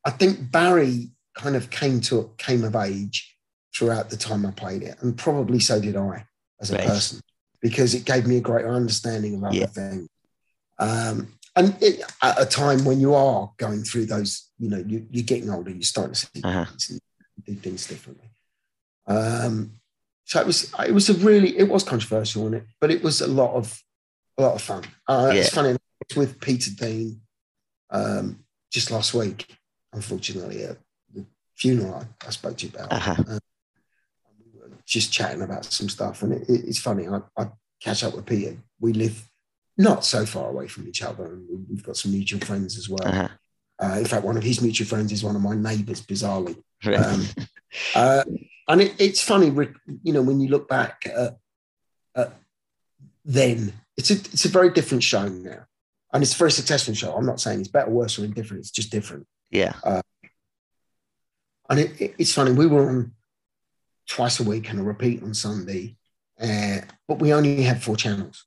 I 0.06 0.10
think 0.10 0.50
Barry 0.52 1.10
kind 1.34 1.56
of 1.56 1.68
came 1.70 2.00
to 2.02 2.30
came 2.38 2.62
of 2.64 2.76
age 2.76 3.36
throughout 3.74 4.08
the 4.08 4.16
time 4.16 4.46
I 4.46 4.52
played 4.52 4.82
it, 4.82 4.96
and 5.02 5.18
probably 5.18 5.58
so 5.60 5.80
did 5.80 5.96
I 5.96 6.24
as 6.60 6.70
a 6.70 6.74
Right. 6.74 6.84
person 6.86 7.20
because 7.60 7.92
it 7.94 8.04
gave 8.04 8.26
me 8.26 8.36
a 8.38 8.40
greater 8.40 8.72
understanding 8.72 9.34
of 9.34 9.44
other 9.44 9.56
Yeah. 9.56 9.66
things. 9.66 10.08
Um, 10.78 11.34
and 11.56 11.76
it, 11.82 12.02
at 12.22 12.40
a 12.40 12.46
time 12.46 12.84
when 12.84 13.00
you 13.00 13.14
are 13.14 13.52
going 13.56 13.82
through 13.82 14.06
those, 14.06 14.50
you 14.58 14.68
know, 14.68 14.78
you, 14.86 15.06
you're 15.10 15.24
getting 15.24 15.50
older, 15.50 15.70
you're 15.70 15.82
starting 15.82 16.14
to 16.14 16.20
see 16.20 16.42
Uh-huh. 16.44 16.64
things 16.66 17.00
do 17.44 17.54
things 17.54 17.86
differently. 17.86 18.30
Um, 19.06 19.80
so 20.24 20.40
it 20.40 20.46
was 20.46 20.72
it 20.86 20.92
was 20.92 21.08
a 21.10 21.14
really 21.14 21.56
it 21.58 21.68
was 21.68 21.82
controversial 21.84 22.46
in 22.46 22.54
it, 22.54 22.66
but 22.80 22.90
it 22.90 23.02
was 23.02 23.20
a 23.20 23.26
lot 23.26 23.54
of 23.54 23.82
a 24.38 24.42
lot 24.42 24.54
of 24.54 24.62
fun. 24.62 24.84
Uh, 25.08 25.32
It's 25.34 25.50
funny. 25.50 25.76
With 26.16 26.40
Peter 26.40 26.70
Dean 26.70 27.20
um, 27.90 28.44
just 28.70 28.90
last 28.90 29.12
week, 29.14 29.58
unfortunately, 29.96 30.62
at 30.62 30.78
the 31.12 31.24
funeral 31.54 31.94
I, 31.94 32.26
I 32.26 32.30
spoke 32.30 32.56
to 32.58 32.66
you 32.66 32.72
about. 32.74 32.92
Uh-huh. 32.92 33.14
We 33.26 34.60
were 34.60 34.70
just 34.84 35.12
chatting 35.12 35.42
about 35.42 35.64
some 35.64 35.88
stuff, 35.88 36.22
and 36.22 36.32
it, 36.34 36.48
it- 36.48 36.64
it's 36.68 36.78
funny. 36.78 37.08
I, 37.08 37.20
I 37.36 37.48
catch 37.82 38.04
up 38.04 38.14
with 38.14 38.26
Peter. 38.26 38.56
We 38.78 38.92
live 38.92 39.28
not 39.78 40.04
so 40.04 40.24
far 40.24 40.48
away 40.48 40.68
from 40.68 40.86
each 40.86 41.02
other, 41.02 41.24
and 41.32 41.48
we- 41.48 41.64
we've 41.70 41.82
got 41.82 41.96
some 41.96 42.12
mutual 42.12 42.40
friends 42.40 42.78
as 42.78 42.88
well. 42.88 43.06
Uh-huh. 43.08 43.28
Uh, 43.78 43.96
in 43.98 44.04
fact, 44.06 44.24
one 44.24 44.36
of 44.38 44.42
his 44.42 44.62
mutual 44.62 44.86
friends 44.86 45.12
is 45.12 45.22
one 45.24 45.36
of 45.36 45.42
my 45.42 45.54
neighbours, 45.54 46.00
bizarrely. 46.00 46.56
Right. 46.84 46.98
Um, 46.98 47.26
uh, 47.94 48.24
and 48.68 48.80
it, 48.80 48.94
it's 48.98 49.22
funny, 49.22 49.54
you 50.02 50.12
know, 50.14 50.22
when 50.22 50.40
you 50.40 50.48
look 50.48 50.66
back 50.68 51.02
at, 51.06 51.36
at 52.14 52.32
then, 53.24 53.74
it's 53.98 54.10
a, 54.10 54.14
it's 54.14 54.46
a 54.46 54.48
very 54.48 54.70
different 54.70 55.02
show 55.02 55.28
now. 55.28 55.66
And 56.12 56.22
it's 56.22 56.34
a 56.34 56.38
very 56.38 56.52
successful 56.52 56.94
show. 56.94 57.14
I'm 57.14 57.26
not 57.26 57.40
saying 57.40 57.60
it's 57.60 57.68
better, 57.68 57.90
worse, 57.90 58.18
or 58.18 58.24
indifferent. 58.24 58.60
It's 58.60 58.70
just 58.70 58.90
different. 58.90 59.26
Yeah. 59.50 59.74
And 61.68 61.80
it, 61.80 62.00
it- 62.00 62.14
it's 62.18 62.32
funny, 62.32 62.52
we 62.52 62.66
were 62.66 62.88
on 62.88 63.12
twice 64.08 64.38
a 64.40 64.44
week 64.44 64.70
and 64.70 64.78
a 64.78 64.82
repeat 64.82 65.22
on 65.22 65.34
Sunday, 65.34 65.96
uh, 66.40 66.78
but 67.08 67.18
we 67.18 67.32
only 67.32 67.62
had 67.62 67.82
four 67.82 67.96
channels. 67.96 68.44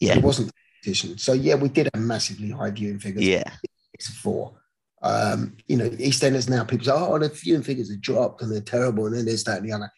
Yeah. 0.00 0.16
It 0.16 0.22
wasn't 0.22 0.50
competition. 0.82 1.18
So, 1.18 1.32
yeah, 1.34 1.54
we 1.54 1.68
did 1.68 1.90
have 1.92 2.02
massively 2.02 2.50
high 2.50 2.70
viewing 2.70 2.98
figures. 2.98 3.24
Yeah. 3.26 3.44
It's 3.92 4.08
a 4.08 4.12
four. 4.12 4.54
Um, 5.02 5.56
you 5.66 5.76
know, 5.76 5.88
EastEnders 5.90 6.48
now, 6.48 6.64
people 6.64 6.86
say, 6.86 6.92
oh, 6.94 7.18
the 7.18 7.28
viewing 7.28 7.62
figures 7.62 7.90
have 7.90 8.00
dropped 8.00 8.40
and 8.42 8.50
they're 8.50 8.60
terrible, 8.60 9.06
and 9.06 9.16
then 9.16 9.26
there's 9.26 9.44
that 9.44 9.58
and 9.58 9.68
the 9.68 9.72
other. 9.74 9.92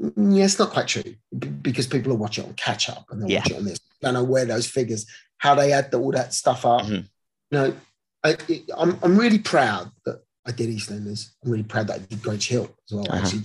Mm, 0.00 0.36
Yeah, 0.36 0.44
it's 0.44 0.58
not 0.58 0.70
quite 0.70 0.88
true 0.88 1.14
because 1.62 1.86
people 1.86 2.12
are 2.12 2.16
watching 2.16 2.44
on 2.44 2.54
catch 2.54 2.90
up 2.90 3.06
and 3.10 3.22
they'll 3.22 3.30
Yeah. 3.30 3.38
watch 3.40 3.50
it 3.52 3.56
on 3.56 3.64
this. 3.64 3.78
Don't 4.02 4.14
know 4.14 4.24
where 4.24 4.44
those 4.44 4.66
figures, 4.66 5.06
how 5.38 5.54
they 5.54 5.72
add 5.72 5.92
all 5.94 6.12
that 6.12 6.34
stuff 6.34 6.64
up. 6.66 6.82
Mhm. 6.82 7.04
You 7.50 7.58
know, 7.58 7.76
I, 8.24 8.36
it, 8.48 8.70
I'm, 8.76 8.98
I'm 9.02 9.16
really 9.16 9.38
proud 9.38 9.90
that 10.04 10.22
I 10.46 10.52
did 10.52 10.68
EastEnders. 10.70 11.30
I'm 11.44 11.50
really 11.50 11.62
proud 11.64 11.86
that 11.88 11.96
I 11.96 11.98
did 12.04 12.22
Grange 12.22 12.48
Hill 12.48 12.64
as 12.88 12.94
well. 12.94 13.06
Uh-huh. 13.08 13.18
Actually, 13.22 13.40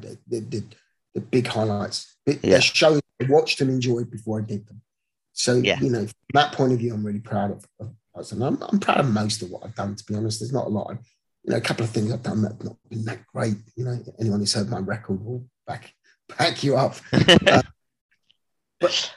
did, 0.00 0.18
did, 0.28 0.50
did 0.50 0.76
the 1.14 1.20
big 1.20 1.46
highlights. 1.46 2.16
It, 2.26 2.40
Yeah. 2.42 2.50
They're 2.52 2.60
shows 2.62 3.00
I 3.22 3.26
watched 3.28 3.60
and 3.60 3.70
enjoyed 3.70 4.10
before 4.10 4.40
I 4.40 4.42
did 4.44 4.66
them. 4.66 4.82
So, 5.32 5.56
Yeah. 5.56 5.78
you 5.80 5.90
know, 5.90 6.00
from 6.06 6.14
that 6.34 6.52
point 6.52 6.72
of 6.72 6.78
view, 6.78 6.92
I'm 6.94 7.04
really 7.04 7.20
proud 7.20 7.50
of, 7.52 7.64
of 7.80 7.94
us. 8.14 8.32
And 8.32 8.42
I'm, 8.42 8.60
I'm 8.62 8.78
proud 8.80 9.00
of 9.00 9.10
most 9.12 9.42
of 9.42 9.50
what 9.50 9.64
I've 9.64 9.74
done, 9.74 9.94
to 9.94 10.04
be 10.04 10.14
honest. 10.14 10.40
There's 10.40 10.52
not 10.52 10.66
a 10.66 10.70
lot. 10.70 10.90
Of, 10.90 10.98
you 11.44 11.52
know, 11.52 11.58
a 11.58 11.60
couple 11.60 11.84
of 11.84 11.90
things 11.90 12.12
I've 12.12 12.22
done 12.22 12.42
that 12.42 12.52
have 12.52 12.64
not 12.64 12.76
been 12.90 13.04
that 13.04 13.24
great. 13.32 13.56
You 13.76 13.84
know, 13.84 13.98
anyone 14.18 14.40
who's 14.40 14.52
heard 14.54 14.68
my 14.68 14.78
record 14.80 15.24
will 15.24 15.46
back 15.66 15.92
back 16.38 16.64
you 16.64 16.76
up. 16.76 16.96
But 18.80 19.10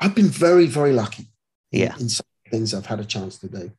I've 0.00 0.14
been 0.14 0.26
very, 0.28 0.66
very 0.66 0.92
lucky 0.92 1.28
in, 1.72 1.80
Yeah. 1.80 1.94
in 2.00 2.08
some 2.08 2.26
things 2.54 2.72
I've 2.72 2.86
had 2.86 3.00
a 3.00 3.04
chance 3.04 3.38
to 3.38 3.48
do. 3.48 3.72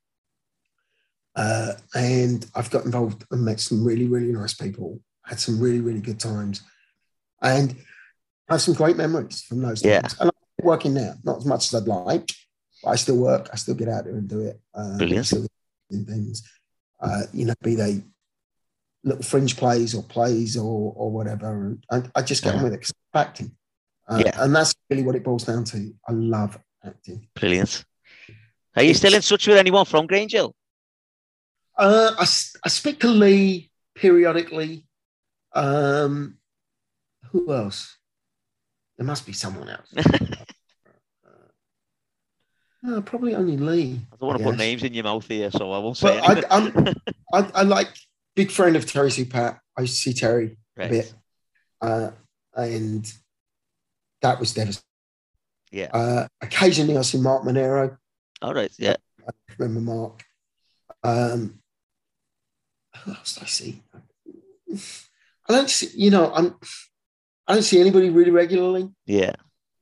Uh, 1.36 1.74
and 1.94 2.46
I've 2.56 2.70
got 2.72 2.86
involved 2.86 3.26
and 3.32 3.44
met 3.44 3.60
some 3.60 3.84
really, 3.86 4.08
really 4.08 4.32
nice 4.32 4.54
people, 4.54 5.00
had 5.26 5.40
some 5.40 5.60
really, 5.60 5.82
really 5.82 6.00
good 6.02 6.20
times, 6.20 6.62
and 7.42 7.76
I 8.50 8.54
have 8.54 8.62
some 8.62 8.74
great 8.74 8.96
memories 8.98 9.42
from 9.44 9.62
those 9.62 9.84
Yeah. 9.84 10.02
times. 10.02 10.16
And 10.20 10.30
I'm 10.30 10.66
working 10.66 10.94
now, 10.94 11.16
not 11.24 11.38
as 11.38 11.46
much 11.46 11.68
as 11.68 11.82
I'd 11.82 11.88
like, 11.88 12.30
but 12.84 12.90
I 12.92 12.96
still 12.96 13.18
work. 13.18 13.50
I 13.52 13.56
still 13.58 13.76
get 13.76 13.90
out 13.90 14.06
there 14.06 14.16
and 14.16 14.30
do 14.30 14.42
it. 14.42 14.62
Um, 14.74 14.98
Brilliant. 14.98 15.28
things, 15.90 16.44
uh, 17.00 17.24
you 17.34 17.46
know, 17.46 17.54
be 17.62 17.76
they 17.76 18.04
little 19.04 19.24
fringe 19.24 19.56
plays 19.58 19.94
or 19.94 20.04
plays 20.04 20.56
or 20.58 20.94
or 20.96 21.12
whatever. 21.12 21.48
And 21.68 21.86
I, 21.92 22.20
I 22.20 22.22
just 22.24 22.44
get 22.44 22.52
on 22.52 22.56
Uh-huh. 22.56 22.64
with 22.66 22.74
it 22.74 22.82
'cause 22.82 22.94
I'm 23.14 23.22
acting. 23.22 23.56
Uh, 24.08 24.22
Yeah. 24.26 24.44
And 24.44 24.56
that's 24.56 24.74
really 24.90 25.04
what 25.04 25.16
it 25.16 25.24
boils 25.24 25.44
down 25.44 25.64
to. 25.66 25.94
I 26.08 26.12
love 26.14 26.58
acting. 26.84 27.28
Brilliant. 27.36 27.84
Are 28.76 28.84
you 28.84 28.94
still 28.94 29.14
in 29.14 29.22
touch 29.22 29.48
with 29.48 29.58
anyone 29.58 29.86
from 29.86 30.06
Grange 30.06 30.34
Hill? 30.34 30.54
Uh, 31.78 32.12
I, 32.18 32.24
I 32.64 32.70
speak 32.70 33.00
to 33.02 33.08
Lee 33.08 33.70
periodically. 33.96 34.86
Um, 35.54 36.38
who 37.32 37.54
else? 37.54 37.98
There 38.98 39.06
must 39.06 39.26
be 39.26 39.34
someone 39.34 39.70
else. 39.70 39.94
Uh, 42.88 43.02
probably 43.02 43.34
only 43.34 43.58
Lee. 43.58 44.00
I 44.14 44.16
don't 44.20 44.28
want 44.28 44.38
to 44.38 44.46
put 44.46 44.58
names 44.58 44.84
in 44.84 44.94
your 44.94 45.06
mouth 45.06 45.28
here, 45.28 45.50
so 45.50 45.72
I 45.72 45.80
won't 45.80 45.98
say 45.98 46.22
But 46.24 46.46
I, 46.52 46.94
I, 47.34 47.52
I 47.56 47.62
like 47.64 47.90
big 48.36 48.52
friend 48.52 48.76
of 48.76 48.86
Terry 48.86 49.10
Sue-Patt. 49.10 49.60
I 49.76 49.86
see 49.86 50.14
Terry 50.14 50.58
a 50.78 50.88
bit, 50.88 51.14
uh, 51.82 52.12
and 52.54 53.12
that 54.22 54.40
was 54.40 54.54
devastating. 54.54 54.84
Yeah. 55.72 55.90
Uh, 55.92 56.28
occasionally, 56.42 56.98
I 56.98 57.02
see 57.02 57.18
Mark 57.18 57.44
Monero. 57.44 57.98
All 58.42 58.54
right. 58.54 58.72
Yeah. 58.78 58.96
I 59.28 59.32
remember 59.58 59.82
Mark. 59.92 60.24
Um, 61.04 61.60
who 63.04 63.12
else 63.12 63.36
do 63.36 63.42
I 63.44 63.48
see? 63.48 63.84
I 65.48 65.54
don't 65.54 65.70
see, 65.70 65.90
you 65.96 66.10
know, 66.10 66.32
I'm, 66.34 66.56
I 67.48 67.54
don't 67.54 67.64
see 67.64 67.80
anybody 67.80 68.10
really 68.10 68.32
regularly. 68.32 68.90
Yeah. 69.06 69.34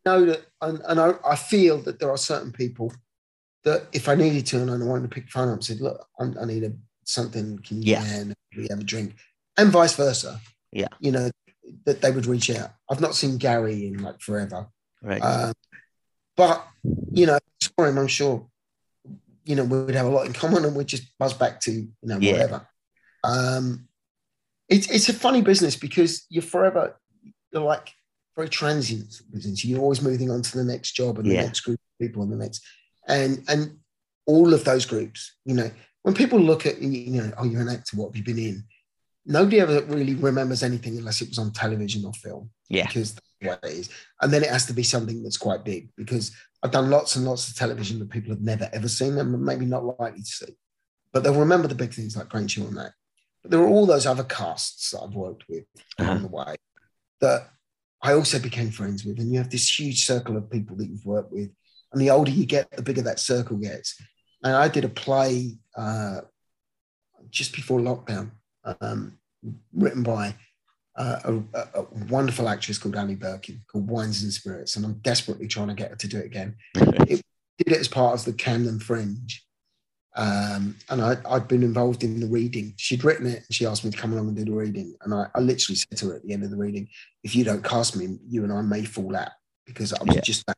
know 0.05 0.25
that, 0.25 0.45
and, 0.61 0.81
and 0.85 0.99
I, 0.99 1.13
I 1.25 1.35
feel 1.35 1.81
that 1.83 1.99
there 1.99 2.09
are 2.09 2.17
certain 2.17 2.51
people 2.51 2.93
that 3.63 3.87
if 3.93 4.09
I 4.09 4.15
needed 4.15 4.45
to 4.47 4.61
and 4.61 4.69
I 4.69 4.85
wanted 4.85 5.03
to 5.03 5.15
pick 5.15 5.25
the 5.25 5.31
phone 5.31 5.47
up 5.47 5.55
and 5.55 5.63
said, 5.63 5.79
look, 5.79 6.05
I'm, 6.19 6.37
I 6.39 6.45
need 6.45 6.63
a, 6.63 6.73
something, 7.05 7.59
can 7.59 7.81
you 7.81 7.93
Yeah. 7.93 8.03
and 8.05 8.35
we 8.55 8.67
have 8.69 8.79
a 8.79 8.83
drink? 8.83 9.15
And 9.57 9.69
vice 9.71 9.95
versa. 9.95 10.41
Yeah. 10.71 10.87
You 10.99 11.11
know, 11.11 11.31
that 11.85 12.01
they 12.01 12.11
would 12.11 12.25
reach 12.25 12.49
out. 12.49 12.71
I've 12.89 12.99
not 13.01 13.15
seen 13.15 13.37
Gary 13.37 13.87
in 13.87 14.01
like 14.01 14.19
forever. 14.19 14.67
Right. 15.01 15.21
Um, 15.21 15.53
but 16.35 16.67
you 17.11 17.25
know, 17.25 17.39
for 17.75 17.87
him, 17.87 17.97
I'm 17.97 18.07
sure, 18.07 18.47
you 19.45 19.55
know, 19.55 19.63
we'd 19.63 19.95
have 19.95 20.05
a 20.05 20.09
lot 20.09 20.25
in 20.25 20.33
common, 20.33 20.65
and 20.65 20.75
we'd 20.75 20.87
just 20.87 21.17
buzz 21.17 21.33
back 21.33 21.59
to 21.61 21.71
you 21.71 21.91
know 22.03 22.17
Yeah. 22.19 22.31
whatever. 22.33 22.67
Um, 23.23 23.87
it's 24.69 24.89
it's 24.89 25.09
a 25.09 25.13
funny 25.13 25.41
business 25.41 25.75
because 25.75 26.25
you're 26.29 26.41
forever 26.41 26.97
you're 27.53 27.63
like 27.63 27.91
very 28.35 28.49
transient 28.49 29.21
business. 29.31 29.63
You're 29.63 29.79
always 29.79 30.01
moving 30.01 30.31
on 30.31 30.41
to 30.41 30.57
the 30.57 30.63
next 30.63 30.93
job 30.93 31.19
and 31.19 31.29
the 31.29 31.35
next 31.35 31.61
group 31.61 31.79
of 31.79 32.05
people 32.05 32.23
and 32.23 32.31
the 32.31 32.37
next, 32.37 32.65
and 33.07 33.43
and 33.47 33.77
all 34.25 34.53
of 34.53 34.63
those 34.63 34.85
groups. 34.85 35.35
You 35.45 35.55
know, 35.55 35.71
when 36.01 36.15
people 36.15 36.39
look 36.39 36.65
at 36.65 36.81
you, 36.81 36.89
you 36.89 37.21
know, 37.21 37.31
oh, 37.37 37.45
you're 37.45 37.61
an 37.61 37.69
actor. 37.69 37.97
What 37.97 38.07
have 38.07 38.15
you 38.15 38.23
been 38.23 38.39
in? 38.43 38.63
Nobody 39.25 39.61
ever 39.61 39.81
really 39.83 40.15
remembers 40.15 40.63
anything 40.63 40.97
unless 40.97 41.21
it 41.21 41.29
was 41.29 41.37
on 41.37 41.51
television 41.51 42.03
or 42.03 42.11
film 42.13 42.49
yeah. 42.69 42.85
because 42.87 43.13
that's 43.13 43.27
what 43.41 43.71
it 43.71 43.77
is. 43.77 43.89
And 44.21 44.33
then 44.33 44.43
it 44.43 44.49
has 44.49 44.65
to 44.65 44.73
be 44.73 44.83
something 44.83 45.23
that's 45.23 45.37
quite 45.37 45.63
big 45.63 45.89
because 45.95 46.35
I've 46.63 46.71
done 46.71 46.89
lots 46.89 47.15
and 47.17 47.25
lots 47.25 47.49
of 47.49 47.55
television 47.55 47.99
that 47.99 48.09
people 48.09 48.31
have 48.31 48.41
never 48.41 48.69
ever 48.73 48.87
seen 48.87 49.17
and 49.17 49.41
maybe 49.43 49.65
not 49.65 49.99
likely 49.99 50.21
to 50.21 50.25
see. 50.25 50.55
But 51.11 51.23
they'll 51.23 51.39
remember 51.39 51.67
the 51.67 51.75
big 51.75 51.93
things 51.93 52.15
like 52.17 52.29
Grange 52.29 52.55
Hill 52.55 52.67
and 52.67 52.77
that. 52.77 52.93
But 53.41 53.51
there 53.51 53.59
are 53.61 53.67
all 53.67 53.85
those 53.85 54.05
other 54.05 54.23
casts 54.23 54.91
that 54.91 55.01
I've 55.01 55.13
worked 55.13 55.43
with 55.49 55.65
along 55.99 56.09
Uh-huh. 56.17 56.27
the 56.27 56.33
way 56.33 56.55
that 57.19 57.49
I 58.01 58.13
also 58.13 58.39
became 58.39 58.71
friends 58.71 59.03
with. 59.05 59.19
And 59.19 59.31
you 59.31 59.37
have 59.39 59.49
this 59.49 59.77
huge 59.77 60.05
circle 60.05 60.37
of 60.37 60.49
people 60.49 60.75
that 60.77 60.87
you've 60.87 61.05
worked 61.05 61.31
with. 61.33 61.49
And 61.91 62.01
the 62.01 62.09
older 62.09 62.31
you 62.31 62.45
get, 62.45 62.71
the 62.71 62.81
bigger 62.81 63.01
that 63.03 63.19
circle 63.19 63.57
gets. 63.57 63.95
And 64.43 64.55
I 64.55 64.67
did 64.69 64.85
a 64.85 64.89
play 64.89 65.57
uh, 65.77 66.21
just 67.29 67.53
before 67.53 67.79
lockdown, 67.79 68.31
um, 68.81 69.19
written 69.73 70.03
by 70.03 70.35
uh, 70.95 71.19
a, 71.53 71.59
a- 71.79 71.85
wonderful 72.09 72.47
actress 72.47 72.77
called 72.77 72.95
Annie 72.95 73.15
Birkin, 73.15 73.61
called 73.71 73.87
Wines 73.89 74.23
and 74.23 74.31
Spirits, 74.31 74.75
and 74.75 74.85
I'm 74.85 74.93
desperately 75.01 75.47
trying 75.47 75.69
to 75.69 75.73
get 75.73 75.89
her 75.89 75.95
to 75.95 76.07
do 76.07 76.17
it 76.19 76.25
again. 76.25 76.55
It 76.75 77.21
did 77.57 77.73
it 77.75 77.79
as 77.79 77.87
part 77.87 78.13
of 78.19 78.25
the 78.25 78.33
Camden 78.33 78.79
Fringe, 78.79 79.43
um, 80.15 80.75
and 80.89 81.01
I, 81.01 81.17
I'd 81.27 81.47
been 81.47 81.63
involved 81.63 82.03
in 82.03 82.19
the 82.19 82.27
reading. 82.27 82.73
She'd 82.77 83.03
written 83.03 83.25
it, 83.25 83.37
and 83.37 83.45
she 83.51 83.65
asked 83.65 83.83
me 83.83 83.91
to 83.91 83.97
come 83.97 84.13
along 84.13 84.27
and 84.27 84.37
do 84.37 84.45
the 84.45 84.51
reading. 84.51 84.95
And 85.01 85.13
I, 85.13 85.27
I 85.33 85.39
literally 85.39 85.75
said 85.75 85.97
to 85.97 86.09
her 86.09 86.15
at 86.15 86.23
the 86.23 86.33
end 86.33 86.43
of 86.43 86.51
the 86.51 86.57
reading, 86.57 86.87
"If 87.23 87.35
you 87.35 87.43
don't 87.43 87.63
cast 87.63 87.95
me, 87.95 88.17
you 88.27 88.43
and 88.43 88.53
I 88.53 88.61
may 88.61 88.85
fall 88.85 89.15
out 89.15 89.31
because 89.65 89.93
I 89.93 90.03
was 90.03 90.15
Yeah. 90.15 90.21
just 90.21 90.45
that." 90.45 90.57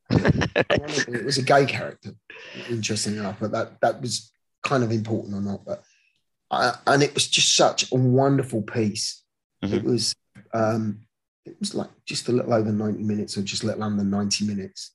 it 1.07 1.23
was 1.23 1.37
a 1.37 1.43
gay 1.43 1.65
character, 1.65 2.11
interesting 2.69 3.15
enough, 3.15 3.37
but 3.39 3.51
that 3.53 3.79
that 3.81 4.01
was 4.01 4.31
kind 4.63 4.83
of 4.83 4.91
important 4.91 5.33
or 5.35 5.41
not, 5.41 5.63
but 5.63 5.83
I, 6.51 6.73
and 6.87 7.01
it 7.03 7.13
was 7.13 7.27
just 7.27 7.55
such 7.55 7.89
a 7.91 7.95
wonderful 7.95 8.61
piece. 8.63 9.23
Mhm. 9.63 9.73
It 9.73 9.83
was 9.83 10.15
um, 10.53 10.99
it 11.45 11.55
was 11.59 11.75
like 11.75 11.89
just 12.05 12.27
a 12.27 12.31
little 12.31 12.53
over 12.53 12.71
90 12.71 13.03
minutes 13.03 13.37
or 13.37 13.43
just 13.43 13.63
a 13.63 13.67
little 13.67 13.83
under 13.83 14.03
90 14.03 14.45
minutes. 14.45 14.91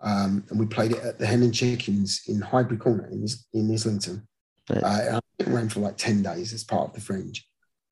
Um, 0.00 0.44
and 0.48 0.58
we 0.58 0.66
played 0.66 0.92
it 0.92 1.04
at 1.04 1.18
the 1.18 1.26
Hen 1.26 1.42
and 1.42 1.54
Chickens 1.54 2.22
in 2.26 2.40
Highbury 2.40 2.78
Corner 2.78 3.06
in, 3.10 3.26
in 3.52 3.72
Islington. 3.72 4.26
Right. 4.70 4.82
Uh, 4.82 5.20
it 5.38 5.46
ran 5.46 5.68
for 5.68 5.80
like 5.80 5.96
10 5.96 6.22
days 6.22 6.52
as 6.52 6.64
part 6.64 6.88
of 6.88 6.94
the 6.94 7.00
Fringe. 7.00 7.46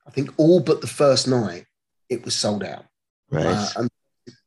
I 0.07 0.11
think 0.11 0.33
all 0.37 0.59
but 0.59 0.81
the 0.81 0.87
first 0.87 1.27
night, 1.27 1.65
it 2.09 2.25
was 2.25 2.35
sold 2.35 2.63
out. 2.63 2.85
Right. 3.29 3.45
Uh, 3.45 3.67
and 3.77 3.89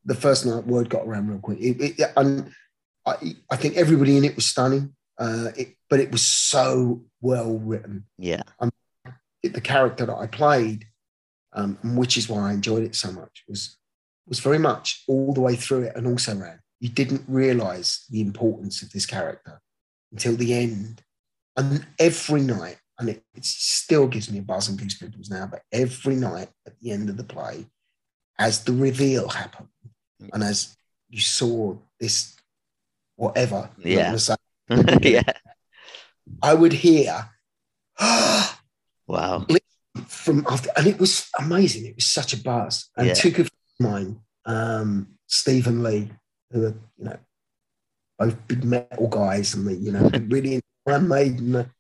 the 0.05 0.15
first 0.15 0.45
night, 0.45 0.67
word 0.67 0.89
got 0.89 1.07
around 1.07 1.29
real 1.29 1.39
quick. 1.39 1.59
It, 1.61 2.01
it, 2.01 2.13
and 2.17 2.51
I, 3.07 3.37
I 3.51 3.57
think 3.57 3.77
everybody 3.77 4.17
in 4.17 4.25
it 4.25 4.35
was 4.35 4.47
stunning, 4.47 4.95
uh, 5.19 5.51
it, 5.57 5.77
but 5.89 6.01
it 6.01 6.11
was 6.11 6.23
so 6.23 7.05
well 7.21 7.59
written. 7.59 8.07
yeah. 8.19 8.43
It, 9.43 9.55
the 9.55 9.61
character 9.61 10.07
that 10.07 10.17
I 10.17 10.29
played, 10.29 10.87
um, 11.55 11.79
which 11.97 12.17
is 12.17 12.29
why 12.29 12.51
I 12.51 12.53
enjoyed 12.53 12.83
it 12.85 12.95
so 12.95 13.13
much, 13.13 13.45
was 13.49 13.77
was 14.27 14.41
very 14.41 14.59
much 14.59 15.03
all 15.09 15.33
the 15.33 15.41
way 15.41 15.57
through 15.57 15.83
it, 15.83 15.97
and 15.97 16.07
also 16.07 16.35
ran. 16.37 16.61
You 16.81 16.89
didn't 16.89 17.23
realise 17.29 18.07
the 18.11 18.21
importance 18.21 18.83
of 18.83 18.91
this 18.93 19.07
character 19.07 19.61
until 20.13 20.37
the 20.37 20.55
end, 20.55 21.03
and 21.57 21.87
every 21.99 22.41
night, 22.43 22.79
and 22.99 23.09
it, 23.11 23.23
it 23.35 23.45
still 23.45 24.07
gives 24.07 24.31
me 24.31 24.39
a 24.39 24.43
buzz 24.43 24.69
and 24.69 24.79
goosebumps 24.79 25.31
now. 25.31 25.47
But 25.47 25.63
every 25.73 26.15
night 26.17 26.49
at 26.67 26.79
the 26.81 26.91
end 26.93 27.09
of 27.09 27.17
the 27.17 27.25
play, 27.25 27.67
as 28.39 28.65
the 28.65 28.73
reveal 28.73 29.29
happened, 29.29 29.69
and 30.33 30.43
as 30.43 30.77
you 31.09 31.21
saw 31.21 31.77
this, 32.01 32.37
whatever, 33.17 33.71
Yeah. 33.79 34.17
say, 34.17 34.35
yeah. 35.03 35.23
I 36.43 36.55
would 36.55 36.73
hear. 36.73 37.29
Wow. 39.09 39.45
From 40.13 40.47
after, 40.49 40.71
and 40.77 40.87
it 40.87 40.99
was 40.99 41.29
amazing. 41.39 41.87
It 41.87 41.97
was 41.97 42.07
such 42.07 42.33
a 42.33 42.37
buzz. 42.37 42.91
And 42.97 43.09
Yeah. 43.09 43.15
two 43.15 43.31
good 43.31 43.49
friends 43.49 43.81
of 43.81 43.87
mine, 43.87 44.21
um, 44.45 45.19
Stephen 45.27 45.83
Lee, 45.83 46.13
who 46.51 46.67
are 46.67 46.75
you 46.99 47.05
know 47.05 47.19
both 48.19 48.47
big 48.47 48.65
metal 48.65 49.09
guys, 49.09 49.55
and 49.55 49.67
they, 49.67 49.75
you 49.75 49.91
know 49.93 50.09
really 50.29 50.61
Iron 50.87 51.09
Maiden. 51.09 51.71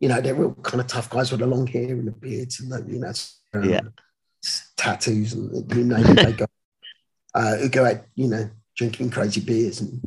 You 0.00 0.08
know 0.08 0.20
they're 0.20 0.34
real 0.34 0.54
kind 0.54 0.80
of 0.80 0.86
tough 0.86 1.10
guys 1.10 1.30
with 1.30 1.40
the 1.40 1.46
long 1.46 1.66
hair 1.66 1.90
and 1.90 2.06
the 2.06 2.12
beards, 2.12 2.60
and 2.60 2.70
the, 2.70 2.84
you 2.92 3.00
know 3.00 3.12
um, 3.54 3.70
Yeah. 3.70 3.80
tattoos 4.76 5.32
and 5.32 5.74
you 5.74 5.84
name 5.84 6.06
it. 6.06 6.22
They 6.22 6.32
go, 6.32 6.46
uh, 7.34 7.56
who 7.56 7.68
go 7.68 7.84
out, 7.86 8.04
you 8.14 8.28
know, 8.28 8.50
drinking 8.76 9.10
crazy 9.10 9.40
beers 9.40 9.80
and 9.80 10.00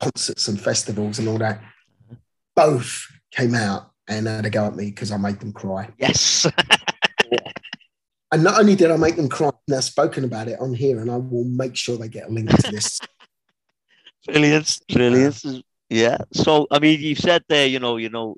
concerts 0.00 0.48
and 0.48 0.60
festivals 0.60 1.18
and 1.18 1.28
all 1.28 1.38
that. 1.38 1.60
Both 2.56 3.06
came 3.30 3.54
out 3.54 3.92
and 4.08 4.26
had 4.26 4.46
a 4.46 4.50
go 4.50 4.66
at 4.66 4.76
me 4.76 4.86
because 4.86 5.12
I 5.12 5.16
made 5.16 5.40
them 5.40 5.52
cry. 5.52 5.88
Yes. 5.98 6.46
And 8.30 8.44
not 8.44 8.60
only 8.60 8.74
did 8.74 8.90
I 8.90 8.96
make 8.96 9.16
them 9.16 9.28
cry, 9.28 9.50
and 9.66 9.76
I've 9.76 9.84
spoken 9.84 10.24
about 10.24 10.48
it 10.48 10.60
on 10.60 10.74
here, 10.74 11.00
and 11.00 11.10
I 11.10 11.16
will 11.16 11.44
make 11.44 11.76
sure 11.76 11.96
they 11.96 12.08
get 12.08 12.28
a 12.28 12.30
link 12.30 12.50
to 12.50 12.70
this. 12.70 13.00
Brilliant. 14.26 14.80
Brilliant. 14.92 15.42
Yeah. 15.88 16.18
So 16.32 16.66
I 16.70 16.78
mean, 16.78 17.00
you've 17.00 17.18
said 17.18 17.42
there, 17.48 17.66
you 17.66 17.78
know, 17.78 17.96
you 17.96 18.10
know 18.10 18.36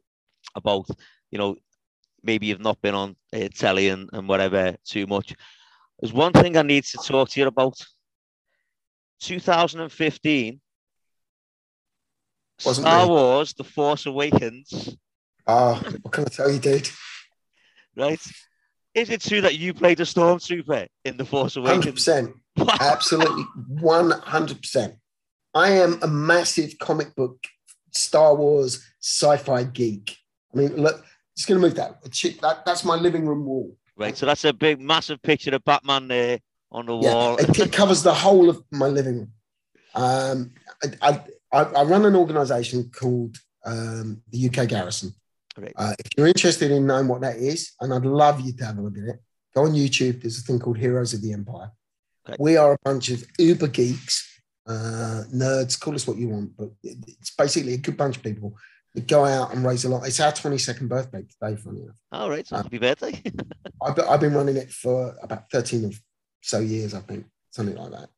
about, 0.55 0.87
you 1.33 1.39
know, 1.39 1.57
maybe 2.23 2.47
you've 2.47 2.61
not 2.61 2.81
been 2.81 2.95
on 2.95 3.17
uh, 3.35 3.49
telly 3.53 3.89
and, 3.89 4.09
and 4.13 4.29
whatever 4.29 4.77
too 4.85 5.09
much. 5.09 5.35
There's 5.99 6.13
one 6.13 6.33
thing 6.33 6.57
I 6.57 6.63
need 6.63 6.85
to 6.85 6.99
talk 6.99 7.31
to 7.31 7.41
you 7.41 7.49
about. 7.49 7.77
2015. 9.23 10.61
Wasn't 12.65 12.87
Star 12.87 13.05
me. 13.07 13.11
Wars: 13.11 13.55
The 13.55 13.65
Force 13.65 14.07
Awakens. 14.07 14.97
Ah, 15.47 15.83
what 16.03 16.13
can 16.13 16.25
I 16.25 16.29
tell 16.29 16.51
you, 16.51 16.59
dude? 16.59 16.89
Right? 17.97 18.21
Is 18.95 19.11
it 19.11 19.21
true 19.21 19.41
that 19.41 19.57
you 19.57 19.73
played 19.75 20.01
a 20.01 20.05
stormtrooper 20.05 20.87
in 21.05 21.17
The 21.17 21.25
Force 21.25 21.57
Awakens? 21.57 21.95
percent, 21.95 22.35
absolutely, 22.81 23.45
one 23.69 24.11
hundred 24.11 24.61
percent. 24.61 24.95
I 25.55 25.71
am 25.71 25.99
a 26.03 26.09
massive 26.09 26.79
comic 26.79 27.15
book, 27.15 27.45
Star 27.93 28.35
Wars, 28.35 28.85
sci-fi 29.01 29.65
geek. 29.65 30.17
I 30.55 30.59
mean, 30.59 30.77
look, 30.77 31.05
just 31.37 31.49
gonna 31.49 31.61
move 31.61 31.75
that. 31.77 32.03
that 32.03 32.63
that's 32.67 32.85
my 32.85 32.97
living 32.97 33.27
room 33.27 33.45
wall. 33.45 33.77
Right. 33.97 34.17
So 34.17 34.27
that's 34.27 34.45
a 34.45 34.53
big, 34.53 34.81
massive 34.81 35.21
picture 35.23 35.55
of 35.55 35.65
Batman 35.65 36.09
there 36.09 36.39
on 36.73 36.87
the 36.87 36.97
Yeah, 36.97 37.13
wall. 37.13 37.37
it, 37.37 37.59
it 37.59 37.73
covers 37.73 38.03
the 38.03 38.15
whole 38.15 38.49
of 38.49 38.63
my 38.71 38.87
living 38.87 39.17
room. 39.19 39.33
Um, 39.95 40.53
I, 41.03 41.21
I, 41.53 41.63
I 41.63 41.83
run 41.85 42.05
an 42.05 42.17
organisation 42.17 42.91
called 42.91 43.37
um, 43.65 44.23
the 44.31 44.49
UK 44.49 44.69
Garrison. 44.69 45.15
Right. 45.61 45.73
Uh, 45.77 45.95
if 45.99 46.07
you're 46.17 46.27
interested 46.27 46.71
in 46.71 46.87
knowing 46.87 47.09
what 47.09 47.21
that 47.21 47.37
is, 47.37 47.73
and 47.81 47.93
I'd 47.93 48.07
love 48.07 48.41
you 48.41 48.53
to 48.55 48.65
have 48.65 48.79
a 48.79 48.83
look 48.83 48.97
at 48.97 49.05
it, 49.15 49.21
go 49.55 49.65
on 49.65 49.73
YouTube. 49.73 50.23
There's 50.23 50.39
a 50.39 50.43
thing 50.43 50.59
called 50.59 50.79
Heroes 50.79 51.15
of 51.15 51.23
the 51.23 51.33
Empire. 51.33 51.71
We 52.39 52.57
are 52.57 52.75
a 52.75 52.79
bunch 52.85 53.11
of 53.11 53.25
uber 53.39 53.67
geeks, 53.67 54.41
uh, 54.67 55.25
nerds, 55.35 55.79
call 55.81 55.95
us 55.95 56.07
what 56.07 56.17
you 56.17 56.29
want, 56.29 56.57
but 56.57 56.69
it's 56.83 57.35
basically 57.35 57.75
a 57.75 57.79
good 57.79 57.97
bunch 57.97 58.19
of 58.19 58.23
people 58.23 58.57
that 58.95 59.07
go 59.09 59.25
out 59.25 59.53
and 59.53 59.65
raise 59.65 59.85
a 59.85 59.89
lot. 59.89 60.07
It's 60.07 60.21
our 60.21 60.33
22nd 60.33 60.89
birthday 60.89 61.23
today, 61.23 61.61
funny 61.61 61.83
enough. 61.83 61.97
All 62.13 62.31
right. 62.31 62.47
So 62.47 62.57
Uh, 62.57 62.63
happy 62.63 62.79
birthday. 62.79 63.21
I've 63.83 63.97
been, 63.97 64.05
I've 64.09 64.21
been 64.21 64.35
running 64.35 64.57
it 64.57 64.71
for 64.71 65.17
about 65.23 65.51
13 65.51 65.87
or 65.87 65.91
so 66.41 66.61
years, 66.61 66.95
I 66.95 67.01
think, 67.01 67.27
something 67.51 67.77
like 67.77 67.91
that. 67.93 68.09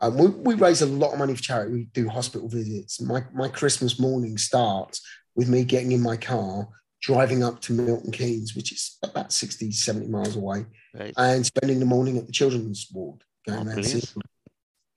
Um, 0.00 0.18
we, 0.18 0.26
we 0.28 0.54
raise 0.54 0.82
a 0.82 0.86
lot 0.86 1.12
of 1.12 1.18
money 1.18 1.34
for 1.34 1.42
charity. 1.42 1.72
We 1.72 1.84
do 1.92 2.08
hospital 2.08 2.48
visits. 2.48 3.00
My, 3.00 3.24
my 3.34 3.48
Christmas 3.48 3.98
morning 3.98 4.36
starts 4.36 5.00
with 5.34 5.48
me 5.48 5.64
getting 5.64 5.92
in 5.92 6.02
my 6.02 6.16
car, 6.16 6.68
driving 7.02 7.42
up 7.44 7.60
to 7.62 7.72
Milton 7.72 8.10
Keynes, 8.10 8.54
which 8.54 8.72
is 8.72 8.96
about 9.02 9.32
60, 9.32 9.70
70 9.70 10.08
miles 10.08 10.36
away, 10.36 10.66
right. 10.94 11.12
and 11.16 11.44
spending 11.44 11.78
the 11.78 11.86
morning 11.86 12.16
at 12.18 12.26
the 12.26 12.32
children's 12.32 12.88
ward, 12.92 13.22
Oh, 13.48 13.52
going 13.52 13.64
brilliant. 13.66 13.86
seeing- 14.04 14.22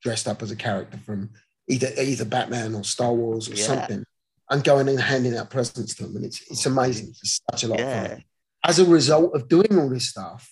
dressed 0.02 0.26
up 0.26 0.42
as 0.42 0.50
a 0.50 0.56
character 0.56 0.96
from 0.98 1.30
either 1.68 1.92
either 2.00 2.24
Batman 2.24 2.74
or 2.74 2.82
Star 2.82 3.12
Wars 3.12 3.48
or 3.50 3.54
Yeah. 3.54 3.66
something, 3.66 4.04
and 4.50 4.64
going 4.64 4.88
and 4.88 4.98
handing 5.00 5.36
out 5.36 5.50
presents 5.50 5.94
to 5.96 6.04
them. 6.04 6.16
And 6.16 6.24
it's, 6.24 6.40
it's 6.50 6.66
amazing. 6.66 7.08
It's 7.10 7.40
such 7.50 7.64
a 7.64 7.68
lot 7.68 7.80
of 7.80 8.08
fun 8.08 8.24
as 8.64 8.78
a 8.78 8.84
result 8.86 9.34
of 9.34 9.48
doing 9.48 9.78
all 9.78 9.88
this 9.88 10.08
stuff, 10.08 10.50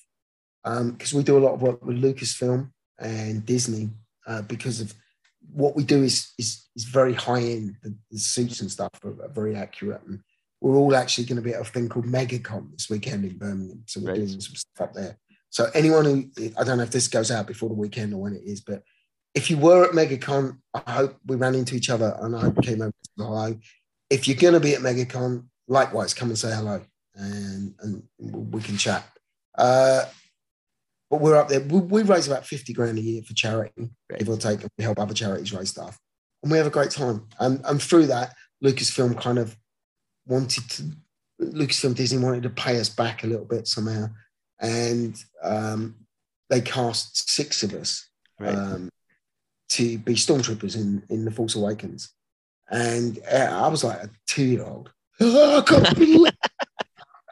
because 0.64 1.12
we 1.14 1.22
do 1.22 1.38
a 1.38 1.44
lot 1.44 1.54
of 1.54 1.62
work 1.62 1.84
with 1.84 1.96
Lucasfilm 1.96 2.70
and 2.98 3.44
Disney, 3.44 3.90
uh, 4.26 4.42
because 4.42 4.80
of 4.80 4.94
what 5.52 5.74
we 5.74 5.82
do 5.82 6.02
is 6.02 6.32
is, 6.38 6.66
is 6.76 6.84
very 6.84 7.14
high 7.14 7.40
end. 7.42 7.76
The, 7.82 7.96
the 8.10 8.18
suits 8.18 8.60
and 8.60 8.70
stuff 8.70 8.90
are, 9.02 9.22
are 9.24 9.28
very 9.30 9.56
accurate, 9.56 10.02
and 10.06 10.20
we're 10.60 10.76
all 10.76 10.94
actually 10.97 11.24
going 11.24 11.36
to 11.36 11.43
be 11.43 11.55
at 11.55 11.60
a 11.60 11.64
thing 11.64 11.89
called 11.89 12.06
MegaCon 12.06 12.72
this 12.72 12.90
weekend 12.90 13.24
in 13.24 13.39
Birmingham. 13.39 13.82
So 13.86 14.01
we're 14.01 14.09
Right. 14.09 14.16
doing 14.16 14.28
some 14.40 14.55
stuff 14.56 14.89
up 14.89 14.94
there. 14.94 15.16
So 15.51 15.70
anyone 15.74 16.05
who 16.05 16.51
I 16.59 16.64
don't 16.64 16.78
know 16.78 16.82
if 16.82 16.90
this 16.90 17.09
goes 17.09 17.30
out 17.30 17.47
before 17.47 17.68
the 17.68 17.74
weekend 17.74 18.12
or 18.12 18.18
when 18.18 18.35
it 18.35 18.43
is, 18.44 18.60
but 18.60 18.82
if 19.35 19.51
you 19.51 19.56
were 19.56 19.85
at 19.85 19.93
MegaCon, 19.93 20.59
I 20.74 20.90
hope 20.93 21.16
we 21.26 21.36
ran 21.36 21.55
into 21.55 21.74
each 21.74 21.90
other 21.90 22.16
and 22.20 22.35
I 22.36 22.40
hope 22.40 22.62
came 22.62 22.82
over 22.82 22.90
to 22.90 23.10
say 23.18 23.24
hello. 23.24 23.59
If 24.10 24.26
you're 24.26 24.36
going 24.36 24.55
to 24.55 24.60
be 24.60 24.74
at 24.74 24.80
MegaCon, 24.80 25.47
likewise, 25.68 26.12
come 26.14 26.28
and 26.30 26.39
say 26.39 26.52
hello 26.55 26.82
and 27.14 27.74
and 27.80 28.02
we 28.18 28.60
can 28.62 28.76
chat. 28.76 29.05
Uh, 29.56 30.05
but 31.10 31.20
we're 31.20 31.36
up 31.36 31.48
there. 31.48 31.60
We, 31.60 31.80
we 31.80 32.02
raise 32.02 32.26
about 32.26 32.47
fifty 32.47 32.72
grand 32.72 32.98
a 32.98 33.01
year 33.01 33.22
for 33.22 33.32
charity, 33.35 33.90
Right. 34.10 34.18
give 34.18 34.28
or 34.28 34.36
take, 34.36 34.60
and 34.60 34.70
we 34.76 34.85
help 34.85 34.98
other 34.98 35.14
charities 35.14 35.52
raise 35.52 35.70
stuff, 35.70 35.98
and 36.43 36.52
we 36.52 36.59
have 36.59 36.66
a 36.66 36.70
great 36.70 36.90
time. 36.90 37.26
And 37.40 37.60
and 37.64 37.82
through 37.82 38.06
that, 38.09 38.35
Lucasfilm 38.62 39.18
kind 39.20 39.39
of 39.39 39.56
wanted 40.28 40.68
to. 40.70 40.82
Lucasfilm 41.40 41.94
Disney 41.94 42.18
wanted 42.18 42.42
to 42.42 42.50
pay 42.50 42.80
us 42.80 42.88
back 42.88 43.22
a 43.22 43.26
little 43.28 43.44
bit 43.44 43.68
somehow, 43.68 44.06
and 44.60 45.16
um, 45.42 45.94
they 46.50 46.60
cast 46.60 47.30
six 47.30 47.62
of 47.62 47.72
us 47.74 48.09
Right. 48.40 48.55
um, 48.55 48.88
to 49.70 49.98
be 49.98 50.14
stormtroopers 50.14 50.74
in 50.76 51.02
in 51.10 51.24
the 51.24 51.30
Force 51.30 51.55
Awakens, 51.55 52.12
and 52.70 53.18
uh, 53.32 53.50
I 53.64 53.68
was 53.68 53.84
like 53.84 54.02
a 54.02 54.10
two 54.26 54.44
year 54.44 54.64
old. 54.64 54.90
I. 55.20 56.32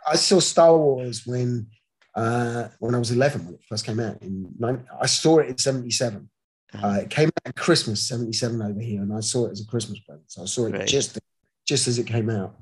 I 0.09 0.14
saw 0.16 0.39
Star 0.39 0.77
Wars 0.77 1.27
when 1.27 1.66
uh, 2.14 2.68
when 2.78 2.94
I 2.94 2.98
was 2.98 3.10
eleven 3.10 3.44
when 3.44 3.55
it 3.55 3.64
first 3.68 3.85
came 3.85 3.98
out. 4.01 4.23
In 4.23 4.48
nine, 4.59 4.86
I 5.01 5.06
saw 5.06 5.39
it 5.39 5.48
in 5.48 5.59
seventy 5.59 5.90
seven. 5.90 6.31
Uh, 6.74 7.01
it 7.02 7.10
came 7.10 7.28
out 7.28 7.47
at 7.47 7.56
Christmas 7.56 8.06
seventy 8.06 8.32
seven 8.32 8.62
over 8.62 8.81
here, 8.81 9.02
and 9.02 9.12
I 9.12 9.20
saw 9.20 9.47
it 9.47 9.52
as 9.52 9.60
a 9.62 9.66
Christmas 9.66 9.98
present. 10.01 10.31
So 10.31 10.43
I 10.43 10.47
saw 10.47 10.66
it 10.66 10.73
Right. 10.74 10.86
just 10.86 11.18
just 11.66 11.89
as 11.89 11.98
it 11.98 12.06
came 12.06 12.31
out, 12.31 12.55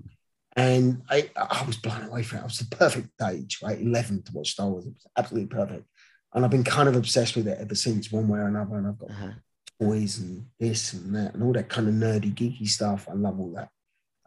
and 0.57 1.03
I 1.11 1.31
I 1.37 1.65
was 1.67 1.77
blown 1.77 2.05
away 2.05 2.23
from 2.23 2.39
it. 2.39 2.41
It 2.43 2.45
was 2.45 2.59
the 2.59 2.77
perfect 2.77 3.09
age, 3.23 3.59
right? 3.63 3.81
Eleven 3.81 4.23
to 4.23 4.33
watch 4.33 4.51
Star 4.53 4.69
Wars. 4.69 4.87
It 4.87 4.95
was 4.95 5.07
absolutely 5.17 5.49
perfect, 5.49 5.87
and 6.33 6.45
I've 6.45 6.51
been 6.51 6.65
kind 6.65 6.89
of 6.89 6.97
obsessed 6.97 7.37
with 7.37 7.49
it 7.49 7.59
ever 7.61 7.75
since, 7.75 8.13
one 8.13 8.29
way 8.29 8.39
or 8.41 8.47
another. 8.49 8.77
And 8.77 8.87
I've 8.87 8.99
got 8.99 9.11
Uh-huh. 9.11 9.33
toys 9.81 10.19
and 10.19 10.47
this 10.61 10.93
and 10.93 11.15
that 11.17 11.35
and 11.35 11.43
all 11.43 11.53
that 11.53 11.69
kind 11.69 11.89
of 11.89 11.95
nerdy, 11.95 12.33
geeky 12.33 12.69
stuff. 12.69 13.09
I 13.11 13.15
love 13.15 13.41
all 13.41 13.53
that. 13.55 13.69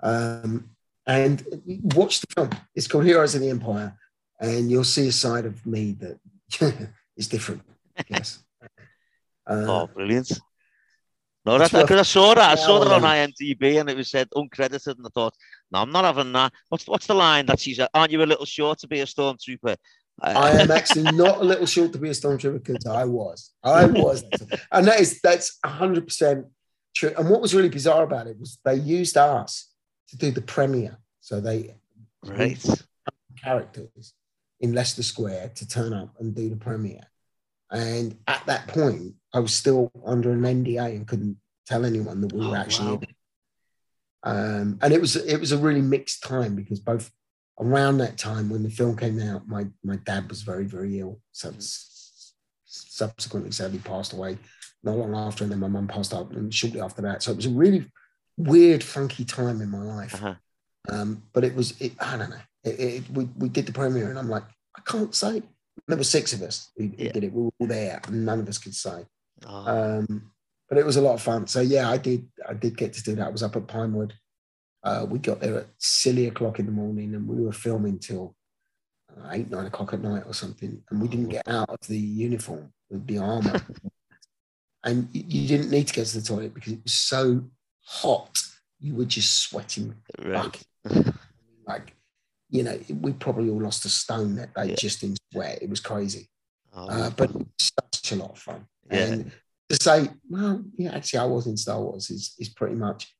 Um, 0.03 0.71
and 1.05 1.43
watch 1.95 2.19
the 2.21 2.27
film. 2.35 2.49
It's 2.75 2.87
called 2.87 3.05
Heroes 3.05 3.33
of 3.35 3.41
the 3.41 3.49
Empire, 3.49 3.97
and 4.39 4.69
you'll 4.69 4.83
see 4.83 5.07
a 5.07 5.11
side 5.11 5.45
of 5.45 5.65
me 5.65 5.93
that 6.01 6.19
is 7.17 7.27
different. 7.27 7.61
Yes. 8.09 8.39
Uh, 9.49 9.63
Oh, 9.65 9.87
brilliant. 9.87 10.29
No, 11.47 11.57
that's 11.57 11.71
because 11.71 11.99
I 11.99 12.03
saw 12.03 12.33
that. 12.33 12.51
I 12.51 12.55
saw 12.55 12.83
that 12.83 12.91
on 12.91 13.03
IMDb, 13.03 13.79
and 13.79 13.89
it 13.89 13.95
was 13.95 14.11
said 14.11 14.27
uncredited, 14.35 14.97
and 14.97 15.05
I 15.05 15.09
thought, 15.13 15.33
no, 15.71 15.79
I'm 15.79 15.93
not 15.93 16.03
having 16.03 16.33
that. 16.33 16.51
What's 16.67 16.85
what's 16.85 17.07
the 17.07 17.13
line 17.15 17.45
that 17.45 17.61
she's? 17.61 17.79
Aren't 17.93 18.11
you 18.11 18.21
a 18.21 18.25
little 18.25 18.45
short 18.45 18.79
to 18.79 18.87
be 18.87 18.99
a 18.99 19.05
stormtrooper? 19.05 19.77
I 20.21 20.51
am 20.51 20.71
actually 20.71 21.09
not 21.13 21.37
a 21.37 21.43
little 21.45 21.65
short 21.65 21.93
to 21.93 21.99
be 21.99 22.09
a 22.09 22.11
stormtrooper 22.11 22.61
because 22.61 22.85
I 22.85 23.05
was. 23.05 23.51
I 23.63 23.85
was. 23.85 24.25
And 24.73 24.87
that 24.87 24.99
is 24.99 25.21
that's 25.21 25.57
hundred 25.65 26.05
percent 26.05 26.47
true. 26.93 27.13
And 27.17 27.29
what 27.29 27.39
was 27.39 27.55
really 27.55 27.69
bizarre 27.69 28.03
about 28.03 28.27
it 28.27 28.37
was 28.37 28.59
they 28.65 28.75
used 28.75 29.15
us 29.15 29.71
to 30.09 30.17
do 30.17 30.31
the 30.31 30.41
premiere. 30.41 30.97
So 31.21 31.39
they 31.39 31.75
right. 32.25 32.61
characters 33.41 34.13
in 34.59 34.73
Leicester 34.73 35.03
Square 35.03 35.51
to 35.55 35.67
turn 35.67 35.93
up 35.93 36.13
and 36.19 36.35
do 36.35 36.49
the 36.49 36.57
premiere. 36.57 37.07
And 37.71 38.17
at 38.27 38.45
that 38.47 38.67
point, 38.67 39.13
I 39.37 39.39
was 39.39 39.53
still 39.53 39.91
under 40.03 40.31
an 40.31 40.41
NDA 40.41 40.95
and 40.95 41.07
couldn't 41.07 41.37
tell 41.67 41.85
anyone 41.85 42.21
that 42.21 42.33
we 42.33 42.39
were 42.47 42.55
Oh, 42.57 42.63
actually 42.63 42.95
wow. 42.97 43.01
Um, 44.23 44.79
and 44.81 44.91
it 44.93 44.99
was 44.99 45.15
it 45.15 45.39
was 45.39 45.51
a 45.51 45.57
really 45.57 45.81
mixed 45.81 46.23
time 46.23 46.55
because 46.55 46.79
both 46.79 47.11
around 47.59 47.99
that 47.99 48.17
time 48.17 48.49
when 48.49 48.63
the 48.63 48.69
film 48.79 48.97
came 48.97 49.19
out, 49.21 49.47
my 49.47 49.67
my 49.83 49.97
dad 49.97 50.27
was 50.27 50.41
very 50.41 50.65
very 50.65 50.99
ill. 50.99 51.19
So 51.33 51.49
s- 51.49 52.33
subsequently, 52.65 53.51
sadly 53.51 53.79
passed 53.79 54.13
away 54.13 54.37
not 54.83 54.97
long 54.97 55.15
after, 55.15 55.43
and 55.43 55.51
then 55.51 55.59
my 55.59 55.67
mum 55.67 55.87
passed 55.87 56.13
up, 56.15 56.31
and 56.33 56.51
shortly 56.53 56.81
after 56.81 57.01
that. 57.03 57.21
So 57.21 57.31
it 57.31 57.37
was 57.37 57.45
a 57.45 57.51
really 57.51 57.91
weird, 58.37 58.83
funky 58.83 59.23
time 59.23 59.61
in 59.61 59.69
my 59.69 59.83
life. 59.83 60.15
Uh-huh. 60.15 60.35
Um, 60.89 61.23
but 61.33 61.43
it 61.43 61.53
was, 61.55 61.79
it, 61.81 61.93
I 61.99 62.17
don't 62.17 62.29
know. 62.29 62.45
It, 62.63 62.79
it, 62.79 63.09
we, 63.11 63.25
we 63.37 63.49
did 63.49 63.65
the 63.65 63.71
premiere, 63.73 64.09
and 64.09 64.17
I'm 64.19 64.29
like, 64.29 64.45
I 64.77 64.81
can't 64.81 65.13
say. 65.13 65.43
There 65.87 65.97
were 65.97 66.03
six 66.03 66.33
of 66.33 66.41
us 66.41 66.69
who 66.77 66.91
Yeah. 66.97 67.11
did 67.11 67.23
it. 67.23 67.33
We 67.33 67.43
were 67.43 67.51
all 67.59 67.67
there, 67.67 67.99
and 68.07 68.25
none 68.25 68.39
of 68.39 68.47
us 68.47 68.57
could 68.57 68.75
say. 68.75 69.05
Oh, 69.45 69.99
Um, 69.99 70.31
but 70.69 70.77
it 70.77 70.85
was 70.85 70.97
a 70.97 71.01
lot 71.01 71.13
of 71.13 71.21
fun. 71.21 71.47
So 71.47 71.61
yeah, 71.61 71.89
I 71.89 71.97
did. 71.97 72.27
I 72.47 72.53
did 72.53 72.75
get 72.77 72.93
to 72.93 73.03
do 73.03 73.15
that. 73.15 73.27
I 73.27 73.29
was 73.29 73.43
up 73.43 73.55
at 73.55 73.67
Pinewood. 73.67 74.13
Uh, 74.83 75.05
we 75.09 75.19
got 75.19 75.39
there 75.39 75.59
at 75.59 75.67
silly 75.77 76.27
o'clock 76.27 76.59
in 76.59 76.65
the 76.65 76.71
morning, 76.71 77.15
and 77.15 77.27
we 77.27 77.43
were 77.43 77.51
filming 77.51 77.99
till 77.99 78.35
uh, 79.11 79.29
eight, 79.31 79.49
nine 79.49 79.65
o'clock 79.65 79.93
at 79.93 80.01
night 80.01 80.23
or 80.25 80.33
something. 80.33 80.81
And 80.89 81.01
we 81.01 81.07
didn't 81.07 81.29
get 81.29 81.47
out 81.47 81.69
of 81.69 81.79
the 81.87 81.97
uniform 81.97 82.71
with 82.89 83.07
the 83.07 83.17
armor. 83.17 83.61
and 84.83 85.09
you, 85.13 85.47
didn't 85.47 85.71
need 85.71 85.87
to 85.87 85.93
go 85.93 86.03
to 86.03 86.19
the 86.19 86.25
toilet 86.25 86.53
because 86.53 86.73
it 86.73 86.83
was 86.83 86.93
so 86.93 87.43
hot. 87.83 88.39
You 88.79 88.95
were 88.95 89.05
just 89.05 89.39
sweating 89.39 89.95
right. 90.23 90.63
like, 91.67 91.95
you 92.49 92.63
know, 92.63 92.79
we 93.01 93.13
probably 93.13 93.49
all 93.49 93.61
lost 93.61 93.85
a 93.85 93.89
stone 93.89 94.35
that 94.35 94.53
day 94.53 94.69
Yeah. 94.69 94.75
just 94.75 95.03
in 95.03 95.15
sweat. 95.33 95.59
It 95.61 95.69
was 95.69 95.79
crazy, 95.79 96.29
uh, 96.77 97.09
but 97.11 97.31
such 97.59 98.11
a 98.11 98.15
lot 98.15 98.31
of 98.31 98.39
fun. 98.39 98.65
Yeah. 98.91 98.97
And 98.99 99.31
to 99.69 99.75
say, 99.75 100.09
well, 100.29 100.63
yeah, 100.77 100.95
actually, 100.95 101.19
I 101.19 101.25
was 101.25 101.47
in 101.47 101.57
Star 101.57 101.81
Wars 101.81 102.09
is, 102.09 102.35
is 102.39 102.49
pretty 102.49 102.75
much. 102.75 103.13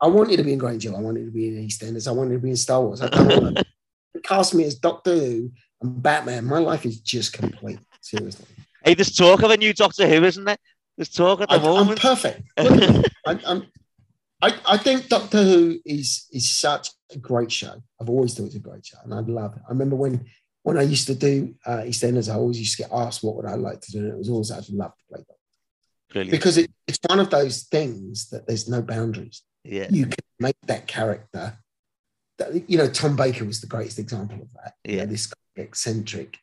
I 0.00 0.06
wanted 0.06 0.36
to 0.36 0.44
be 0.44 0.52
in 0.52 0.58
Granger. 0.58 0.94
I 0.94 1.00
wanted 1.00 1.24
to 1.24 1.30
be 1.30 1.48
in 1.48 1.66
EastEnders. 1.66 2.08
I 2.08 2.12
wanted 2.12 2.34
to 2.34 2.38
be 2.38 2.50
in 2.50 2.56
Star 2.56 2.80
Wars. 2.80 3.02
I 3.02 3.08
don't 3.08 3.58
cast 4.22 4.54
me 4.54 4.64
as 4.64 4.76
Doctor 4.76 5.14
Who 5.14 5.50
and 5.80 6.02
Batman. 6.02 6.44
My 6.44 6.58
life 6.58 6.86
is 6.86 7.00
just 7.00 7.32
complete. 7.32 7.80
Seriously, 8.00 8.46
hey, 8.84 8.94
there's 8.94 9.14
talk 9.14 9.42
of 9.42 9.50
a 9.50 9.56
new 9.56 9.72
Doctor 9.72 10.06
Who, 10.06 10.24
isn't 10.24 10.44
there? 10.44 10.56
There's 10.96 11.08
talk 11.08 11.40
at 11.40 11.48
the 11.48 11.56
I, 11.56 11.58
I'm 11.58 11.62
moment. 11.62 12.00
perfect. 12.00 12.42
Look 12.58 12.82
at 12.82 12.90
me. 12.90 13.04
I, 13.26 13.40
I'm, 13.46 13.66
I, 14.40 14.54
I 14.66 14.76
think 14.76 15.08
Doctor 15.08 15.42
Who 15.42 15.78
is 15.84 16.26
is 16.32 16.48
such 16.48 16.90
a 17.12 17.18
great 17.18 17.50
show. 17.50 17.82
I've 18.00 18.08
always 18.08 18.34
thought 18.34 18.46
it's 18.46 18.54
a 18.54 18.60
great 18.60 18.86
show, 18.86 18.98
and 19.02 19.12
I 19.12 19.20
love 19.20 19.54
it. 19.56 19.62
I 19.66 19.70
remember 19.70 19.96
when 19.96 20.26
when 20.68 20.76
I 20.78 20.82
used 20.82 21.06
to 21.06 21.14
do 21.14 21.54
uh, 21.64 21.82
EastEnders, 21.90 22.30
I 22.30 22.34
always 22.36 22.58
used 22.60 22.76
to 22.76 22.82
get 22.82 22.92
asked 22.92 23.24
what 23.24 23.36
would 23.36 23.46
I 23.46 23.54
like 23.54 23.80
to 23.80 23.92
do, 23.92 23.98
and 24.00 24.12
it 24.12 24.18
was 24.18 24.28
always 24.28 24.50
I'd 24.50 24.68
love 24.68 24.92
to 24.98 25.04
play 25.08 25.18
Doctor 25.20 25.34
Brilliant. 26.12 26.30
because 26.30 26.58
it, 26.58 26.70
it's 26.86 26.98
one 27.08 27.20
of 27.20 27.30
those 27.30 27.62
things 27.62 28.28
that 28.30 28.46
there's 28.46 28.68
no 28.68 28.82
boundaries. 28.82 29.42
yeah. 29.64 29.86
You 29.90 30.04
can 30.06 30.24
make 30.38 30.56
that 30.66 30.86
character. 30.86 31.58
That, 32.38 32.68
you 32.70 32.76
know, 32.78 32.88
Tom 32.88 33.16
Baker 33.16 33.44
was 33.46 33.60
the 33.62 33.66
greatest 33.66 33.98
example 33.98 34.42
of 34.42 34.48
that. 34.62 34.74
You 34.84 34.96
know, 34.96 35.02
Yeah. 35.02 35.06
this 35.06 35.32
eccentric, 35.56 36.36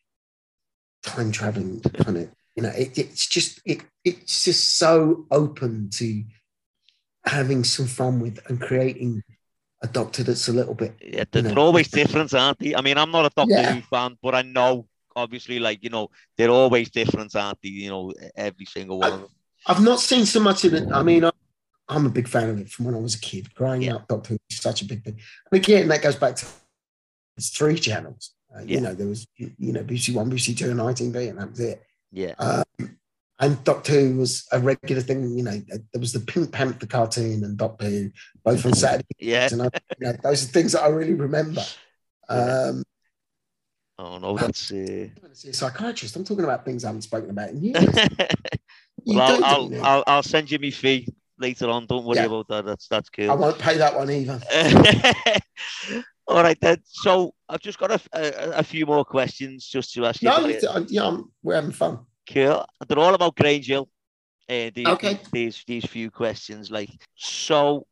time 1.04 1.32
traveling 1.32 1.82
kind 1.82 2.18
of. 2.18 2.30
You 2.56 2.64
know, 2.64 2.70
it, 2.70 2.98
it's 2.98 3.28
just 3.28 3.62
it 3.66 3.82
it's 4.04 4.44
just 4.46 4.78
so 4.78 5.26
open 5.30 5.90
to 6.00 6.24
having 7.26 7.64
some 7.64 7.86
fun 7.86 8.20
with 8.20 8.40
and 8.50 8.60
creating 8.62 9.22
a 9.86 9.88
doctor 9.88 10.24
that's 10.24 10.48
a 10.48 10.54
little 10.54 10.74
bit. 10.74 10.94
Yeah, 11.02 11.24
they're, 11.32 11.44
know. 11.44 11.62
always 11.62 11.88
different, 11.90 12.34
aren't 12.34 12.60
they? 12.60 12.76
I 12.76 12.82
mean, 12.82 12.98
I'm 12.98 13.12
not 13.12 13.26
a 13.26 13.32
Doctor 13.36 13.54
Yeah. 13.54 13.74
Who 13.74 13.82
fan, 13.82 14.18
but 14.22 14.34
I 14.36 14.42
know, 14.42 14.88
obviously, 15.16 15.60
like, 15.60 15.84
you 15.84 15.90
know, 15.90 16.10
they're 16.38 16.50
always 16.50 16.90
different, 16.90 17.36
aren't 17.36 17.62
they? 17.62 17.70
You 17.70 17.90
know, 17.90 18.14
every 18.36 18.66
single 18.66 19.00
one 19.00 19.14
of 19.14 19.20
them. 19.22 19.30
I've 19.68 19.82
not 19.84 20.00
seen 20.00 20.26
so 20.26 20.40
much 20.40 20.66
in 20.66 20.74
it. 20.76 20.92
I 20.92 21.02
mean, 21.04 21.24
I, 21.26 21.32
I'm 21.88 22.06
a 22.06 22.10
big 22.10 22.28
fan 22.28 22.50
of 22.50 22.60
it 22.60 22.70
from 22.70 22.86
when 22.86 22.96
I 22.96 23.00
was 23.00 23.16
a 23.16 23.20
kid. 23.20 23.54
Growing 23.56 23.84
Yeah. 23.84 23.96
up, 23.96 24.08
Doctor 24.08 24.30
Who 24.34 24.38
was 24.50 24.58
such 24.62 24.82
a 24.82 24.86
big 24.86 25.04
thing. 25.04 25.20
And 25.52 25.58
again, 25.64 25.88
that 25.90 26.02
goes 26.02 26.16
back 26.16 26.36
to 26.38 26.46
it's 27.38 27.50
three 27.50 27.78
channels. 27.80 28.32
Uh, 28.56 28.62
Yeah. 28.62 28.76
You 28.76 28.82
know, 28.82 28.94
there 28.94 29.08
was 29.08 29.28
you 29.38 29.74
know 29.74 29.84
BBC 29.84 30.14
One, 30.14 30.30
BBC 30.32 30.58
Two, 30.58 30.72
and 30.72 30.80
ITV, 30.80 31.30
and 31.30 31.40
that 31.40 31.50
was 31.52 31.60
it. 31.60 31.84
Yeah. 32.12 32.34
Um, 32.40 32.64
and 33.40 33.62
Doctor 33.64 33.94
Who 33.94 34.18
was 34.18 34.48
a 34.52 34.60
regular 34.60 35.02
thing. 35.02 35.30
You 35.38 35.44
know, 35.44 35.62
there 35.68 36.00
was 36.00 36.14
the 36.14 36.20
Pink 36.20 36.52
Panther 36.52 36.88
cartoon 36.88 37.44
and 37.44 37.58
Doctor 37.58 37.86
Who, 37.90 38.12
both 38.44 38.66
on 38.66 38.74
Saturday. 38.74 39.06
Yeah. 39.20 39.50
And 39.52 39.62
I, 39.64 39.70
you 40.00 40.08
know, 40.08 40.14
those 40.24 40.44
are 40.44 40.48
things 40.48 40.72
that 40.74 40.84
I 40.84 40.88
really 40.88 41.14
remember. 41.14 41.62
Um, 42.30 42.84
Oh, 43.98 44.18
no, 44.18 44.38
that's. 44.38 44.74
Uh... 44.74 45.08
I'm 45.24 45.32
a 45.32 45.54
psychiatrist. 45.54 46.18
I'm 46.18 46.26
talking 46.26 46.44
about 46.44 46.66
things 46.66 46.84
I 46.84 46.90
haven't 46.90 47.04
spoken 47.04 47.30
about 47.30 47.52
in 47.52 47.64
years. 47.64 47.82
You 49.06 49.18
well, 49.18 49.42
I'll. 49.44 49.74
I'll, 49.74 49.86
I'll, 49.86 50.04
I'll 50.06 50.24
send 50.24 50.52
you 50.52 50.60
my 50.60 50.70
fee 50.70 51.08
later 51.40 51.70
on. 51.70 51.86
Don't 51.86 52.04
worry 52.04 52.18
Yeah. 52.18 52.26
about 52.26 52.48
that. 52.50 52.66
That's 52.66 52.90
that's 52.90 53.10
cool. 53.10 53.32
I 53.32 53.36
won't 53.36 53.58
pay 53.58 53.78
that 53.78 53.96
one 53.96 54.12
either. 54.12 54.42
All 56.28 56.44
right, 56.44 56.58
then. 56.60 56.82
So 56.84 57.34
I've 57.48 57.62
just 57.62 57.80
got 57.80 57.92
a, 57.92 58.02
a, 58.14 58.60
a 58.60 58.64
few 58.64 58.86
more 58.86 59.06
questions 59.06 59.66
just 59.66 59.94
to 59.94 60.06
ask 60.06 60.22
you. 60.22 60.28
No, 60.28 60.38
about 60.40 60.50
you- 60.50 60.56
it. 60.82 60.92
yeah, 60.92 61.08
I'm, 61.08 61.32
we're 61.42 61.56
having 61.56 61.72
fun. 61.72 62.00
Cool. 62.32 62.66
They're 62.88 63.00
all 63.00 63.14
about 63.14 63.36
Grange 63.36 63.68
Hill. 63.68 63.90
Uh, 64.50 64.70
these, 64.74 64.88
Okay. 64.88 65.20
these 65.32 65.64
these 65.66 65.86
few 65.86 66.12
questions, 66.12 66.70
like 66.70 66.90
so, 67.16 67.88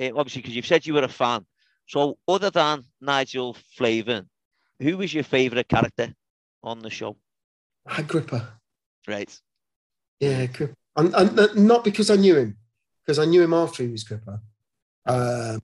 uh, 0.00 0.10
obviously, 0.16 0.40
because 0.40 0.56
you've 0.56 0.66
said 0.66 0.86
you 0.86 0.94
were 0.94 1.04
a 1.04 1.08
fan. 1.08 1.44
So, 1.86 2.18
other 2.26 2.50
than 2.50 2.82
Nigel 3.00 3.56
Flavin, 3.76 4.28
who 4.80 4.96
was 4.96 5.12
your 5.12 5.24
favourite 5.24 5.68
character 5.68 6.14
on 6.62 6.80
the 6.80 6.90
show? 6.90 7.16
Agrippa. 7.86 8.06
Gripper. 8.06 8.48
Right. 9.06 9.40
Yeah, 10.18 10.46
Gripper. 10.46 10.74
And, 10.96 11.14
and 11.14 11.66
not 11.66 11.84
because 11.84 12.08
I 12.10 12.16
knew 12.16 12.36
him, 12.36 12.56
because 13.04 13.18
I 13.18 13.26
knew 13.26 13.42
him 13.42 13.52
after 13.52 13.82
he 13.82 13.90
was 13.90 14.02
Gripper. 14.02 14.40
Um, 15.04 15.60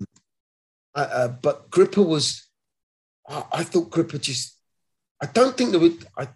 uh, 0.95 1.29
but 1.29 1.71
Gripper 1.71 2.03
was, 2.03 2.47
I, 3.27 3.45
I 3.53 3.65
thought 3.65 3.91
Gripper 3.91 4.19
just, 4.19 4.59
I 5.23 5.27
don't 5.27 5.57
think 5.57 5.71
there 5.71 5.81
would, 5.81 6.07
I, 6.19 6.29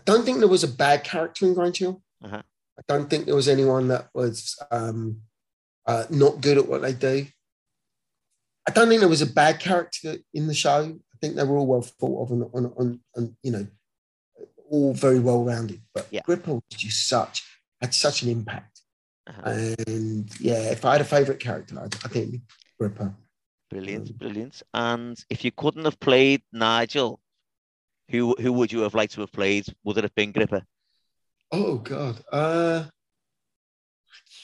I 0.00 0.02
don't 0.04 0.24
think 0.24 0.38
there 0.38 0.48
was 0.48 0.64
a 0.64 0.68
bad 0.68 1.04
character 1.04 1.44
in 1.46 1.54
Grange 1.54 1.78
Hill. 1.78 2.02
Uh-huh. 2.24 2.42
I 2.78 2.82
don't 2.88 3.10
think 3.10 3.26
there 3.26 3.36
was 3.36 3.48
anyone 3.48 3.88
that 3.88 4.08
was 4.14 4.58
um, 4.70 5.20
uh, 5.86 6.04
not 6.08 6.40
good 6.40 6.56
at 6.56 6.66
what 6.66 6.80
they 6.80 6.94
do. 6.94 7.26
I 8.66 8.72
don't 8.72 8.88
think 8.88 9.00
there 9.00 9.08
was 9.08 9.22
a 9.22 9.26
bad 9.26 9.60
character 9.60 10.16
in 10.32 10.46
the 10.46 10.54
show. 10.54 10.98
I 11.12 11.16
think 11.20 11.34
they 11.34 11.44
were 11.44 11.58
all 11.58 11.66
well 11.66 11.82
thought 11.82 12.22
of 12.22 12.30
and, 12.30 12.50
and, 12.54 12.72
and, 12.78 13.00
and 13.14 13.36
you 13.42 13.52
know, 13.52 13.66
all 14.70 14.94
very 14.94 15.18
well 15.18 15.44
rounded. 15.44 15.82
But 15.92 16.06
Yeah. 16.10 16.22
Gripper 16.24 16.54
was 16.54 16.62
just 16.70 17.06
such 17.06 17.42
had 17.80 17.94
such 17.94 18.22
an 18.22 18.30
impact. 18.30 18.80
Uh-huh. 19.26 19.74
And 19.86 20.40
yeah, 20.40 20.70
if 20.70 20.84
I 20.84 20.92
had 20.92 21.00
a 21.00 21.04
favourite 21.04 21.40
character, 21.40 21.78
I, 21.78 21.84
I 21.84 22.08
think 22.08 22.40
Gripper. 22.78 23.14
Brilliant, 23.70 24.18
brilliant. 24.18 24.62
And 24.74 25.22
if 25.30 25.44
you 25.44 25.52
couldn't 25.52 25.84
have 25.84 26.00
played 26.00 26.42
Nigel, 26.52 27.20
who 28.10 28.34
who 28.38 28.52
would 28.52 28.72
you 28.72 28.80
have 28.80 28.94
liked 28.94 29.14
to 29.14 29.20
have 29.20 29.32
played? 29.32 29.66
Would 29.84 29.98
it 29.98 30.04
have 30.04 30.14
been 30.14 30.32
Gripper? 30.32 30.62
Oh 31.52 31.76
God. 31.78 32.22
Uh, 32.32 32.84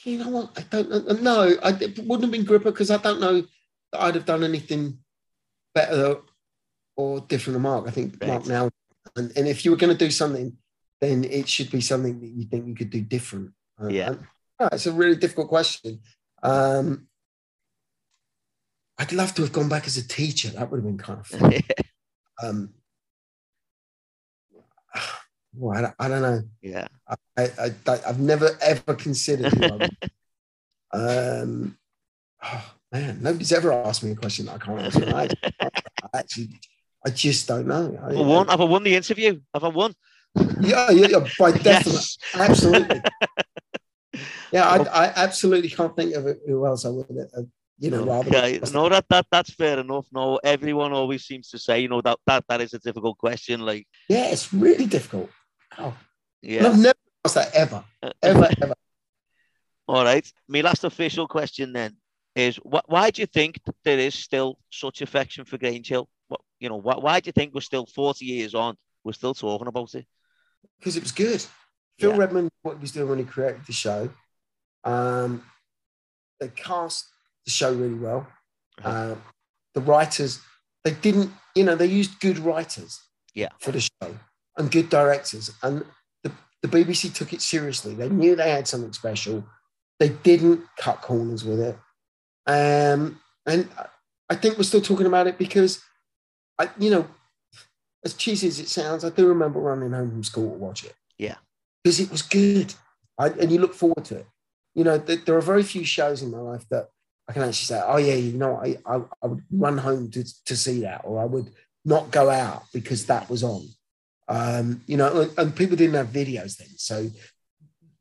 you 0.03 0.19
know 0.19 0.29
what? 0.29 0.51
I 0.57 0.61
don't 0.69 0.89
know. 0.89 1.13
No, 1.15 1.55
I, 1.63 1.69
it 1.71 1.99
wouldn't 1.99 2.23
have 2.23 2.31
been 2.31 2.45
Gripper 2.45 2.71
because 2.71 2.91
I 2.91 2.97
don't 2.97 3.19
know 3.19 3.41
that 3.91 4.01
I'd 4.01 4.15
have 4.15 4.25
done 4.25 4.43
anything 4.43 4.99
better 5.75 6.17
or 6.95 7.19
different 7.21 7.55
than 7.55 7.61
Mark. 7.63 7.87
I 7.87 7.91
think 7.91 8.25
Mark 8.25 8.45
now, 8.47 8.69
and, 9.15 9.31
and 9.37 9.47
if 9.47 9.63
you 9.65 9.71
were 9.71 9.77
going 9.77 9.95
to 9.95 10.05
do 10.05 10.11
something, 10.11 10.57
then 11.01 11.23
it 11.25 11.47
should 11.47 11.69
be 11.71 11.81
something 11.81 12.19
that 12.21 12.27
you 12.27 12.45
think 12.45 12.67
you 12.67 12.75
could 12.75 12.89
do 12.89 13.01
different. 13.01 13.51
Uh, 13.81 13.87
Yeah. 13.87 14.07
and- 14.09 14.19
it's 14.71 14.87
a 14.87 14.91
really 14.91 15.15
difficult 15.15 15.49
question. 15.49 15.99
Um, 16.41 17.07
I'd 18.97 19.11
love 19.11 19.35
to 19.35 19.43
have 19.43 19.51
gone 19.53 19.69
back 19.69 19.85
as 19.85 19.97
a 19.97 20.07
teacher. 20.07 20.49
That 20.49 20.71
would 20.71 20.77
have 20.77 20.85
been 20.85 20.97
kind 20.97 21.19
of 21.19 21.27
fun. 21.27 21.53
Um, 22.43 22.73
well, 25.57 25.77
I, 25.77 25.81
don't- 25.81 25.95
I 25.99 26.07
don't 26.07 26.21
know. 26.21 26.41
yeah. 26.61 26.87
I, 27.37 27.49
I, 27.87 27.99
I've 28.07 28.19
never 28.19 28.57
ever 28.61 28.93
considered. 28.95 29.53
um, 30.93 31.77
oh, 32.43 32.73
man, 32.91 33.19
nobody's 33.21 33.51
ever 33.53 33.71
asked 33.71 34.03
me 34.03 34.11
a 34.11 34.15
question 34.15 34.45
that 34.45 34.55
I 34.55 34.57
can't 34.57 34.79
answer. 34.81 35.13
I, 35.13 35.29
I 35.61 35.69
actually, 36.19 36.49
I 37.05 37.09
just 37.09 37.47
don't 37.47 37.67
know. 37.67 37.97
I, 38.01 38.11
Have 38.11 38.17
I 38.19 38.21
won? 38.21 38.47
Have 38.47 38.61
I 38.61 38.65
won 38.65 38.83
the 38.83 38.95
interview? 38.95 39.39
Have 39.53 39.63
I 39.63 39.69
won? 39.69 39.93
Yeah, 40.61 40.91
yeah, 40.91 41.07
yeah, 41.07 41.27
by 41.39 41.51
definitely, 41.57 41.93
Yes. 41.93 42.17
absolutely. 42.35 43.01
Yeah, 44.51 44.65
I, 44.67 44.77
I 44.77 45.13
absolutely 45.15 45.69
can't 45.69 45.95
think 45.95 46.15
of 46.15 46.25
who 46.47 46.65
else 46.65 46.85
I 46.85 46.89
would, 46.89 47.05
uh, 47.37 47.41
you 47.77 47.91
know, 47.91 48.03
rather. 48.05 48.29
Okay. 48.29 48.59
No, 48.73 48.89
that, 48.89 49.05
that 49.09 49.27
that's 49.29 49.51
fair 49.53 49.77
enough. 49.79 50.07
No, 50.11 50.37
everyone 50.43 50.93
always 50.93 51.25
seems 51.25 51.49
to 51.49 51.59
say, 51.59 51.81
you 51.81 51.89
know, 51.89 52.01
that 52.01 52.17
that, 52.25 52.45
that 52.47 52.61
is 52.61 52.73
a 52.73 52.79
difficult 52.79 53.17
question. 53.17 53.59
Like, 53.59 53.85
Yeah, 54.09 54.27
it's 54.31 54.51
really 54.53 54.85
difficult. 54.85 55.29
Oh, 55.77 55.95
and 56.43 56.51
yeah. 56.51 56.67
I've 56.67 56.77
never 56.77 56.97
asked 57.25 57.35
that 57.35 57.53
ever, 57.53 57.83
ever, 58.21 58.49
ever. 58.61 58.73
All 59.87 60.03
right. 60.03 60.31
My 60.47 60.61
last 60.61 60.83
official 60.83 61.27
question 61.27 61.73
then 61.73 61.95
is 62.35 62.57
wh- 62.57 62.87
why 62.87 63.09
do 63.09 63.21
you 63.21 63.25
think 63.25 63.59
there 63.83 63.99
is 63.99 64.13
still 64.15 64.59
such 64.69 65.01
affection 65.01 65.45
for 65.45 65.57
Grange 65.57 65.87
Hill? 65.87 66.09
What 66.27 66.41
you 66.59 66.69
know, 66.69 66.75
why, 66.77 66.95
why 66.97 67.19
do 67.19 67.27
you 67.27 67.31
think 67.31 67.53
we're 67.53 67.61
still 67.61 67.85
40 67.85 68.25
years 68.25 68.53
on, 68.55 68.75
we're 69.03 69.13
still 69.13 69.33
talking 69.33 69.67
about 69.67 69.93
it? 69.95 70.05
because 70.79 70.97
it 70.97 71.03
was 71.03 71.11
good. 71.11 71.43
Phil 71.99 72.11
Yeah. 72.11 72.17
Redmond, 72.17 72.49
what 72.61 72.75
he 72.75 72.81
was 72.81 72.91
doing 72.91 73.09
when 73.09 73.19
he 73.19 73.25
created 73.25 73.61
the 73.65 73.73
show, 73.73 74.09
um, 74.83 75.43
they 76.39 76.49
cast 76.49 77.05
the 77.45 77.51
show 77.51 77.73
really 77.73 77.95
well. 77.95 78.27
Uh-huh. 78.79 78.89
Uh, 78.89 79.15
the 79.73 79.81
writers, 79.81 80.39
they 80.83 80.91
didn't, 80.91 81.31
you 81.55 81.63
know, 81.63 81.75
they 81.75 81.85
used 81.87 82.19
good 82.19 82.37
writers 82.39 82.99
Yeah. 83.33 83.49
for 83.59 83.71
the 83.71 83.79
show 83.79 84.19
and 84.57 84.71
good 84.71 84.89
directors. 84.89 85.51
And 85.63 85.85
the, 86.23 86.31
the 86.61 86.67
BBC 86.67 87.13
took 87.13 87.33
it 87.33 87.41
seriously. 87.41 87.93
They 87.93 88.09
knew 88.09 88.35
they 88.35 88.51
had 88.51 88.67
something 88.67 88.93
special. 88.93 89.45
They 89.99 90.09
didn't 90.09 90.61
cut 90.77 91.01
corners 91.01 91.43
with 91.43 91.59
it. 91.59 91.77
Um, 92.45 93.19
and 93.45 93.67
I- 94.29 94.35
think 94.35 94.57
we're 94.57 94.63
still 94.63 94.81
talking 94.81 95.05
about 95.05 95.27
it 95.27 95.37
because, 95.37 95.81
I, 96.59 96.69
you 96.77 96.89
know, 96.89 97.07
as 98.03 98.13
cheesy 98.13 98.47
as 98.47 98.59
it 98.59 98.67
sounds, 98.67 99.03
I 99.03 99.09
do 99.09 99.27
remember 99.27 99.59
running 99.59 99.91
home 99.91 100.09
from 100.09 100.23
school 100.23 100.51
to 100.51 100.57
watch 100.57 100.83
it. 100.83 100.93
Yeah. 101.17 101.35
Because 101.83 101.99
it 101.99 102.11
was 102.11 102.21
good. 102.21 102.73
I, 103.17 103.29
and 103.29 103.51
you 103.51 103.59
look 103.59 103.73
forward 103.73 104.05
to 104.05 104.17
it. 104.17 104.27
You 104.75 104.83
know, 104.83 104.99
th- 104.99 105.25
there 105.25 105.35
are 105.35 105.41
very 105.41 105.63
few 105.63 105.83
shows 105.83 106.21
in 106.21 106.31
my 106.31 106.39
life 106.39 106.65
that 106.69 106.89
I 107.27 107.33
can 107.33 107.41
actually 107.41 107.65
say, 107.65 107.81
oh, 107.83 107.97
yeah, 107.97 108.13
you 108.13 108.33
know, 108.33 108.57
I, 108.57 108.77
I, 108.85 109.01
I 109.23 109.27
would 109.27 109.43
run 109.51 109.77
home 109.77 110.11
to, 110.11 110.23
to 110.45 110.55
see 110.55 110.81
that, 110.81 111.01
or 111.03 111.19
I 111.19 111.25
would 111.25 111.51
not 111.83 112.11
go 112.11 112.29
out 112.29 112.63
because 112.73 113.05
that 113.07 113.29
was 113.29 113.43
on. 113.43 113.67
Um, 114.27 114.81
you 114.87 114.97
know, 114.97 115.21
and, 115.21 115.31
and 115.37 115.55
people 115.55 115.77
didn't 115.77 115.95
have 115.95 116.07
videos 116.07 116.57
then. 116.57 116.67
So, 116.77 117.09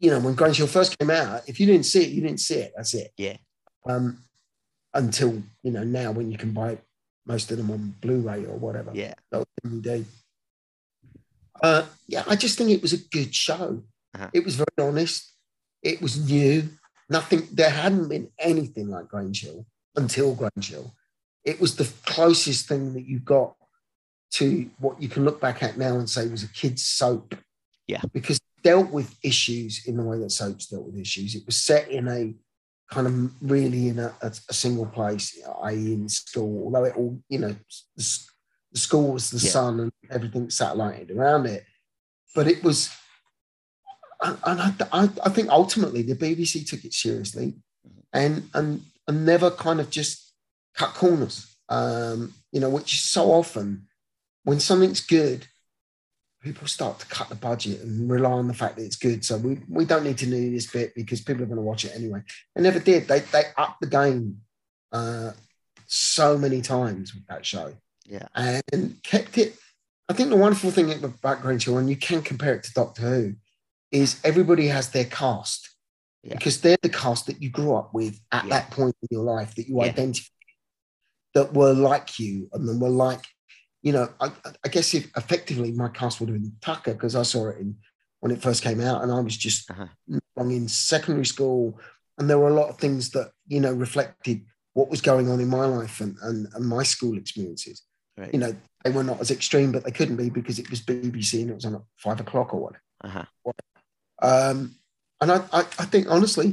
you 0.01 0.11
know, 0.11 0.19
when 0.19 0.35
Grange 0.35 0.57
Hill 0.57 0.67
first 0.67 0.99
came 0.99 1.11
out, 1.11 1.43
if 1.47 1.61
you 1.61 1.67
didn't 1.67 1.87
see 1.87 2.03
it, 2.03 2.11
you 2.11 2.21
didn't 2.23 2.41
see 2.41 2.57
it. 2.57 2.73
That's 2.77 2.95
it. 2.95 3.13
Yeah. 3.17 3.37
Um, 3.89 4.19
until, 4.93 5.43
you 5.63 5.71
know, 5.71 5.85
now 5.85 6.11
when 6.11 6.31
you 6.31 6.39
can 6.39 6.53
buy 6.53 6.79
most 7.27 7.51
of 7.51 7.59
them 7.59 7.71
on 7.71 7.95
Blu 8.01 8.21
ray 8.21 8.45
or 8.45 8.57
whatever. 8.57 8.91
Yeah. 8.95 9.15
That 9.31 9.45
was. 9.65 10.05
Uh, 11.63 11.87
yeah, 12.07 12.23
I 12.27 12.37
just 12.37 12.59
think 12.59 12.71
it 12.71 12.83
was 12.83 12.93
a 12.93 12.99
good 12.99 13.35
show. 13.35 13.83
Uh-huh. 14.15 14.31
It 14.33 14.45
was 14.45 14.57
very 14.57 14.67
honest. 14.79 15.33
It 15.83 16.01
was 16.01 16.29
new. 16.29 16.69
Nothing. 17.09 17.49
There 17.53 17.71
hadn't 17.71 18.09
been 18.09 18.29
anything 18.39 18.89
like 18.89 19.09
Grange 19.09 19.43
Hill 19.43 19.67
until 19.95 20.35
Grange 20.35 20.71
Hill. 20.71 20.95
It 21.45 21.61
was 21.61 21.77
the 21.77 21.91
closest 22.05 22.69
thing 22.69 22.95
that 22.95 23.07
you 23.07 23.21
got 23.21 23.55
to 24.33 24.69
what 24.79 25.01
you 25.01 25.09
can 25.09 25.25
look 25.25 25.41
back 25.41 25.63
at 25.63 25.79
now 25.79 25.97
and 25.97 26.09
say 26.09 26.27
was 26.29 26.43
a 26.43 26.49
kid's 26.49 26.85
soap. 26.85 27.35
Yeah. 27.87 28.01
Because 28.13 28.37
it 28.37 28.63
dealt 28.63 28.91
with 28.91 29.15
issues 29.23 29.87
in 29.87 29.97
the 29.97 30.03
way 30.03 30.19
that 30.19 30.31
soaps 30.31 30.67
dealt 30.67 30.85
with 30.87 30.99
issues. 30.99 31.35
It 31.35 31.47
was 31.47 31.57
set 31.57 31.89
in 31.89 32.09
a 32.09 32.35
kind 32.93 33.07
of 33.07 33.31
really 33.43 33.89
in 33.89 33.99
a, 33.99 34.15
a, 34.23 34.33
a 34.49 34.53
single 34.55 34.87
place, 34.87 35.39
i.e., 35.65 35.93
in 35.95 36.09
school. 36.09 36.65
Although 36.65 36.85
it 36.85 36.97
all, 36.97 37.21
you 37.29 37.39
know, 37.39 37.55
the, 37.97 38.19
the 38.73 38.79
school 38.79 39.13
was 39.13 39.31
the 39.31 39.39
Yeah. 39.45 39.51
sun 39.51 39.81
and 39.81 39.93
everything 40.11 40.51
satellited 40.51 41.11
around 41.11 41.47
it. 41.47 41.65
But 42.35 42.49
it 42.49 42.63
was, 42.63 42.91
and 44.23 44.37
and 44.45 44.61
I, 44.61 44.75
I, 44.93 45.11
I 45.25 45.29
think 45.31 45.49
ultimately 45.49 46.03
the 46.03 46.15
BBC 46.15 46.69
took 46.69 46.85
it 46.85 46.93
seriously, 46.93 47.55
and 48.13 48.49
and 48.53 48.83
and 49.09 49.25
never 49.25 49.51
kind 49.51 49.81
of 49.81 49.89
just 49.91 50.33
cut 50.75 50.93
corners. 50.95 51.57
Um, 51.69 52.35
you 52.53 52.61
know, 52.61 52.69
which 52.71 52.95
is 52.95 53.01
so 53.03 53.33
often 53.33 53.87
when 54.47 54.61
something's 54.61 55.01
good, 55.01 55.45
people 56.41 56.69
start 56.69 57.01
to 57.01 57.07
cut 57.07 57.29
the 57.29 57.35
budget 57.35 57.81
and 57.81 58.09
rely 58.09 58.31
on 58.31 58.47
the 58.47 58.55
fact 58.55 58.77
that 58.77 58.85
it's 58.85 58.95
good. 58.95 59.25
So 59.25 59.37
we, 59.39 59.59
we 59.69 59.85
don't 59.85 60.05
need 60.05 60.19
to 60.19 60.27
do 60.27 60.51
this 60.53 60.71
bit 60.71 60.95
because 60.95 61.21
people 61.21 61.43
are 61.43 61.47
going 61.47 61.57
to 61.57 61.63
watch 61.63 61.85
it 61.85 61.91
anyway. 61.97 62.23
They 62.55 62.63
never 62.63 62.79
did. 62.79 63.09
They 63.09 63.21
they 63.21 63.43
upped 63.57 63.81
the 63.81 63.89
game 63.89 64.43
uh, 64.93 65.33
so 65.89 66.39
many 66.39 66.63
times 66.63 67.13
with 67.13 67.27
that 67.27 67.45
show 67.45 67.75
Yeah. 68.05 68.29
and 68.73 69.03
kept 69.03 69.37
it. 69.37 69.57
I 70.09 70.13
think 70.13 70.31
the 70.31 70.37
wonderful 70.37 70.71
thing 70.71 70.93
about 70.93 71.43
Grange 71.43 71.65
Hill, 71.65 71.79
and 71.79 71.91
you 71.91 71.97
can 71.97 72.23
compare 72.23 72.55
it 72.55 72.63
to 72.65 72.73
Doctor 72.73 73.03
Who, 73.03 73.35
is 73.91 74.21
everybody 74.23 74.69
has 74.69 74.91
their 74.91 75.07
cast 75.07 75.71
Yeah. 76.23 76.35
because 76.35 76.61
they're 76.61 76.79
the 76.81 76.89
cast 76.89 77.27
that 77.27 77.43
you 77.43 77.51
grew 77.51 77.75
up 77.75 77.93
with 77.93 78.21
at 78.31 78.45
Yeah. 78.45 78.51
that 78.51 78.71
point 78.71 78.95
in 79.03 79.09
your 79.11 79.25
life 79.25 79.57
that 79.57 79.67
you 79.69 79.79
Yeah. 79.83 79.91
identify 79.91 80.29
that 81.35 81.53
were 81.53 81.75
like 81.75 82.21
you 82.21 82.49
and 82.53 82.69
then 82.69 82.79
were 82.79 82.89
like, 82.89 83.25
you 83.87 83.93
know, 83.93 84.09
I, 84.21 84.33
I 84.65 84.69
guess 84.69 84.95
if 84.95 85.05
effectively 85.17 85.71
my 85.71 85.89
cast 85.89 86.19
would 86.19 86.29
have 86.29 86.39
been 86.41 86.53
Tucker 86.61 86.93
because 86.95 87.15
I 87.15 87.23
saw 87.23 87.43
it 87.51 87.59
in 87.59 87.77
when 88.21 88.33
it 88.33 88.43
first 88.43 88.65
came 88.65 88.81
out 88.81 89.03
and 89.03 89.13
I 89.13 89.21
was 89.21 89.37
just 89.37 89.71
Uh-huh. 89.71 89.87
in 90.41 90.67
secondary 90.69 91.25
school 91.35 91.79
and 92.19 92.29
there 92.29 92.39
were 92.43 92.49
a 92.55 92.61
lot 92.61 92.69
of 92.69 92.79
things 92.79 93.11
that 93.11 93.31
you 93.47 93.61
know 93.61 93.73
reflected 93.73 94.39
what 94.73 94.91
was 94.91 95.01
going 95.01 95.31
on 95.31 95.39
in 95.41 95.49
my 95.49 95.67
life 95.67 96.01
and, 96.01 96.17
and, 96.23 96.49
and 96.55 96.65
my 96.77 96.83
school 96.83 97.17
experiences 97.17 97.83
Right. 98.19 98.33
you 98.33 98.41
know, 98.41 98.57
they 98.83 98.91
were 98.91 99.05
not 99.05 99.21
as 99.21 99.31
extreme, 99.31 99.71
but 99.73 99.85
they 99.85 99.91
couldn't 99.99 100.17
be 100.17 100.31
because 100.31 100.59
it 100.59 100.71
was 100.71 100.81
BBC 100.81 101.43
and 101.43 101.51
it 101.51 101.55
was 101.55 101.67
on 101.67 101.75
at 101.75 101.83
five 101.99 102.19
o'clock 102.19 102.55
or 102.55 102.61
whatever. 102.63 102.83
Uh-huh. 103.05 103.53
Um, 104.23 104.59
and 105.21 105.31
I, 105.33 105.37
I, 105.53 105.61
I 105.61 105.85
think 105.93 106.07
honestly, 106.09 106.49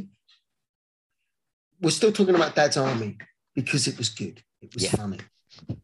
we're 1.81 1.89
still 1.99 2.11
talking 2.11 2.35
about 2.35 2.53
Dad's 2.53 2.75
Army 2.75 3.17
because 3.55 3.87
it 3.87 3.97
was 3.97 4.09
good. 4.09 4.43
It 4.61 4.73
was 4.73 4.83
Yeah. 4.83 4.89
funny. 4.91 5.19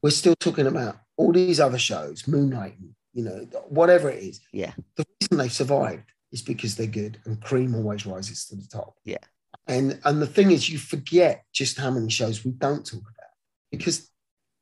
We're 0.02 0.10
still 0.12 0.36
talking 0.36 0.68
about 0.68 0.98
all 1.18 1.32
these 1.32 1.60
other 1.60 1.78
shows, 1.78 2.28
Moonlight, 2.28 2.76
you 3.14 3.24
know, 3.24 3.48
whatever 3.68 4.10
it 4.10 4.24
is. 4.24 4.42
Yeah. 4.54 4.74
The 4.96 5.06
reason 5.22 5.38
they've 5.38 5.52
survived 5.52 6.12
is 6.32 6.42
because 6.42 6.76
they're 6.76 6.88
good, 6.88 7.20
and 7.26 7.42
cream 7.42 7.76
always 7.76 8.06
rises 8.06 8.46
to 8.48 8.56
the 8.56 8.68
top. 8.68 8.96
Yeah. 9.04 9.18
And 9.68 10.00
and 10.06 10.22
the 10.22 10.28
thing 10.28 10.52
is, 10.52 10.70
you 10.70 10.78
forget 10.78 11.44
just 11.54 11.78
how 11.78 11.92
many 11.92 12.10
shows 12.10 12.44
we 12.44 12.52
don't 12.52 12.86
talk 12.86 13.02
about 13.02 13.32
because 13.72 14.10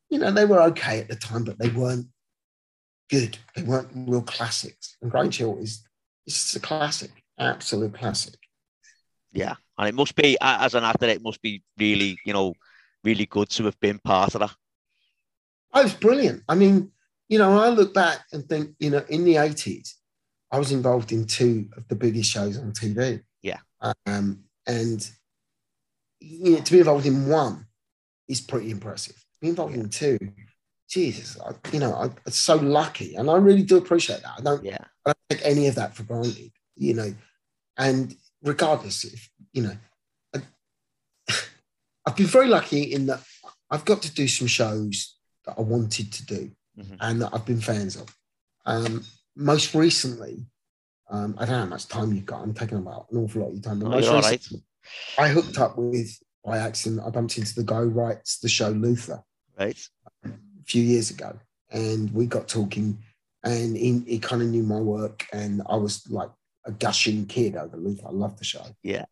you 0.10 0.20
know 0.20 0.32
they 0.32 0.46
were 0.46 0.62
okay 0.64 1.00
at 1.00 1.10
the 1.10 1.16
time, 1.16 1.44
but 1.44 1.60
they 1.60 1.70
weren't 1.70 2.08
good. 3.10 3.38
They 3.56 3.64
weren't 3.64 3.90
real 3.94 4.22
classics. 4.22 4.98
And 5.02 5.12
Grange 5.12 5.38
Hill 5.38 5.58
is 5.60 5.84
it's 6.26 6.56
a 6.56 6.60
classic, 6.60 7.12
absolute 7.40 7.94
classic. 7.94 8.36
Yeah. 9.32 9.56
And 9.78 9.88
it 9.88 9.96
must 9.96 10.16
be, 10.16 10.38
as 10.42 10.74
an 10.74 10.84
actor, 10.84 11.08
it 11.08 11.22
must 11.22 11.42
be 11.42 11.64
really, 11.78 12.18
you 12.26 12.34
know, 12.34 12.54
really 13.04 13.26
good 13.26 13.50
to 13.52 13.66
have 13.66 13.80
been 13.80 14.00
part 14.00 14.36
of 14.36 14.42
that. 14.42 14.56
Oh, 15.74 15.84
was 15.84 15.94
brilliant. 15.94 16.44
I 16.48 16.56
mean, 16.56 16.92
you 17.30 17.38
know, 17.38 17.58
I 17.58 17.70
look 17.70 17.94
back 17.94 18.20
and 18.32 18.48
think, 18.48 18.72
you 18.80 18.90
know, 18.90 19.04
in 19.10 19.26
the 19.26 19.36
80s, 19.36 19.94
I 20.52 20.60
was 20.60 20.72
involved 20.72 21.12
in 21.12 21.26
two 21.26 21.68
of 21.76 21.88
the 21.88 21.96
biggest 21.96 22.30
shows 22.32 22.58
on 22.58 22.72
TV. 22.72 23.22
Yeah. 23.42 23.60
Um, 24.06 24.44
and 24.66 25.08
you 26.20 26.52
know, 26.52 26.60
to 26.60 26.72
be 26.72 26.80
involved 26.80 27.06
in 27.06 27.28
one 27.28 27.68
is 28.28 28.42
pretty 28.42 28.72
impressive. 28.72 29.24
Be 29.42 29.50
involved 29.50 29.76
in 29.76 29.90
two, 29.90 30.18
Jesus, 30.90 31.38
I, 31.40 31.52
you 31.72 31.80
know, 31.80 31.94
I, 31.94 32.06
I'm 32.06 32.32
so 32.32 32.56
lucky. 32.56 33.16
And 33.16 33.30
I 33.30 33.36
really 33.36 33.64
do 33.64 33.78
appreciate 33.78 34.22
that. 34.22 34.34
I 34.38 34.42
don't, 34.42 34.64
Yeah. 34.64 34.78
I 35.06 35.14
don't 35.14 35.18
take 35.30 35.46
any 35.46 35.68
of 35.68 35.76
that 35.76 35.96
for 35.96 36.04
granted, 36.04 36.52
you 36.76 36.94
know. 36.94 37.14
And 37.78 38.16
regardless, 38.42 39.04
if 39.04 39.30
you 39.52 39.64
know, 39.64 39.78
I, 40.34 40.42
I've 42.06 42.16
been 42.16 42.26
very 42.26 42.48
lucky 42.48 42.82
in 42.82 43.06
that 43.08 43.22
I've 43.70 43.86
got 43.86 44.02
to 44.04 44.14
do 44.14 44.28
some 44.28 44.48
shows 44.48 45.17
that 45.48 45.56
I 45.58 45.62
wanted 45.62 46.12
to 46.14 46.26
do 46.26 46.52
Mhm. 46.78 46.98
and 47.00 47.22
that 47.22 47.34
I've 47.34 47.46
been 47.46 47.62
fans 47.62 47.96
of. 47.96 48.16
Um, 48.66 49.04
most 49.36 49.74
recently, 49.74 50.46
um, 51.10 51.36
I 51.38 51.46
don't 51.46 51.54
know 51.56 51.60
how 51.62 51.66
much 51.66 51.88
time 51.88 52.14
you've 52.14 52.26
got. 52.26 52.42
I'm 52.44 52.54
taking 52.54 52.78
about 52.78 53.08
an 53.12 53.18
awful 53.18 53.42
lot 53.42 53.48
of 53.48 53.54
your 53.54 53.64
time. 53.64 53.80
But 53.80 53.88
Oh, 53.88 53.90
most 53.92 54.12
recently, 54.32 54.64
right. 55.18 55.26
I 55.26 55.30
hooked 55.30 55.58
up 55.58 55.78
with 55.78 56.12
by 56.44 56.60
accident. 56.60 57.02
I 57.06 57.10
bumped 57.10 57.38
into 57.38 57.56
the 57.56 57.64
guy 57.64 57.80
who 57.82 57.90
writes 57.90 58.40
the 58.40 58.48
show 58.50 58.70
Luther 58.70 59.22
Right. 59.58 59.78
a 60.24 60.30
few 60.66 60.84
years 60.84 61.10
ago, 61.10 61.38
and 61.72 62.12
we 62.14 62.26
got 62.26 62.48
talking, 62.48 63.04
and 63.44 63.76
he, 63.76 64.00
he 64.00 64.20
kind 64.20 64.42
of 64.42 64.48
knew 64.50 64.64
my 64.64 64.80
work, 64.80 65.26
and 65.34 65.62
I 65.68 65.76
was 65.78 66.08
like 66.10 66.32
a 66.66 66.72
gushing 66.72 67.26
kid 67.26 67.56
over 67.56 67.76
Luther. 67.78 68.08
I 68.08 68.12
love 68.12 68.38
the 68.38 68.44
show. 68.46 68.66
Yeah. 68.84 69.06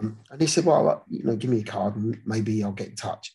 Um, 0.00 0.18
and 0.30 0.40
he 0.40 0.46
said, 0.46 0.64
"Well, 0.64 1.04
you 1.08 1.22
know, 1.22 1.36
give 1.36 1.50
me 1.50 1.60
a 1.60 1.64
card, 1.64 1.96
and 1.96 2.20
maybe 2.26 2.62
I'll 2.64 2.72
get 2.72 2.88
in 2.88 2.96
touch." 2.96 3.34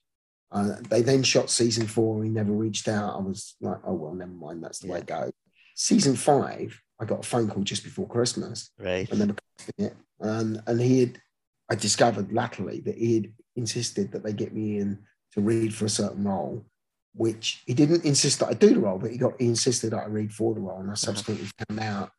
Uh, 0.52 0.76
they 0.90 1.02
then 1.02 1.24
shot 1.24 1.50
season 1.50 1.88
four. 1.88 2.24
He 2.24 2.30
never 2.30 2.52
reached 2.52 2.88
out. 2.88 3.16
I 3.16 3.20
was 3.20 3.56
like, 3.62 3.80
"Oh 3.86 3.94
well, 3.94 4.14
never 4.14 4.32
mind. 4.32 4.64
That's 4.64 4.80
the 4.80 4.88
way 4.88 5.00
it 5.00 5.06
goes." 5.08 5.32
Season 5.76 6.16
five, 6.16 6.80
I 7.00 7.06
got 7.06 7.20
a 7.26 7.28
phone 7.28 7.50
call 7.50 7.64
just 7.64 7.84
before 7.84 8.08
Christmas, 8.08 8.72
Right. 8.80 9.10
and 9.12 9.20
then 9.20 9.36
it, 9.78 9.96
and 10.20 10.62
and 10.66 10.82
he 10.82 11.02
had. 11.02 11.22
I 11.70 11.76
discovered 11.76 12.32
latterly 12.32 12.80
that 12.82 12.96
he 12.98 13.16
had 13.16 13.34
insisted 13.58 14.14
that 14.14 14.24
they 14.24 14.32
get 14.32 14.54
me 14.54 14.78
in 14.80 15.00
to 15.34 15.42
read 15.42 15.74
for 15.76 15.84
a 15.84 15.90
certain 15.90 16.24
role, 16.24 16.66
which 17.14 17.62
he 17.66 17.74
didn't 17.74 18.06
insist 18.06 18.40
that 18.40 18.48
I 18.48 18.54
do 18.54 18.70
the 18.74 18.80
role, 18.80 18.98
but 19.00 19.12
he 19.12 19.18
got 19.18 19.34
he 19.38 19.48
insisted 19.48 19.92
that 19.92 20.04
I 20.04 20.08
read 20.08 20.34
for 20.34 20.54
the 20.54 20.62
role, 20.62 20.80
and 20.80 20.90
I 20.90 20.94
subsequently 20.94 21.48
found 21.68 21.80
out 21.82 22.12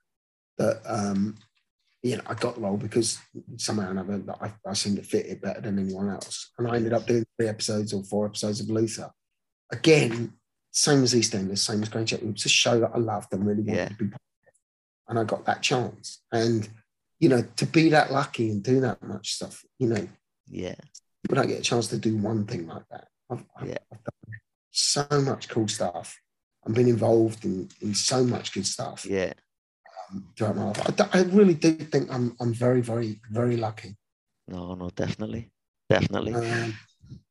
that 0.59 0.83
um, 0.85 1.37
you 2.09 2.17
know, 2.17 2.23
I 2.27 2.35
got 2.35 2.55
the 2.55 2.63
role 2.63 2.79
because 2.79 3.19
somehow 3.57 3.89
or 3.89 3.91
another 3.91 4.23
I, 4.41 4.51
I 4.67 4.73
seemed 4.73 4.97
to 4.97 5.03
fit 5.03 5.27
it 5.27 5.43
better 5.43 5.61
than 5.61 5.79
anyone 5.79 6.09
else. 6.09 6.53
And 6.57 6.67
I 6.67 6.77
ended 6.77 6.95
up 6.95 7.07
doing 7.07 7.27
three 7.37 7.49
episodes 7.49 7.93
or 7.93 8.03
four 8.03 8.25
episodes 8.27 8.61
of 8.61 8.71
Luther. 8.71 9.11
Again, 9.71 10.33
same 10.71 11.03
as 11.03 11.13
EastEnders, 11.15 11.59
same 11.59 11.83
as 11.83 11.91
Grange 11.91 12.11
Hill. 12.11 12.21
It 12.23 12.33
was 12.33 12.47
a 12.47 12.49
show 12.49 12.81
that 12.81 12.93
I 12.95 12.99
loved 12.99 13.33
and 13.33 13.47
really 13.47 13.63
wanted 13.63 13.77
Yeah. 13.77 13.89
to 13.89 13.95
be 13.95 14.07
part 14.07 14.15
of. 14.47 14.55
And 15.09 15.19
I 15.19 15.25
got 15.25 15.45
that 15.45 15.63
chance. 15.63 16.23
And, 16.33 16.67
you 17.21 17.29
know, 17.29 17.43
to 17.57 17.67
be 17.67 17.91
that 17.91 18.11
lucky 18.11 18.51
and 18.51 18.63
do 18.63 18.81
that 18.81 19.03
much 19.03 19.35
stuff, 19.35 19.63
you 19.79 19.89
know, 19.89 20.09
Yeah. 20.47 20.77
people 21.23 21.37
don't 21.37 21.49
get 21.49 21.61
a 21.61 21.63
chance 21.63 21.89
to 21.89 21.99
do 21.99 22.17
one 22.17 22.47
thing 22.47 22.67
like 22.67 22.89
that. 22.91 23.09
I've, 23.31 23.45
I've, 23.55 23.69
Yeah. 23.69 23.79
I've 23.93 24.03
done 24.05 24.41
so 24.71 25.07
much 25.21 25.49
cool 25.51 25.69
stuff. 25.69 26.19
I've 26.67 26.75
been 26.75 26.89
involved 26.89 27.45
in, 27.45 27.69
in 27.83 27.95
so 27.95 28.25
much 28.25 28.53
good 28.55 28.67
stuff 28.67 29.05
Yeah. 29.05 29.35
Throughout 30.37 30.57
my 30.57 30.65
life. 30.65 30.81
I, 30.89 30.91
d- 30.93 31.11
I 31.13 31.23
really 31.23 31.55
do 31.55 31.73
think 31.73 32.13
I'm, 32.13 32.37
I'm 32.41 32.53
very, 32.53 32.81
very, 32.81 33.21
very 33.31 33.57
lucky. 33.57 33.97
No, 34.47 34.75
no, 34.75 34.91
definitely. 34.91 35.51
Definitely. 35.89 36.35
Um, 36.35 36.75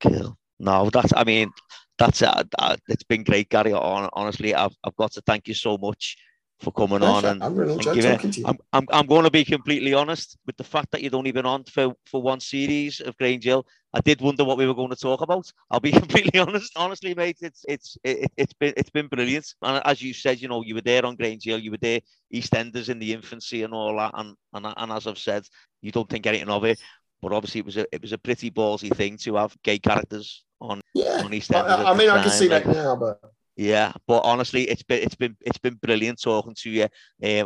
Cool. 0.02 0.38
No, 0.60 0.90
that's. 0.91 1.14
I 1.16 1.24
mean, 1.24 1.52
that's. 1.99 2.22
Uh, 2.22 2.44
uh, 2.58 2.78
it's 2.88 3.04
been 3.04 3.24
great, 3.24 3.49
Gary. 3.49 3.74
Honestly, 3.74 4.56
I've 4.56 4.76
I've 4.84 4.95
got 4.95 5.12
to 5.14 5.22
thank 5.22 5.48
you 5.48 5.54
so 5.54 5.78
much 5.78 6.18
for 6.60 6.72
coming 6.72 7.04
on 7.04 7.24
and. 7.26 7.44
I 7.44 7.48
really 7.48 7.74
and 7.74 7.84
giving 7.84 8.06
it- 8.06 8.16
talking 8.16 8.32
to 8.32 8.40
you. 8.42 8.46
I'm, 8.48 8.58
I'm, 8.74 8.86
I'm 8.92 9.06
going 9.06 9.24
to 9.24 9.32
be 9.32 9.46
completely 9.46 9.94
honest 9.94 10.38
with 10.46 10.58
the 10.58 10.64
fact 10.64 10.92
that 10.92 11.02
you'd 11.02 11.14
only 11.14 11.32
been 11.32 11.46
on 11.46 11.64
for, 11.66 11.94
for 12.06 12.22
one 12.22 12.40
series 12.40 13.00
of 13.00 13.16
Grange 13.18 13.44
Hill. 13.44 13.66
I 13.94 14.02
did 14.02 14.22
wonder 14.22 14.44
what 14.44 14.58
we 14.58 14.68
were 14.68 14.74
going 14.74 14.90
to 14.90 14.96
talk 14.96 15.22
about. 15.22 15.52
I'll 15.72 15.80
be 15.80 15.92
completely 16.04 16.40
honest. 16.40 16.72
Honestly, 16.76 17.14
mate, 17.16 17.38
it's 17.42 17.64
it's 17.68 17.98
it, 18.04 18.32
it's 18.38 18.54
been 18.54 18.74
it's 18.76 18.90
been 18.90 19.08
brilliant. 19.08 19.54
And 19.62 19.82
as 19.86 20.02
you 20.02 20.14
said, 20.14 20.42
you 20.42 20.48
know, 20.48 20.62
you 20.64 20.76
were 20.76 20.82
there 20.82 21.06
on 21.06 21.16
Grange 21.16 21.46
Hill, 21.46 21.60
you 21.60 21.72
were 21.72 21.78
there 21.78 22.02
EastEnders 22.34 22.90
in 22.90 23.00
the 23.00 23.14
infancy 23.14 23.64
and 23.64 23.74
all 23.74 23.96
that. 23.98 24.12
And 24.16 24.36
and 24.54 24.66
and 24.76 24.92
as 24.92 25.08
I've 25.08 25.18
said, 25.18 25.48
you 25.82 25.92
don't 25.92 26.10
think 26.10 26.26
anything 26.26 26.50
of 26.50 26.64
it. 26.66 26.80
But 27.22 27.34
obviously, 27.34 27.60
it 27.60 27.66
was 27.66 27.78
a 27.78 27.86
it 27.92 28.02
was 28.02 28.14
a 28.14 28.18
pretty 28.18 28.52
ballsy 28.52 28.94
thing 28.96 29.18
to 29.18 29.36
have 29.36 29.56
gay 29.64 29.80
characters 29.80 30.44
on 30.60 30.82
yeah. 30.94 31.22
on 31.24 31.34
I, 31.34 31.38
EastEnders. 31.40 31.70
I- 31.70 31.92
I 31.92 31.96
mean, 31.96 32.10
I 32.10 32.22
can 32.22 32.32
see 32.32 32.48
that 32.50 32.68
now, 32.68 32.96
but 32.96 33.20
yeah, 33.58 33.92
but 34.08 34.20
honestly, 34.20 34.70
it's 34.70 34.84
been 34.84 35.02
it's 35.02 35.16
been 35.16 35.36
it's 35.42 35.58
been 35.58 35.74
brilliant 35.76 36.22
talking 36.22 36.54
to 36.60 36.70
you, 36.70 36.84
um, 36.84 36.90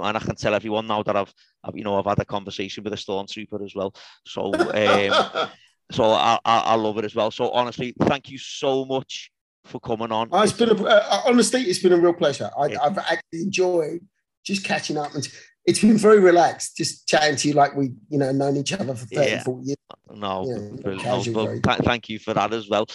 and 0.03 0.17
I 0.17 0.19
can 0.19 0.35
tell 0.35 0.53
everyone 0.53 0.85
now 0.85 1.01
that 1.03 1.15
I've, 1.15 1.33
I've 1.63 1.75
you 1.77 1.83
know 1.85 1.97
I've 1.97 2.05
had 2.05 2.19
a 2.19 2.25
conversation 2.25 2.83
with 2.83 2.91
a 2.93 2.97
stormtrooper 2.97 3.63
as 3.63 3.73
well. 3.73 3.93
So 4.25 4.53
um, 4.53 5.49
so 5.91 6.03
I, 6.11 6.37
I 6.43 6.59
I 6.59 6.75
love 6.75 6.97
it 6.97 7.05
as 7.05 7.15
well. 7.15 7.31
So 7.31 7.49
honestly, 7.51 7.93
thank 8.01 8.29
you 8.29 8.37
so 8.37 8.83
much 8.85 9.31
for 9.63 9.79
coming 9.79 10.11
on. 10.11 10.27
Oh, 10.31 10.41
it's 10.41 10.53
been 10.53 10.69
a, 10.69 10.83
uh, 10.83 11.21
honestly, 11.25 11.61
it's 11.61 11.79
been 11.79 11.93
a 11.93 11.97
real 11.97 12.13
pleasure. 12.13 12.49
I, 12.59 12.65
Yeah. 12.67 12.81
I've 12.81 12.97
actually 12.97 13.43
enjoyed 13.43 14.01
just 14.43 14.65
catching 14.65 14.97
up 14.97 15.13
and 15.15 15.27
it's 15.65 15.79
been 15.79 15.97
very 15.97 16.19
relaxed, 16.19 16.75
just 16.77 17.07
chatting 17.07 17.35
to 17.37 17.47
you 17.47 17.53
like 17.53 17.75
we, 17.75 17.91
you 18.09 18.17
know, 18.17 18.31
known 18.31 18.57
each 18.57 18.73
other 18.73 18.95
for 18.95 19.05
30, 19.05 19.29
Yeah. 19.29 19.43
40 19.43 19.65
years. 19.67 19.77
no, 20.15 20.45
yeah. 20.49 20.91
No, 20.91 20.97
casual 20.97 21.33
well, 21.35 21.45
very- 21.45 21.61
th- 21.61 21.77
thank 21.83 22.09
you 22.09 22.17
for 22.17 22.33
that 22.33 22.51
as 22.51 22.67
well. 22.67 22.87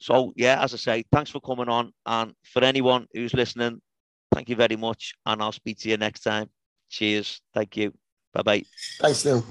So 0.00 0.32
yeah, 0.34 0.62
as 0.62 0.74
I 0.74 0.78
say, 0.78 1.04
thanks 1.12 1.30
for 1.30 1.40
coming 1.40 1.68
on, 1.68 1.92
and 2.06 2.34
for 2.42 2.64
anyone 2.64 3.06
who's 3.12 3.34
listening, 3.34 3.80
thank 4.32 4.48
you 4.48 4.56
very 4.56 4.76
much, 4.76 5.14
and 5.26 5.42
I'll 5.42 5.52
speak 5.52 5.78
to 5.80 5.88
you 5.88 5.96
next 5.96 6.20
time. 6.20 6.48
Cheers. 6.88 7.40
Thank 7.54 7.76
you. 7.76 7.92
Bye 8.32 8.42
bye. 8.42 8.64
Thanks, 9.00 9.24
Neil. 9.24 9.44